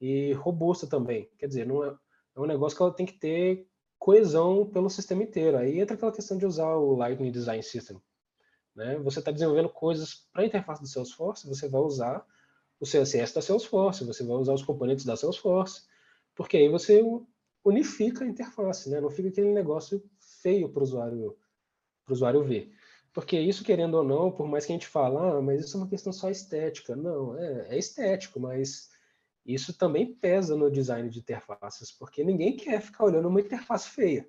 e 0.00 0.32
robusta 0.34 0.86
também. 0.86 1.30
Quer 1.38 1.46
dizer, 1.46 1.66
não 1.66 1.84
é, 1.84 1.96
é 2.36 2.40
um 2.40 2.46
negócio 2.46 2.76
que 2.76 2.82
ela 2.82 2.92
tem 2.92 3.06
que 3.06 3.18
ter 3.18 3.66
coesão 3.98 4.66
pelo 4.66 4.90
sistema 4.90 5.22
inteiro. 5.22 5.56
Aí 5.56 5.80
entra 5.80 5.96
aquela 5.96 6.12
questão 6.12 6.36
de 6.36 6.46
usar 6.46 6.74
o 6.74 6.96
Lightning 6.96 7.30
Design 7.30 7.62
System. 7.62 8.00
Né? 8.74 8.98
Você 8.98 9.20
está 9.20 9.30
desenvolvendo 9.30 9.70
coisas 9.70 10.26
para 10.32 10.42
a 10.42 10.46
interface 10.46 10.82
do 10.82 10.88
Salesforce, 10.88 11.48
você 11.48 11.68
vai 11.68 11.80
usar 11.80 12.24
o 12.78 12.84
CSS 12.84 13.34
da 13.34 13.40
Salesforce, 13.40 14.04
você 14.04 14.22
vai 14.22 14.36
usar 14.36 14.52
os 14.52 14.62
componentes 14.62 15.06
da 15.06 15.16
Salesforce, 15.16 15.82
porque 16.34 16.58
aí 16.58 16.68
você 16.68 17.02
unifica 17.64 18.24
a 18.24 18.28
interface, 18.28 18.90
né? 18.90 19.00
não 19.00 19.08
fica 19.08 19.30
aquele 19.30 19.52
negócio 19.52 20.02
feio 20.42 20.68
para 20.68 20.80
o 20.80 20.82
usuário, 20.82 21.36
usuário 22.08 22.44
ver. 22.44 22.70
Porque 23.16 23.40
isso, 23.40 23.64
querendo 23.64 23.94
ou 23.94 24.04
não, 24.04 24.30
por 24.30 24.46
mais 24.46 24.66
que 24.66 24.72
a 24.72 24.74
gente 24.74 24.86
fale, 24.86 25.16
ah, 25.16 25.40
mas 25.40 25.64
isso 25.64 25.74
é 25.74 25.80
uma 25.80 25.88
questão 25.88 26.12
só 26.12 26.28
estética. 26.28 26.94
Não, 26.94 27.34
é, 27.38 27.68
é 27.70 27.78
estético, 27.78 28.38
mas 28.38 28.90
isso 29.46 29.72
também 29.72 30.14
pesa 30.14 30.54
no 30.54 30.70
design 30.70 31.08
de 31.08 31.20
interfaces, 31.20 31.90
porque 31.90 32.22
ninguém 32.22 32.58
quer 32.58 32.78
ficar 32.82 33.06
olhando 33.06 33.28
uma 33.28 33.40
interface 33.40 33.88
feia. 33.88 34.28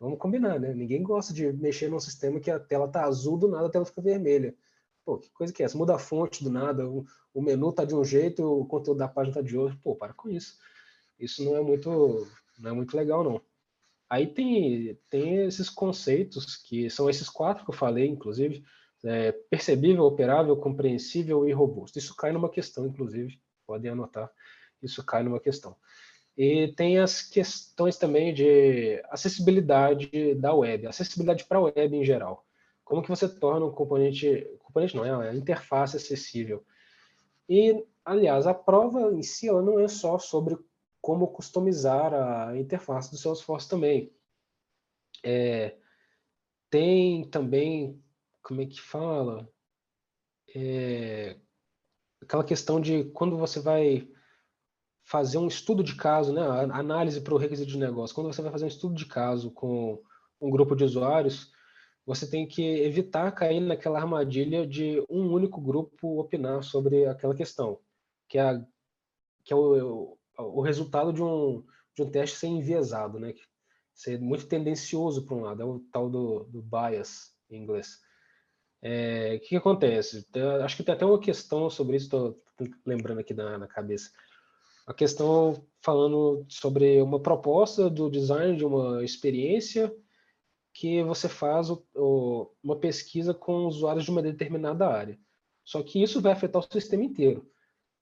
Vamos 0.00 0.18
combinar, 0.18 0.58
né? 0.58 0.72
Ninguém 0.72 1.02
gosta 1.02 1.34
de 1.34 1.52
mexer 1.52 1.90
num 1.90 2.00
sistema 2.00 2.40
que 2.40 2.50
a 2.50 2.58
tela 2.58 2.88
tá 2.88 3.04
azul, 3.04 3.36
do 3.36 3.46
nada 3.46 3.66
a 3.66 3.70
tela 3.70 3.84
fica 3.84 4.00
vermelha. 4.00 4.56
Pô, 5.04 5.18
que 5.18 5.28
coisa 5.28 5.52
que 5.52 5.62
é 5.62 5.66
essa? 5.66 5.76
Muda 5.76 5.94
a 5.94 5.98
fonte 5.98 6.42
do 6.42 6.48
nada, 6.50 6.88
o, 6.88 7.04
o 7.34 7.42
menu 7.42 7.74
tá 7.74 7.84
de 7.84 7.94
um 7.94 8.02
jeito, 8.02 8.42
o 8.42 8.64
conteúdo 8.64 9.00
da 9.00 9.06
página 9.06 9.34
tá 9.34 9.42
de 9.42 9.54
outro. 9.58 9.78
Pô, 9.82 9.96
para 9.96 10.14
com 10.14 10.30
isso. 10.30 10.56
Isso 11.20 11.44
não 11.44 11.58
é 11.58 11.60
muito, 11.60 12.26
não 12.58 12.70
é 12.70 12.72
muito 12.72 12.96
legal, 12.96 13.22
não. 13.22 13.38
Aí 14.08 14.26
tem, 14.26 14.98
tem 15.08 15.46
esses 15.46 15.70
conceitos, 15.70 16.56
que 16.56 16.88
são 16.90 17.08
esses 17.08 17.28
quatro 17.28 17.64
que 17.64 17.70
eu 17.70 17.74
falei, 17.74 18.06
inclusive, 18.06 18.62
é, 19.04 19.32
percebível, 19.32 20.04
operável, 20.04 20.56
compreensível 20.56 21.48
e 21.48 21.52
robusto. 21.52 21.98
Isso 21.98 22.16
cai 22.16 22.32
numa 22.32 22.48
questão, 22.48 22.86
inclusive, 22.86 23.40
podem 23.66 23.90
anotar, 23.90 24.30
isso 24.82 25.04
cai 25.04 25.22
numa 25.22 25.40
questão. 25.40 25.76
E 26.36 26.72
tem 26.76 26.98
as 26.98 27.22
questões 27.22 27.96
também 27.96 28.34
de 28.34 29.00
acessibilidade 29.08 30.34
da 30.34 30.52
web, 30.52 30.86
acessibilidade 30.86 31.44
para 31.44 31.58
a 31.58 31.62
web 31.62 31.96
em 31.96 32.04
geral. 32.04 32.44
Como 32.84 33.02
que 33.02 33.08
você 33.08 33.28
torna 33.28 33.66
um 33.66 33.72
componente, 33.72 34.46
componente 34.58 34.96
não, 34.96 35.04
é 35.04 35.30
a 35.30 35.34
interface 35.34 35.96
acessível. 35.96 36.64
E, 37.48 37.84
aliás, 38.04 38.46
a 38.46 38.54
prova 38.54 39.12
em 39.12 39.22
si 39.22 39.48
ela 39.48 39.62
não 39.62 39.78
é 39.78 39.86
só 39.86 40.18
sobre 40.18 40.56
como 41.04 41.28
customizar 41.28 42.14
a 42.14 42.56
interface 42.56 43.10
do 43.10 43.18
Salesforce 43.18 43.68
também. 43.68 44.10
É, 45.22 45.76
tem 46.70 47.28
também, 47.28 48.02
como 48.42 48.62
é 48.62 48.66
que 48.66 48.80
fala? 48.80 49.46
é, 50.54 51.36
aquela 52.22 52.44
questão 52.44 52.80
de 52.80 53.04
quando 53.10 53.36
você 53.36 53.60
vai 53.60 54.08
fazer 55.02 55.36
um 55.36 55.48
estudo 55.48 55.82
de 55.82 55.96
caso, 55.96 56.32
né, 56.32 56.40
análise 56.72 57.20
para 57.20 57.34
o 57.34 57.38
requisito 57.38 57.70
de 57.70 57.78
negócio, 57.78 58.14
quando 58.14 58.32
você 58.32 58.40
vai 58.40 58.52
fazer 58.52 58.64
um 58.64 58.68
estudo 58.68 58.94
de 58.94 59.04
caso 59.04 59.50
com 59.50 60.00
um 60.40 60.50
grupo 60.50 60.76
de 60.76 60.84
usuários, 60.84 61.52
você 62.06 62.28
tem 62.28 62.46
que 62.46 62.62
evitar 62.62 63.32
cair 63.32 63.60
naquela 63.60 63.98
armadilha 63.98 64.66
de 64.66 65.04
um 65.08 65.32
único 65.32 65.60
grupo 65.60 66.20
opinar 66.20 66.62
sobre 66.62 67.06
aquela 67.06 67.34
questão, 67.34 67.80
que 68.28 68.38
é, 68.38 68.42
a, 68.42 68.64
que 69.42 69.52
é 69.52 69.56
o, 69.56 70.16
o, 70.38 70.60
resultado 70.60 71.12
de 71.12 71.22
um, 71.22 71.64
de 71.94 72.02
um 72.02 72.10
teste 72.10 72.36
ser 72.36 72.48
enviesado, 72.48 73.18
né? 73.18 73.34
Ser 73.92 74.20
muito 74.20 74.46
tendencioso 74.46 75.24
para 75.24 75.36
um 75.36 75.40
lado, 75.42 75.62
é 75.62 75.64
o 75.64 75.80
tal 75.92 76.10
do, 76.10 76.44
do 76.44 76.62
bias 76.62 77.32
em 77.50 77.62
inglês. 77.62 78.00
É, 78.82 79.36
o 79.36 79.40
que, 79.40 79.48
que, 79.48 79.56
acontece? 79.56 80.26
Acho 80.62 80.76
que 80.76 80.82
tem 80.82 80.94
até 80.94 81.06
uma 81.06 81.18
questão 81.18 81.70
sobre 81.70 81.96
isso, 81.96 82.06
estou 82.06 82.40
lembrando 82.84 83.20
aqui 83.20 83.32
na, 83.32 83.56
na 83.56 83.66
cabeça. 83.66 84.10
A 84.86 84.92
questão 84.92 85.66
falando 85.80 86.44
sobre 86.48 87.00
uma 87.00 87.18
proposta 87.18 87.88
do 87.88 88.10
design 88.10 88.56
de 88.56 88.64
uma 88.64 89.02
experiência 89.02 89.94
que 90.74 91.02
você 91.04 91.28
faz 91.28 91.70
o, 91.70 91.86
o, 91.94 92.50
uma 92.62 92.76
pesquisa 92.76 93.32
com 93.32 93.66
usuários 93.66 94.04
de 94.04 94.10
uma 94.10 94.20
determinada 94.20 94.86
área. 94.86 95.18
Só 95.64 95.82
que 95.82 96.02
isso 96.02 96.20
vai 96.20 96.32
afetar 96.32 96.60
o 96.60 96.72
sistema 96.72 97.04
inteiro. 97.04 97.48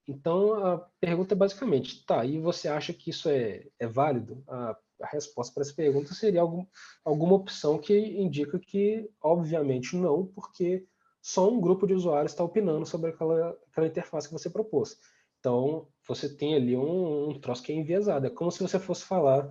Então, 0.07 0.55
a 0.55 0.79
pergunta 1.01 1.35
é 1.35 1.37
basicamente, 1.37 2.05
tá, 2.05 2.25
e 2.25 2.39
você 2.39 2.69
acha 2.69 2.93
que 2.93 3.11
isso 3.11 3.29
é, 3.29 3.67
é 3.79 3.87
válido? 3.87 4.43
A, 4.49 4.77
a 5.01 5.07
resposta 5.07 5.53
para 5.55 5.63
essa 5.63 5.75
pergunta 5.75 6.13
seria 6.15 6.41
algum, 6.41 6.67
alguma 7.05 7.35
opção 7.35 7.79
que 7.79 7.97
indica 7.97 8.59
que, 8.59 9.09
obviamente, 9.21 9.97
não, 9.97 10.27
porque 10.27 10.87
só 11.21 11.49
um 11.49 11.61
grupo 11.61 11.87
de 11.87 11.95
usuários 11.95 12.33
está 12.33 12.43
opinando 12.43 12.85
sobre 12.85 13.11
aquela, 13.11 13.57
aquela 13.71 13.87
interface 13.87 14.27
que 14.27 14.33
você 14.33 14.51
propôs. 14.51 14.99
Então, 15.39 15.89
você 16.07 16.29
tem 16.29 16.55
ali 16.55 16.77
um, 16.77 17.31
um 17.31 17.41
troço 17.41 17.63
que 17.63 17.73
é 17.73 17.75
enviesado. 17.75 18.27
É 18.27 18.31
como 18.31 18.51
se 18.51 18.63
você 18.63 18.79
fosse 18.79 19.05
falar 19.05 19.51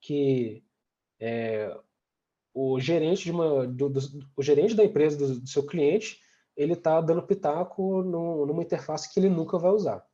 que 0.00 0.64
é, 1.20 1.76
o 2.54 2.78
gerente 2.80 3.24
de 3.24 3.30
uma, 3.30 3.66
do, 3.66 3.88
do, 3.88 4.00
o 4.36 4.42
gerente 4.42 4.74
da 4.74 4.84
empresa 4.84 5.16
do, 5.16 5.40
do 5.40 5.48
seu 5.48 5.64
cliente, 5.64 6.20
ele 6.58 6.72
está 6.72 7.00
dando 7.00 7.22
pitaco 7.22 8.02
no, 8.02 8.44
numa 8.44 8.62
interface 8.62 9.12
que 9.14 9.20
ele 9.20 9.28
nunca 9.28 9.56
vai 9.56 9.70
usar. 9.70 10.04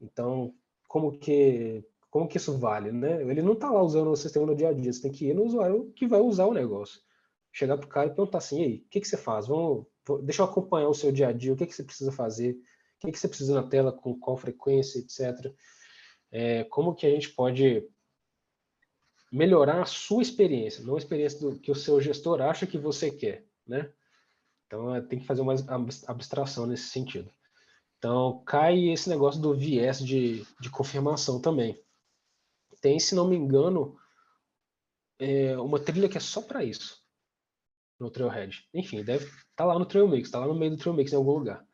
Então, 0.00 0.54
como 0.88 1.18
que 1.18 1.84
como 2.10 2.26
que 2.26 2.38
isso 2.38 2.56
vale, 2.56 2.90
né? 2.90 3.20
Ele 3.20 3.42
não 3.42 3.52
está 3.52 3.70
lá 3.70 3.82
usando 3.82 4.10
o 4.10 4.16
sistema 4.16 4.46
no 4.46 4.56
dia 4.56 4.70
a 4.70 4.72
dia, 4.72 4.90
você 4.90 5.02
tem 5.02 5.12
que 5.12 5.26
ir 5.26 5.34
no 5.34 5.44
usuário 5.44 5.92
que 5.94 6.06
vai 6.06 6.18
usar 6.18 6.46
o 6.46 6.54
negócio. 6.54 6.98
Chegar 7.52 7.76
para 7.76 7.84
o 7.84 7.90
cara 7.90 8.06
e 8.06 8.14
perguntar 8.14 8.38
assim, 8.38 8.64
aí, 8.64 8.76
o 8.86 8.88
que, 8.88 9.00
que 9.00 9.08
você 9.08 9.18
faz? 9.18 9.48
Vamos, 9.48 9.84
deixa 10.22 10.40
eu 10.40 10.46
acompanhar 10.46 10.88
o 10.88 10.94
seu 10.94 11.12
dia 11.12 11.28
a 11.28 11.32
dia, 11.32 11.52
o 11.52 11.56
que, 11.56 11.66
que 11.66 11.74
você 11.74 11.84
precisa 11.84 12.10
fazer, 12.10 12.52
o 12.52 13.06
que, 13.06 13.12
que 13.12 13.18
você 13.18 13.28
precisa 13.28 13.54
na 13.54 13.68
tela, 13.68 13.92
com 13.92 14.18
qual 14.18 14.36
frequência, 14.38 14.98
etc. 14.98 15.52
É, 16.32 16.64
como 16.64 16.94
que 16.94 17.06
a 17.06 17.10
gente 17.10 17.28
pode 17.30 17.86
melhorar 19.30 19.82
a 19.82 19.86
sua 19.86 20.22
experiência, 20.22 20.82
não 20.82 20.94
a 20.94 20.98
experiência 20.98 21.38
do 21.40 21.58
que 21.58 21.70
o 21.70 21.74
seu 21.74 22.00
gestor 22.00 22.40
acha 22.40 22.66
que 22.66 22.78
você 22.78 23.10
quer, 23.10 23.44
né? 23.66 23.92
Então 24.66 25.06
tem 25.06 25.18
que 25.18 25.26
fazer 25.26 25.42
uma 25.42 25.54
abstração 26.06 26.66
nesse 26.66 26.88
sentido. 26.88 27.30
Então 27.98 28.42
cai 28.44 28.88
esse 28.88 29.08
negócio 29.08 29.40
do 29.40 29.54
viés 29.54 29.98
de, 29.98 30.44
de 30.60 30.70
confirmação 30.70 31.40
também. 31.40 31.80
Tem, 32.80 32.98
se 32.98 33.14
não 33.14 33.26
me 33.26 33.36
engano, 33.36 33.98
é 35.18 35.56
uma 35.58 35.80
trilha 35.80 36.08
que 36.08 36.18
é 36.18 36.20
só 36.20 36.42
para 36.42 36.64
isso 36.64 37.06
no 37.98 38.10
Trailhead. 38.10 38.64
Enfim, 38.74 39.02
deve 39.02 39.24
estar 39.24 39.42
tá 39.56 39.64
lá 39.64 39.78
no 39.78 39.86
Trailmix, 39.86 40.28
está 40.28 40.38
lá 40.38 40.46
no 40.46 40.54
meio 40.54 40.72
do 40.72 40.76
Trailmix 40.76 41.12
em 41.12 41.16
algum 41.16 41.32
lugar. 41.32 41.64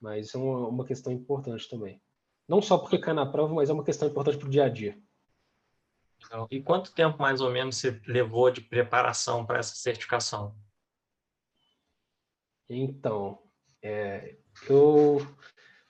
Mas 0.00 0.34
é 0.34 0.38
uma, 0.38 0.68
uma 0.68 0.84
questão 0.84 1.12
importante 1.12 1.68
também. 1.68 2.00
Não 2.48 2.60
só 2.60 2.78
porque 2.78 2.98
cai 2.98 3.14
na 3.14 3.26
prova, 3.26 3.54
mas 3.54 3.70
é 3.70 3.72
uma 3.72 3.84
questão 3.84 4.08
importante 4.08 4.38
para 4.38 4.46
o 4.46 4.50
dia 4.50 4.64
a 4.64 4.68
dia. 4.68 4.98
Então, 6.18 6.46
e 6.50 6.62
quanto 6.62 6.94
tempo 6.94 7.20
mais 7.20 7.40
ou 7.40 7.50
menos 7.50 7.76
você 7.76 8.00
levou 8.06 8.50
de 8.50 8.60
preparação 8.60 9.44
para 9.44 9.58
essa 9.58 9.74
certificação? 9.74 10.54
Então, 12.68 13.38
é, 13.82 14.36
eu 14.68 15.18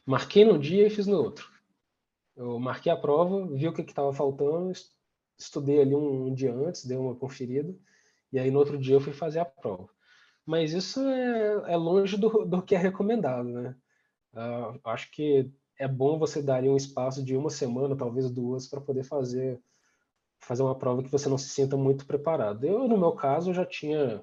marquei 0.04 0.44
num 0.44 0.58
dia 0.58 0.86
e 0.86 0.90
fiz 0.90 1.06
no 1.06 1.18
outro. 1.18 1.48
Eu 2.36 2.58
marquei 2.58 2.90
a 2.90 2.96
prova, 2.96 3.46
vi 3.46 3.68
o 3.68 3.72
que 3.72 3.82
estava 3.82 4.12
faltando, 4.12 4.72
estudei 5.38 5.80
ali 5.80 5.94
um, 5.94 6.26
um, 6.26 6.34
dia 6.34 6.52
antes, 6.52 6.84
dei 6.84 6.96
uma 6.96 7.14
conferida, 7.14 7.74
e 8.32 8.38
aí 8.38 8.50
no 8.50 8.58
outro 8.58 8.76
dia 8.76 8.96
eu 8.96 9.00
fui 9.00 9.12
fazer 9.12 9.38
a 9.40 9.44
prova. 9.44 9.88
Mas 10.44 10.72
isso 10.72 11.00
é, 11.00 11.72
é 11.72 11.76
longe 11.76 12.16
do, 12.16 12.44
do, 12.44 12.62
que 12.62 12.74
é 12.74 12.78
recomendado, 12.78 13.48
né? 13.48 13.76
Uh, 14.34 14.80
acho 14.84 15.10
que 15.12 15.50
é 15.78 15.86
bom 15.86 16.18
você 16.18 16.42
dar 16.42 16.62
um 16.64 16.76
espaço 16.76 17.24
de 17.24 17.36
uma 17.36 17.50
semana, 17.50 17.96
talvez 17.96 18.30
duas, 18.30 18.66
para 18.66 18.80
poder 18.80 19.04
fazer 19.04 19.60
fazer 20.40 20.62
uma 20.62 20.74
prova 20.74 21.02
que 21.02 21.10
você 21.10 21.28
não 21.28 21.38
se 21.38 21.48
sinta 21.48 21.76
muito 21.76 22.06
preparado. 22.06 22.64
Eu, 22.64 22.86
no 22.86 22.98
meu 22.98 23.12
caso, 23.12 23.54
já 23.54 23.64
tinha 23.64 24.22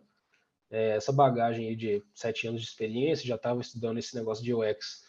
é, 0.72 0.95
essa 0.95 1.11
bagagem 1.11 1.67
aí 1.67 1.76
de 1.76 2.01
sete 2.15 2.47
anos 2.47 2.61
de 2.61 2.67
experiência, 2.67 3.28
já 3.28 3.36
estava 3.36 3.59
estudando 3.59 3.97
esse 3.97 4.15
negócio 4.15 4.43
de 4.43 4.53
UX, 4.53 5.03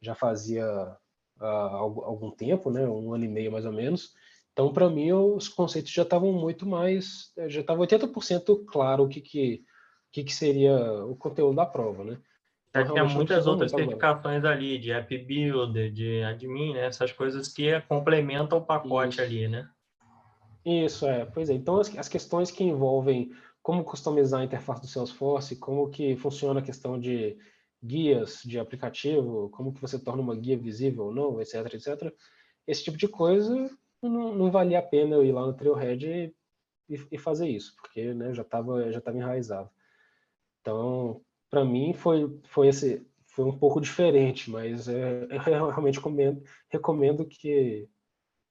já 0.00 0.14
fazia 0.14 0.64
uh, 1.40 1.44
algum 1.44 2.30
tempo, 2.30 2.70
né, 2.70 2.86
um 2.86 3.12
ano 3.12 3.24
e 3.24 3.28
meio 3.28 3.50
mais 3.50 3.66
ou 3.66 3.72
menos. 3.72 4.12
Então, 4.52 4.72
para 4.72 4.88
mim, 4.88 5.12
os 5.12 5.48
conceitos 5.48 5.90
já 5.90 6.02
estavam 6.02 6.32
muito 6.32 6.66
mais, 6.66 7.32
é, 7.36 7.48
já 7.48 7.60
estava 7.60 7.80
80% 7.84 8.64
claro 8.66 9.04
o 9.04 9.08
que, 9.08 9.20
que, 9.20 9.64
que, 10.10 10.24
que 10.24 10.34
seria 10.34 10.76
o 11.04 11.16
conteúdo 11.16 11.56
da 11.56 11.66
prova, 11.66 12.04
né? 12.04 12.18
Então, 12.70 12.92
tinha 12.92 13.04
muitas 13.04 13.46
outras 13.46 13.70
certificações 13.70 14.44
ali, 14.44 14.78
de 14.78 14.92
App 14.92 15.16
Builder, 15.16 15.90
de 15.90 16.22
admin, 16.22 16.74
né? 16.74 16.86
essas 16.86 17.10
coisas 17.12 17.48
que 17.48 17.80
complementam 17.82 18.58
o 18.58 18.64
pacote 18.64 19.14
Isso. 19.14 19.22
ali, 19.22 19.48
né? 19.48 19.68
Isso, 20.64 21.06
é. 21.06 21.24
Pois 21.24 21.48
é. 21.48 21.54
Então, 21.54 21.80
as, 21.80 21.96
as 21.96 22.08
questões 22.08 22.50
que 22.50 22.62
envolvem 22.62 23.32
como 23.68 23.84
customizar 23.84 24.40
a 24.40 24.44
interface 24.44 24.80
do 24.80 24.86
Salesforce, 24.86 25.54
como 25.54 25.90
que 25.90 26.16
funciona 26.16 26.60
a 26.60 26.62
questão 26.62 26.98
de 26.98 27.36
guias 27.84 28.40
de 28.42 28.58
aplicativo, 28.58 29.50
como 29.50 29.74
que 29.74 29.80
você 29.82 29.98
torna 29.98 30.22
uma 30.22 30.34
guia 30.34 30.56
visível 30.56 31.04
ou 31.04 31.14
não, 31.14 31.38
etc, 31.38 31.74
etc. 31.74 32.10
Esse 32.66 32.84
tipo 32.84 32.96
de 32.96 33.06
coisa 33.06 33.70
não, 34.00 34.34
não 34.34 34.50
valia 34.50 34.78
a 34.78 34.82
pena 34.82 35.16
eu 35.16 35.22
ir 35.22 35.32
lá 35.32 35.46
no 35.46 35.52
Trailhead 35.52 36.34
e, 36.88 37.06
e, 37.12 37.18
fazer 37.18 37.46
isso, 37.46 37.76
porque 37.76 38.14
né, 38.14 38.32
já 38.32 38.40
estava 38.40 38.90
já 38.90 39.02
tava 39.02 39.18
enraizado. 39.18 39.68
Então, 40.62 41.20
para 41.50 41.62
mim 41.62 41.92
foi 41.92 42.40
foi 42.44 42.68
esse 42.68 43.06
foi 43.26 43.44
um 43.44 43.58
pouco 43.58 43.82
diferente, 43.82 44.50
mas 44.50 44.88
é, 44.88 45.28
eu 45.46 45.68
realmente 45.68 45.96
recomendo, 45.96 46.42
recomendo 46.70 47.26
que 47.26 47.86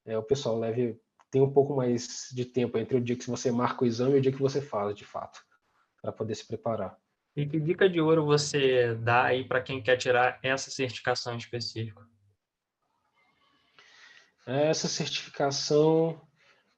é, 0.05 0.15
o 0.15 0.21
pessoal 0.21 0.59
leve 0.59 1.01
tem 1.37 1.41
um 1.41 1.51
pouco 1.51 1.75
mais 1.75 2.29
de 2.33 2.45
tempo 2.45 2.79
entre 2.79 2.97
o 2.97 3.01
dia 3.01 3.15
que 3.15 3.29
você 3.29 3.51
marca 3.51 3.83
o 3.83 3.87
exame 3.87 4.15
e 4.15 4.17
o 4.17 4.21
dia 4.21 4.31
que 4.31 4.41
você 4.41 4.59
faz, 4.59 4.95
de 4.95 5.05
fato, 5.05 5.39
para 6.01 6.11
poder 6.11 6.33
se 6.33 6.47
preparar. 6.47 6.97
E 7.35 7.45
que 7.45 7.59
dica 7.59 7.87
de 7.87 8.01
ouro 8.01 8.25
você 8.25 8.95
dá 8.95 9.25
aí 9.25 9.43
para 9.43 9.61
quem 9.61 9.79
quer 9.79 9.97
tirar 9.97 10.39
essa 10.41 10.71
certificação 10.71 11.37
específica? 11.37 12.01
Essa 14.47 14.87
certificação, 14.87 16.19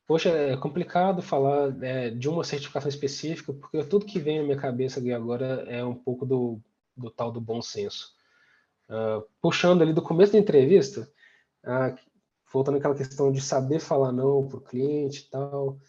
poxa, 0.05 0.29
é 0.29 0.57
complicado 0.57 1.21
falar 1.21 1.81
é, 1.81 2.09
de 2.09 2.27
uma 2.27 2.43
certificação 2.43 2.89
específica, 2.89 3.53
porque 3.53 3.81
tudo 3.85 4.05
que 4.05 4.19
vem 4.19 4.39
na 4.39 4.43
minha 4.43 4.57
cabeça 4.57 4.99
aqui 4.99 5.13
agora 5.13 5.63
é 5.69 5.85
um 5.85 5.95
pouco 5.95 6.25
do, 6.25 6.59
do 6.97 7.09
tal 7.09 7.31
do 7.31 7.39
bom 7.39 7.61
senso. 7.61 8.13
Uh, 8.89 9.23
puxando 9.41 9.83
ali 9.83 9.93
do 9.93 10.01
começo 10.01 10.33
da 10.33 10.39
entrevista, 10.39 11.09
uh, 11.63 12.08
voltando 12.51 12.77
àquela 12.77 12.95
questão 12.95 13.31
de 13.31 13.41
saber 13.41 13.79
falar 13.79 14.11
não 14.11 14.47
para 14.47 14.57
o 14.57 14.61
cliente 14.61 15.21
e 15.21 15.29
tal, 15.29 15.79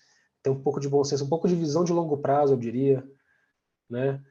ter 0.42 0.50
um 0.50 0.62
pouco 0.62 0.80
de 0.80 0.88
bom 0.88 1.02
senso, 1.04 1.24
um 1.24 1.28
pouco 1.28 1.48
de 1.48 1.54
visão 1.54 1.84
de 1.84 1.92
longo 1.92 2.18
prazo, 2.18 2.54
eu 2.54 2.58
diria, 2.58 3.06
né? 3.88 4.22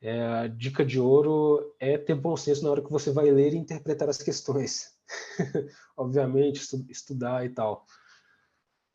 É, 0.00 0.20
a 0.20 0.46
dica 0.48 0.84
de 0.84 0.98
ouro 0.98 1.74
é 1.78 1.96
ter 1.96 2.16
bom 2.16 2.36
senso 2.36 2.64
na 2.64 2.70
hora 2.70 2.82
que 2.82 2.90
você 2.90 3.12
vai 3.12 3.30
ler 3.30 3.54
e 3.54 3.56
interpretar 3.56 4.08
as 4.08 4.18
questões. 4.18 4.92
Obviamente, 5.96 6.56
estu 6.56 6.84
estudar 6.88 7.46
e 7.46 7.50
tal. 7.50 7.86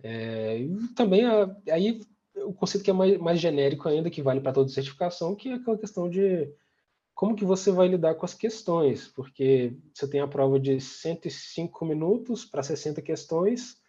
É, 0.03 0.59
e 0.59 0.87
também, 0.89 1.25
a, 1.25 1.55
aí, 1.71 2.01
o 2.35 2.53
conceito 2.53 2.83
que 2.83 2.89
é 2.89 2.93
mais, 2.93 3.17
mais 3.19 3.39
genérico 3.39 3.87
ainda, 3.87 4.09
que 4.09 4.21
vale 4.21 4.41
para 4.41 4.51
toda 4.51 4.69
certificação, 4.69 5.33
que 5.33 5.49
é 5.49 5.53
aquela 5.53 5.77
questão 5.77 6.09
de 6.09 6.53
como 7.17 7.35
que 7.35 7.43
você 7.43 7.71
vai 7.71 7.87
lidar 7.87 8.13
com 8.13 8.25
as 8.25 8.35
questões, 8.35 9.07
porque 9.07 9.75
você 9.91 10.07
tem 10.07 10.21
a 10.21 10.27
prova 10.27 10.59
de 10.59 10.79
105 10.79 11.83
minutos 11.83 12.45
para 12.45 12.61
60 12.61 13.01
questões, 13.01 13.81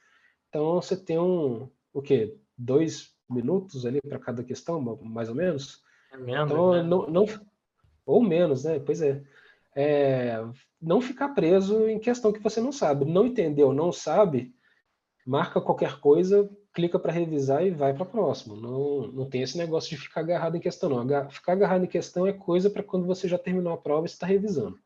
então 0.48 0.80
você 0.80 0.96
tem 0.96 1.18
um, 1.18 1.68
o 1.92 2.00
quê? 2.00 2.34
Dois 2.56 3.14
minutos 3.28 3.84
ali 3.84 4.00
para 4.00 4.18
cada 4.18 4.42
questão, 4.42 4.80
mais 4.80 5.28
ou 5.28 5.34
menos? 5.34 5.82
É 6.10 6.16
menos, 6.16 6.50
então, 6.50 6.72
né? 6.72 6.82
não, 6.82 7.06
não, 7.06 7.26
ou 8.06 8.22
menos, 8.22 8.64
né? 8.64 8.78
Pois 8.78 9.02
é. 9.02 9.22
é. 9.76 10.42
Não 10.80 10.98
ficar 10.98 11.28
preso 11.34 11.86
em 11.86 11.98
questão 11.98 12.32
que 12.32 12.42
você 12.42 12.62
não 12.62 12.72
sabe. 12.72 13.05
Não 13.05 13.26
entendeu, 13.26 13.74
não 13.74 13.92
sabe, 13.92 14.55
marca 15.26 15.60
qualquer 15.60 16.00
coisa, 16.00 16.48
clica 16.78 16.96
para 16.96 17.10
revisar 17.10 17.66
e 17.66 17.72
vai 17.72 17.92
para 17.92 18.05
a 18.05 18.06
próxima. 18.06 18.55
Não, 18.55 19.09
não 19.09 19.28
tem 19.28 19.42
esse 19.42 19.59
negócio 19.59 19.90
de 19.90 19.96
ficar 19.96 20.20
agarrado 20.20 20.56
em 20.56 20.60
questão, 20.60 20.88
não. 20.88 21.28
Ficar 21.28 21.55
agarrado 21.55 21.82
em 21.82 21.88
questão 21.88 22.24
é 22.24 22.32
coisa 22.32 22.70
para 22.70 22.84
quando 22.84 23.05
você 23.05 23.26
já 23.26 23.36
terminou 23.36 23.72
a 23.72 23.76
prova 23.76 24.06
e 24.06 24.10
está 24.10 24.24
revisando. 24.24 24.78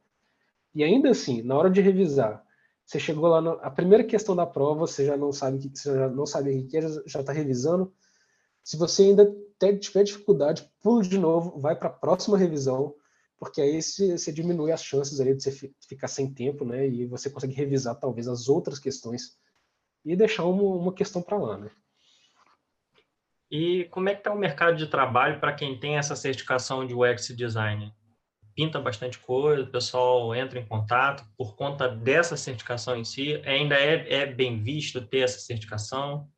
E 0.74 0.82
ainda 0.82 1.10
assim, 1.10 1.42
na 1.42 1.54
hora 1.54 1.68
de 1.68 1.82
revisar, 1.82 2.42
você 2.86 2.98
chegou 2.98 3.28
lá 3.28 3.42
na 3.42 3.52
a 3.52 3.70
primeira 3.70 4.02
questão 4.02 4.34
da 4.34 4.46
prova, 4.46 4.86
você 4.86 5.04
já 5.04 5.18
não 5.18 5.34
sabe 5.34 5.70
você 5.74 5.94
já 5.94 6.08
não 6.08 6.24
sabe 6.24 6.60
o 6.60 6.66
que 6.66 6.78
é, 6.78 6.80
já 6.80 7.20
está 7.20 7.30
revisando. 7.30 7.92
Se 8.64 8.78
você 8.78 9.02
ainda 9.02 9.30
tiver 9.78 10.02
dificuldade, 10.02 10.66
pula 10.80 11.02
de 11.02 11.18
novo, 11.18 11.60
vai 11.60 11.76
para 11.76 11.88
a 11.88 11.92
próxima 11.92 12.38
revisão, 12.38 12.94
porque 13.38 13.60
aí 13.60 13.82
você 13.82 14.32
diminui 14.32 14.72
as 14.72 14.82
chances 14.82 15.20
ali 15.20 15.34
de 15.34 15.42
você 15.42 15.70
ficar 15.86 16.08
sem 16.08 16.32
tempo, 16.32 16.64
né? 16.64 16.88
E 16.88 17.04
você 17.04 17.28
consegue 17.28 17.52
revisar 17.52 18.00
talvez 18.00 18.28
as 18.28 18.48
outras 18.48 18.78
questões 18.78 19.36
e 20.06 20.16
deixar 20.16 20.46
uma, 20.46 20.62
uma 20.62 20.94
questão 20.94 21.20
para 21.20 21.36
lá, 21.36 21.58
né? 21.58 21.70
E 23.52 23.84
como 23.90 24.08
é 24.08 24.14
que 24.14 24.20
está 24.20 24.32
o 24.32 24.38
mercado 24.38 24.78
de 24.78 24.86
trabalho 24.86 25.38
para 25.38 25.52
quem 25.52 25.78
tem 25.78 25.98
essa 25.98 26.16
certificação 26.16 26.86
de 26.86 26.94
UX 26.94 27.36
Design? 27.36 27.92
Pinta 28.54 28.80
bastante 28.80 29.18
coisa, 29.18 29.64
o 29.64 29.70
pessoal 29.70 30.34
entra 30.34 30.58
em 30.58 30.66
contato 30.66 31.22
por 31.36 31.54
conta 31.54 31.86
dessa 31.86 32.34
certificação 32.34 32.96
em 32.96 33.04
si. 33.04 33.42
Ainda 33.44 33.74
é, 33.74 34.22
é 34.22 34.26
bem 34.26 34.62
visto 34.62 35.06
ter 35.06 35.18
essa 35.18 35.38
certificação? 35.38 36.30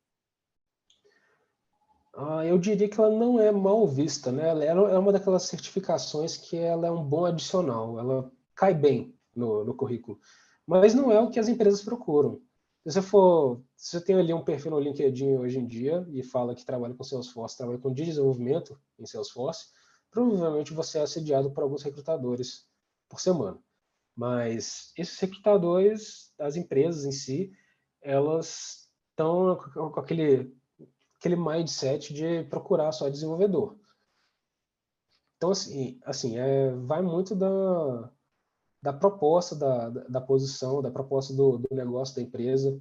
Ah, 2.13 2.45
eu 2.45 2.57
diria 2.57 2.89
que 2.89 2.99
ela 2.99 3.09
não 3.09 3.39
é 3.39 3.49
mal 3.49 3.87
vista, 3.87 4.29
né? 4.29 4.49
Ela 4.49 4.65
é 4.65 4.99
uma 4.99 5.13
daquelas 5.13 5.43
certificações 5.43 6.35
que 6.35 6.57
ela 6.57 6.85
é 6.85 6.91
um 6.91 7.03
bom 7.03 7.23
adicional, 7.23 7.97
ela 7.97 8.29
cai 8.53 8.73
bem 8.73 9.17
no, 9.33 9.63
no 9.63 9.73
currículo, 9.73 10.19
mas 10.67 10.93
não 10.93 11.13
é 11.13 11.19
o 11.21 11.29
que 11.29 11.39
as 11.39 11.47
empresas 11.47 11.81
procuram. 11.81 12.41
Se 12.85 12.91
você 12.91 13.01
for, 13.01 13.63
se 13.75 13.97
você 13.97 14.05
tem 14.05 14.15
ali 14.15 14.31
um 14.31 14.43
perfil 14.43 14.69
no 14.69 14.79
LinkedIn 14.79 15.37
hoje 15.37 15.57
em 15.57 15.65
dia 15.65 16.05
e 16.11 16.21
fala 16.21 16.53
que 16.53 16.63
trabalha 16.63 16.93
com 16.93 17.03
Salesforce, 17.03 17.57
trabalha 17.57 17.79
com 17.79 17.91
desenvolvimento 17.91 18.79
em 18.99 19.07
Salesforce, 19.07 19.69
provavelmente 20.11 20.71
você 20.71 20.99
é 20.99 21.01
assediado 21.01 21.51
por 21.51 21.63
alguns 21.63 21.81
recrutadores 21.81 22.69
por 23.09 23.19
semana. 23.19 23.59
Mas 24.15 24.93
esses 24.95 25.19
recrutadores, 25.19 26.31
as 26.39 26.55
empresas 26.55 27.05
em 27.05 27.11
si, 27.11 27.51
elas 28.03 28.87
estão 29.09 29.57
com 29.73 29.99
aquele, 29.99 30.55
aquele 31.19 31.35
mindset 31.35 32.13
de 32.13 32.43
procurar 32.43 32.91
só 32.91 33.09
desenvolvedor. 33.09 33.79
Então, 35.37 35.49
assim, 35.49 35.99
assim 36.05 36.37
é, 36.37 36.71
vai 36.71 37.01
muito 37.01 37.35
da, 37.35 38.11
da 38.85 38.93
proposta 38.93 39.55
da, 39.55 39.89
da, 39.89 40.21
posição, 40.21 40.79
da 40.79 40.91
proposta 40.91 41.33
do, 41.33 41.57
do 41.57 41.67
negócio 41.71 42.15
da 42.15 42.21
empresa. 42.21 42.79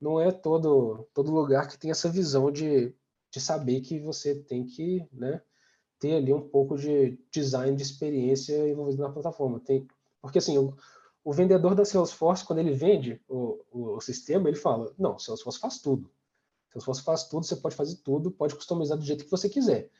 Não 0.00 0.18
é 0.18 0.32
todo, 0.32 1.06
todo 1.12 1.30
lugar 1.30 1.68
que 1.68 1.76
tem 1.78 1.90
essa 1.90 2.08
visão 2.08 2.50
de, 2.50 2.94
de 3.30 3.40
saber 3.42 3.82
que 3.82 4.00
você 4.00 4.34
tem 4.34 4.64
que 4.64 5.06
né, 5.12 5.42
ter 5.98 6.14
ali 6.14 6.32
um 6.32 6.48
pouco 6.48 6.78
de 6.78 7.18
design 7.30 7.76
de 7.76 7.82
experiência 7.82 8.66
envolvido 8.66 9.02
na 9.02 9.12
plataforma. 9.12 9.60
Tem, 9.60 9.86
porque 10.22 10.38
assim, 10.38 10.56
o, 10.56 10.74
o 11.22 11.30
vendedor 11.30 11.74
da 11.74 11.84
Salesforce, 11.84 12.42
quando 12.42 12.60
ele 12.60 12.72
vende 12.72 13.20
o, 13.28 13.60
o, 13.70 13.96
o 13.96 14.00
sistema, 14.00 14.48
ele 14.48 14.56
fala, 14.56 14.94
não, 14.98 15.18
Salesforce 15.18 15.60
faz 15.60 15.78
tudo. 15.78 16.10
Salesforce 16.72 17.02
faz 17.02 17.24
tudo, 17.24 17.44
você 17.44 17.56
pode 17.56 17.76
fazer 17.76 17.96
tudo, 17.96 18.30
pode 18.30 18.54
customizar 18.54 18.96
do 18.96 19.04
jeito 19.04 19.26
que 19.26 19.30
você 19.30 19.50
quiser. 19.50 19.90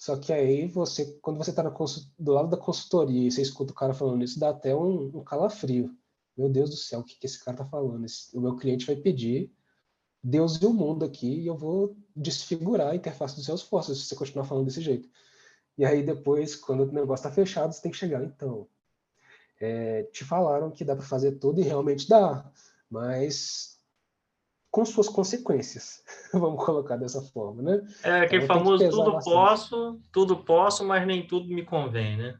Só 0.00 0.16
que 0.16 0.32
aí 0.32 0.66
você, 0.66 1.18
quando 1.20 1.36
você 1.36 1.50
está 1.50 1.62
do 1.62 2.32
lado 2.32 2.48
da 2.48 2.56
consultoria 2.56 3.28
e 3.28 3.30
você 3.30 3.42
escuta 3.42 3.72
o 3.72 3.76
cara 3.76 3.92
falando 3.92 4.24
isso, 4.24 4.40
dá 4.40 4.48
até 4.48 4.74
um, 4.74 5.18
um 5.18 5.22
calafrio. 5.22 5.94
Meu 6.34 6.48
Deus 6.48 6.70
do 6.70 6.76
céu, 6.76 7.00
o 7.00 7.04
que, 7.04 7.18
que 7.18 7.26
esse 7.26 7.44
cara 7.44 7.54
está 7.54 7.66
falando? 7.66 8.06
Esse, 8.06 8.34
o 8.34 8.40
meu 8.40 8.56
cliente 8.56 8.86
vai 8.86 8.96
pedir 8.96 9.52
Deus 10.24 10.56
e 10.56 10.64
o 10.64 10.72
mundo 10.72 11.04
aqui 11.04 11.42
e 11.42 11.46
eu 11.46 11.54
vou 11.54 11.94
desfigurar 12.16 12.88
a 12.88 12.96
interface 12.96 13.36
do 13.36 13.42
Salesforce 13.42 13.94
se 13.94 14.06
você 14.06 14.16
continuar 14.16 14.46
falando 14.46 14.64
desse 14.64 14.80
jeito. 14.80 15.06
E 15.76 15.84
aí 15.84 16.02
depois, 16.02 16.56
quando 16.56 16.84
o 16.84 16.92
negócio 16.92 17.26
está 17.26 17.30
fechado, 17.30 17.70
você 17.70 17.82
tem 17.82 17.92
que 17.92 17.98
chegar. 17.98 18.24
Então, 18.24 18.66
é, 19.60 20.04
te 20.04 20.24
falaram 20.24 20.70
que 20.70 20.82
dá 20.82 20.96
para 20.96 21.04
fazer 21.04 21.32
tudo 21.32 21.60
e 21.60 21.64
realmente 21.64 22.08
dá, 22.08 22.50
mas 22.88 23.78
com 24.70 24.84
suas 24.84 25.08
consequências, 25.08 26.02
vamos 26.32 26.64
colocar 26.64 26.96
dessa 26.96 27.20
forma, 27.20 27.62
né? 27.62 27.82
É 28.04 28.20
aquele 28.20 28.44
então, 28.44 28.58
famoso 28.58 28.88
tudo 28.88 29.12
bastante. 29.12 29.34
posso, 29.34 30.00
tudo 30.12 30.44
posso, 30.44 30.84
mas 30.84 31.06
nem 31.06 31.26
tudo 31.26 31.52
me 31.52 31.64
convém, 31.64 32.16
né? 32.16 32.38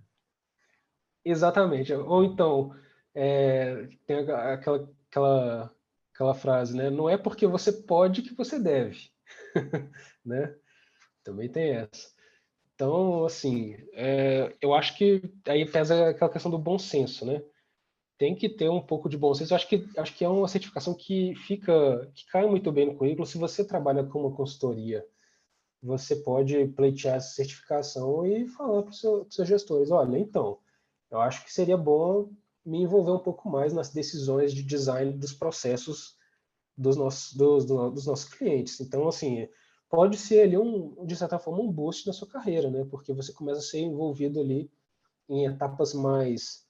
Exatamente. 1.25 1.93
Ou 1.93 2.25
então, 2.25 2.75
é, 3.15 3.89
tem 4.07 4.19
aquela, 4.19 4.89
aquela, 5.09 5.71
aquela 6.15 6.35
frase, 6.35 6.77
né? 6.77 6.89
Não 6.89 7.09
é 7.09 7.17
porque 7.17 7.47
você 7.47 7.73
pode 7.73 8.23
que 8.23 8.35
você 8.35 8.59
deve, 8.59 9.11
né? 10.25 10.55
Também 11.25 11.49
tem 11.49 11.73
essa. 11.73 12.11
Então, 12.75 13.27
assim, 13.27 13.77
é, 13.93 14.55
eu 14.61 14.73
acho 14.73 14.97
que 14.97 15.21
aí 15.47 15.67
pesa 15.71 16.09
aquela 16.09 16.31
questão 16.31 16.51
do 16.51 16.59
bom 16.59 16.79
senso, 16.79 17.27
né? 17.27 17.43
Tem 18.21 18.35
que 18.35 18.51
ter 18.51 18.69
um 18.69 18.83
pouco 18.83 19.09
de 19.09 19.17
bom 19.17 19.33
senso. 19.33 19.55
Acho 19.55 19.67
que 19.67 19.89
acho 19.97 20.15
que 20.15 20.23
é 20.23 20.29
uma 20.29 20.47
certificação 20.47 20.93
que 20.93 21.35
fica 21.37 22.07
que 22.15 22.27
cai 22.27 22.47
muito 22.47 22.71
bem 22.71 22.85
no 22.85 22.95
currículo. 22.95 23.25
Se 23.25 23.39
você 23.39 23.65
trabalha 23.65 24.05
com 24.05 24.21
uma 24.21 24.37
consultoria, 24.37 25.07
você 25.83 26.15
pode 26.17 26.67
pleitear 26.77 27.17
essa 27.17 27.35
certificação 27.35 28.27
e 28.27 28.47
falar 28.47 28.83
para 28.83 28.91
os 28.91 29.01
seu, 29.01 29.27
seus 29.31 29.49
gestores, 29.49 29.91
olha, 29.91 30.19
então, 30.19 30.59
eu 31.11 31.19
acho 31.19 31.43
que 31.43 31.51
seria 31.51 31.79
bom 31.79 32.31
me 32.63 32.83
envolver 32.83 33.13
um 33.13 33.19
pouco 33.19 33.49
mais 33.49 33.73
nas 33.73 33.89
decisões 33.89 34.53
de 34.53 34.63
design 34.63 35.13
dos 35.15 35.33
processos 35.33 36.19
dos 36.77 36.97
nossos, 36.97 37.33
dos, 37.33 37.65
dos 37.65 38.05
nossos 38.05 38.29
clientes. 38.29 38.79
Então, 38.81 39.09
assim, 39.09 39.49
pode 39.89 40.19
ser 40.19 40.43
ali 40.43 40.59
um, 40.59 41.07
de 41.07 41.17
certa 41.17 41.39
forma, 41.39 41.63
um 41.63 41.73
boost 41.73 42.07
na 42.07 42.13
sua 42.13 42.29
carreira, 42.29 42.71
né? 42.71 42.87
Porque 42.91 43.15
você 43.15 43.33
começa 43.33 43.61
a 43.61 43.63
ser 43.63 43.81
envolvido 43.81 44.41
ali 44.41 44.71
em 45.27 45.47
etapas 45.47 45.95
mais 45.95 46.69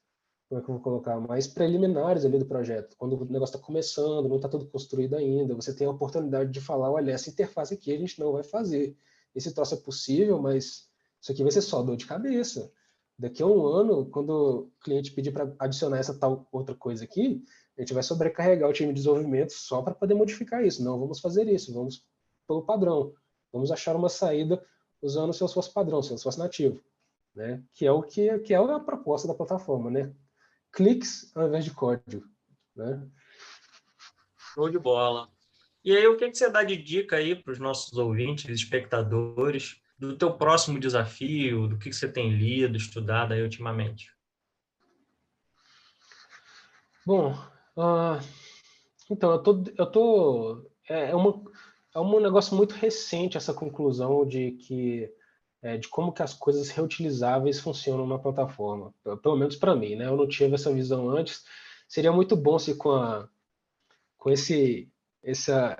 como 0.51 0.61
é 0.61 0.65
que 0.65 0.69
eu 0.69 0.75
vou 0.75 0.83
colocar, 0.83 1.21
mais 1.21 1.47
preliminares 1.47 2.25
ali 2.25 2.37
do 2.37 2.45
projeto. 2.45 2.97
Quando 2.99 3.15
o 3.15 3.25
negócio 3.25 3.55
está 3.55 3.65
começando, 3.65 4.29
não 4.29 4.35
está 4.35 4.49
tudo 4.49 4.67
construído 4.67 5.15
ainda, 5.15 5.55
você 5.55 5.73
tem 5.73 5.87
a 5.87 5.91
oportunidade 5.91 6.51
de 6.51 6.61
falar, 6.61 6.91
olha, 6.91 7.13
essa 7.13 7.31
interface 7.31 7.73
aqui 7.73 7.93
a 7.93 7.97
gente 7.97 8.19
não 8.19 8.33
vai 8.33 8.43
fazer. 8.43 8.97
Esse 9.33 9.55
troço 9.55 9.75
é 9.75 9.77
possível, 9.77 10.43
mas 10.43 10.89
isso 11.21 11.31
aqui 11.31 11.45
vai 11.45 11.53
ser 11.53 11.63
só 11.63 11.81
dor 11.83 11.97
de 11.97 12.05
cabeça. 12.05 12.73
Daqui 13.17 13.45
a 13.45 13.47
um 13.47 13.65
ano, 13.65 14.07
quando 14.07 14.31
o 14.31 14.71
cliente 14.83 15.13
pedir 15.13 15.31
para 15.31 15.55
adicionar 15.57 15.99
essa 15.99 16.19
tal 16.19 16.49
outra 16.51 16.75
coisa 16.75 17.05
aqui, 17.05 17.45
a 17.79 17.83
gente 17.83 17.95
vai 17.95 18.03
sobrecarregar 18.03 18.69
o 18.69 18.73
time 18.73 18.89
de 18.89 18.95
desenvolvimento 18.95 19.53
só 19.53 19.83
para 19.83 19.95
poder 19.95 20.15
modificar 20.15 20.65
isso. 20.65 20.83
Não 20.83 20.99
vamos 20.99 21.21
fazer 21.21 21.47
isso, 21.47 21.73
vamos 21.73 22.05
pelo 22.49 22.63
padrão. 22.63 23.15
Vamos 23.53 23.71
achar 23.71 23.95
uma 23.95 24.09
saída 24.09 24.61
usando 25.01 25.31
o 25.31 25.33
Salesforce 25.33 25.73
padrão, 25.73 26.03
Salesforce 26.03 26.39
nativo. 26.41 26.83
Né? 27.37 27.63
Que 27.73 27.87
é 27.87 27.93
o 27.93 28.03
que, 28.03 28.37
que 28.41 28.53
é 28.53 28.57
a 28.57 28.81
proposta 28.81 29.29
da 29.29 29.35
plataforma, 29.35 29.91
né? 29.91 30.13
Cliques 30.73 31.35
ao 31.37 31.49
invés 31.49 31.65
de 31.65 31.73
código. 31.73 32.25
Né? 32.77 33.07
Show 34.55 34.71
de 34.71 34.79
bola. 34.79 35.29
E 35.85 35.97
aí, 35.97 36.07
o 36.07 36.17
que, 36.17 36.31
que 36.31 36.37
você 36.37 36.51
dá 36.51 36.63
de 36.63 36.77
dica 36.77 37.17
aí 37.17 37.35
para 37.35 37.53
os 37.53 37.59
nossos 37.59 37.97
ouvintes, 37.97 38.49
espectadores, 38.51 39.81
do 39.99 40.17
teu 40.17 40.33
próximo 40.33 40.79
desafio, 40.79 41.67
do 41.67 41.79
que, 41.79 41.91
que 41.91 41.97
você 41.97 42.11
tem 42.11 42.31
lido, 42.31 42.77
estudado 42.77 43.33
aí 43.33 43.43
ultimamente? 43.43 44.11
Bom, 47.07 47.33
uh, 47.77 48.21
então, 49.11 49.33
eu 49.33 49.43
tô, 49.43 49.65
eu 49.77 49.87
tô 49.87 50.71
é, 50.89 51.11
é, 51.11 51.15
uma, 51.15 51.43
é 51.95 51.99
um 51.99 52.21
negócio 52.21 52.57
muito 52.57 52.75
recente 52.75 53.37
essa 53.37 53.55
conclusão 53.55 54.27
de 54.27 54.53
que 54.53 55.11
é, 55.63 55.77
de 55.77 55.89
como 55.89 56.13
que 56.13 56.23
as 56.23 56.35
coisas 56.35 56.71
reutilizáveis 56.71 57.61
funcionam 57.61 58.07
na 58.07 58.19
plataforma. 58.19 58.95
Pelo 59.23 59.37
menos 59.37 59.57
para 59.57 59.77
mim, 59.77 59.97
né? 59.97 60.07
Eu 60.07 60.17
não 60.17 60.29
tive 60.29 60.55
essa 60.55 60.73
visão 60.73 61.09
antes. 61.11 61.45
Seria 61.89 62.13
muito 62.13 62.37
bom 62.37 62.59
se 62.59 62.75
com 62.77 62.93
a 62.93 63.29
com 64.17 64.31
esse 64.31 64.91
essa 65.23 65.77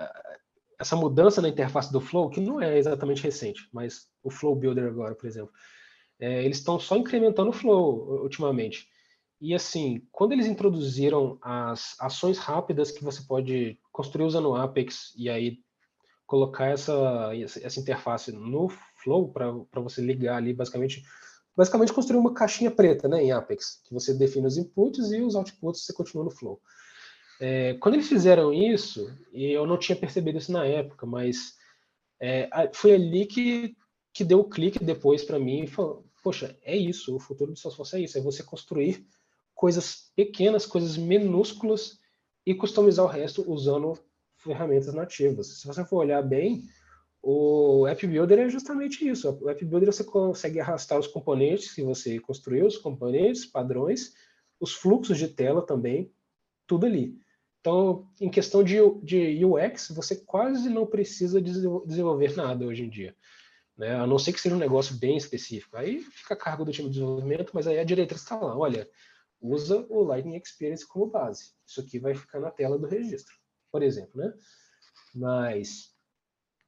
essa 0.79 0.95
mudança 0.95 1.41
na 1.41 1.49
interface 1.49 1.91
do 1.91 2.01
Flow, 2.01 2.29
que 2.29 2.41
não 2.41 2.59
é 2.59 2.77
exatamente 2.77 3.21
recente, 3.21 3.69
mas 3.71 4.09
o 4.23 4.31
Flow 4.31 4.55
Builder 4.55 4.87
agora, 4.87 5.13
por 5.13 5.27
exemplo, 5.27 5.53
é, 6.19 6.43
eles 6.43 6.57
estão 6.57 6.79
só 6.79 6.95
incrementando 6.97 7.51
o 7.51 7.53
Flow 7.53 8.23
ultimamente. 8.23 8.87
E 9.39 9.53
assim, 9.53 10.07
quando 10.11 10.33
eles 10.33 10.47
introduziram 10.47 11.37
as 11.41 11.95
ações 11.99 12.37
rápidas 12.39 12.91
que 12.91 13.03
você 13.03 13.23
pode 13.23 13.79
construir 13.91 14.25
usando 14.25 14.49
o 14.49 14.55
Apex 14.55 15.13
e 15.15 15.29
aí 15.29 15.59
colocar 16.25 16.67
essa, 16.67 17.31
essa 17.61 17.79
interface 17.79 18.31
no 18.31 18.69
Flow 19.03 19.29
para 19.29 19.81
você 19.81 20.01
ligar 20.01 20.37
ali, 20.37 20.53
basicamente, 20.53 21.03
basicamente 21.55 21.93
construir 21.93 22.19
uma 22.19 22.33
caixinha 22.33 22.71
preta 22.71 23.07
né, 23.07 23.23
em 23.23 23.31
Apex, 23.31 23.81
que 23.83 23.93
você 23.93 24.13
define 24.13 24.47
os 24.47 24.57
inputs 24.57 25.11
e 25.11 25.21
os 25.21 25.35
outputs 25.35 25.85
você 25.85 25.93
continua 25.93 26.23
no 26.23 26.31
Flow. 26.31 26.61
É, 27.39 27.73
quando 27.75 27.95
eles 27.95 28.07
fizeram 28.07 28.53
isso, 28.53 29.11
e 29.33 29.51
eu 29.51 29.65
não 29.65 29.77
tinha 29.77 29.95
percebido 29.95 30.37
isso 30.37 30.51
na 30.51 30.65
época, 30.65 31.05
mas 31.05 31.55
é, 32.19 32.47
foi 32.73 32.93
ali 32.93 33.25
que, 33.25 33.75
que 34.13 34.23
deu 34.23 34.41
o 34.41 34.49
clique 34.49 34.83
depois 34.83 35.23
para 35.23 35.39
mim 35.39 35.63
e 35.63 35.67
falou, 35.67 36.05
poxa, 36.23 36.55
é 36.61 36.77
isso, 36.77 37.15
o 37.15 37.19
futuro 37.19 37.51
do 37.51 37.57
Salesforce 37.57 37.95
é 37.95 37.99
isso, 38.01 38.17
é 38.17 38.21
você 38.21 38.43
construir 38.43 39.07
coisas 39.55 40.11
pequenas, 40.15 40.65
coisas 40.65 40.97
minúsculas 40.97 41.99
e 42.45 42.53
customizar 42.53 43.05
o 43.05 43.09
resto 43.09 43.43
usando 43.51 43.97
ferramentas 44.37 44.93
nativas. 44.93 45.59
Se 45.59 45.67
você 45.67 45.83
for 45.85 45.97
olhar 45.97 46.21
bem, 46.21 46.63
o 47.21 47.85
App 47.87 48.05
Builder 48.07 48.39
é 48.39 48.49
justamente 48.49 49.07
isso. 49.07 49.37
O 49.41 49.49
App 49.49 49.63
Builder 49.63 49.93
você 49.93 50.03
consegue 50.03 50.59
arrastar 50.59 50.97
os 50.97 51.07
componentes 51.07 51.73
que 51.73 51.83
você 51.83 52.19
construiu, 52.19 52.65
os 52.65 52.77
componentes, 52.77 53.45
padrões, 53.45 54.13
os 54.59 54.73
fluxos 54.73 55.17
de 55.17 55.27
tela 55.27 55.61
também, 55.61 56.11
tudo 56.65 56.85
ali. 56.85 57.19
Então, 57.59 58.09
em 58.19 58.29
questão 58.29 58.63
de, 58.63 58.77
de 59.03 59.45
UX, 59.45 59.89
você 59.89 60.15
quase 60.15 60.67
não 60.67 60.85
precisa 60.87 61.39
desenvolver 61.39 62.35
nada 62.35 62.65
hoje 62.65 62.83
em 62.83 62.89
dia. 62.89 63.15
Né? 63.77 63.95
A 63.95 64.07
não 64.07 64.17
ser 64.17 64.33
que 64.33 64.41
seja 64.41 64.55
um 64.55 64.59
negócio 64.59 64.95
bem 64.95 65.15
específico. 65.15 65.77
Aí 65.77 66.01
fica 66.01 66.33
a 66.33 66.37
cargo 66.37 66.65
do 66.65 66.71
time 66.71 66.87
de 66.87 66.95
desenvolvimento, 66.95 67.51
mas 67.53 67.67
aí 67.67 67.77
a 67.77 67.83
diretriz 67.83 68.21
está 68.21 68.35
lá. 68.35 68.57
Olha, 68.57 68.89
usa 69.39 69.85
o 69.89 70.01
Lightning 70.03 70.37
Experience 70.37 70.87
como 70.87 71.05
base. 71.05 71.51
Isso 71.67 71.81
aqui 71.81 71.99
vai 71.99 72.15
ficar 72.15 72.39
na 72.39 72.49
tela 72.49 72.79
do 72.79 72.87
registro, 72.87 73.35
por 73.71 73.83
exemplo. 73.83 74.11
Né? 74.15 74.33
Mas 75.13 75.90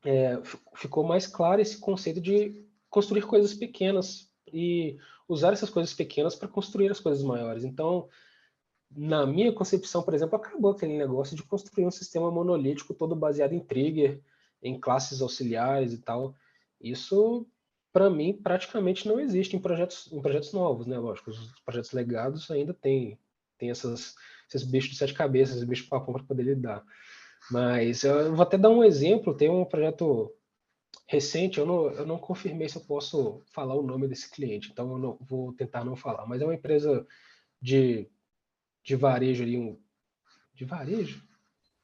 é, 0.05 0.39
ficou 0.75 1.03
mais 1.03 1.25
claro 1.25 1.61
esse 1.61 1.77
conceito 1.77 2.19
de 2.19 2.65
construir 2.89 3.23
coisas 3.23 3.53
pequenas 3.53 4.30
e 4.47 4.97
usar 5.27 5.53
essas 5.53 5.69
coisas 5.69 5.93
pequenas 5.93 6.35
para 6.35 6.47
construir 6.47 6.91
as 6.91 6.99
coisas 6.99 7.23
maiores. 7.23 7.63
Então, 7.63 8.07
na 8.95 9.25
minha 9.25 9.51
concepção, 9.51 10.03
por 10.03 10.13
exemplo, 10.13 10.35
acabou 10.35 10.71
aquele 10.71 10.97
negócio 10.97 11.35
de 11.35 11.43
construir 11.43 11.85
um 11.85 11.91
sistema 11.91 12.30
monolítico 12.30 12.93
todo 12.93 13.15
baseado 13.15 13.53
em 13.53 13.59
trigger, 13.59 14.21
em 14.61 14.80
classes 14.80 15.21
auxiliares 15.21 15.93
e 15.93 15.97
tal. 15.97 16.35
Isso, 16.80 17.47
para 17.91 18.09
mim, 18.09 18.34
praticamente 18.34 19.07
não 19.07 19.19
existe 19.19 19.55
em 19.55 19.59
projetos, 19.59 20.11
em 20.11 20.21
projetos 20.21 20.53
novos, 20.53 20.85
né? 20.85 20.97
Lógico, 20.97 21.31
os 21.31 21.59
projetos 21.61 21.91
legados 21.91 22.49
ainda 22.51 22.73
tem, 22.73 23.17
tem 23.57 23.71
essas, 23.71 24.15
esses 24.47 24.63
bichos 24.63 24.91
de 24.91 24.97
sete 24.97 25.13
cabeças, 25.13 25.55
esses 25.55 25.67
bichos 25.67 25.88
papão 25.88 26.13
para 26.13 26.23
poder 26.23 26.43
lidar. 26.43 26.84
Mas 27.52 28.03
eu 28.03 28.36
vou 28.36 28.44
até 28.44 28.57
dar 28.57 28.70
um 28.70 28.84
exemplo, 28.84 29.36
tem 29.36 29.49
um 29.49 29.65
projeto 29.65 30.34
recente, 31.07 31.60
eu 31.60 31.65
não, 31.65 31.91
eu 31.91 32.06
não 32.06 32.18
confirmei 32.18 32.70
se 32.70 32.78
eu 32.78 32.82
posso 32.86 33.41
falar 33.53 33.76
o 33.76 33.84
nome 33.84 34.07
desse 34.07 34.30
cliente, 34.30 34.70
então 34.72 34.91
eu 34.94 34.98
não, 34.98 35.18
vou 35.22 35.53
tentar 35.53 35.84
não 35.84 35.95
falar, 35.95 36.26
mas 36.26 36.41
é 36.41 36.45
uma 36.45 36.56
empresa 36.56 37.06
de 37.61 38.10
de 38.84 38.95
varejo 38.95 39.44
ali, 39.44 39.57
um, 39.57 39.80
de 40.53 40.65
varejo? 40.65 41.26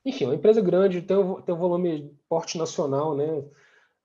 Enfim, 0.03 0.26
uma 0.26 0.36
empresa 0.36 0.61
grande, 0.61 1.02
tem 1.02 1.18
um, 1.18 1.41
tem 1.41 1.56
um 1.56 1.57
volume 1.57 2.14
porte 2.27 2.57
nacional, 2.57 3.15
né? 3.15 3.26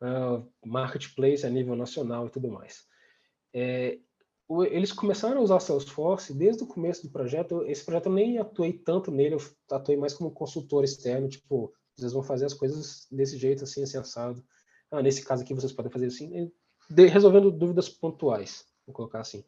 Uh, 0.01 0.47
marketplace 0.65 1.47
a 1.47 1.51
nível 1.51 1.75
nacional 1.75 2.27
e 2.27 2.31
tudo 2.31 2.49
mais. 2.49 2.87
É, 3.53 3.99
eles 4.71 4.93
começaram 4.93 5.39
a 5.39 5.43
usar 5.43 5.61
Salesforce 5.61 6.35
desde 6.35 6.63
o 6.65 6.67
começo 6.67 7.03
do 7.03 7.11
projeto. 7.11 7.65
Esse 7.65 7.85
projeto 7.85 8.07
eu 8.07 8.13
nem 8.13 8.39
atuei 8.39 8.73
tanto 8.73 9.11
nele, 9.11 9.35
eu 9.35 9.41
atuei 9.71 9.97
mais 9.97 10.13
como 10.13 10.31
consultor 10.31 10.85
externo, 10.85 11.29
tipo, 11.29 11.73
vocês 11.97 12.13
vão 12.13 12.23
fazer 12.23 12.45
as 12.45 12.55
coisas 12.55 13.07
desse 13.11 13.39
jeito, 13.39 13.65
assim, 13.65 13.83
assim, 13.83 13.97
assado. 13.97 14.45
Ah, 14.91 15.03
nesse 15.03 15.25
caso 15.25 15.43
aqui 15.43 15.55
vocês 15.55 15.73
podem 15.73 15.91
fazer 15.91 16.07
assim, 16.07 16.53
resolvendo 16.91 17.51
dúvidas 17.51 17.89
pontuais, 17.89 18.67
vou 18.87 18.95
colocar 18.95 19.21
assim. 19.21 19.45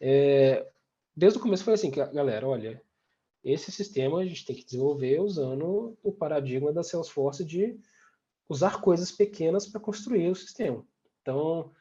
É, 0.00 0.70
desde 1.16 1.38
o 1.38 1.42
começo 1.42 1.64
foi 1.64 1.74
assim, 1.74 1.90
galera, 1.90 2.46
olha, 2.46 2.82
esse 3.42 3.72
sistema 3.72 4.20
a 4.20 4.24
gente 4.24 4.44
tem 4.44 4.54
que 4.54 4.64
desenvolver 4.64 5.20
usando 5.20 5.96
o 6.02 6.12
paradigma 6.12 6.72
da 6.72 6.82
Salesforce 6.82 7.44
de 7.44 7.78
usar 8.48 8.80
coisas 8.80 9.10
pequenas 9.10 9.66
para 9.66 9.80
construir 9.80 10.30
o 10.30 10.34
sistema. 10.34 10.84
Então, 11.22 11.72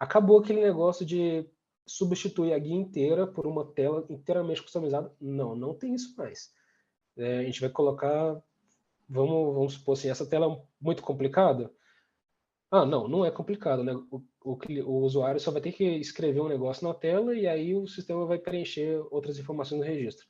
acabou 0.00 0.38
aquele 0.40 0.60
negócio 0.60 1.04
de 1.04 1.46
substituir 1.86 2.52
a 2.52 2.58
guia 2.58 2.74
inteira 2.74 3.26
por 3.26 3.46
uma 3.46 3.64
tela 3.64 4.04
inteiramente 4.08 4.62
customizada. 4.62 5.12
Não, 5.20 5.54
não 5.56 5.74
tem 5.74 5.94
isso 5.94 6.14
mais. 6.16 6.52
É, 7.16 7.38
a 7.38 7.42
gente 7.44 7.60
vai 7.60 7.70
colocar, 7.70 8.42
vamos, 9.08 9.54
vamos 9.54 9.72
supor 9.74 9.96
assim, 9.96 10.08
essa 10.08 10.26
tela 10.26 10.46
é 10.46 10.62
muito 10.80 11.02
complicada. 11.02 11.72
Ah, 12.70 12.86
não, 12.86 13.06
não 13.06 13.24
é 13.24 13.30
complicado, 13.30 13.84
né? 13.84 13.92
O, 14.10 14.22
o, 14.44 14.58
o, 14.86 15.04
usuário 15.04 15.38
só 15.38 15.50
vai 15.50 15.60
ter 15.60 15.72
que 15.72 15.84
escrever 15.84 16.40
um 16.40 16.48
negócio 16.48 16.86
na 16.86 16.94
tela 16.94 17.34
e 17.34 17.46
aí 17.46 17.74
o 17.74 17.86
sistema 17.86 18.24
vai 18.24 18.38
preencher 18.38 18.98
outras 19.10 19.38
informações 19.38 19.80
no 19.80 19.86
registro. 19.86 20.26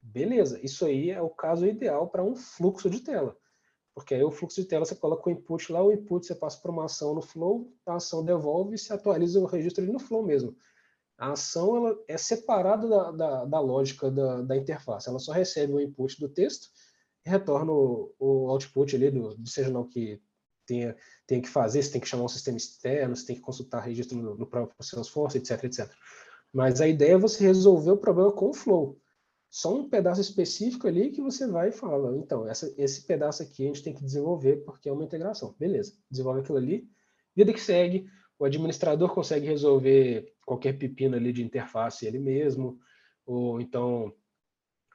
Beleza, 0.00 0.60
isso 0.64 0.84
aí 0.84 1.10
é 1.10 1.20
o 1.20 1.30
caso 1.30 1.66
ideal 1.66 2.08
para 2.08 2.22
um 2.22 2.36
fluxo 2.36 2.88
de 2.88 3.00
tela. 3.00 3.36
Porque 3.94 4.14
aí 4.14 4.22
o 4.22 4.30
fluxo 4.30 4.60
de 4.60 4.68
tela 4.68 4.84
você 4.84 4.94
coloca 4.94 5.28
o 5.28 5.32
input 5.32 5.72
lá, 5.72 5.82
o 5.82 5.92
input 5.92 6.24
você 6.24 6.34
passa 6.34 6.60
para 6.60 6.70
uma 6.70 6.84
ação 6.84 7.14
no 7.14 7.22
flow, 7.22 7.72
a 7.84 7.96
ação 7.96 8.24
devolve 8.24 8.74
e 8.74 8.78
se 8.78 8.92
atualiza 8.92 9.40
o 9.40 9.46
registro 9.46 9.84
no 9.84 9.98
flow 9.98 10.22
mesmo. 10.22 10.56
A 11.22 11.34
ação 11.34 11.76
ela 11.76 11.96
é 12.08 12.18
separada 12.18 12.88
da, 12.88 13.10
da, 13.12 13.44
da 13.44 13.60
lógica 13.60 14.10
da, 14.10 14.42
da, 14.42 14.56
interface. 14.56 15.08
Ela 15.08 15.20
só 15.20 15.30
recebe 15.30 15.72
o 15.72 15.80
input 15.80 16.18
do 16.18 16.28
texto 16.28 16.66
e 17.24 17.30
retorna 17.30 17.70
o, 17.70 18.12
o 18.18 18.50
output 18.50 18.96
ali, 18.96 19.08
do, 19.08 19.38
seja 19.46 19.70
não 19.70 19.86
que 19.86 20.20
tenha, 20.66 20.96
tenha 21.24 21.40
que 21.40 21.48
fazer, 21.48 21.80
você 21.80 21.92
tem 21.92 22.00
que 22.00 22.08
chamar 22.08 22.24
um 22.24 22.28
sistema 22.28 22.56
externo, 22.56 23.14
você 23.14 23.24
tem 23.24 23.36
que 23.36 23.42
consultar 23.42 23.84
registro 23.84 24.18
no, 24.18 24.34
no 24.36 24.44
próprio 24.48 24.74
Salesforce, 24.82 25.38
etc, 25.38 25.62
etc. 25.62 25.88
Mas 26.52 26.80
a 26.80 26.88
ideia 26.88 27.12
é 27.12 27.18
você 27.18 27.44
resolver 27.44 27.92
o 27.92 27.98
problema 27.98 28.32
com 28.32 28.50
o 28.50 28.54
flow. 28.54 28.98
Só 29.48 29.76
um 29.76 29.88
pedaço 29.88 30.20
específico 30.20 30.88
ali 30.88 31.12
que 31.12 31.22
você 31.22 31.46
vai 31.46 31.68
e 31.68 31.72
fala, 31.72 32.16
então, 32.16 32.48
essa, 32.48 32.74
esse 32.76 33.06
pedaço 33.06 33.44
aqui 33.44 33.62
a 33.62 33.66
gente 33.68 33.84
tem 33.84 33.94
que 33.94 34.02
desenvolver 34.02 34.64
porque 34.64 34.88
é 34.88 34.92
uma 34.92 35.04
integração. 35.04 35.54
Beleza, 35.56 35.92
desenvolve 36.10 36.40
aquilo 36.40 36.58
ali, 36.58 36.90
vida 37.36 37.52
que 37.52 37.60
segue, 37.60 38.10
o 38.42 38.44
administrador 38.44 39.14
consegue 39.14 39.46
resolver 39.46 40.34
qualquer 40.44 40.76
pepino 40.76 41.14
ali 41.14 41.32
de 41.32 41.44
interface 41.44 42.04
ele 42.04 42.18
mesmo, 42.18 42.76
ou 43.24 43.60
então 43.60 44.12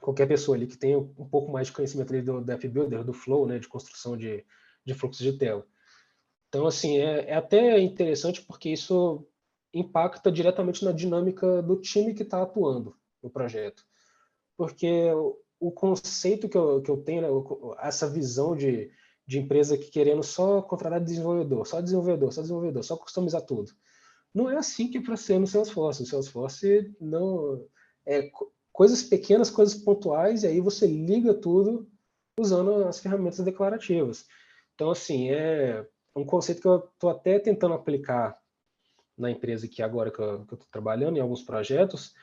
qualquer 0.01 0.27
pessoa 0.27 0.57
ali 0.57 0.67
que 0.67 0.75
tenha 0.75 0.99
um 0.99 1.29
pouco 1.29 1.49
mais 1.49 1.67
de 1.67 1.73
conhecimento 1.73 2.11
ali 2.11 2.21
do, 2.21 2.51
App 2.51 2.67
Builder, 2.67 3.05
do 3.05 3.13
Flow, 3.13 3.47
né, 3.47 3.57
de 3.57 3.69
construção 3.69 4.17
de, 4.17 4.45
de 4.83 4.93
fluxo 4.93 5.23
de 5.23 5.31
tela. 5.37 5.65
Então, 6.49 6.67
assim, 6.67 6.97
é, 6.97 7.29
é 7.29 7.35
até 7.35 7.79
interessante 7.79 8.41
porque 8.41 8.69
isso 8.69 9.25
impacta 9.73 10.29
diretamente 10.29 10.83
na 10.83 10.91
dinâmica 10.91 11.61
do 11.61 11.79
time 11.79 12.13
que 12.13 12.23
está 12.23 12.41
atuando 12.41 12.97
no 13.23 13.29
projeto. 13.29 13.81
Porque 14.57 15.09
o 15.57 15.71
conceito 15.71 16.49
que 16.49 16.57
eu, 16.57 16.81
que 16.81 16.91
eu 16.91 16.97
tenho, 16.97 17.21
né, 17.21 17.29
essa 17.79 18.09
visão 18.09 18.57
de, 18.57 18.91
de 19.27 19.37
empresa 19.37 19.77
que 19.77 19.91
querendo 19.91 20.23
só 20.23 20.61
contratar 20.61 21.01
desenvolvedor, 21.01 21.67
só 21.67 21.81
desenvolvedor, 21.81 22.31
só 22.31 22.41
desenvolvedor, 22.41 22.83
só 22.83 22.95
customizar 22.95 23.41
tudo. 23.41 23.71
Não 24.33 24.49
é 24.49 24.55
assim 24.55 24.89
que 24.89 24.97
é 24.97 25.01
para 25.01 25.17
ser 25.17 25.37
no 25.37 25.47
Salesforce. 25.47 26.01
No 26.01 26.07
Salesforce 26.07 26.95
não 27.01 27.65
é 28.05 28.29
coisas 28.71 29.03
pequenas, 29.03 29.49
coisas 29.49 29.75
pontuais, 29.75 30.43
e 30.43 30.47
aí 30.47 30.61
você 30.61 30.87
liga 30.87 31.33
tudo 31.33 31.89
usando 32.39 32.85
as 32.85 32.99
ferramentas 32.99 33.43
declarativas. 33.43 34.25
Então, 34.75 34.91
assim, 34.91 35.29
é 35.29 35.85
um 36.15 36.23
conceito 36.23 36.61
que 36.61 36.67
eu 36.67 36.77
estou 36.77 37.09
até 37.09 37.39
tentando 37.39 37.73
aplicar 37.73 38.39
na 39.17 39.31
empresa 39.31 39.67
que 39.67 39.81
agora 39.81 40.11
que 40.11 40.19
eu 40.19 40.43
estou 40.43 40.59
trabalhando, 40.71 41.17
em 41.17 41.19
alguns 41.19 41.41
projetos, 41.41 42.13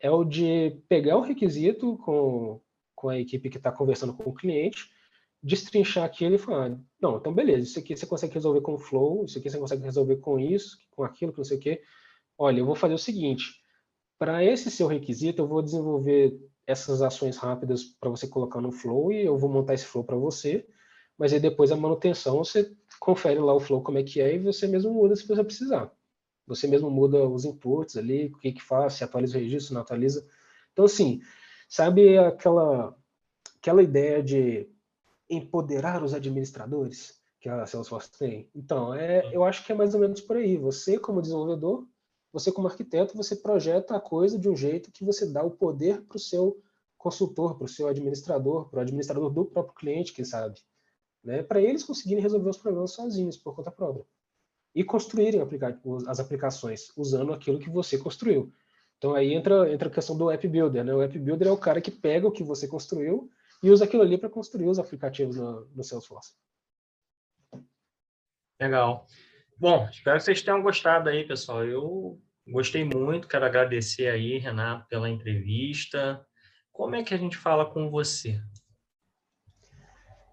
é 0.00 0.10
o 0.10 0.24
de 0.24 0.82
pegar 0.88 1.16
o 1.16 1.22
requisito 1.22 1.96
com, 1.98 2.60
com 2.94 3.08
a 3.08 3.18
equipe 3.18 3.48
que 3.48 3.58
está 3.58 3.70
conversando 3.70 4.12
com 4.12 4.28
o 4.28 4.34
cliente, 4.34 4.90
destrinchar 5.42 6.04
aquilo 6.04 6.34
e 6.34 6.38
falar, 6.38 6.78
não, 7.00 7.16
então 7.16 7.32
beleza, 7.32 7.62
isso 7.62 7.78
aqui 7.78 7.96
você 7.96 8.06
consegue 8.06 8.34
resolver 8.34 8.60
com 8.60 8.74
o 8.74 8.78
Flow, 8.78 9.24
isso 9.24 9.38
aqui 9.38 9.48
você 9.48 9.58
consegue 9.58 9.82
resolver 9.82 10.16
com 10.16 10.38
isso, 10.38 10.76
com 10.90 11.02
aquilo, 11.02 11.32
com 11.32 11.38
não 11.38 11.44
sei 11.44 11.56
o 11.56 11.60
quê. 11.60 11.82
Olha, 12.36 12.60
eu 12.60 12.66
vou 12.66 12.74
fazer 12.74 12.94
o 12.94 12.98
seguinte, 12.98 13.60
para 14.18 14.44
esse 14.44 14.70
seu 14.70 14.86
requisito, 14.86 15.42
eu 15.42 15.48
vou 15.48 15.62
desenvolver 15.62 16.38
essas 16.66 17.02
ações 17.02 17.36
rápidas 17.36 17.84
para 17.84 18.10
você 18.10 18.28
colocar 18.28 18.60
no 18.60 18.70
Flow 18.70 19.10
e 19.12 19.24
eu 19.24 19.38
vou 19.38 19.50
montar 19.50 19.74
esse 19.74 19.86
Flow 19.86 20.04
para 20.04 20.16
você, 20.16 20.66
mas 21.18 21.32
aí 21.32 21.40
depois 21.40 21.72
a 21.72 21.76
manutenção 21.76 22.38
você 22.38 22.74
confere 22.98 23.38
lá 23.38 23.54
o 23.54 23.60
flow 23.60 23.82
como 23.82 23.98
é 23.98 24.02
que 24.02 24.20
é 24.22 24.34
e 24.34 24.38
você 24.38 24.66
mesmo 24.66 24.92
muda 24.92 25.14
se 25.14 25.26
você 25.26 25.44
precisar. 25.44 25.92
Você 26.46 26.66
mesmo 26.66 26.90
muda 26.90 27.28
os 27.28 27.44
inputs 27.44 27.96
ali, 27.96 28.26
o 28.26 28.38
que 28.38 28.52
que 28.52 28.62
faz, 28.62 28.94
se 28.94 29.04
atualiza 29.04 29.36
o 29.36 29.40
registro, 29.40 29.74
não 29.74 29.82
atualiza. 29.82 30.26
Então, 30.72 30.86
assim, 30.86 31.20
sabe 31.68 32.16
aquela, 32.18 32.96
aquela 33.58 33.82
ideia 33.82 34.22
de 34.22 34.66
empoderar 35.30 36.02
os 36.02 36.12
administradores 36.12 37.20
que 37.40 37.48
a 37.48 37.64
Salesforce 37.66 38.10
tem? 38.18 38.50
Então, 38.54 38.94
é, 38.94 39.34
eu 39.34 39.44
acho 39.44 39.64
que 39.64 39.72
é 39.72 39.74
mais 39.74 39.94
ou 39.94 40.00
menos 40.00 40.20
por 40.20 40.36
aí. 40.36 40.56
Você, 40.56 40.98
como 40.98 41.22
desenvolvedor, 41.22 41.86
você 42.32 42.52
como 42.52 42.68
arquiteto, 42.68 43.16
você 43.16 43.36
projeta 43.36 43.96
a 43.96 44.00
coisa 44.00 44.38
de 44.38 44.48
um 44.48 44.56
jeito 44.56 44.92
que 44.92 45.04
você 45.04 45.26
dá 45.26 45.42
o 45.42 45.50
poder 45.50 46.02
para 46.02 46.16
o 46.16 46.20
seu 46.20 46.62
consultor, 46.98 47.56
para 47.56 47.64
o 47.64 47.68
seu 47.68 47.88
administrador, 47.88 48.68
para 48.68 48.78
o 48.78 48.82
administrador 48.82 49.30
do 49.30 49.44
próprio 49.44 49.74
cliente, 49.74 50.12
quem 50.12 50.24
sabe 50.24 50.60
né, 51.22 51.42
para 51.42 51.60
eles 51.60 51.84
conseguirem 51.84 52.22
resolver 52.22 52.50
os 52.50 52.58
problemas 52.58 52.92
sozinhos, 52.92 53.36
por 53.36 53.54
conta 53.54 53.70
própria. 53.70 54.04
E 54.74 54.84
construírem 54.84 55.40
as 56.06 56.20
aplicações 56.20 56.92
usando 56.96 57.32
aquilo 57.32 57.58
que 57.58 57.68
você 57.68 57.98
construiu. 57.98 58.52
Então 58.98 59.14
aí 59.14 59.34
entra, 59.34 59.72
entra 59.72 59.88
a 59.88 59.92
questão 59.92 60.16
do 60.16 60.30
App 60.30 60.46
Builder. 60.46 60.84
Né? 60.84 60.94
O 60.94 61.02
App 61.02 61.18
Builder 61.18 61.48
é 61.48 61.50
o 61.50 61.56
cara 61.56 61.80
que 61.80 61.90
pega 61.90 62.28
o 62.28 62.32
que 62.32 62.44
você 62.44 62.68
construiu 62.68 63.30
e 63.62 63.70
usa 63.70 63.84
aquilo 63.84 64.02
ali 64.02 64.16
para 64.16 64.30
construir 64.30 64.68
os 64.68 64.78
aplicativos 64.78 65.36
no, 65.36 65.66
no 65.74 65.84
Salesforce. 65.84 66.34
Legal. 68.60 69.06
Bom, 69.58 69.88
espero 69.90 70.18
que 70.18 70.24
vocês 70.24 70.42
tenham 70.42 70.62
gostado 70.62 71.08
aí, 71.08 71.26
pessoal. 71.26 71.64
Eu 71.64 72.20
gostei 72.46 72.84
muito, 72.84 73.28
quero 73.28 73.44
agradecer 73.44 74.08
aí, 74.08 74.38
Renato, 74.38 74.88
pela 74.88 75.08
entrevista. 75.08 76.24
Como 76.72 76.94
é 76.94 77.02
que 77.02 77.12
a 77.12 77.18
gente 77.18 77.36
fala 77.36 77.70
com 77.70 77.90
você? 77.90 78.40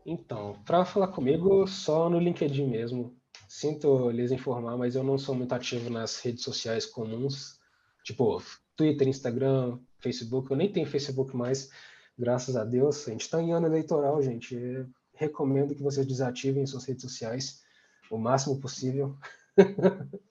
Então, 0.05 0.61
para 0.63 0.85
falar 0.85 1.09
comigo, 1.09 1.67
só 1.67 2.09
no 2.09 2.19
LinkedIn 2.19 2.67
mesmo. 2.67 3.17
Sinto 3.49 4.09
lhes 4.09 4.31
informar, 4.31 4.77
mas 4.77 4.95
eu 4.95 5.03
não 5.03 5.17
sou 5.17 5.35
muito 5.35 5.53
ativo 5.53 5.89
nas 5.89 6.19
redes 6.21 6.43
sociais 6.43 6.85
comuns, 6.85 7.59
tipo 8.03 8.41
Twitter, 8.75 9.07
Instagram, 9.07 9.79
Facebook. 9.99 10.49
Eu 10.49 10.57
nem 10.57 10.71
tenho 10.71 10.87
Facebook 10.87 11.35
mais, 11.35 11.69
graças 12.18 12.56
a 12.56 12.64
Deus. 12.64 13.07
A 13.07 13.11
gente 13.11 13.22
está 13.22 13.41
em 13.41 13.53
ano 13.53 13.68
eleitoral, 13.68 14.22
gente. 14.22 14.56
Eu 14.56 14.88
recomendo 15.14 15.76
que 15.76 15.84
vocês 15.84 16.06
desativem 16.06 16.65
suas 16.65 16.85
redes 16.85 17.03
sociais 17.03 17.61
o 18.10 18.18
máximo 18.18 18.60
possível. 18.60 19.18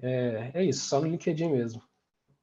é, 0.00 0.50
é 0.54 0.64
isso, 0.64 0.86
só 0.86 1.00
no 1.00 1.08
LinkedIn 1.08 1.50
mesmo. 1.50 1.82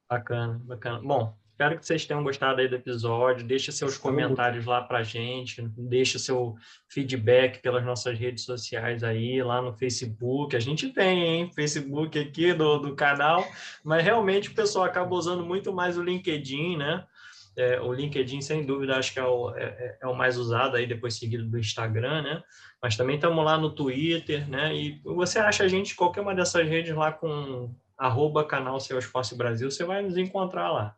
Bacana, 0.10 0.62
bacana. 0.66 1.00
Bom, 1.02 1.36
espero 1.52 1.80
que 1.80 1.86
vocês 1.86 2.06
tenham 2.06 2.24
gostado 2.24 2.60
aí 2.62 2.68
do 2.68 2.76
episódio. 2.76 3.48
Deixe 3.48 3.72
seus 3.72 3.98
comentários 3.98 4.66
lá 4.66 4.82
para 4.82 5.04
gente, 5.04 5.62
deixe 5.78 6.20
seu 6.20 6.56
feedback 6.88 7.62
pelas 7.62 7.84
nossas 7.86 8.20
redes 8.20 8.44
sociais 8.44 9.04
aí, 9.04 9.42
lá 9.42 9.62
no 9.62 9.74
Facebook. 9.74 10.56
A 10.56 10.60
gente 10.60 10.90
tem, 10.90 11.24
hein, 11.24 11.52
Facebook 11.54 12.20
aqui 12.20 12.54
do, 12.54 12.78
do 12.80 12.96
canal, 12.96 13.46
mas 13.84 14.04
realmente 14.04 14.50
o 14.50 14.56
pessoal 14.56 14.86
acaba 14.86 15.16
usando 15.16 15.46
muito 15.46 15.74
mais 15.74 15.98
o 15.98 16.04
LinkedIn, 16.04 16.78
né? 16.78 17.08
É, 17.56 17.80
o 17.80 17.94
LinkedIn, 17.94 18.42
sem 18.42 18.66
dúvida, 18.66 18.98
acho 18.98 19.14
que 19.14 19.20
é 19.20 19.26
o, 19.26 19.56
é, 19.56 19.64
é, 19.64 19.98
é 20.02 20.08
o 20.08 20.16
mais 20.16 20.38
usado 20.38 20.76
aí, 20.76 20.88
depois 20.88 21.16
seguido 21.16 21.46
do 21.46 21.60
Instagram, 21.60 22.22
né? 22.24 22.44
Mas 22.82 22.98
também 22.98 23.16
estamos 23.16 23.46
lá 23.46 23.58
no 23.58 23.70
Twitter, 23.70 24.50
né? 24.50 24.76
E 24.76 25.00
você 25.04 25.40
acha 25.40 25.64
a 25.64 25.68
gente 25.68 25.96
qualquer 25.96 26.22
uma 26.22 26.34
dessas 26.34 26.68
redes 26.68 26.96
lá 26.96 27.12
com 27.12 27.74
arroba 27.98 28.44
canal 28.44 28.80
Salesforce 28.80 29.36
Brasil, 29.36 29.70
você 29.70 29.84
vai 29.84 30.02
nos 30.02 30.18
encontrar 30.18 30.72
lá. 30.72 30.96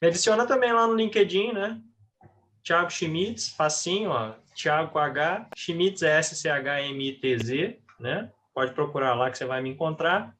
Me 0.00 0.08
adiciona 0.08 0.44
também 0.44 0.72
lá 0.72 0.86
no 0.86 0.96
LinkedIn, 0.96 1.52
né? 1.52 1.80
Thiago 2.64 2.90
Schmitz, 2.90 3.48
facinho, 3.50 4.10
ó. 4.10 4.32
Thiago 4.54 4.90
com 4.90 4.98
H, 4.98 5.48
Schmitz 5.56 6.02
é 6.02 6.18
S-C-H-M-I-T-Z, 6.18 7.78
né? 7.98 8.30
Pode 8.54 8.72
procurar 8.72 9.14
lá 9.14 9.30
que 9.30 9.38
você 9.38 9.44
vai 9.44 9.62
me 9.62 9.70
encontrar. 9.70 10.34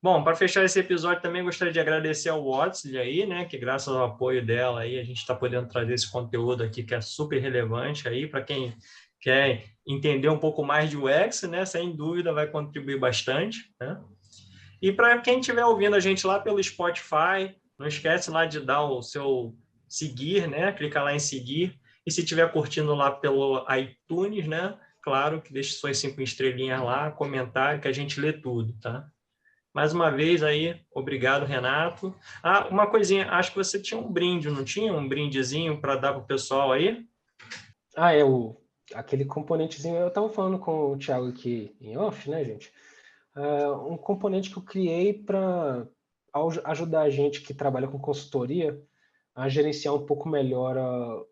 Bom, 0.00 0.22
para 0.22 0.36
fechar 0.36 0.64
esse 0.64 0.78
episódio 0.78 1.20
também 1.20 1.42
gostaria 1.42 1.72
de 1.72 1.80
agradecer 1.80 2.28
ao 2.28 2.48
Watson 2.48 2.96
aí, 2.96 3.26
né, 3.26 3.44
que 3.44 3.58
graças 3.58 3.92
ao 3.92 4.04
apoio 4.04 4.44
dela 4.44 4.80
aí 4.82 4.98
a 4.98 5.02
gente 5.02 5.18
está 5.18 5.34
podendo 5.34 5.66
trazer 5.66 5.92
esse 5.92 6.08
conteúdo 6.08 6.62
aqui 6.62 6.84
que 6.84 6.94
é 6.94 7.00
super 7.00 7.40
relevante 7.40 8.06
aí 8.08 8.28
para 8.28 8.42
quem 8.42 8.76
quer 9.20 9.64
entender 9.84 10.28
um 10.28 10.38
pouco 10.38 10.64
mais 10.64 10.88
de 10.88 10.96
UX, 10.96 11.42
né, 11.42 11.64
sem 11.64 11.96
dúvida 11.96 12.32
vai 12.32 12.46
contribuir 12.46 13.00
bastante, 13.00 13.74
né? 13.80 14.00
E 14.80 14.92
para 14.92 15.18
quem 15.18 15.40
estiver 15.40 15.64
ouvindo 15.64 15.96
a 15.96 16.00
gente 16.00 16.24
lá 16.24 16.38
pelo 16.38 16.62
Spotify, 16.62 17.56
não 17.76 17.88
esquece 17.88 18.30
lá 18.30 18.46
de 18.46 18.60
dar 18.60 18.82
o 18.82 19.02
seu 19.02 19.56
seguir, 19.88 20.48
né? 20.48 20.70
Clica 20.72 21.02
lá 21.02 21.14
em 21.14 21.18
seguir. 21.18 21.78
E 22.06 22.12
se 22.12 22.20
estiver 22.20 22.50
curtindo 22.52 22.94
lá 22.94 23.10
pelo 23.10 23.66
iTunes, 23.74 24.46
né? 24.46 24.78
Claro 25.02 25.42
que 25.42 25.52
deixe 25.52 25.74
suas 25.74 25.98
cinco 25.98 26.20
estrelinhas 26.22 26.80
lá, 26.80 27.10
comentário, 27.10 27.80
que 27.80 27.88
a 27.88 27.92
gente 27.92 28.20
lê 28.20 28.32
tudo, 28.32 28.72
tá? 28.80 29.04
Mais 29.74 29.92
uma 29.92 30.10
vez 30.10 30.42
aí, 30.42 30.80
obrigado, 30.92 31.44
Renato. 31.44 32.14
Ah, 32.42 32.68
uma 32.68 32.86
coisinha, 32.86 33.30
acho 33.30 33.50
que 33.50 33.56
você 33.58 33.80
tinha 33.80 34.00
um 34.00 34.10
brinde, 34.10 34.50
não 34.50 34.64
tinha? 34.64 34.92
Um 34.92 35.08
brindezinho 35.08 35.80
para 35.80 35.96
dar 35.96 36.12
para 36.12 36.22
o 36.22 36.26
pessoal 36.26 36.72
aí? 36.72 37.06
Ah, 37.96 38.12
é 38.12 38.24
o, 38.24 38.56
aquele 38.94 39.24
componentezinho. 39.24 39.96
Eu 39.96 40.08
estava 40.08 40.28
falando 40.28 40.58
com 40.58 40.92
o 40.92 40.98
Thiago 40.98 41.28
aqui 41.28 41.76
em 41.80 41.96
off, 41.96 42.28
né, 42.30 42.44
gente? 42.44 42.72
Uh, 43.36 43.92
um 43.92 43.96
componente 43.96 44.50
que 44.50 44.56
eu 44.56 44.62
criei 44.62 45.12
para 45.12 45.86
ajudar 46.64 47.02
a 47.02 47.10
gente 47.10 47.42
que 47.42 47.54
trabalha 47.54 47.88
com 47.88 47.98
consultoria 47.98 48.80
a 49.34 49.48
gerenciar 49.48 49.94
um 49.94 50.04
pouco 50.04 50.28
melhor 50.28 50.76
uh, 50.76 51.26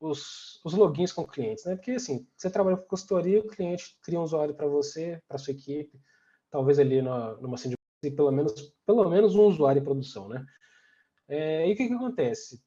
os, 0.00 0.60
os 0.64 0.74
logins 0.74 1.12
com 1.12 1.26
clientes, 1.26 1.64
né? 1.64 1.76
Porque 1.76 1.92
assim, 1.92 2.26
você 2.36 2.50
trabalha 2.50 2.76
com 2.76 2.88
consultoria, 2.88 3.40
o 3.40 3.46
cliente 3.46 3.96
cria 4.02 4.20
um 4.20 4.24
usuário 4.24 4.54
para 4.54 4.66
você, 4.66 5.22
para 5.28 5.38
sua 5.38 5.52
equipe, 5.52 5.98
talvez 6.52 6.78
ali 6.78 7.02
na, 7.02 7.34
numa 7.38 7.56
e 8.04 8.10
pelo 8.10 8.30
menos, 8.30 8.52
pelo 8.84 9.08
menos 9.08 9.34
um 9.34 9.46
usuário 9.46 9.80
em 9.80 9.84
produção, 9.84 10.28
né? 10.28 10.44
É, 11.28 11.68
e 11.68 11.72
o 11.72 11.76
que, 11.76 11.88
que 11.88 11.94
acontece? 11.94 12.62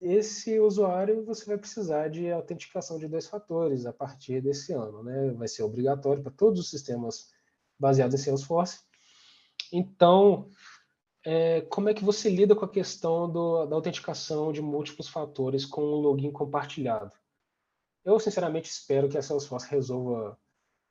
Esse 0.00 0.58
usuário 0.58 1.24
você 1.24 1.44
vai 1.44 1.58
precisar 1.58 2.08
de 2.08 2.30
autenticação 2.30 2.98
de 2.98 3.08
dois 3.08 3.26
fatores 3.26 3.84
a 3.84 3.92
partir 3.92 4.40
desse 4.40 4.72
ano, 4.72 5.02
né? 5.02 5.32
Vai 5.32 5.48
ser 5.48 5.62
obrigatório 5.62 6.22
para 6.22 6.32
todos 6.32 6.60
os 6.60 6.70
sistemas 6.70 7.30
baseados 7.78 8.14
em 8.14 8.18
Salesforce. 8.24 8.80
Então, 9.72 10.48
é, 11.24 11.62
como 11.62 11.88
é 11.88 11.94
que 11.94 12.04
você 12.04 12.30
lida 12.30 12.54
com 12.54 12.64
a 12.64 12.70
questão 12.70 13.30
do, 13.30 13.66
da 13.66 13.74
autenticação 13.74 14.52
de 14.52 14.62
múltiplos 14.62 15.08
fatores 15.08 15.66
com 15.66 15.82
o 15.82 16.00
login 16.00 16.30
compartilhado? 16.30 17.12
Eu, 18.04 18.20
sinceramente, 18.20 18.70
espero 18.70 19.08
que 19.08 19.18
a 19.18 19.22
Salesforce 19.22 19.68
resolva 19.68 20.38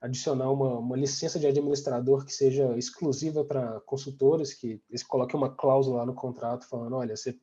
adicionar 0.06 0.52
uma, 0.52 0.77
uma 0.77 0.95
licença 0.95 1.40
de 1.40 1.48
administrador 1.48 2.23
que 2.23 2.34
seja 2.34 2.77
exclusiva 2.77 3.44
para 3.44 3.80
consultores, 3.82 4.53
que 4.53 4.80
eles 4.88 5.02
coloquem 5.02 5.36
uma 5.36 5.49
cláusula 5.49 5.98
lá 5.98 6.06
no 6.06 6.14
contrato 6.14 6.69
falando, 6.69 6.95
olha, 6.95 7.15
você 7.15 7.36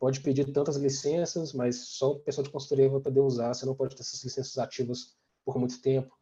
pode 0.00 0.20
pedir 0.20 0.52
tantas 0.52 0.76
licenças, 0.76 1.52
mas 1.52 1.76
só 1.88 2.12
o 2.12 2.18
pessoal 2.20 2.44
de 2.44 2.50
consultoria 2.50 2.88
vai 2.88 3.00
poder 3.00 3.20
usar, 3.20 3.54
você 3.54 3.64
não 3.64 3.74
pode 3.74 3.94
ter 3.94 4.02
essas 4.02 4.22
licenças 4.24 4.58
ativas 4.58 5.16
por 5.44 5.58
muito 5.58 5.80
tempo, 5.80 6.12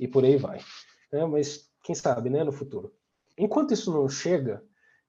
e 0.00 0.08
por 0.08 0.24
aí 0.24 0.36
vai. 0.36 0.60
É, 1.12 1.24
mas 1.26 1.70
quem 1.84 1.94
sabe, 1.94 2.30
né, 2.30 2.42
no 2.42 2.52
futuro. 2.52 2.92
Enquanto 3.36 3.72
isso 3.72 3.92
não 3.92 4.08
chega, 4.08 4.64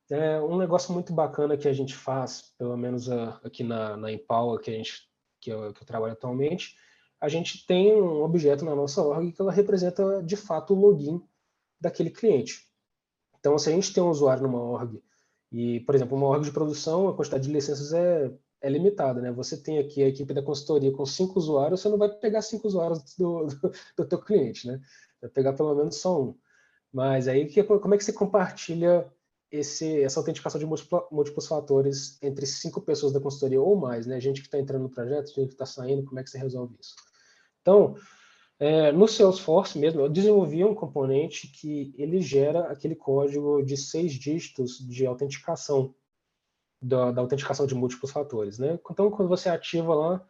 é 0.10 0.40
um 0.41 0.58
negócio 0.58 0.94
muito 0.94 1.14
bacana 1.14 1.58
que 1.58 1.68
a 1.68 1.74
gente 1.74 1.96
faz, 1.96 2.54
pelo 2.58 2.76
menos 2.76 3.10
aqui 3.10 3.64
na, 3.64 3.96
na 3.96 4.12
Empower, 4.12 4.60
que, 4.60 4.70
a 4.70 4.74
gente, 4.74 5.10
que, 5.40 5.50
eu, 5.50 5.74
que 5.74 5.82
eu 5.82 5.88
trabalho 5.88 6.14
atualmente, 6.14 6.76
a 7.22 7.28
gente 7.28 7.66
tem 7.66 7.94
um 7.94 8.22
objeto 8.24 8.64
na 8.64 8.76
nossa 8.76 9.02
org 9.02 9.32
que 9.32 9.41
ela 9.41 9.52
representa 9.52 10.24
de 10.24 10.36
fato 10.36 10.74
o 10.74 10.80
login 10.80 11.22
daquele 11.80 12.10
cliente. 12.10 12.68
Então, 13.40 13.58
se 13.58 13.70
a 13.70 13.72
gente 13.72 13.94
tem 13.94 14.04
um 14.04 14.10
usuário 14.10 14.44
numa 14.44 14.62
org 14.62 15.02
e, 15.52 15.80
por 15.82 15.96
exemplo, 15.96 16.18
uma 16.18 16.28
org 16.28 16.44
de 16.44 16.52
produção, 16.52 17.08
a 17.08 17.16
quantidade 17.16 17.48
de 17.48 17.54
licenças 17.54 17.94
é, 17.94 18.32
é 18.62 18.70
limitada, 18.70 19.22
né? 19.22 19.32
Você 19.32 19.58
tem 19.58 19.80
aqui 19.80 20.04
a 20.04 20.08
equipe 20.08 20.34
da 20.34 20.44
consultoria 20.44 20.91
com 20.91 21.06
cinco 21.06 21.40
usuários, 21.40 21.82
você 21.82 21.90
não 21.90 21.98
vai 21.98 22.10
pegar 22.10 22.41
cinco 22.41 22.68
usuários 22.68 23.16
do, 23.18 23.46
do, 23.48 23.72
do 23.98 24.06
teu 24.06 24.20
cliente, 24.20 24.68
né? 24.68 24.80
Vai 25.22 25.30
pegar 25.30 25.54
pelo 25.54 25.76
menos 25.76 25.98
só 25.98 26.22
um. 26.22 26.36
Mas 26.91 27.28
aí, 27.28 27.46
que, 27.46 27.64
como 27.64 27.94
é 27.94 27.98
que 27.98 28.04
você 28.04 28.14
compartilha 28.14 29.12
esse, 29.52 30.02
essa 30.04 30.20
autenticação 30.20 30.60
de 30.60 30.66
múltiplos, 30.66 31.04
múltiplos 31.12 31.48
fatores 31.48 32.18
entre 32.22 32.46
cinco 32.46 32.82
pessoas 32.82 33.14
da 33.14 33.20
consultoria 33.20 33.62
ou 33.62 33.76
mais, 33.76 34.06
né? 34.06 34.20
Gente 34.20 34.41
que 34.41 34.48
está 34.48 34.60
entrando 34.60 34.84
no 34.84 34.90
projeto, 34.90 35.34
gente 35.34 35.50
que 35.50 35.54
está 35.54 35.66
saindo, 35.66 36.04
como 36.06 36.20
é 36.20 36.24
que 36.24 36.30
você 36.30 36.38
resolve 36.38 36.76
isso? 36.80 36.96
Então, 37.70 37.96
é, 38.60 38.91
no 38.91 39.08
Salesforce 39.08 39.78
mesmo, 39.78 40.02
eu 40.02 40.10
desenvolvi 40.10 40.66
um 40.66 40.74
componente 40.74 41.48
que 41.48 41.94
ele 41.96 42.20
gera 42.20 42.62
aquele 42.62 42.96
código 42.96 43.62
de 43.64 43.78
seis 43.78 44.14
dígitos 44.14 44.80
de 44.80 45.06
autenticação, 45.06 45.94
da, 46.82 47.12
da 47.12 47.22
autenticação 47.22 47.68
de 47.68 47.76
múltiplos 47.76 48.12
fatores. 48.12 48.58
Né? 48.58 48.80
Então, 48.90 49.12
quando 49.12 49.30
você 49.30 49.50
ativa 49.50 49.94
lá, 49.94 50.26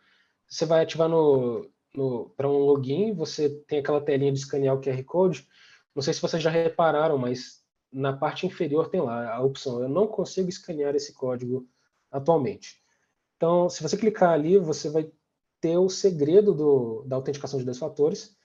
você 0.49 0.65
vai 0.65 0.83
ativar 0.83 1.07
no, 1.07 1.71
no 1.95 2.29
para 2.35 2.49
um 2.49 2.57
login, 2.57 3.13
você 3.13 3.49
tem 3.49 3.79
aquela 3.79 4.01
telinha 4.01 4.33
de 4.33 4.39
escanear 4.39 4.75
o 4.75 4.81
QR 4.81 5.01
Code. 5.05 5.47
Não 5.95 6.03
sei 6.03 6.13
se 6.13 6.21
vocês 6.21 6.43
já 6.43 6.49
repararam, 6.49 7.17
mas 7.17 7.63
na 7.89 8.11
parte 8.11 8.45
inferior 8.45 8.89
tem 8.89 8.99
lá 8.99 9.33
a 9.33 9.41
opção, 9.41 9.81
eu 9.81 9.87
não 9.87 10.05
consigo 10.05 10.49
escanear 10.49 10.93
esse 10.93 11.13
código 11.13 11.65
atualmente. 12.11 12.83
Então, 13.37 13.69
se 13.69 13.81
você 13.81 13.95
clicar 13.95 14.31
ali, 14.31 14.57
você 14.57 14.89
vai 14.89 15.09
ter 15.61 15.77
o 15.77 15.89
segredo 15.89 16.53
do, 16.53 17.03
da 17.05 17.15
autenticação 17.15 17.59
de 17.59 17.65
dois 17.65 17.77
fatores. 17.77 18.35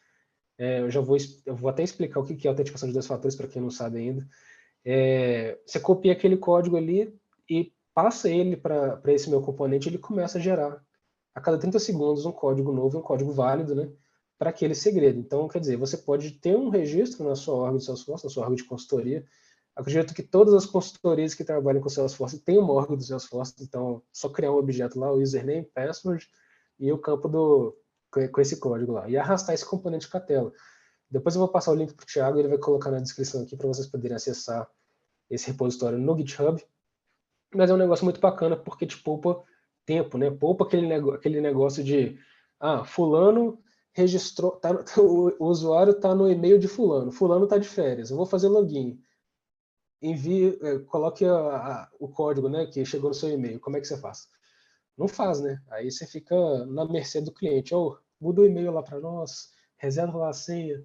É, 0.58 0.80
eu 0.80 0.90
já 0.90 1.00
vou, 1.00 1.16
eu 1.44 1.56
vou 1.56 1.68
até 1.68 1.82
explicar 1.82 2.20
o 2.20 2.24
que 2.24 2.46
é 2.46 2.50
autenticação 2.50 2.88
de 2.88 2.92
dois 2.92 3.06
fatores 3.06 3.36
para 3.36 3.48
quem 3.48 3.60
não 3.60 3.70
sabe 3.70 3.98
ainda. 3.98 4.26
É, 4.84 5.58
você 5.66 5.80
copia 5.80 6.12
aquele 6.12 6.36
código 6.36 6.76
ali 6.76 7.12
e 7.48 7.72
passa 7.94 8.28
ele 8.28 8.56
para 8.56 9.00
esse 9.06 9.30
meu 9.30 9.40
componente, 9.40 9.88
ele 9.88 9.98
começa 9.98 10.38
a 10.38 10.40
gerar 10.40 10.82
a 11.34 11.40
cada 11.40 11.58
30 11.58 11.78
segundos 11.78 12.26
um 12.26 12.32
código 12.32 12.72
novo, 12.72 12.98
um 12.98 13.02
código 13.02 13.32
válido, 13.32 13.74
né, 13.74 13.90
para 14.38 14.50
aquele 14.50 14.74
segredo. 14.74 15.18
Então, 15.18 15.48
quer 15.48 15.60
dizer, 15.60 15.76
você 15.76 15.96
pode 15.96 16.32
ter 16.32 16.56
um 16.56 16.68
registro 16.68 17.26
na 17.26 17.34
sua 17.34 17.54
org 17.54 17.78
de 17.78 17.84
Salesforce, 17.84 18.24
na 18.24 18.30
sua 18.30 18.44
org 18.44 18.56
de 18.56 18.64
consultoria. 18.64 19.24
Acredito 19.74 20.14
que 20.14 20.22
todas 20.22 20.54
as 20.54 20.66
consultorias 20.66 21.34
que 21.34 21.44
trabalham 21.44 21.80
com 21.80 21.88
Salesforce 21.88 22.38
têm 22.38 22.58
uma 22.58 22.72
org 22.72 22.94
do 22.94 23.02
Salesforce, 23.02 23.54
então 23.60 24.02
só 24.12 24.28
criar 24.28 24.52
um 24.52 24.56
objeto 24.56 24.98
lá, 24.98 25.12
o 25.12 25.20
username, 25.20 25.68
password, 25.74 26.28
e 26.78 26.92
o 26.92 26.98
campo 26.98 27.28
do, 27.28 27.76
com 28.10 28.40
esse 28.40 28.58
código 28.58 28.92
lá. 28.92 29.08
E 29.08 29.16
arrastar 29.16 29.54
esse 29.54 29.66
componente 29.66 30.08
para 30.08 30.20
a 30.20 30.22
tela. 30.22 30.52
Depois 31.10 31.34
eu 31.34 31.40
vou 31.40 31.48
passar 31.48 31.72
o 31.72 31.74
link 31.74 31.94
para 31.94 32.02
o 32.02 32.06
Thiago, 32.06 32.38
ele 32.38 32.48
vai 32.48 32.58
colocar 32.58 32.90
na 32.90 33.00
descrição 33.00 33.42
aqui 33.42 33.56
para 33.56 33.68
vocês 33.68 33.86
poderem 33.86 34.16
acessar 34.16 34.68
esse 35.30 35.50
repositório 35.50 35.98
no 35.98 36.16
GitHub. 36.16 36.62
Mas 37.54 37.70
é 37.70 37.74
um 37.74 37.78
negócio 37.78 38.04
muito 38.04 38.20
bacana 38.20 38.56
porque 38.56 38.86
te 38.86 39.00
poupa 39.02 39.42
tempo, 39.86 40.18
né? 40.18 40.30
Poupa 40.30 40.64
aquele, 40.64 40.92
aquele 40.92 41.40
negócio 41.40 41.84
de 41.84 42.18
ah, 42.58 42.84
fulano 42.84 43.62
registrou, 43.92 44.52
tá, 44.52 44.70
o, 44.98 45.32
o 45.38 45.46
usuário 45.46 45.92
está 45.92 46.14
no 46.14 46.28
e-mail 46.30 46.58
de 46.58 46.66
fulano, 46.66 47.12
fulano 47.12 47.44
está 47.44 47.58
de 47.58 47.68
férias, 47.68 48.10
eu 48.10 48.16
vou 48.16 48.26
fazer 48.26 48.48
login. 48.48 49.00
Envie, 50.02 50.58
é, 50.60 50.78
coloque 50.80 51.24
a, 51.24 51.34
a, 51.34 51.90
o 51.98 52.08
código 52.08 52.48
né, 52.48 52.66
que 52.66 52.84
chegou 52.84 53.08
no 53.08 53.14
seu 53.14 53.30
e-mail, 53.30 53.60
como 53.60 53.76
é 53.76 53.80
que 53.80 53.86
você 53.86 53.96
faz? 53.96 54.28
Não 54.96 55.08
faz, 55.08 55.40
né? 55.40 55.60
Aí 55.70 55.90
você 55.90 56.06
fica 56.06 56.34
na 56.66 56.84
mercê 56.84 57.20
do 57.20 57.32
cliente. 57.32 57.74
Ou 57.74 57.98
muda 58.20 58.42
o 58.42 58.46
e-mail 58.46 58.72
lá 58.72 58.82
para 58.82 59.00
nós, 59.00 59.52
reserva 59.76 60.18
lá 60.18 60.28
a 60.30 60.32
senha. 60.32 60.82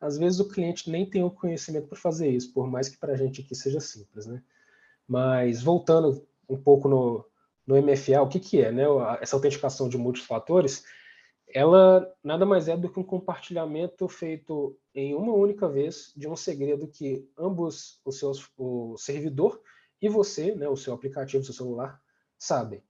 Às 0.00 0.18
vezes 0.18 0.40
o 0.40 0.48
cliente 0.48 0.90
nem 0.90 1.08
tem 1.08 1.24
o 1.24 1.30
conhecimento 1.30 1.88
para 1.88 1.98
fazer 1.98 2.28
isso, 2.28 2.52
por 2.52 2.68
mais 2.68 2.88
que 2.88 2.98
para 2.98 3.14
a 3.14 3.16
gente 3.16 3.40
aqui 3.40 3.54
seja 3.54 3.80
simples, 3.80 4.26
né? 4.26 4.42
Mas 5.08 5.62
voltando 5.62 6.26
um 6.48 6.56
pouco 6.56 6.88
no, 6.88 7.24
no 7.66 7.80
MFA, 7.82 8.22
o 8.22 8.28
que, 8.28 8.38
que 8.38 8.60
é, 8.60 8.70
né? 8.70 8.84
Essa 9.20 9.36
autenticação 9.36 9.88
de 9.88 9.96
multifatores, 9.96 10.84
ela 11.48 12.12
nada 12.22 12.44
mais 12.44 12.68
é 12.68 12.76
do 12.76 12.90
que 12.90 13.00
um 13.00 13.04
compartilhamento 13.04 14.06
feito 14.08 14.78
em 14.94 15.14
uma 15.14 15.32
única 15.32 15.68
vez 15.68 16.12
de 16.16 16.28
um 16.28 16.36
segredo 16.36 16.88
que 16.88 17.28
ambos 17.38 18.00
os 18.04 18.18
seus, 18.18 18.50
o 18.56 18.96
servidor 18.98 19.60
e 20.00 20.08
você, 20.08 20.54
né, 20.54 20.68
o 20.68 20.76
seu 20.76 20.92
aplicativo, 20.92 21.42
o 21.42 21.44
seu 21.44 21.54
celular, 21.54 22.00
sabem. 22.38 22.82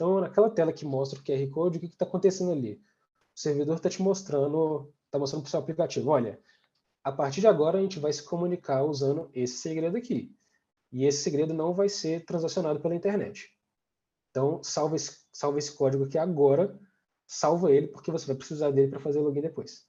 Então, 0.00 0.18
naquela 0.18 0.48
tela 0.48 0.72
que 0.72 0.86
mostra 0.86 1.20
o 1.20 1.22
QR 1.22 1.46
Code, 1.50 1.76
o 1.76 1.80
que 1.82 1.86
está 1.88 2.06
acontecendo 2.06 2.52
ali? 2.52 2.82
O 3.36 3.38
servidor 3.38 3.76
está 3.76 3.90
te 3.90 4.00
mostrando, 4.00 4.90
está 5.04 5.18
mostrando 5.18 5.42
para 5.42 5.48
o 5.48 5.50
seu 5.50 5.60
aplicativo, 5.60 6.08
olha, 6.08 6.40
a 7.04 7.12
partir 7.12 7.42
de 7.42 7.46
agora 7.46 7.76
a 7.76 7.82
gente 7.82 7.98
vai 7.98 8.10
se 8.10 8.22
comunicar 8.22 8.82
usando 8.82 9.30
esse 9.34 9.58
segredo 9.58 9.98
aqui. 9.98 10.34
E 10.90 11.04
esse 11.04 11.22
segredo 11.22 11.52
não 11.52 11.74
vai 11.74 11.90
ser 11.90 12.24
transacionado 12.24 12.80
pela 12.80 12.94
internet. 12.94 13.54
Então, 14.30 14.62
salva 14.64 14.96
esse, 14.96 15.18
salva 15.30 15.58
esse 15.58 15.72
código 15.72 16.04
aqui 16.04 16.16
agora, 16.16 16.80
salva 17.26 17.70
ele, 17.70 17.88
porque 17.88 18.10
você 18.10 18.26
vai 18.26 18.36
precisar 18.36 18.70
dele 18.70 18.88
para 18.88 19.00
fazer 19.00 19.20
login 19.20 19.42
depois. 19.42 19.86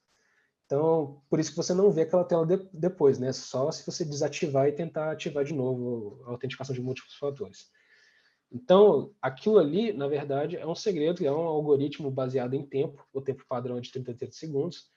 Então, 0.66 1.24
por 1.30 1.40
isso 1.40 1.52
que 1.52 1.58
você 1.58 1.74
não 1.74 1.90
vê 1.90 2.02
aquela 2.02 2.26
tela 2.26 2.46
de, 2.46 2.58
depois, 2.74 3.18
né? 3.18 3.32
Só 3.32 3.72
se 3.72 3.86
você 3.86 4.04
desativar 4.04 4.68
e 4.68 4.74
tentar 4.74 5.10
ativar 5.10 5.46
de 5.46 5.54
novo 5.54 6.22
a 6.26 6.32
autenticação 6.32 6.76
de 6.76 6.82
múltiplos 6.82 7.16
fatores. 7.16 7.72
Então, 8.52 9.16
aquilo 9.22 9.58
ali, 9.58 9.94
na 9.94 10.08
verdade, 10.08 10.58
é 10.58 10.68
um 10.68 10.76
segredo, 10.76 11.26
é 11.26 11.32
um 11.32 11.48
algoritmo 11.48 12.12
baseado 12.12 12.54
em 12.54 12.66
tempo, 12.66 13.08
o 13.14 13.22
tempo 13.22 13.46
padrão 13.48 13.78
é 13.78 13.82
de 13.82 13.92
33 13.92 14.36
segundos. 14.36 14.90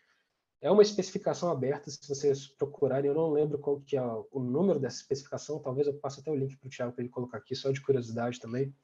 É 0.61 0.71
uma 0.71 0.83
especificação 0.83 1.51
aberta, 1.51 1.89
se 1.89 2.09
vocês 2.09 2.49
procurarem, 2.49 3.09
eu 3.09 3.15
não 3.15 3.31
lembro 3.31 3.59
qual 3.59 3.81
que 3.81 3.97
é 3.97 4.03
o 4.03 4.41
número 4.41 4.81
dessa 4.81 4.97
especificação, 4.97 5.61
talvez 5.61 5.87
eu 5.87 5.95
passe 5.95 6.21
até 6.21 6.31
o 6.31 6.35
link 6.35 6.57
para 6.57 6.67
o 6.67 6.71
Thiago 6.71 6.93
para 6.93 7.03
ele 7.03 7.13
colocar 7.13 7.39
aqui, 7.39 7.55
só 7.55 7.71
de 7.71 7.81
curiosidade 7.81 8.41
também. 8.41 8.75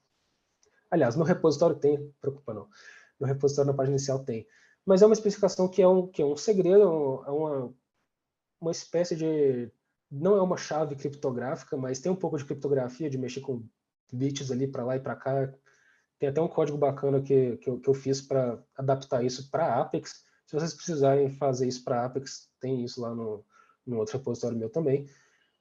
Aliás, 0.90 1.16
no 1.16 1.24
repositório 1.24 1.76
tem, 1.76 2.12
preocupa 2.20 2.55
não. 2.55 2.68
No 3.18 3.26
repositório 3.26 3.72
na 3.72 3.76
página 3.76 3.97
inicial 3.97 4.24
tem. 4.24 4.47
Mas 4.84 5.02
é 5.02 5.06
uma 5.06 5.14
especificação 5.14 5.68
que 5.68 5.82
é 5.82 5.88
um, 5.88 6.06
que 6.06 6.22
é 6.22 6.24
um 6.24 6.36
segredo, 6.36 7.24
é 7.26 7.30
uma, 7.30 7.74
uma 8.60 8.70
espécie 8.70 9.16
de... 9.16 9.72
Não 10.10 10.36
é 10.36 10.42
uma 10.42 10.56
chave 10.56 10.94
criptográfica, 10.97 11.76
mas 11.76 12.01
tem 12.01 12.10
um 12.10 12.16
pouco 12.16 12.36
de 12.36 12.44
criptografia, 12.44 13.09
de 13.09 13.18
mexer 13.18 13.40
com 13.40 13.64
bits 14.12 14.50
ali 14.50 14.66
para 14.66 14.84
lá 14.84 14.96
e 14.96 15.00
para 15.00 15.16
cá. 15.16 15.52
Tem 16.18 16.28
até 16.28 16.40
um 16.40 16.48
código 16.48 16.76
bacana 16.76 17.20
que, 17.20 17.56
que, 17.58 17.70
eu, 17.70 17.80
que 17.80 17.88
eu 17.88 17.94
fiz 17.94 18.20
para 18.20 18.62
adaptar 18.76 19.24
isso 19.24 19.50
para 19.50 19.80
Apex. 19.80 20.24
Se 20.46 20.54
vocês 20.54 20.74
precisarem 20.74 21.30
fazer 21.30 21.66
isso 21.66 21.82
para 21.84 22.04
Apex, 22.04 22.50
tem 22.60 22.84
isso 22.84 23.00
lá 23.00 23.14
no, 23.14 23.44
no 23.86 23.98
outro 23.98 24.18
repositório 24.18 24.58
meu 24.58 24.68
também. 24.68 25.08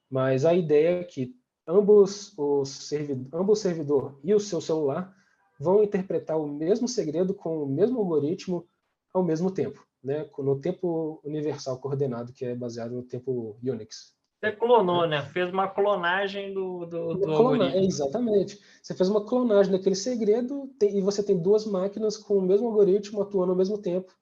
Mas 0.09 0.45
a 0.45 0.53
ideia 0.53 1.01
é 1.01 1.03
que 1.03 1.35
ambos 1.67 2.33
os 2.37 2.69
servidor, 2.69 3.39
ambos 3.39 3.59
o 3.59 3.61
servidor 3.61 4.19
e 4.23 4.33
o 4.33 4.39
seu 4.39 4.59
celular 4.59 5.15
vão 5.59 5.83
interpretar 5.83 6.39
o 6.39 6.47
mesmo 6.47 6.87
segredo 6.87 7.33
com 7.33 7.63
o 7.63 7.67
mesmo 7.67 7.99
algoritmo 7.99 8.67
ao 9.13 9.23
mesmo 9.23 9.51
tempo, 9.51 9.85
né? 10.03 10.29
no 10.37 10.59
tempo 10.59 11.19
universal 11.23 11.79
coordenado, 11.79 12.31
que 12.33 12.45
é 12.45 12.55
baseado 12.55 12.91
no 12.91 13.03
tempo 13.03 13.59
Unix. 13.61 14.15
Você 14.39 14.53
clonou, 14.53 15.05
né? 15.05 15.21
Fez 15.21 15.51
uma 15.51 15.67
clonagem 15.67 16.53
do, 16.53 16.85
do, 16.85 17.13
do 17.15 17.31
algoritmo. 17.31 17.79
Exatamente. 17.79 18.59
Você 18.81 18.95
fez 18.95 19.09
uma 19.09 19.25
clonagem 19.25 19.71
daquele 19.71 19.95
segredo 19.95 20.67
tem, 20.79 20.97
e 20.97 21.01
você 21.01 21.21
tem 21.21 21.37
duas 21.37 21.65
máquinas 21.65 22.15
com 22.15 22.37
o 22.37 22.41
mesmo 22.41 22.67
algoritmo 22.67 23.21
atuando 23.21 23.51
ao 23.51 23.57
mesmo 23.57 23.77
tempo. 23.77 24.17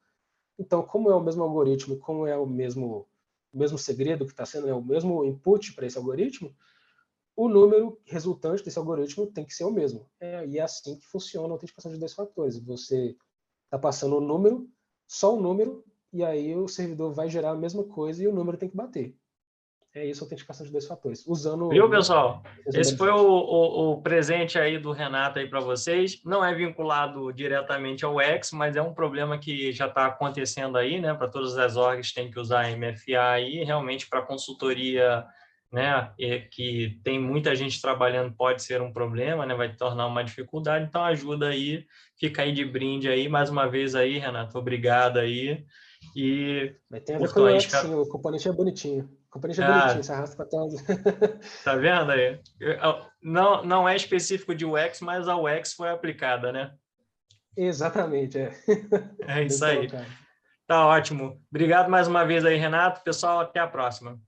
Então, 0.58 0.82
como 0.82 1.12
é 1.12 1.16
o 1.16 1.22
mesmo 1.22 1.44
algoritmo, 1.44 2.00
como 2.00 2.26
é 2.26 2.36
o 2.36 2.48
mesmo, 2.48 3.08
o 3.54 3.60
mesmo 3.60 3.78
segredo 3.78 4.26
que 4.26 4.32
está 4.32 4.44
sendo, 4.44 4.68
é 4.68 4.74
o 4.74 4.84
mesmo 4.84 5.24
input 5.24 5.74
para 5.74 5.86
esse 5.86 6.00
algoritmo, 6.00 6.52
o 7.36 7.48
número 7.48 8.02
resultante 8.04 8.64
desse 8.64 8.80
algoritmo 8.80 9.28
tem 9.28 9.46
que 9.46 9.54
ser 9.54 9.66
o 9.66 9.72
mesmo. 9.72 10.10
É, 10.20 10.44
e 10.48 10.58
é 10.58 10.64
assim 10.64 10.98
que 10.98 11.06
funciona 11.06 11.50
a 11.50 11.52
autenticação 11.52 11.92
de 11.92 12.00
dois 12.00 12.14
fatores. 12.14 12.58
Você 12.58 13.16
está 13.66 13.78
passando 13.78 14.18
o 14.18 14.22
número, 14.22 14.68
só 15.06 15.36
o 15.36 15.40
número, 15.40 15.86
e 16.12 16.24
aí 16.24 16.56
o 16.56 16.68
servidor 16.68 17.14
vai 17.14 17.30
gerar 17.30 17.52
a 17.52 17.56
mesma 17.56 17.84
coisa 17.84 18.24
e 18.24 18.28
o 18.28 18.34
número 18.34 18.58
tem 18.58 18.68
que 18.68 18.76
bater. 18.76 19.16
É 19.98 20.06
isso, 20.06 20.24
autenticação 20.24 20.64
de 20.64 20.72
dois 20.72 20.86
fatores. 20.86 21.26
Usando. 21.26 21.70
Viu, 21.70 21.90
pessoal? 21.90 22.44
Esse 22.68 22.96
foi 22.96 23.10
o, 23.10 23.18
o, 23.18 23.92
o, 23.94 24.02
presente 24.02 24.60
aí 24.60 24.78
do 24.78 24.92
Renato 24.92 25.40
aí 25.40 25.50
para 25.50 25.60
vocês. 25.60 26.22
Não 26.24 26.46
é 26.46 26.54
vinculado 26.54 27.34
diretamente 27.34 28.06
ao 28.06 28.22
X, 28.22 28.52
mas 28.52 28.76
é 28.76 28.82
um 28.82 28.94
problema 28.94 29.40
que 29.40 29.72
já 29.72 29.88
está 29.88 30.06
acontecendo 30.06 30.78
aí, 30.78 31.02
né? 31.02 31.16
Para 31.16 31.28
todas 31.28 31.58
as 31.58 31.78
orgs 31.78 32.14
tem 32.14 32.30
que 32.30 32.40
usar 32.40 32.70
MFA 32.78 33.32
aí, 33.32 33.64
realmente 33.64 34.08
para 34.08 34.22
consultoria 34.22 35.26
né, 35.72 36.12
que 36.52 37.00
tem 37.04 37.20
muita 37.20 37.56
gente 37.56 37.82
trabalhando 37.82 38.34
pode 38.34 38.64
ser 38.64 38.82
um 38.82 38.92
problema, 38.92 39.46
né, 39.46 39.54
vai 39.54 39.76
tornar 39.76 40.08
uma 40.08 40.24
dificuldade, 40.24 40.86
então 40.86 41.04
ajuda 41.04 41.50
aí, 41.50 41.86
fica 42.18 42.44
aí 42.44 42.54
de 42.54 42.64
brinde 42.64 43.10
aí, 43.10 43.28
mais 43.28 43.50
uma 43.50 43.68
vez 43.68 43.94
aí, 43.94 44.18
Renato, 44.18 44.58
obrigado 44.58 45.18
aí, 45.18 45.66
e... 46.16 46.74
Mas 46.90 47.04
tem 47.04 47.16
a 47.16 47.20
ver 47.20 47.34
com 47.34 47.42
o 47.42 47.50
X, 47.50 47.72
sim, 47.72 47.94
o 47.94 48.08
componente 48.08 48.48
é 48.48 48.52
bonitinho, 48.52 49.10
componente 49.30 49.62
é 49.62 49.68
bonitinho, 49.68 50.04
você 50.04 50.12
arrasta 50.12 50.36
para 50.36 50.46
trás. 50.46 51.64
Tá 51.64 51.76
vendo 51.76 52.12
aí? 52.12 52.40
Não, 53.22 53.64
não 53.64 53.90
é 53.90 53.96
específico 53.96 54.56
de 54.56 54.66
UX, 54.66 55.02
mas 55.02 55.28
a 55.28 55.36
UX 55.36 55.74
foi 55.74 55.90
aplicada, 55.90 56.52
né? 56.52 56.74
Exatamente, 57.56 58.38
é. 58.38 58.54
É 59.22 59.44
isso 59.46 59.66
aí. 59.66 59.90
Tá 60.68 60.86
ótimo. 60.86 61.42
Obrigado 61.50 61.90
mais 61.90 62.08
uma 62.08 62.26
vez 62.26 62.46
aí, 62.46 62.58
Renato. 62.58 63.02
Pessoal, 63.04 63.40
até 63.40 63.60
a 63.60 63.68
próxima. 63.68 64.20